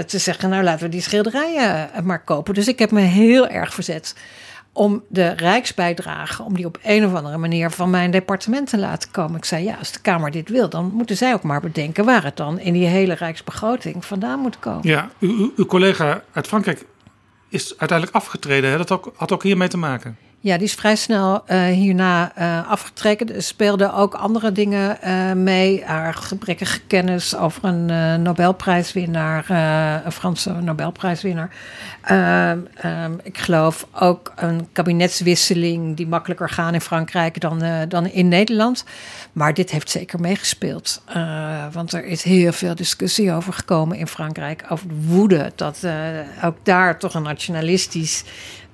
te 0.07 0.19
zeggen, 0.19 0.49
nou 0.49 0.63
laten 0.63 0.85
we 0.85 0.91
die 0.91 1.01
schilderijen 1.01 1.91
maar 2.03 2.25
kopen. 2.25 2.55
Dus 2.55 2.69
ik 2.69 2.79
heb 2.79 2.91
me 2.91 3.01
heel 3.01 3.49
erg 3.49 3.75
verzet 3.75 4.15
om 4.77 5.03
de 5.09 5.29
rijksbijdrage, 5.29 6.43
om 6.43 6.55
die 6.57 6.67
op 6.67 6.79
een 6.83 7.05
of 7.07 7.15
andere 7.15 7.37
manier 7.37 7.71
van 7.71 7.91
mijn 7.91 8.11
departement 8.11 8.69
te 8.69 8.79
laten 8.79 9.11
komen. 9.11 9.37
Ik 9.37 9.45
zei, 9.45 9.65
ja, 9.65 9.77
als 9.77 9.93
de 9.93 10.01
Kamer 10.01 10.31
dit 10.31 10.49
wil, 10.49 10.69
dan 10.69 10.91
moeten 10.95 11.17
zij 11.17 11.35
ook 11.35 11.43
maar 11.43 11.61
bedenken 11.61 12.05
waar 12.05 12.25
het 12.25 12.37
dan 12.37 12.59
in 12.59 12.73
die 12.73 12.87
hele 12.87 13.15
rijksbegroting 13.15 14.05
vandaan 14.05 14.39
moet 14.39 14.59
komen. 14.59 14.89
Ja, 14.89 15.11
uw, 15.19 15.53
uw- 15.57 15.67
collega 15.67 16.23
uit 16.33 16.47
Frankrijk 16.47 16.85
is 17.49 17.69
uiteindelijk 17.79 18.17
afgetreden. 18.17 18.71
Hè? 18.71 18.77
Dat 18.77 18.91
ook, 18.91 19.13
had 19.17 19.33
ook 19.33 19.43
hiermee 19.43 19.69
te 19.69 19.77
maken. 19.77 20.19
Ja, 20.45 20.57
die 20.57 20.67
is 20.67 20.75
vrij 20.75 20.97
snel 20.97 21.47
eh, 21.47 21.65
hierna 21.65 22.33
eh 22.35 22.71
afgetreden. 22.71 23.35
Er 23.35 23.43
speelden 23.43 23.95
ook 23.95 24.15
andere 24.15 24.53
dingen 24.53 25.03
eh, 25.03 25.33
mee. 25.33 25.85
Haar 25.85 26.15
gebrekkige 26.15 26.81
kennis 26.81 27.37
over 27.37 27.65
een 27.65 28.23
Nobelprijswinnaar, 28.23 29.51
een 30.05 30.13
Franse 30.13 30.53
Nobelprijswinnaar. 30.53 31.57
Ehm, 32.03 32.59
ehm, 32.75 33.13
ik 33.23 33.39
geloof 33.39 33.87
ook 33.93 34.33
een 34.37 34.69
kabinetswisseling 34.73 35.97
die 35.97 36.07
makkelijker 36.07 36.49
gaan 36.49 36.75
in 36.75 36.81
Frankrijk 36.81 37.41
dan, 37.41 37.63
dan 37.89 38.07
in 38.07 38.29
Nederland. 38.29 38.85
Maar 39.33 39.55
dit 39.55 39.71
heeft 39.71 39.91
zeker 39.91 40.21
meegespeeld. 40.21 41.03
Want 41.73 41.93
er 41.93 42.05
is 42.05 42.23
heel 42.23 42.53
veel 42.53 42.75
discussie 42.75 43.33
over 43.33 43.53
gekomen 43.53 43.97
in 43.97 44.07
Frankrijk. 44.07 44.65
Over 44.69 44.89
de 44.89 44.95
woede 45.07 45.53
dat 45.55 45.87
ook 46.45 46.57
daar 46.63 46.99
toch 46.99 47.15
een 47.15 47.23
nationalistisch 47.23 48.25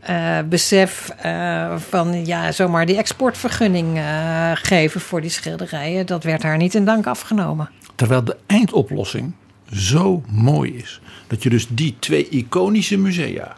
eh, 0.00 0.38
besef 0.48 1.08
eh, 1.08 1.76
van 1.76 2.26
ja, 2.26 2.52
zomaar 2.52 2.86
die 2.86 2.96
exportvergunning 2.96 3.96
eh, 3.96 4.50
geven 4.54 5.00
voor 5.00 5.20
die 5.20 5.30
schilderijen. 5.30 6.06
Dat 6.06 6.24
werd 6.24 6.42
haar 6.42 6.56
niet 6.56 6.74
in 6.74 6.84
dank 6.84 7.06
afgenomen. 7.06 7.70
Terwijl 7.94 8.24
de 8.24 8.36
eindoplossing 8.46 9.32
zo 9.72 10.22
mooi 10.28 10.76
is. 10.76 11.00
Dat 11.26 11.42
je 11.42 11.50
dus 11.50 11.66
die 11.68 11.96
twee 11.98 12.28
iconische 12.28 12.96
musea, 12.96 13.56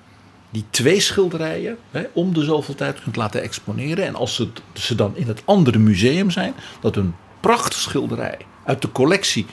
die 0.51 0.65
twee 0.71 1.01
schilderijen, 1.01 1.77
hè, 1.91 2.03
om 2.13 2.35
de 2.35 2.45
zoveel 2.45 2.75
tijd 2.75 3.03
kunt 3.03 3.17
laten 3.17 3.43
exponeren. 3.43 4.07
En 4.07 4.15
als 4.15 4.35
ze, 4.35 4.49
ze 4.73 4.95
dan 4.95 5.17
in 5.17 5.27
het 5.27 5.43
andere 5.45 5.79
museum 5.79 6.31
zijn, 6.31 6.55
dat 6.81 6.97
een 6.97 7.15
prachtig 7.41 7.79
schilderij 7.79 8.39
uit 8.65 8.83
de 8.83 8.93
collectie 8.93 9.47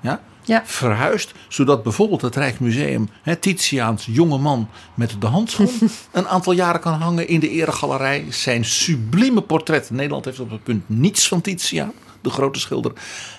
ja, 0.00 0.20
Ja. 0.46 0.62
verhuist. 0.64 1.32
Zodat 1.48 1.82
bijvoorbeeld 1.82 2.22
het 2.22 2.36
Rijksmuseum 2.36 3.08
hè, 3.22 3.36
Titiaans 3.36 4.06
jonge 4.10 4.38
man 4.38 4.68
met 4.94 5.16
de 5.18 5.26
handschoen 5.26 5.70
een 6.12 6.28
aantal 6.28 6.52
jaren 6.52 6.80
kan 6.80 7.00
hangen 7.00 7.28
in 7.28 7.40
de 7.40 7.50
eregalerij. 7.50 8.24
Zijn 8.28 8.64
sublieme 8.64 9.40
portret. 9.40 9.90
Nederland 9.90 10.24
heeft 10.24 10.40
op 10.40 10.50
het 10.50 10.62
punt 10.62 10.88
niets 10.88 11.28
van 11.28 11.40
Titiaan, 11.40 11.92
de 12.20 12.30
grote 12.30 12.60
schilder. 12.60 12.92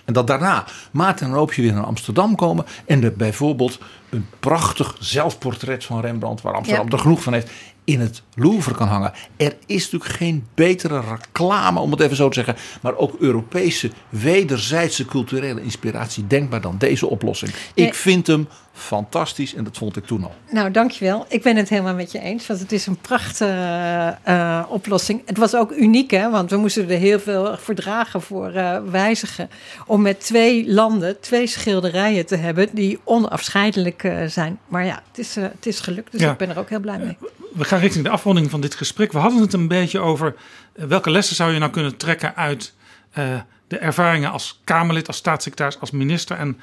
En 0.06 0.14
dat 0.14 0.28
daarna 0.28 0.66
Maarten 0.92 1.28
en 1.28 1.34
Roopje 1.34 1.62
weer 1.62 1.74
naar 1.74 1.84
Amsterdam 1.86 2.36
komen. 2.36 2.66
En 2.86 3.04
er 3.04 3.14
bijvoorbeeld 3.14 3.80
een 4.10 4.26
prachtig 4.40 4.96
zelfportret 5.00 5.86
van 5.86 6.00
Rembrandt, 6.02 6.42
waar 6.42 6.54
Amsterdam 6.54 6.86
Ja. 6.86 6.92
er 6.92 7.00
genoeg 7.00 7.24
van 7.24 7.34
heeft. 7.34 7.52
In 7.88 8.00
het 8.00 8.22
Louvre 8.34 8.74
kan 8.74 8.88
hangen. 8.88 9.14
Er 9.38 9.56
is 9.66 9.84
natuurlijk 9.84 10.12
geen 10.12 10.48
betere 10.54 11.02
reclame, 11.10 11.80
om 11.80 11.92
het 11.92 12.00
even 12.00 12.16
zo 12.16 12.28
te 12.30 12.34
zeggen. 12.34 12.56
Maar 12.82 12.96
ook 12.96 13.16
Europese, 13.20 13.92
wederzijdse 14.10 15.06
culturele 15.06 15.62
inspiratie 15.62 16.28
denkbaar 16.28 16.62
dan 16.62 16.78
deze 16.78 17.08
oplossing. 17.08 17.52
Ik 17.74 17.94
vind 17.94 18.28
hem 18.28 18.48
fantastisch 18.78 19.54
en 19.56 19.64
dat 19.64 19.78
vond 19.78 19.96
ik 19.96 20.06
toen 20.06 20.24
al. 20.24 20.34
Nou, 20.52 20.72
dankjewel. 20.72 21.26
Ik 21.30 21.42
ben 21.44 21.56
het 21.56 21.70
helemaal 21.70 21.94
met 21.94 22.12
je 22.12 22.20
eens. 22.20 22.48
Want 22.48 22.60
het 22.60 22.72
is 22.72 22.86
een 22.86 22.98
prachtige 22.98 24.18
eh, 24.24 24.64
oplossing. 24.70 25.22
Het 25.26 25.38
was 25.38 25.56
ook 25.56 25.72
uniek, 25.72 26.12
hè? 26.12 26.30
Want 26.30 26.50
we 26.50 26.58
moesten 26.58 26.90
er 26.90 26.98
heel 26.98 27.20
veel 27.20 27.58
verdragen 27.58 28.22
voor 28.22 28.52
eh, 28.52 28.78
wijzigen. 28.92 29.50
Om 29.86 30.02
met 30.02 30.20
twee 30.20 30.72
landen 30.74 31.20
twee 31.20 31.48
schilderijen 31.48 32.26
te 32.26 32.36
hebben 32.36 32.68
die 32.72 33.00
onafscheidelijk 33.04 34.04
eh, 34.04 34.26
zijn. 34.26 34.60
Maar 34.68 34.86
ja, 34.86 35.02
het 35.08 35.18
is, 35.18 35.36
het 35.36 35.66
is 35.66 35.80
gelukt. 35.80 36.12
Dus 36.12 36.22
Ja. 36.22 36.32
ik 36.32 36.38
ben 36.38 36.50
er 36.50 36.60
ook 36.60 36.70
heel 36.70 36.80
blij 36.80 36.98
mee. 36.98 37.18
We 37.54 37.64
gaan 37.64 37.80
richting 37.80 38.04
de 38.04 38.10
afronding 38.10 38.50
van 38.50 38.62
dit 38.62 38.76
gesprek. 38.76 39.12
We 39.12 39.18
hadden 39.18 39.42
het 39.42 39.54
een 39.54 39.68
beetje 39.68 40.00
over 40.00 40.36
welke 40.74 41.12
lessen 41.12 41.36
zou 41.36 41.54
je 41.54 41.60
nou 41.60 41.72
kunnen 41.72 41.98
trekken 41.98 42.36
uit 42.36 42.74
eh, 43.12 43.24
de 43.68 43.78
ervaringen 43.78 44.32
als 44.32 44.62
Kamerlid, 44.64 45.08
als 45.08 45.18
staatssecretaris, 45.18 45.80
als 45.80 45.92
minister. 45.92 46.38
En 46.38 46.60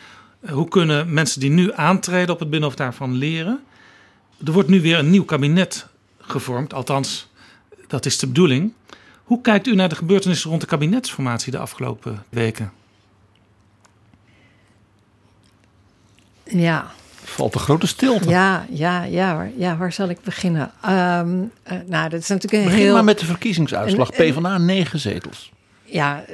hoe 0.50 0.68
kunnen 0.68 1.12
mensen 1.12 1.40
die 1.40 1.50
nu 1.50 1.72
aantreden 1.72 2.34
op 2.34 2.38
het 2.40 2.50
Binnenhof 2.50 2.76
daarvan 2.78 3.14
leren? 3.14 3.60
Er 4.46 4.52
wordt 4.52 4.68
nu 4.68 4.80
weer 4.80 4.98
een 4.98 5.10
nieuw 5.10 5.24
kabinet 5.24 5.86
gevormd, 6.18 6.74
althans, 6.74 7.28
dat 7.86 8.06
is 8.06 8.18
de 8.18 8.26
bedoeling. 8.26 8.72
Hoe 9.24 9.40
kijkt 9.40 9.66
u 9.66 9.74
naar 9.74 9.88
de 9.88 9.94
gebeurtenissen 9.94 10.48
rond 10.50 10.60
de 10.60 10.66
kabinetsformatie 10.66 11.52
de 11.52 11.58
afgelopen 11.58 12.24
weken? 12.28 12.72
Ja, 16.44 16.90
Valt 17.24 17.54
een 17.54 17.60
grote 17.60 17.86
stilte. 17.86 18.28
ja, 18.28 18.66
ja, 18.70 19.02
ja, 19.02 19.34
waar, 19.36 19.50
ja 19.56 19.76
waar 19.76 19.92
zal 19.92 20.08
ik 20.08 20.20
beginnen? 20.22 20.70
Ehm, 20.82 21.42
eh, 21.62 21.78
nou, 21.86 22.08
dat 22.08 22.20
is 22.20 22.28
natuurlijk 22.28 22.62
een 22.62 22.68
Begin 22.68 22.82
heel... 22.84 22.94
maar 22.94 23.04
met 23.04 23.18
de 23.18 23.26
verkiezingsuitslag. 23.26 24.10
En- 24.10 24.24
en- 24.24 24.32
PvdA 24.34 24.58
negen 24.58 24.98
zetels. 24.98 25.52
ja, 25.84 26.24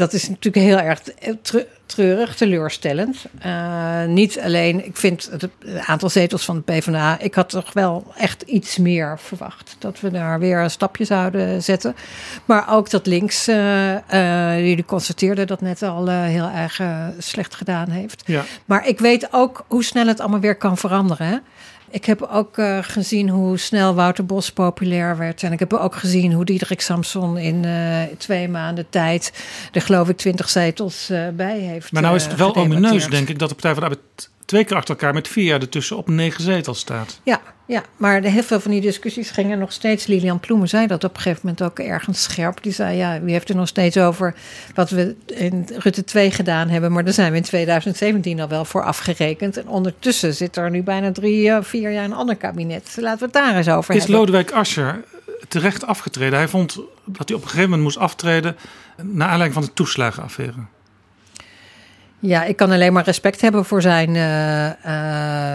dat 0.00 0.12
is 0.12 0.28
natuurlijk 0.28 0.64
heel 0.64 0.78
erg 0.78 1.00
tre- 1.42 1.66
treurig, 1.86 2.36
teleurstellend. 2.36 3.16
Eh, 3.38 4.04
niet 4.04 4.40
alleen, 4.40 4.86
ik 4.86 4.96
vind 4.96 5.28
het, 5.30 5.48
aantal 5.86 6.08
zetels 6.08 6.44
van 6.44 6.56
de 6.56 6.72
PvdA, 6.72 7.18
ik 7.18 7.34
had 7.34 7.48
toch 7.48 7.72
wel 7.72 8.12
echt 8.16 8.42
iets 8.42 8.78
meer 8.78 9.18
verwacht. 9.18 9.76
Dat 9.78 10.00
we 10.00 10.10
daar 10.10 10.38
weer 10.38 10.58
een 10.58 10.70
stapje 10.70 11.04
zouden 11.04 11.62
zetten. 11.62 11.94
Maar 12.44 12.72
ook 12.72 12.90
dat 12.90 13.06
links, 13.06 13.48
eh 13.48 13.96
eh, 13.96 14.66
jullie 14.68 14.84
constateerden 14.84 15.46
dat 15.46 15.60
net 15.60 15.82
al 15.82 16.08
heel 16.08 16.50
erg 16.50 16.80
slecht 17.18 17.54
gedaan 17.54 17.88
heeft. 17.88 18.22
Ja. 18.26 18.44
Maar 18.64 18.86
ik 18.86 18.98
weet 18.98 19.28
ook 19.30 19.64
hoe 19.68 19.84
snel 19.84 20.06
het 20.06 20.20
allemaal 20.20 20.40
weer 20.40 20.56
kan 20.56 20.76
veranderen. 20.76 21.26
Hè? 21.26 21.36
Ik 21.90 22.04
heb 22.04 22.22
ook 22.22 22.58
eh, 22.58 22.78
gezien 22.82 23.28
hoe 23.28 23.58
snel 23.58 23.94
Wouter 23.94 24.26
Bos 24.26 24.52
populair 24.52 25.16
werd. 25.16 25.42
En 25.42 25.52
ik 25.52 25.58
heb 25.58 25.72
ook 25.72 25.94
gezien 25.94 26.32
hoe 26.32 26.44
Diederik 26.44 26.80
Samson 26.80 27.38
in 27.38 27.64
eh, 27.64 28.02
twee 28.18 28.48
maanden 28.48 28.86
tijd... 28.90 29.32
er 29.72 29.82
geloof 29.82 30.08
ik 30.08 30.16
twintig 30.16 30.48
zetels 30.48 31.10
eh, 31.10 31.28
bij 31.28 31.58
heeft 31.58 31.92
Maar 31.92 32.02
nou 32.02 32.16
is 32.16 32.24
het 32.24 32.36
wel 32.36 32.48
gedebatteerd. 32.48 32.84
omineus, 32.84 33.08
denk 33.08 33.28
ik, 33.28 33.38
dat 33.38 33.48
de 33.48 33.54
Partij 33.54 33.74
van 33.74 33.82
de 33.82 33.88
Arbeid 33.88 34.30
twee 34.50 34.64
keer 34.64 34.76
achter 34.76 34.94
elkaar 34.94 35.14
met 35.14 35.28
vier 35.28 35.44
jaar 35.44 35.60
ertussen 35.60 35.96
op 35.96 36.08
negen 36.08 36.42
zetels 36.42 36.78
staat. 36.78 37.20
Ja, 37.22 37.40
ja, 37.66 37.82
maar 37.96 38.22
de, 38.22 38.28
heel 38.28 38.42
veel 38.42 38.60
van 38.60 38.70
die 38.70 38.80
discussies 38.80 39.30
gingen 39.30 39.58
nog 39.58 39.72
steeds. 39.72 40.06
Lilian 40.06 40.40
Ploemen 40.40 40.68
zei 40.68 40.86
dat 40.86 41.04
op 41.04 41.14
een 41.14 41.20
gegeven 41.20 41.40
moment 41.42 41.62
ook 41.62 41.78
ergens 41.78 42.22
scherp. 42.22 42.62
Die 42.62 42.72
zei, 42.72 42.96
ja, 42.96 43.20
wie 43.20 43.32
heeft 43.32 43.48
er 43.48 43.56
nog 43.56 43.68
steeds 43.68 43.98
over 43.98 44.34
wat 44.74 44.90
we 44.90 45.16
in 45.26 45.68
Rutte 45.78 46.04
2 46.04 46.30
gedaan 46.30 46.68
hebben. 46.68 46.92
Maar 46.92 47.04
daar 47.04 47.12
zijn 47.12 47.30
we 47.30 47.36
in 47.36 47.42
2017 47.42 48.40
al 48.40 48.48
wel 48.48 48.64
voor 48.64 48.84
afgerekend. 48.84 49.56
En 49.56 49.68
ondertussen 49.68 50.34
zit 50.34 50.56
er 50.56 50.70
nu 50.70 50.82
bijna 50.82 51.12
drie, 51.12 51.50
eh, 51.50 51.58
vier 51.62 51.90
jaar 51.90 52.04
een 52.04 52.12
ander 52.12 52.36
kabinet. 52.36 52.96
Laten 53.00 53.18
we 53.18 53.24
het 53.24 53.34
daar 53.34 53.56
eens 53.56 53.68
over 53.68 53.94
Is 53.94 54.00
hebben. 54.00 54.18
Lodewijk 54.18 54.50
Asscher 54.50 55.04
terecht 55.48 55.86
afgetreden? 55.86 56.38
Hij 56.38 56.48
vond 56.48 56.78
dat 57.04 57.28
hij 57.28 57.36
op 57.36 57.42
een 57.42 57.48
gegeven 57.48 57.70
moment 57.70 57.82
moest 57.82 57.98
aftreden... 57.98 58.56
naar 59.02 59.28
aanleiding 59.28 59.52
van 59.54 59.62
de 59.62 59.72
toeslagenaffaire. 59.72 60.58
Ja, 62.20 62.44
ik 62.44 62.56
kan 62.56 62.70
alleen 62.70 62.92
maar 62.92 63.04
respect 63.04 63.40
hebben 63.40 63.64
voor 63.64 63.82
zijn 63.82 64.16
eh, 64.16 64.66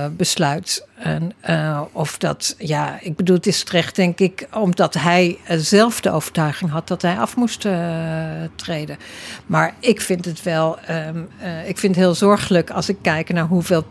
eh, 0.04 0.12
besluit. 0.12 0.88
En 0.96 1.32
eh, 1.40 1.82
of 1.92 2.18
dat, 2.18 2.56
ja, 2.58 3.00
ik 3.02 3.16
bedoel, 3.16 3.36
het 3.36 3.48
is 3.48 3.64
terecht, 3.64 3.96
denk 3.96 4.20
ik, 4.20 4.48
omdat 4.54 4.94
hij 4.94 5.38
eh, 5.46 5.58
zelf 5.58 6.02
de 6.02 6.12
overtuiging 6.12 6.72
had 6.72 6.88
dat 6.88 7.02
hij 7.02 7.18
af 7.18 7.36
moest 7.36 7.66
eh, 7.66 8.52
treden. 8.56 8.98
Maar 9.46 9.74
ik 9.80 10.02
vind 10.02 10.26
het 10.26 10.44
wel, 10.44 10.80
ehm, 10.80 11.18
eh, 11.40 11.70
ik 11.70 11.78
vind 11.78 11.96
het 11.96 12.04
heel 12.04 12.14
zorgelijk 12.14 12.70
als 12.70 12.90
ik 12.90 12.98
kijk 13.02 13.34
naar 13.34 13.46
hoeveel 13.46 13.86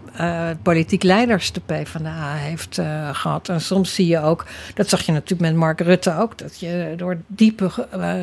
politiek 0.62 1.02
leiders 1.02 1.52
de 1.52 1.60
PvdA 1.66 2.34
heeft 2.34 2.78
eh, 2.78 3.08
gehad. 3.12 3.48
En 3.48 3.60
soms 3.60 3.94
zie 3.94 4.06
je 4.06 4.20
ook, 4.20 4.46
dat 4.74 4.88
zag 4.88 5.02
je 5.02 5.12
natuurlijk 5.12 5.50
met 5.50 5.60
Mark 5.60 5.80
Rutte 5.80 6.16
ook, 6.18 6.38
dat 6.38 6.60
je 6.60 6.94
door 6.96 7.16
diepe 7.26 7.70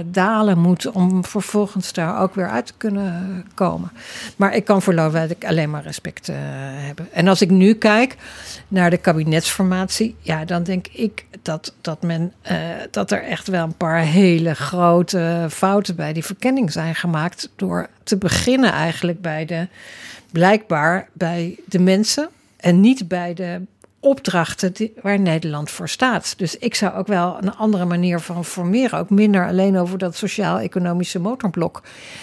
dalen 0.06 0.58
moet 0.58 0.92
om 0.92 1.26
vervolgens 1.26 1.94
daar 1.94 2.22
ook 2.22 2.36
weer 2.36 2.50
uit 2.50 2.66
te 2.66 2.74
kunnen 2.78 3.46
komen. 3.54 3.92
Maar 4.36 4.56
ik 4.56 4.66
kan 4.66 4.82
voor 4.82 4.94
Lodewijk 4.94 5.46
alleen 5.46 5.70
maar 5.70 5.84
respect 5.84 6.30
hebben. 6.74 7.08
En 7.12 7.28
als 7.28 7.42
ik 7.42 7.50
nu 7.50 7.74
kijk 7.74 8.16
naar 8.72 8.90
de 8.90 8.98
kabinetsformatie, 8.98 10.16
ja, 10.20 10.46
dan 10.46 10.64
denk 10.64 10.88
ik 10.88 11.26
dat, 11.42 11.74
dat, 11.82 12.02
men, 12.02 12.34
eh, 12.42 12.58
dat 12.92 13.12
er 13.12 13.24
echt 13.24 13.48
wel 13.48 13.64
een 13.64 13.78
paar 13.78 14.02
hele 14.02 14.54
grote 14.54 15.48
fouten 15.50 15.96
bij 15.96 16.14
die 16.14 16.26
verkenning 16.26 16.72
zijn 16.72 16.96
gemaakt. 16.96 17.50
Door 17.56 17.90
te 18.04 18.18
beginnen 18.18 18.72
eigenlijk 18.72 19.22
bij 19.22 19.46
de, 19.46 19.68
blijkbaar 20.32 21.10
bij 21.14 21.60
de 21.66 21.80
mensen 21.80 22.30
en 22.58 22.82
niet 22.82 23.08
bij 23.08 23.34
de 23.34 23.62
opdrachten 24.02 24.74
die, 24.74 24.94
waar 25.02 25.20
Nederland 25.20 25.70
voor 25.70 25.90
staat. 25.90 26.34
Dus 26.38 26.58
ik 26.58 26.76
zou 26.76 26.94
ook 26.94 27.08
wel 27.08 27.38
een 27.42 27.56
andere 27.56 27.86
manier 27.86 28.20
van 28.20 28.46
formeren. 28.46 29.00
Ook 29.00 29.10
minder 29.10 29.48
alleen 29.48 29.78
over 29.78 29.98
dat 29.98 30.16
sociaal-economische 30.16 31.20
motorblok. 31.20 31.82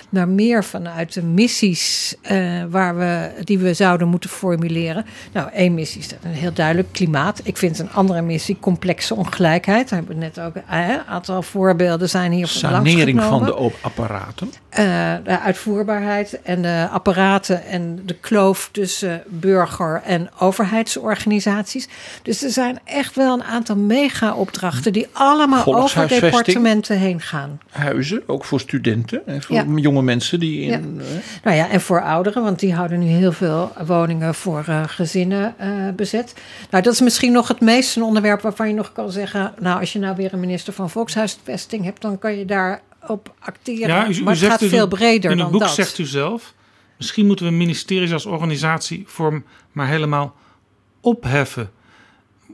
Maar 0.09 0.29
meer 0.29 0.65
vanuit 0.65 1.13
de 1.13 1.23
missies 1.23 2.15
eh, 2.23 2.65
waar 2.71 2.99
we, 2.99 3.31
die 3.45 3.59
we 3.59 3.75
zouden 3.75 4.09
moeten 4.09 4.31
formuleren. 4.31 5.05
Nou, 5.33 5.51
één 5.51 5.75
missie 5.75 6.01
is 6.01 6.11
een 6.23 6.31
heel 6.31 6.53
duidelijk 6.53 6.93
klimaat. 6.93 7.41
Ik 7.45 7.57
vind 7.57 7.79
een 7.79 7.93
andere 7.93 8.23
missie 8.23 8.57
complexe 8.61 9.15
ongelijkheid. 9.15 9.89
Daar 9.89 9.99
hebben 9.99 10.17
we 10.19 10.25
net 10.25 10.41
ook 10.41 10.57
eh, 10.57 10.89
een 10.89 11.05
aantal 11.07 11.43
voorbeelden 11.43 12.09
zijn 12.09 12.33
hier 12.33 12.47
Sanering 12.47 13.23
van 13.23 13.45
de 13.45 13.73
apparaten. 13.81 14.53
Eh, 14.69 15.15
de 15.25 15.41
uitvoerbaarheid 15.41 16.43
en 16.43 16.63
de 16.63 16.89
apparaten 16.93 17.65
en 17.65 18.01
de 18.07 18.15
kloof 18.15 18.69
tussen 18.73 19.23
burger- 19.27 20.03
en 20.05 20.29
overheidsorganisaties. 20.39 21.89
Dus 22.23 22.43
er 22.45 22.51
zijn 22.51 22.79
echt 22.85 23.17
wel 23.17 23.35
een 23.35 23.45
aantal 23.45 23.77
mega-opdrachten 23.77 24.93
die 24.93 25.07
allemaal 25.13 25.75
over 25.77 26.09
departementen 26.09 26.99
heen 26.99 27.21
gaan. 27.21 27.61
Huizen, 27.71 28.23
ook 28.27 28.45
voor 28.45 28.61
studenten 28.61 29.27
en 29.27 29.43
voor 29.43 29.57
Ja. 29.57 29.65
jonge 29.75 30.03
mensen 30.03 30.41
die 30.41 30.61
in... 30.61 30.69
Ja. 30.69 31.05
eh, 31.05 31.07
Nou 31.45 31.57
ja, 31.57 31.69
en 31.71 31.81
voor 31.81 32.03
ouderen, 32.03 32.43
want 32.43 32.59
die 32.59 32.75
houden 32.75 32.99
nu 32.99 33.07
heel 33.07 33.33
veel 33.33 33.73
woningen 33.87 34.35
voor 34.35 34.65
eh, 34.67 34.83
gezinnen 34.87 35.55
bezet. 35.97 36.35
Nou, 36.71 36.83
dat 36.83 36.93
is 36.93 37.01
misschien 37.01 37.33
nog 37.33 37.49
het 37.49 37.61
meest 37.61 37.97
een 37.97 38.03
onderwerp 38.03 38.41
waarvan 38.41 38.69
je 38.69 38.75
nog 38.75 38.93
kan 38.93 39.11
zeggen... 39.13 39.53
nou, 39.59 39.81
als 39.81 39.93
je 39.93 39.99
nou 39.99 40.17
weer 40.17 40.33
een 40.33 40.41
minister 40.41 40.73
van 40.73 40.91
Volkshuisvesting 40.91 41.85
hebt... 41.85 42.03
dan 42.03 42.19
kan 42.19 42.37
je 42.39 42.45
daarop 43.09 43.35
acteren. 43.39 43.89
Ja, 43.89 44.09
u, 44.09 44.15
u 44.15 44.23
maar 44.23 44.33
het 44.33 44.39
zegt 44.39 44.53
gaat 44.53 44.63
in 44.63 44.69
veel 44.69 44.83
uw- 44.83 44.89
breder 44.89 45.31
In 45.31 45.37
dan 45.37 45.47
het 45.47 45.53
boek 45.53 45.63
dat. 45.63 45.75
zegt 45.75 45.99
u 45.99 46.05
zelf... 46.05 46.55
misschien 46.97 47.27
moeten 47.27 47.47
we 47.47 47.53
ministeries 47.53 48.13
als 48.13 48.27
organisatievorm 48.27 49.45
maar 49.73 49.89
helemaal 49.89 50.35
opheffen. 51.01 51.71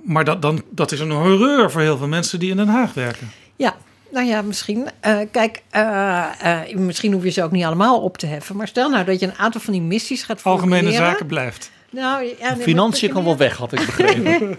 Maar 0.04 0.24
dat, 0.24 0.42
dan, 0.42 0.62
dat 0.70 0.92
is 0.92 1.00
een 1.00 1.10
horreur 1.10 1.70
voor 1.70 1.80
heel 1.80 1.96
veel 1.96 2.08
mensen 2.08 2.38
die 2.38 2.50
in 2.50 2.56
Den 2.56 2.68
Haag 2.68 2.94
werken. 2.94 3.30
Ja, 3.56 3.76
nou 4.10 4.26
ja, 4.26 4.42
misschien. 4.42 4.88
Eh, 5.00 5.18
kijk, 5.30 5.62
eh, 5.70 6.60
eh, 6.70 6.76
misschien 6.76 7.12
hoef 7.12 7.24
je 7.24 7.30
ze 7.30 7.42
ook 7.42 7.50
niet 7.50 7.64
allemaal 7.64 8.00
op 8.00 8.18
te 8.18 8.26
heffen. 8.26 8.56
Maar 8.56 8.68
stel 8.68 8.90
nou 8.90 9.04
dat 9.04 9.20
je 9.20 9.26
een 9.26 9.38
aantal 9.38 9.60
van 9.60 9.72
die 9.72 9.82
missies 9.82 10.22
gaat 10.22 10.42
Algemene 10.42 10.76
formuleren. 10.76 11.06
zaken 11.10 11.26
blijft. 11.26 11.70
Nou, 11.94 12.34
ja, 12.38 12.54
nee, 12.54 12.62
Financiën 12.62 13.12
kan 13.12 13.24
wel 13.24 13.36
weg, 13.36 13.56
had 13.56 13.72
ik 13.72 13.86
begrepen. 13.86 14.58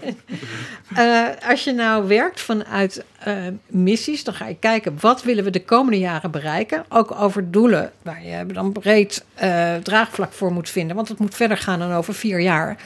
Eh, 0.94 1.24
als 1.48 1.64
je 1.64 1.72
nou 1.72 2.08
werkt 2.08 2.40
vanuit 2.40 3.04
eh, 3.18 3.34
missies, 3.66 4.24
dan 4.24 4.34
ga 4.34 4.46
je 4.46 4.56
kijken 4.58 4.96
wat 5.00 5.22
willen 5.22 5.44
we 5.44 5.50
de 5.50 5.64
komende 5.64 5.98
jaren 5.98 6.30
bereiken. 6.30 6.84
Ook 6.88 7.20
over 7.20 7.50
doelen 7.50 7.92
waar 8.02 8.24
je 8.24 8.46
dan 8.46 8.72
breed 8.72 9.24
eh, 9.34 9.74
draagvlak 9.74 10.32
voor 10.32 10.52
moet 10.52 10.70
vinden. 10.70 10.96
Want 10.96 11.08
het 11.08 11.18
moet 11.18 11.34
verder 11.34 11.56
gaan 11.56 11.78
dan 11.78 11.92
over 11.92 12.14
vier 12.14 12.40
jaar. 12.40 12.76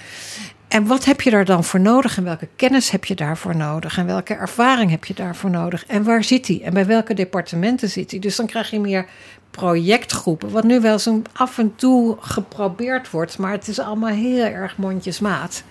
En 0.71 0.87
wat 0.87 1.05
heb 1.05 1.21
je 1.21 1.31
daar 1.31 1.45
dan 1.45 1.65
voor 1.65 1.81
nodig? 1.81 2.17
En 2.17 2.25
welke 2.25 2.49
kennis 2.57 2.91
heb 2.91 3.05
je 3.05 3.15
daarvoor 3.15 3.57
nodig? 3.57 3.99
En 3.99 4.07
welke 4.07 4.35
ervaring 4.35 4.91
heb 4.91 5.05
je 5.05 5.15
daarvoor 5.15 5.51
nodig? 5.51 5.87
En 5.87 6.05
waar 6.05 6.25
zit 6.25 6.47
die? 6.47 6.63
En 6.63 6.75
bij 6.75 6.87
welke 6.87 7.15
departementen 7.15 7.89
zit 7.89 8.11
die? 8.11 8.21
Dus 8.21 8.37
dan 8.37 8.47
krijg 8.47 8.71
je 8.71 8.81
meer 8.81 9.07
projectgroepen. 9.51 10.51
Wat 10.51 10.65
nu 10.65 10.81
wel 10.81 10.99
zo 10.99 11.23
af 11.33 11.59
en 11.59 11.75
toe 11.77 12.17
geprobeerd 12.21 13.11
wordt. 13.11 13.39
Maar 13.39 13.53
het 13.53 13.69
is 13.69 13.79
allemaal 13.79 14.15
heel 14.15 14.45
erg 14.45 14.77
mondjesmaat. 14.77 15.63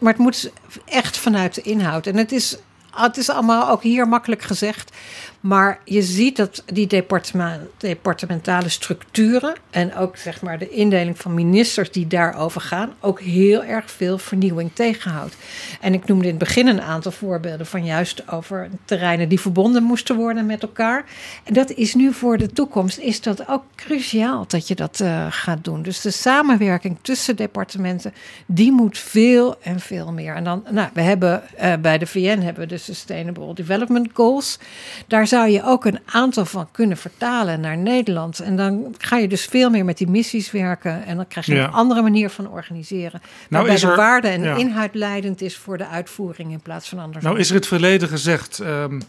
Maar 0.00 0.12
het 0.12 0.22
moet 0.22 0.52
echt 0.84 1.16
vanuit 1.16 1.54
de 1.54 1.62
inhoud. 1.62 2.06
En 2.06 2.16
het 2.16 2.32
is, 2.32 2.58
het 2.90 3.16
is 3.16 3.30
allemaal 3.30 3.68
ook 3.68 3.82
hier 3.82 4.08
makkelijk 4.08 4.42
gezegd. 4.42 4.96
Maar 5.40 5.80
je 5.84 6.02
ziet 6.02 6.36
dat 6.36 6.62
die 6.66 6.86
departement, 6.86 7.60
departementale 7.76 8.68
structuren 8.68 9.54
en 9.70 9.94
ook 9.94 10.16
zeg 10.16 10.42
maar 10.42 10.58
de 10.58 10.68
indeling 10.68 11.18
van 11.18 11.34
ministers 11.34 11.90
die 11.90 12.06
daarover 12.06 12.60
gaan, 12.60 12.92
ook 13.00 13.20
heel 13.20 13.64
erg 13.64 13.90
veel 13.90 14.18
vernieuwing 14.18 14.70
tegenhoudt. 14.74 15.36
En 15.80 15.94
ik 15.94 16.06
noemde 16.06 16.24
in 16.24 16.30
het 16.30 16.38
begin 16.38 16.66
een 16.66 16.82
aantal 16.82 17.12
voorbeelden 17.12 17.66
van 17.66 17.84
juist 17.84 18.30
over 18.30 18.68
terreinen 18.84 19.28
die 19.28 19.40
verbonden 19.40 19.82
moesten 19.82 20.16
worden 20.16 20.46
met 20.46 20.62
elkaar. 20.62 21.04
En 21.44 21.54
dat 21.54 21.70
is 21.70 21.94
nu 21.94 22.12
voor 22.12 22.38
de 22.38 22.52
toekomst 22.52 22.98
is 22.98 23.20
dat 23.20 23.48
ook 23.48 23.64
cruciaal 23.74 24.44
dat 24.48 24.68
je 24.68 24.74
dat 24.74 25.00
uh, 25.02 25.26
gaat 25.30 25.64
doen. 25.64 25.82
Dus 25.82 26.00
de 26.00 26.10
samenwerking 26.10 26.98
tussen 27.02 27.36
departementen, 27.36 28.14
die 28.46 28.72
moet 28.72 28.98
veel 28.98 29.56
en 29.60 29.80
veel 29.80 30.12
meer. 30.12 30.34
En 30.34 30.44
dan, 30.44 30.64
nou, 30.70 30.88
we 30.92 31.00
hebben 31.00 31.42
uh, 31.62 31.74
bij 31.80 31.98
de 31.98 32.06
VN 32.06 32.38
hebben 32.40 32.62
we 32.62 32.68
de 32.68 32.78
Sustainable 32.78 33.54
Development 33.54 34.08
Goals. 34.12 34.58
Daar 35.06 35.26
zou 35.30 35.48
je 35.48 35.64
ook 35.64 35.84
een 35.84 35.98
aantal 36.04 36.44
van 36.44 36.68
kunnen 36.72 36.96
vertalen 36.96 37.60
naar 37.60 37.76
Nederland. 37.76 38.40
En 38.40 38.56
dan 38.56 38.94
ga 38.98 39.16
je 39.16 39.28
dus 39.28 39.44
veel 39.44 39.70
meer 39.70 39.84
met 39.84 39.98
die 39.98 40.08
missies 40.08 40.50
werken. 40.50 41.04
En 41.04 41.16
dan 41.16 41.26
krijg 41.28 41.46
je 41.46 41.54
Ja. 41.54 41.64
een 41.64 41.72
andere 41.72 42.02
manier 42.02 42.30
van 42.30 42.48
organiseren. 42.48 43.22
waarbij 43.50 43.74
is 43.74 43.80
de 43.80 43.86
er- 43.86 43.96
waarde 43.96 44.28
en 44.28 44.42
ja. 44.42 44.54
inhoud 44.56 44.94
leidend 44.94 45.40
is 45.40 45.56
voor 45.56 45.78
de 45.78 45.86
uitvoering 45.86 46.52
in 46.52 46.60
plaats 46.60 46.88
van 46.88 46.98
andersom. 46.98 47.28
Nou 47.30 47.40
is 47.42 47.48
er 47.48 47.54
het 47.54 47.66
verleden 47.66 48.08
gezegd, 48.08 48.58
ehm, 48.60 49.00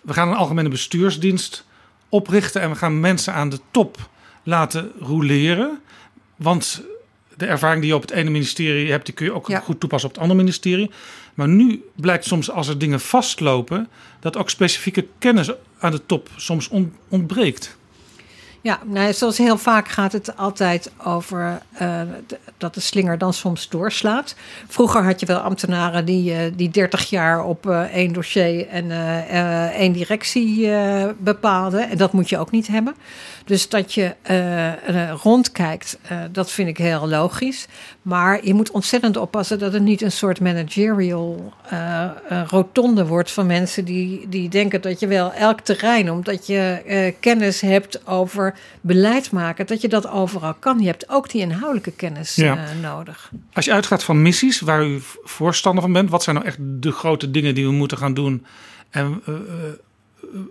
we 0.00 0.12
gaan 0.12 0.28
een 0.28 0.34
algemene 0.36 0.68
bestuursdienst 0.68 1.64
oprichten 2.08 2.60
en 2.60 2.70
we 2.70 2.76
gaan 2.76 3.00
mensen 3.00 3.32
aan 3.34 3.48
de 3.48 3.60
top 3.70 4.08
laten 4.42 4.92
roleren. 5.00 5.78
Want 6.36 6.82
de 7.36 7.46
ervaring 7.46 7.80
die 7.80 7.90
je 7.90 7.96
op 7.96 8.02
het 8.02 8.10
ene 8.10 8.30
ministerie 8.30 8.90
hebt, 8.90 9.06
die 9.06 9.14
kun 9.14 9.26
je 9.26 9.32
ook 9.32 9.48
Ja. 9.48 9.58
goed 9.60 9.80
toepassen 9.80 10.08
op 10.08 10.14
het 10.14 10.22
andere 10.24 10.42
ministerie. 10.42 10.90
Maar 11.36 11.48
nu 11.48 11.84
blijkt 11.94 12.24
soms 12.24 12.50
als 12.50 12.68
er 12.68 12.78
dingen 12.78 13.00
vastlopen, 13.00 13.88
dat 14.20 14.36
ook 14.36 14.50
specifieke 14.50 15.06
kennis 15.18 15.50
aan 15.78 15.90
de 15.90 16.06
top 16.06 16.28
soms 16.36 16.68
on- 16.68 16.94
ontbreekt. 17.08 17.76
Ja, 18.60 18.78
nou, 18.84 19.12
zoals 19.12 19.38
heel 19.38 19.58
vaak 19.58 19.88
gaat 19.88 20.12
het 20.12 20.36
altijd 20.36 20.92
over 21.04 21.62
eh, 21.72 22.00
dat 22.58 22.74
de 22.74 22.80
slinger 22.80 23.18
dan 23.18 23.32
soms 23.32 23.68
doorslaat. 23.68 24.34
Vroeger 24.68 25.04
had 25.04 25.20
je 25.20 25.26
wel 25.26 25.38
ambtenaren 25.38 26.04
die, 26.04 26.32
eh, 26.34 26.52
die 26.56 26.70
30 26.70 27.10
jaar 27.10 27.44
op 27.44 27.66
eh, 27.68 27.80
één 27.82 28.12
dossier 28.12 28.66
en 28.68 28.90
één 29.72 29.92
directie 29.92 30.70
bepaalden. 31.18 31.90
En 31.90 31.96
dat 31.96 32.12
moet 32.12 32.28
je 32.28 32.38
ook 32.38 32.50
niet 32.50 32.66
hebben. 32.66 32.94
Dus 33.46 33.68
dat 33.68 33.94
je 33.94 34.14
eh, 34.22 35.10
rondkijkt, 35.22 35.98
eh, 36.02 36.18
dat 36.32 36.50
vind 36.50 36.68
ik 36.68 36.78
heel 36.78 37.08
logisch. 37.08 37.66
Maar 38.02 38.44
je 38.46 38.54
moet 38.54 38.70
ontzettend 38.70 39.16
oppassen 39.16 39.58
dat 39.58 39.72
het 39.72 39.82
niet 39.82 40.02
een 40.02 40.12
soort 40.12 40.40
managerial 40.40 41.52
eh, 41.68 42.10
rotonde 42.46 43.06
wordt 43.06 43.30
van 43.30 43.46
mensen 43.46 43.84
die, 43.84 44.28
die 44.28 44.48
denken 44.48 44.80
dat 44.80 45.00
je 45.00 45.06
wel 45.06 45.32
elk 45.32 45.60
terrein, 45.60 46.10
omdat 46.10 46.46
je 46.46 47.14
kennis 47.20 47.60
hebt 47.60 48.06
over 48.06 48.54
beleid 48.80 49.30
maken, 49.30 49.66
dat 49.66 49.80
je 49.80 49.88
dat 49.88 50.08
overal 50.08 50.54
kan. 50.54 50.80
Je 50.80 50.86
hebt 50.86 51.08
ook 51.08 51.30
die 51.30 51.40
inhoudelijke 51.40 51.92
kennis 51.92 52.34
Ja. 52.34 52.58
nodig. 52.82 53.30
Als 53.52 53.64
je 53.64 53.72
uitgaat 53.72 54.04
van 54.04 54.22
missies 54.22 54.60
waar 54.60 54.86
u 54.86 55.00
voorstander 55.24 55.82
van 55.82 55.92
bent, 55.92 56.10
wat 56.10 56.22
zijn 56.22 56.36
nou 56.36 56.48
echt 56.48 56.58
de 56.60 56.92
grote 56.92 57.30
dingen 57.30 57.54
die 57.54 57.66
we 57.66 57.72
moeten 57.72 57.98
gaan 57.98 58.14
doen? 58.14 58.46
En 58.90 59.22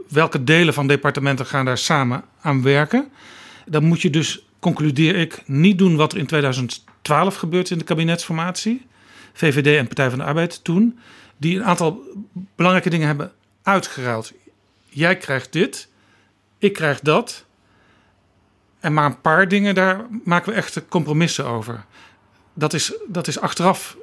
welke 0.09 0.43
delen 0.43 0.73
van 0.73 0.87
departementen 0.87 1.45
gaan 1.45 1.65
daar 1.65 1.77
samen 1.77 2.23
aan 2.41 2.61
werken? 2.61 3.11
Dan 3.65 3.83
moet 3.83 4.01
je 4.01 4.09
dus, 4.09 4.45
concludeer 4.59 5.15
ik, 5.15 5.41
niet 5.45 5.77
doen 5.77 5.95
wat 5.95 6.11
er 6.11 6.17
in 6.17 6.25
2012 6.25 7.35
gebeurt 7.35 7.69
in 7.69 7.77
de 7.77 7.83
kabinetsformatie. 7.83 8.85
VVD 9.33 9.77
en 9.77 9.85
Partij 9.85 10.09
van 10.09 10.19
de 10.19 10.25
Arbeid 10.25 10.63
toen. 10.63 10.99
Die 11.37 11.55
een 11.55 11.65
aantal 11.65 12.01
belangrijke 12.55 12.89
dingen 12.89 13.07
hebben 13.07 13.31
uitgeruild. 13.63 14.33
Jij 14.89 15.17
krijgt 15.17 15.53
dit, 15.53 15.89
ik 16.57 16.73
krijg 16.73 16.99
dat. 16.99 17.45
En 18.79 18.93
maar 18.93 19.05
een 19.05 19.21
paar 19.21 19.47
dingen, 19.47 19.75
daar 19.75 20.05
maken 20.23 20.51
we 20.51 20.57
echte 20.57 20.87
compromissen 20.87 21.45
over. 21.45 21.85
Dat 22.53 22.73
is, 22.73 22.93
dat 23.07 23.27
is 23.27 23.39
achteraf 23.39 23.97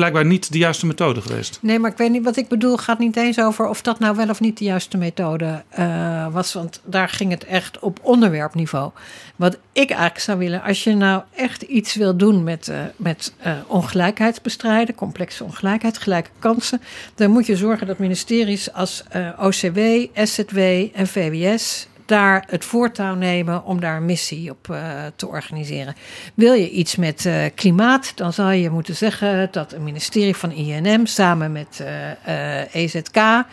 blijkbaar 0.00 0.26
niet 0.26 0.52
de 0.52 0.58
juiste 0.58 0.86
methode 0.86 1.20
geweest. 1.20 1.58
Nee, 1.62 1.78
maar 1.78 1.90
ik 1.90 1.96
weet 1.96 2.10
niet 2.10 2.24
wat 2.24 2.36
ik 2.36 2.48
bedoel. 2.48 2.76
gaat 2.76 2.98
niet 2.98 3.16
eens 3.16 3.40
over 3.40 3.66
of 3.66 3.82
dat 3.82 3.98
nou 3.98 4.16
wel 4.16 4.28
of 4.28 4.40
niet 4.40 4.58
de 4.58 4.64
juiste 4.64 4.96
methode 4.96 5.62
eh, 5.68 6.26
was. 6.32 6.52
Want 6.52 6.80
daar 6.84 7.08
ging 7.08 7.30
het 7.30 7.44
echt 7.44 7.78
op 7.78 7.98
onderwerpniveau. 8.02 8.90
Wat 9.36 9.58
ik 9.72 9.90
eigenlijk 9.90 10.20
zou 10.20 10.38
willen, 10.38 10.62
als 10.62 10.84
je 10.84 10.94
nou 10.94 11.22
echt 11.34 11.62
iets 11.62 11.94
wil 11.94 12.16
doen 12.16 12.44
met, 12.44 12.68
eh, 12.68 12.78
met 12.96 13.32
eh, 13.38 13.52
ongelijkheidsbestrijden, 13.66 14.94
complexe 14.94 15.44
ongelijkheid, 15.44 15.98
gelijke 15.98 16.30
kansen, 16.38 16.80
dan 17.14 17.30
moet 17.30 17.46
je 17.46 17.56
zorgen 17.56 17.86
dat 17.86 17.98
ministeries 17.98 18.72
als 18.72 19.04
OCW, 19.38 20.06
SZW 20.14 20.58
en 20.92 21.06
VWS 21.06 21.88
daar 22.10 22.44
het 22.48 22.64
voortouw 22.64 23.14
nemen 23.14 23.64
om 23.64 23.80
daar 23.80 23.96
een 23.96 24.04
missie 24.04 24.50
op 24.50 24.70
eh, 24.70 24.78
te 25.16 25.28
organiseren. 25.28 25.94
Wil 26.34 26.52
je 26.52 26.70
iets 26.70 26.96
met 26.96 27.26
eh, 27.26 27.44
klimaat, 27.54 28.12
dan 28.14 28.32
zal 28.32 28.50
je 28.50 28.70
moeten 28.70 28.96
zeggen 28.96 29.48
dat 29.50 29.72
een 29.72 29.84
ministerie 29.84 30.36
van 30.36 30.52
INM 30.52 31.06
samen 31.06 31.52
met 31.52 31.80
eh, 31.80 32.60
eh, 32.60 32.74
EZK 32.74 33.44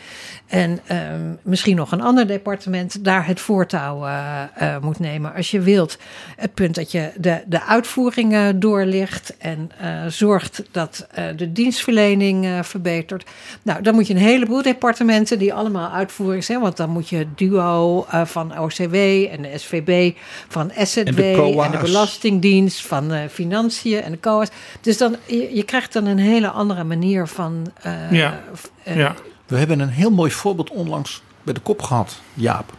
en 0.47 0.79
ehm, 0.85 1.33
misschien 1.41 1.75
nog 1.75 1.91
een 1.91 2.01
ander 2.01 2.27
departement 2.27 3.03
daar 3.03 3.25
het 3.25 3.39
voortouw 3.39 4.05
eh, 4.05 4.43
eh, 4.55 4.81
moet 4.81 4.99
nemen. 4.99 5.33
Als 5.33 5.51
je 5.51 5.59
wilt, 5.59 5.97
het 6.35 6.53
punt 6.53 6.75
dat 6.75 6.91
je 6.91 7.11
de, 7.15 7.43
de 7.47 7.63
uitvoeringen 7.63 8.59
doorlicht 8.59 9.37
en 9.37 9.71
eh, 9.79 10.05
zorgt 10.07 10.63
dat 10.71 11.07
de 11.35 11.51
dienstverlening 11.51 12.59
verbetert. 12.61 13.25
Nou, 13.61 13.81
dan 13.81 13.93
moet 13.93 14.07
je 14.07 14.13
een 14.13 14.19
heleboel 14.19 14.61
departementen 14.61 15.39
die 15.39 15.53
allemaal 15.53 15.91
uitvoering 15.91 16.43
zijn, 16.43 16.59
want 16.59 16.77
dan 16.77 16.89
moet 16.89 17.09
je 17.09 17.17
het 17.17 17.37
duo 17.37 18.05
van 18.23 18.59
OCW 18.59 18.95
en 19.31 19.41
de 19.41 19.51
SVB, 19.55 20.15
van 20.47 20.71
SZW 20.77 21.07
En 21.07 21.15
de 21.15 21.33
COA's. 21.35 21.65
en 21.65 21.71
de 21.71 21.77
Belastingdienst, 21.77 22.85
van 22.85 23.11
Financiën 23.29 24.01
en 24.01 24.11
de 24.11 24.19
COA's. 24.19 24.49
Dus 24.81 24.97
dan, 24.97 25.15
je, 25.25 25.55
je 25.55 25.63
krijgt 25.63 25.93
dan 25.93 26.05
een 26.05 26.17
hele 26.17 26.49
andere 26.49 26.83
manier 26.83 27.27
van. 27.27 27.71
Ja. 28.11 28.39
Ja. 28.83 29.15
We 29.47 29.57
hebben 29.57 29.79
een 29.79 29.89
heel 29.89 30.11
mooi 30.11 30.31
voorbeeld 30.31 30.69
onlangs 30.69 31.21
bij 31.43 31.53
de 31.53 31.59
kop 31.59 31.81
gehad, 31.81 32.21
Jaap. 32.33 32.73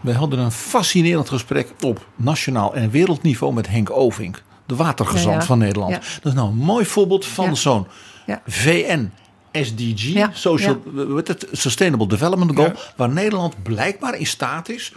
We 0.00 0.12
hadden 0.12 0.38
een 0.38 0.50
fascinerend 0.52 1.28
gesprek 1.28 1.72
op 1.80 2.06
nationaal 2.16 2.74
en 2.74 2.90
wereldniveau 2.90 3.54
met 3.54 3.68
Henk 3.68 3.90
Ovink, 3.90 4.42
de 4.66 4.76
watergezant 4.76 5.34
Ja, 5.34 5.40
ja. 5.40 5.46
van 5.46 5.58
Nederland. 5.58 5.92
Ja. 5.92 5.98
Dat 5.98 6.32
is 6.32 6.32
nou 6.32 6.48
een 6.48 6.56
mooi 6.56 6.84
voorbeeld 6.84 7.26
van 7.26 7.44
Ja. 7.48 7.54
zo'n 7.54 7.86
Ja. 8.26 8.42
VN 8.46 9.10
SDG, 9.52 10.02
Ja, 10.02 10.30
Social, 10.32 10.82
wat 10.84 11.28
het, 11.28 11.46
Sustainable 11.52 12.06
Development 12.06 12.56
Goal, 12.56 12.68
Ja. 12.68 12.74
waar 12.96 13.08
Nederland 13.08 13.62
blijkbaar 13.62 14.18
in 14.18 14.26
staat 14.26 14.68
is, 14.68 14.92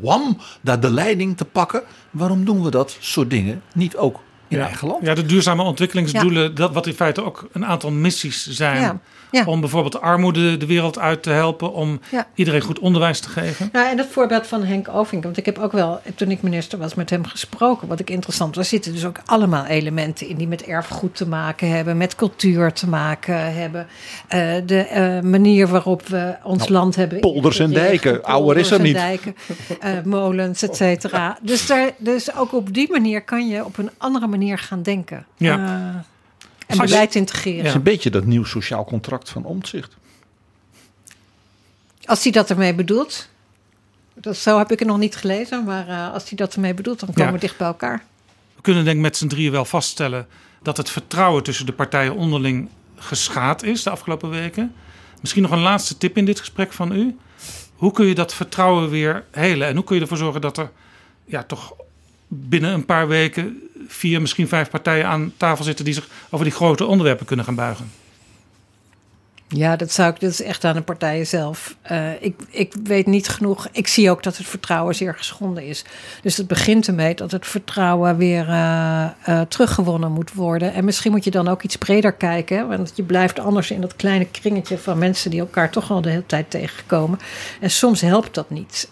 wam, 0.00 0.38
daar 0.60 0.80
de 0.80 0.90
leiding 0.90 1.36
te 1.36 1.44
pakken. 1.44 1.82
Waarom 2.10 2.44
doen 2.44 2.62
we 2.62 2.70
dat 2.70 2.96
soort 3.00 3.30
dingen 3.30 3.62
niet 3.74 3.96
ook 3.96 4.20
in 4.48 4.58
ja. 4.58 4.64
eigen 4.64 4.88
land? 4.88 5.04
Ja, 5.04 5.14
de 5.14 5.26
duurzame 5.26 5.62
ontwikkelingsdoelen, 5.62 6.54
dat 6.54 6.72
wat 6.72 6.86
in 6.86 6.94
feite 6.94 7.24
ook 7.24 7.48
een 7.52 7.66
aantal 7.66 7.90
missies 7.90 8.46
zijn. 8.48 9.00
Ja, 9.30 9.40
ja. 9.40 9.44
Om 9.46 9.60
bijvoorbeeld 9.60 9.92
de 9.92 10.00
armoede 10.00 10.56
de 10.56 10.66
wereld 10.66 10.98
uit 10.98 11.22
te 11.22 11.30
helpen, 11.30 11.72
om 11.72 12.00
Ja. 12.10 12.26
iedereen 12.34 12.60
goed 12.60 12.78
onderwijs 12.78 13.20
te 13.20 13.28
geven. 13.28 13.68
Nou, 13.72 13.88
en 13.88 13.96
dat 13.96 14.06
voorbeeld 14.06 14.46
van 14.46 14.62
Henk 14.64 14.88
Ovink, 14.88 15.22
want 15.22 15.36
ik 15.36 15.46
heb 15.46 15.58
ook 15.58 15.72
wel, 15.72 16.00
toen 16.14 16.30
ik 16.30 16.42
minister 16.42 16.78
was, 16.78 16.94
met 16.94 17.10
hem 17.10 17.24
gesproken. 17.24 17.88
Wat 17.88 18.00
ik 18.00 18.10
interessant 18.10 18.56
was, 18.56 18.68
zitten 18.68 18.92
dus 18.92 19.04
ook 19.04 19.20
allemaal 19.24 19.64
elementen 19.64 20.28
in 20.28 20.36
die 20.36 20.48
met 20.48 20.62
erfgoed 20.64 21.16
te 21.16 21.26
maken 21.26 21.70
hebben, 21.70 21.96
met 21.96 22.14
cultuur 22.14 22.72
te 22.72 22.88
maken 22.88 23.54
hebben. 23.54 23.86
Eh, 24.28 24.54
de 24.66 24.80
eh, 24.80 25.20
manier 25.20 25.68
waarop 25.68 26.06
we 26.06 26.34
ons 26.42 26.68
land 26.68 26.96
hebben. 26.96 27.20
Nou, 27.20 27.32
polders 27.32 27.58
en 27.58 27.70
dijken, 27.72 28.24
ouder 28.24 28.56
is 28.56 28.70
er 28.70 28.80
niet. 28.80 28.96
en 28.96 29.02
dijken, 29.02 29.36
eh, 29.80 29.92
molens, 30.04 30.62
et 30.62 30.76
cetera. 30.76 31.38
Dus, 31.42 31.66
daar, 31.66 31.90
dus 31.96 32.34
ook 32.34 32.52
op 32.52 32.74
die 32.74 32.90
manier 32.90 33.22
kan 33.22 33.48
je 33.48 33.64
op 33.64 33.78
een 33.78 33.90
andere 33.96 34.26
manier 34.26 34.58
gaan 34.58 34.82
denken. 34.82 35.26
Ja. 35.36 36.04
En 36.68 36.78
beleid 36.78 37.14
integreren. 37.14 37.58
Het 37.58 37.66
is 37.66 37.74
een 37.74 37.82
beetje 37.82 38.10
dat 38.10 38.24
nieuw 38.24 38.44
sociaal 38.44 38.84
contract 38.84 39.30
van 39.30 39.44
Omtzigt. 39.44 39.96
Als 42.04 42.22
hij 42.22 42.32
dat 42.32 42.50
ermee 42.50 42.74
bedoelt. 42.74 43.28
Dat, 44.14 44.36
zo 44.36 44.58
heb 44.58 44.72
ik 44.72 44.78
het 44.78 44.88
nog 44.88 44.98
niet 44.98 45.16
gelezen, 45.16 45.64
maar 45.64 45.88
eh, 45.88 46.12
als 46.12 46.28
hij 46.28 46.36
dat 46.36 46.54
ermee 46.54 46.74
bedoelt, 46.74 47.00
dan 47.00 47.08
komen 47.08 47.26
Ja. 47.26 47.32
we 47.32 47.38
dicht 47.38 47.56
bij 47.56 47.66
elkaar. 47.66 48.04
We 48.56 48.62
kunnen 48.62 48.84
denk 48.84 48.96
ik 48.96 49.02
met 49.02 49.16
z'n 49.16 49.26
drieën 49.26 49.52
wel 49.52 49.64
vaststellen 49.64 50.26
dat 50.62 50.76
het 50.76 50.90
vertrouwen 50.90 51.42
tussen 51.42 51.66
de 51.66 51.72
partijen 51.72 52.14
onderling 52.14 52.68
geschaad 52.96 53.62
is 53.62 53.82
de 53.82 53.90
afgelopen 53.90 54.30
weken. 54.30 54.74
Misschien 55.20 55.42
nog 55.42 55.50
een 55.50 55.58
laatste 55.58 55.98
tip 55.98 56.16
in 56.16 56.24
dit 56.24 56.38
gesprek 56.38 56.72
van 56.72 56.92
u. 56.92 57.16
Hoe 57.74 57.92
kun 57.92 58.06
je 58.06 58.14
dat 58.14 58.34
vertrouwen 58.34 58.90
weer 58.90 59.24
helen? 59.30 59.68
En 59.68 59.74
hoe 59.76 59.84
kun 59.84 59.96
je 59.96 60.02
ervoor 60.02 60.16
zorgen 60.16 60.40
dat 60.40 60.58
er 60.58 60.70
ja, 61.24 61.42
toch 61.42 61.74
binnen 62.28 62.72
een 62.72 62.84
paar 62.86 63.08
weken 63.08 63.67
vier, 63.88 64.20
misschien 64.20 64.48
vijf 64.48 64.70
partijen 64.70 65.06
aan 65.06 65.32
tafel 65.36 65.64
zitten 65.64 65.84
die 65.84 65.94
zich 65.94 66.08
over 66.30 66.44
die 66.44 66.54
grote 66.54 66.84
onderwerpen 66.84 67.26
kunnen 67.26 67.44
gaan 67.44 67.54
buigen? 67.54 67.90
Ja, 69.50 69.76
dat 69.76 69.92
zou 69.92 70.10
ik. 70.10 70.20
Dat 70.20 70.30
is 70.30 70.42
echt 70.42 70.64
aan 70.64 70.74
de 70.74 70.82
partijen 70.82 71.26
zelf. 71.26 71.76
Uh, 71.92 72.22
ik, 72.22 72.34
ik 72.50 72.74
weet 72.84 73.06
niet 73.06 73.28
genoeg. 73.28 73.68
Ik 73.72 73.86
zie 73.86 74.10
ook 74.10 74.22
dat 74.22 74.36
het 74.36 74.46
vertrouwen 74.46 74.94
zeer 74.94 75.14
geschonden 75.14 75.66
is. 75.66 75.84
Dus 76.22 76.36
het 76.36 76.46
begint 76.46 76.86
ermee 76.86 77.14
dat 77.14 77.30
het 77.30 77.46
vertrouwen 77.46 78.16
weer 78.16 78.48
uh, 78.48 79.04
uh, 79.28 79.40
teruggewonnen 79.40 80.12
moet 80.12 80.32
worden. 80.32 80.74
En 80.74 80.84
misschien 80.84 81.10
moet 81.10 81.24
je 81.24 81.30
dan 81.30 81.48
ook 81.48 81.62
iets 81.62 81.76
breder 81.76 82.12
kijken. 82.12 82.68
Want 82.68 82.92
je 82.94 83.02
blijft 83.02 83.38
anders 83.38 83.70
in 83.70 83.80
dat 83.80 83.96
kleine 83.96 84.24
kringetje 84.24 84.78
van 84.78 84.98
mensen 84.98 85.30
die 85.30 85.40
elkaar 85.40 85.70
toch 85.70 85.90
al 85.90 86.00
de 86.00 86.10
hele 86.10 86.26
tijd 86.26 86.50
tegenkomen. 86.50 87.18
En 87.60 87.70
soms 87.70 88.00
helpt 88.00 88.34
dat 88.34 88.50
niet. 88.50 88.90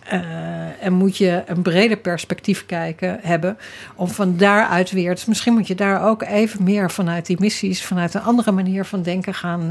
en 0.81 0.93
moet 0.93 1.17
je 1.17 1.43
een 1.47 1.63
breder 1.63 1.97
perspectief 1.97 2.67
kijken 2.67 3.19
hebben. 3.23 3.59
Om 3.95 4.09
van 4.09 4.37
daaruit 4.37 4.91
weer. 4.91 5.15
Dus 5.15 5.25
misschien 5.25 5.53
moet 5.53 5.67
je 5.67 5.75
daar 5.75 6.09
ook 6.09 6.23
even 6.23 6.63
meer 6.63 6.91
vanuit 6.91 7.27
die 7.27 7.41
missies, 7.41 7.85
vanuit 7.85 8.15
een 8.15 8.23
andere 8.23 8.53
manier 8.53 8.85
van 8.85 9.03
denken 9.03 9.35
gaan 9.35 9.71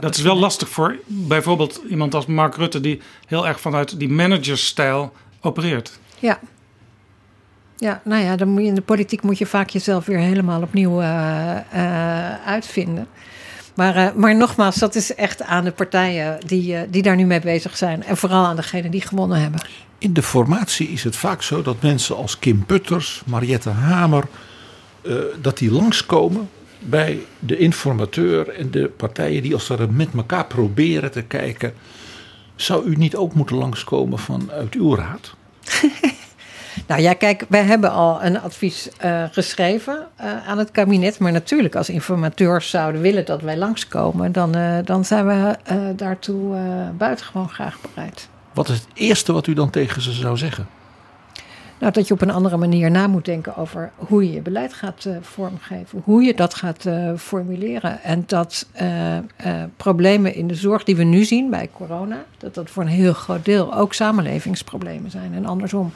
dat 0.00 0.16
is 0.16 0.22
wel 0.22 0.36
lastig 0.36 0.68
voor 0.68 0.96
bijvoorbeeld 1.06 1.80
iemand 1.88 2.14
als 2.14 2.26
Mark 2.26 2.56
Rutte, 2.56 2.80
die 2.80 3.00
heel 3.26 3.46
erg 3.46 3.60
vanuit 3.60 3.98
die 3.98 4.08
managersstijl 4.08 5.12
opereert. 5.40 5.98
Ja. 6.18 6.38
Ja, 7.76 8.00
nou 8.04 8.22
ja, 8.22 8.36
dan 8.36 8.48
moet 8.48 8.62
je, 8.62 8.68
in 8.68 8.74
de 8.74 8.80
politiek 8.80 9.22
moet 9.22 9.38
je 9.38 9.46
vaak 9.46 9.68
jezelf 9.70 10.06
weer 10.06 10.18
helemaal 10.18 10.62
opnieuw 10.62 11.00
uh, 11.00 11.56
uh, 11.74 12.46
uitvinden. 12.46 13.06
Maar, 13.74 13.96
uh, 13.96 14.12
maar 14.14 14.36
nogmaals, 14.36 14.76
dat 14.76 14.94
is 14.94 15.14
echt 15.14 15.42
aan 15.42 15.64
de 15.64 15.72
partijen 15.72 16.38
die, 16.46 16.90
die 16.90 17.02
daar 17.02 17.16
nu 17.16 17.24
mee 17.24 17.40
bezig 17.40 17.76
zijn. 17.76 18.04
En 18.04 18.16
vooral 18.16 18.44
aan 18.44 18.56
degenen 18.56 18.90
die 18.90 19.00
gewonnen 19.00 19.40
hebben. 19.40 19.60
In 19.98 20.12
de 20.12 20.22
formatie 20.22 20.88
is 20.88 21.04
het 21.04 21.16
vaak 21.16 21.42
zo 21.42 21.62
dat 21.62 21.82
mensen 21.82 22.16
als 22.16 22.38
Kim 22.38 22.64
Putters, 22.64 23.22
Mariette 23.26 23.70
Hamer, 23.70 24.24
dat 25.40 25.58
die 25.58 25.72
langskomen 25.72 26.48
bij 26.78 27.18
de 27.38 27.58
informateur 27.58 28.48
en 28.48 28.70
de 28.70 28.88
partijen 28.96 29.42
die 29.42 29.54
als 29.54 29.68
het 29.68 29.96
met 29.96 30.08
elkaar 30.16 30.46
proberen 30.46 31.10
te 31.10 31.22
kijken. 31.22 31.72
Zou 32.56 32.86
u 32.86 32.94
niet 32.94 33.16
ook 33.16 33.34
moeten 33.34 33.56
langskomen 33.56 34.18
vanuit 34.18 34.74
uw 34.74 34.94
raad? 34.94 35.34
Nou 36.86 37.00
ja, 37.00 37.12
kijk, 37.12 37.44
wij 37.48 37.62
hebben 37.62 37.90
al 37.92 38.24
een 38.24 38.40
advies 38.40 38.88
uh, 39.04 39.24
geschreven 39.32 40.06
uh, 40.20 40.46
aan 40.48 40.58
het 40.58 40.70
kabinet. 40.70 41.18
Maar 41.18 41.32
natuurlijk, 41.32 41.74
als 41.74 41.88
informateurs 41.88 42.70
zouden 42.70 43.00
willen 43.00 43.24
dat 43.24 43.42
wij 43.42 43.56
langskomen, 43.56 44.32
dan, 44.32 44.56
uh, 44.56 44.78
dan 44.84 45.04
zijn 45.04 45.26
we 45.26 45.56
daartoe 45.96 46.56
buitengewoon 46.96 47.48
graag 47.48 47.78
bereid. 47.80 48.28
Wat 48.54 48.68
is 48.68 48.74
het 48.74 48.88
eerste 48.94 49.32
wat 49.32 49.46
u 49.46 49.52
dan 49.52 49.70
tegen 49.70 50.02
ze 50.02 50.12
zou 50.12 50.36
zeggen? 50.36 50.68
Nou, 51.80 51.92
dat 51.92 52.08
je 52.08 52.14
op 52.14 52.20
een 52.20 52.30
andere 52.30 52.56
manier 52.56 52.90
na 52.90 53.06
moet 53.06 53.24
denken 53.24 53.56
over 53.56 53.90
hoe 53.96 54.26
je 54.26 54.32
je 54.32 54.40
beleid 54.40 54.72
gaat 54.72 55.04
uh, 55.04 55.16
vormgeven, 55.20 56.02
hoe 56.04 56.22
je 56.22 56.34
dat 56.34 56.54
gaat 56.54 56.84
uh, 56.84 57.12
formuleren. 57.16 58.02
En 58.02 58.24
dat 58.26 58.66
uh, 58.82 59.18
problemen 59.76 60.34
in 60.34 60.48
de 60.48 60.54
zorg 60.54 60.84
die 60.84 60.96
we 60.96 61.04
nu 61.04 61.24
zien 61.24 61.50
bij 61.50 61.70
corona, 61.72 62.24
dat 62.38 62.54
dat 62.54 62.70
voor 62.70 62.82
een 62.82 62.88
heel 62.88 63.12
groot 63.12 63.44
deel 63.44 63.74
ook 63.74 63.94
samenlevingsproblemen 63.94 65.10
zijn 65.10 65.34
en 65.34 65.46
andersom. 65.46 65.92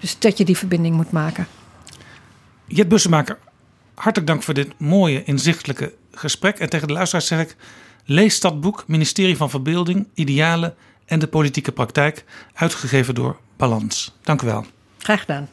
Dus 0.00 0.18
dat 0.18 0.38
je 0.38 0.44
die 0.44 0.56
verbinding 0.56 0.96
moet 0.96 1.10
maken. 1.10 1.46
Jet 2.66 2.88
Bussemaker, 2.88 3.38
hartelijk 3.94 4.26
dank 4.26 4.42
voor 4.42 4.54
dit 4.54 4.68
mooie, 4.76 5.24
inzichtelijke 5.24 5.92
gesprek. 6.12 6.58
En 6.58 6.70
tegen 6.70 6.86
de 6.86 6.92
luisteraars 6.92 7.26
zeg 7.26 7.40
ik, 7.40 7.56
lees 8.04 8.40
dat 8.40 8.60
boek 8.60 8.84
Ministerie 8.86 9.36
van 9.36 9.50
Verbeelding, 9.50 10.08
Idealen 10.14 10.74
en 11.04 11.18
de 11.18 11.26
Politieke 11.26 11.72
Praktijk, 11.72 12.24
uitgegeven 12.54 13.14
door 13.14 13.36
Balans. 13.56 14.16
Dank 14.22 14.42
u 14.42 14.46
wel. 14.46 14.66
Graag 15.06 15.20
gedaan. 15.20 15.48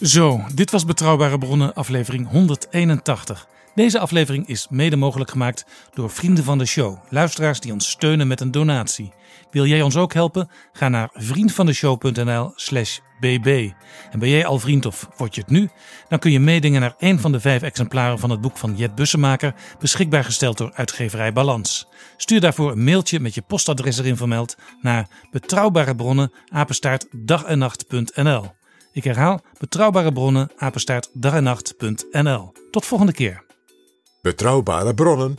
Zo, 0.00 0.40
dit 0.54 0.70
was 0.70 0.84
Betrouwbare 0.84 1.38
Bronnen, 1.38 1.74
aflevering 1.74 2.28
181. 2.28 3.48
Deze 3.74 3.98
aflevering 3.98 4.48
is 4.48 4.66
mede 4.70 4.96
mogelijk 4.96 5.30
gemaakt 5.30 5.64
door 5.94 6.10
vrienden 6.10 6.44
van 6.44 6.58
de 6.58 6.66
show, 6.66 6.96
luisteraars 7.08 7.60
die 7.60 7.72
ons 7.72 7.90
steunen 7.90 8.26
met 8.26 8.40
een 8.40 8.50
donatie. 8.50 9.12
Wil 9.54 9.66
jij 9.66 9.82
ons 9.82 9.96
ook 9.96 10.12
helpen? 10.12 10.48
Ga 10.72 10.88
naar 10.88 11.08
vriendvandeshow.nl/slash 11.12 12.98
bb. 13.20 13.70
En 14.10 14.18
ben 14.18 14.28
jij 14.28 14.46
al 14.46 14.58
vriend 14.58 14.86
of 14.86 15.08
word 15.16 15.34
je 15.34 15.40
het 15.40 15.50
nu? 15.50 15.70
Dan 16.08 16.18
kun 16.18 16.30
je 16.30 16.40
meedingen 16.40 16.80
naar 16.80 16.94
een 16.98 17.20
van 17.20 17.32
de 17.32 17.40
vijf 17.40 17.62
exemplaren 17.62 18.18
van 18.18 18.30
het 18.30 18.40
boek 18.40 18.56
van 18.56 18.76
Jet 18.76 18.94
Bussemaker, 18.94 19.54
beschikbaar 19.78 20.24
gesteld 20.24 20.58
door 20.58 20.72
uitgeverij 20.74 21.32
Balans. 21.32 21.88
Stuur 22.16 22.40
daarvoor 22.40 22.72
een 22.72 22.84
mailtje 22.84 23.20
met 23.20 23.34
je 23.34 23.42
postadres 23.42 23.98
erin 23.98 24.16
vermeld 24.16 24.56
naar 24.80 25.08
betrouwbare 25.30 25.94
bronnen 25.94 26.32
apenstaart 26.48 27.06
dag 27.12 27.44
en 27.44 27.58
nacht.nl. 27.58 28.44
Ik 28.92 29.04
herhaal 29.04 29.40
betrouwbare 29.58 30.12
bronnen. 30.12 30.50
Tot 32.70 32.86
volgende 32.86 33.12
keer. 33.12 33.44
Betrouwbare 34.22 34.94
bronnen 34.94 35.38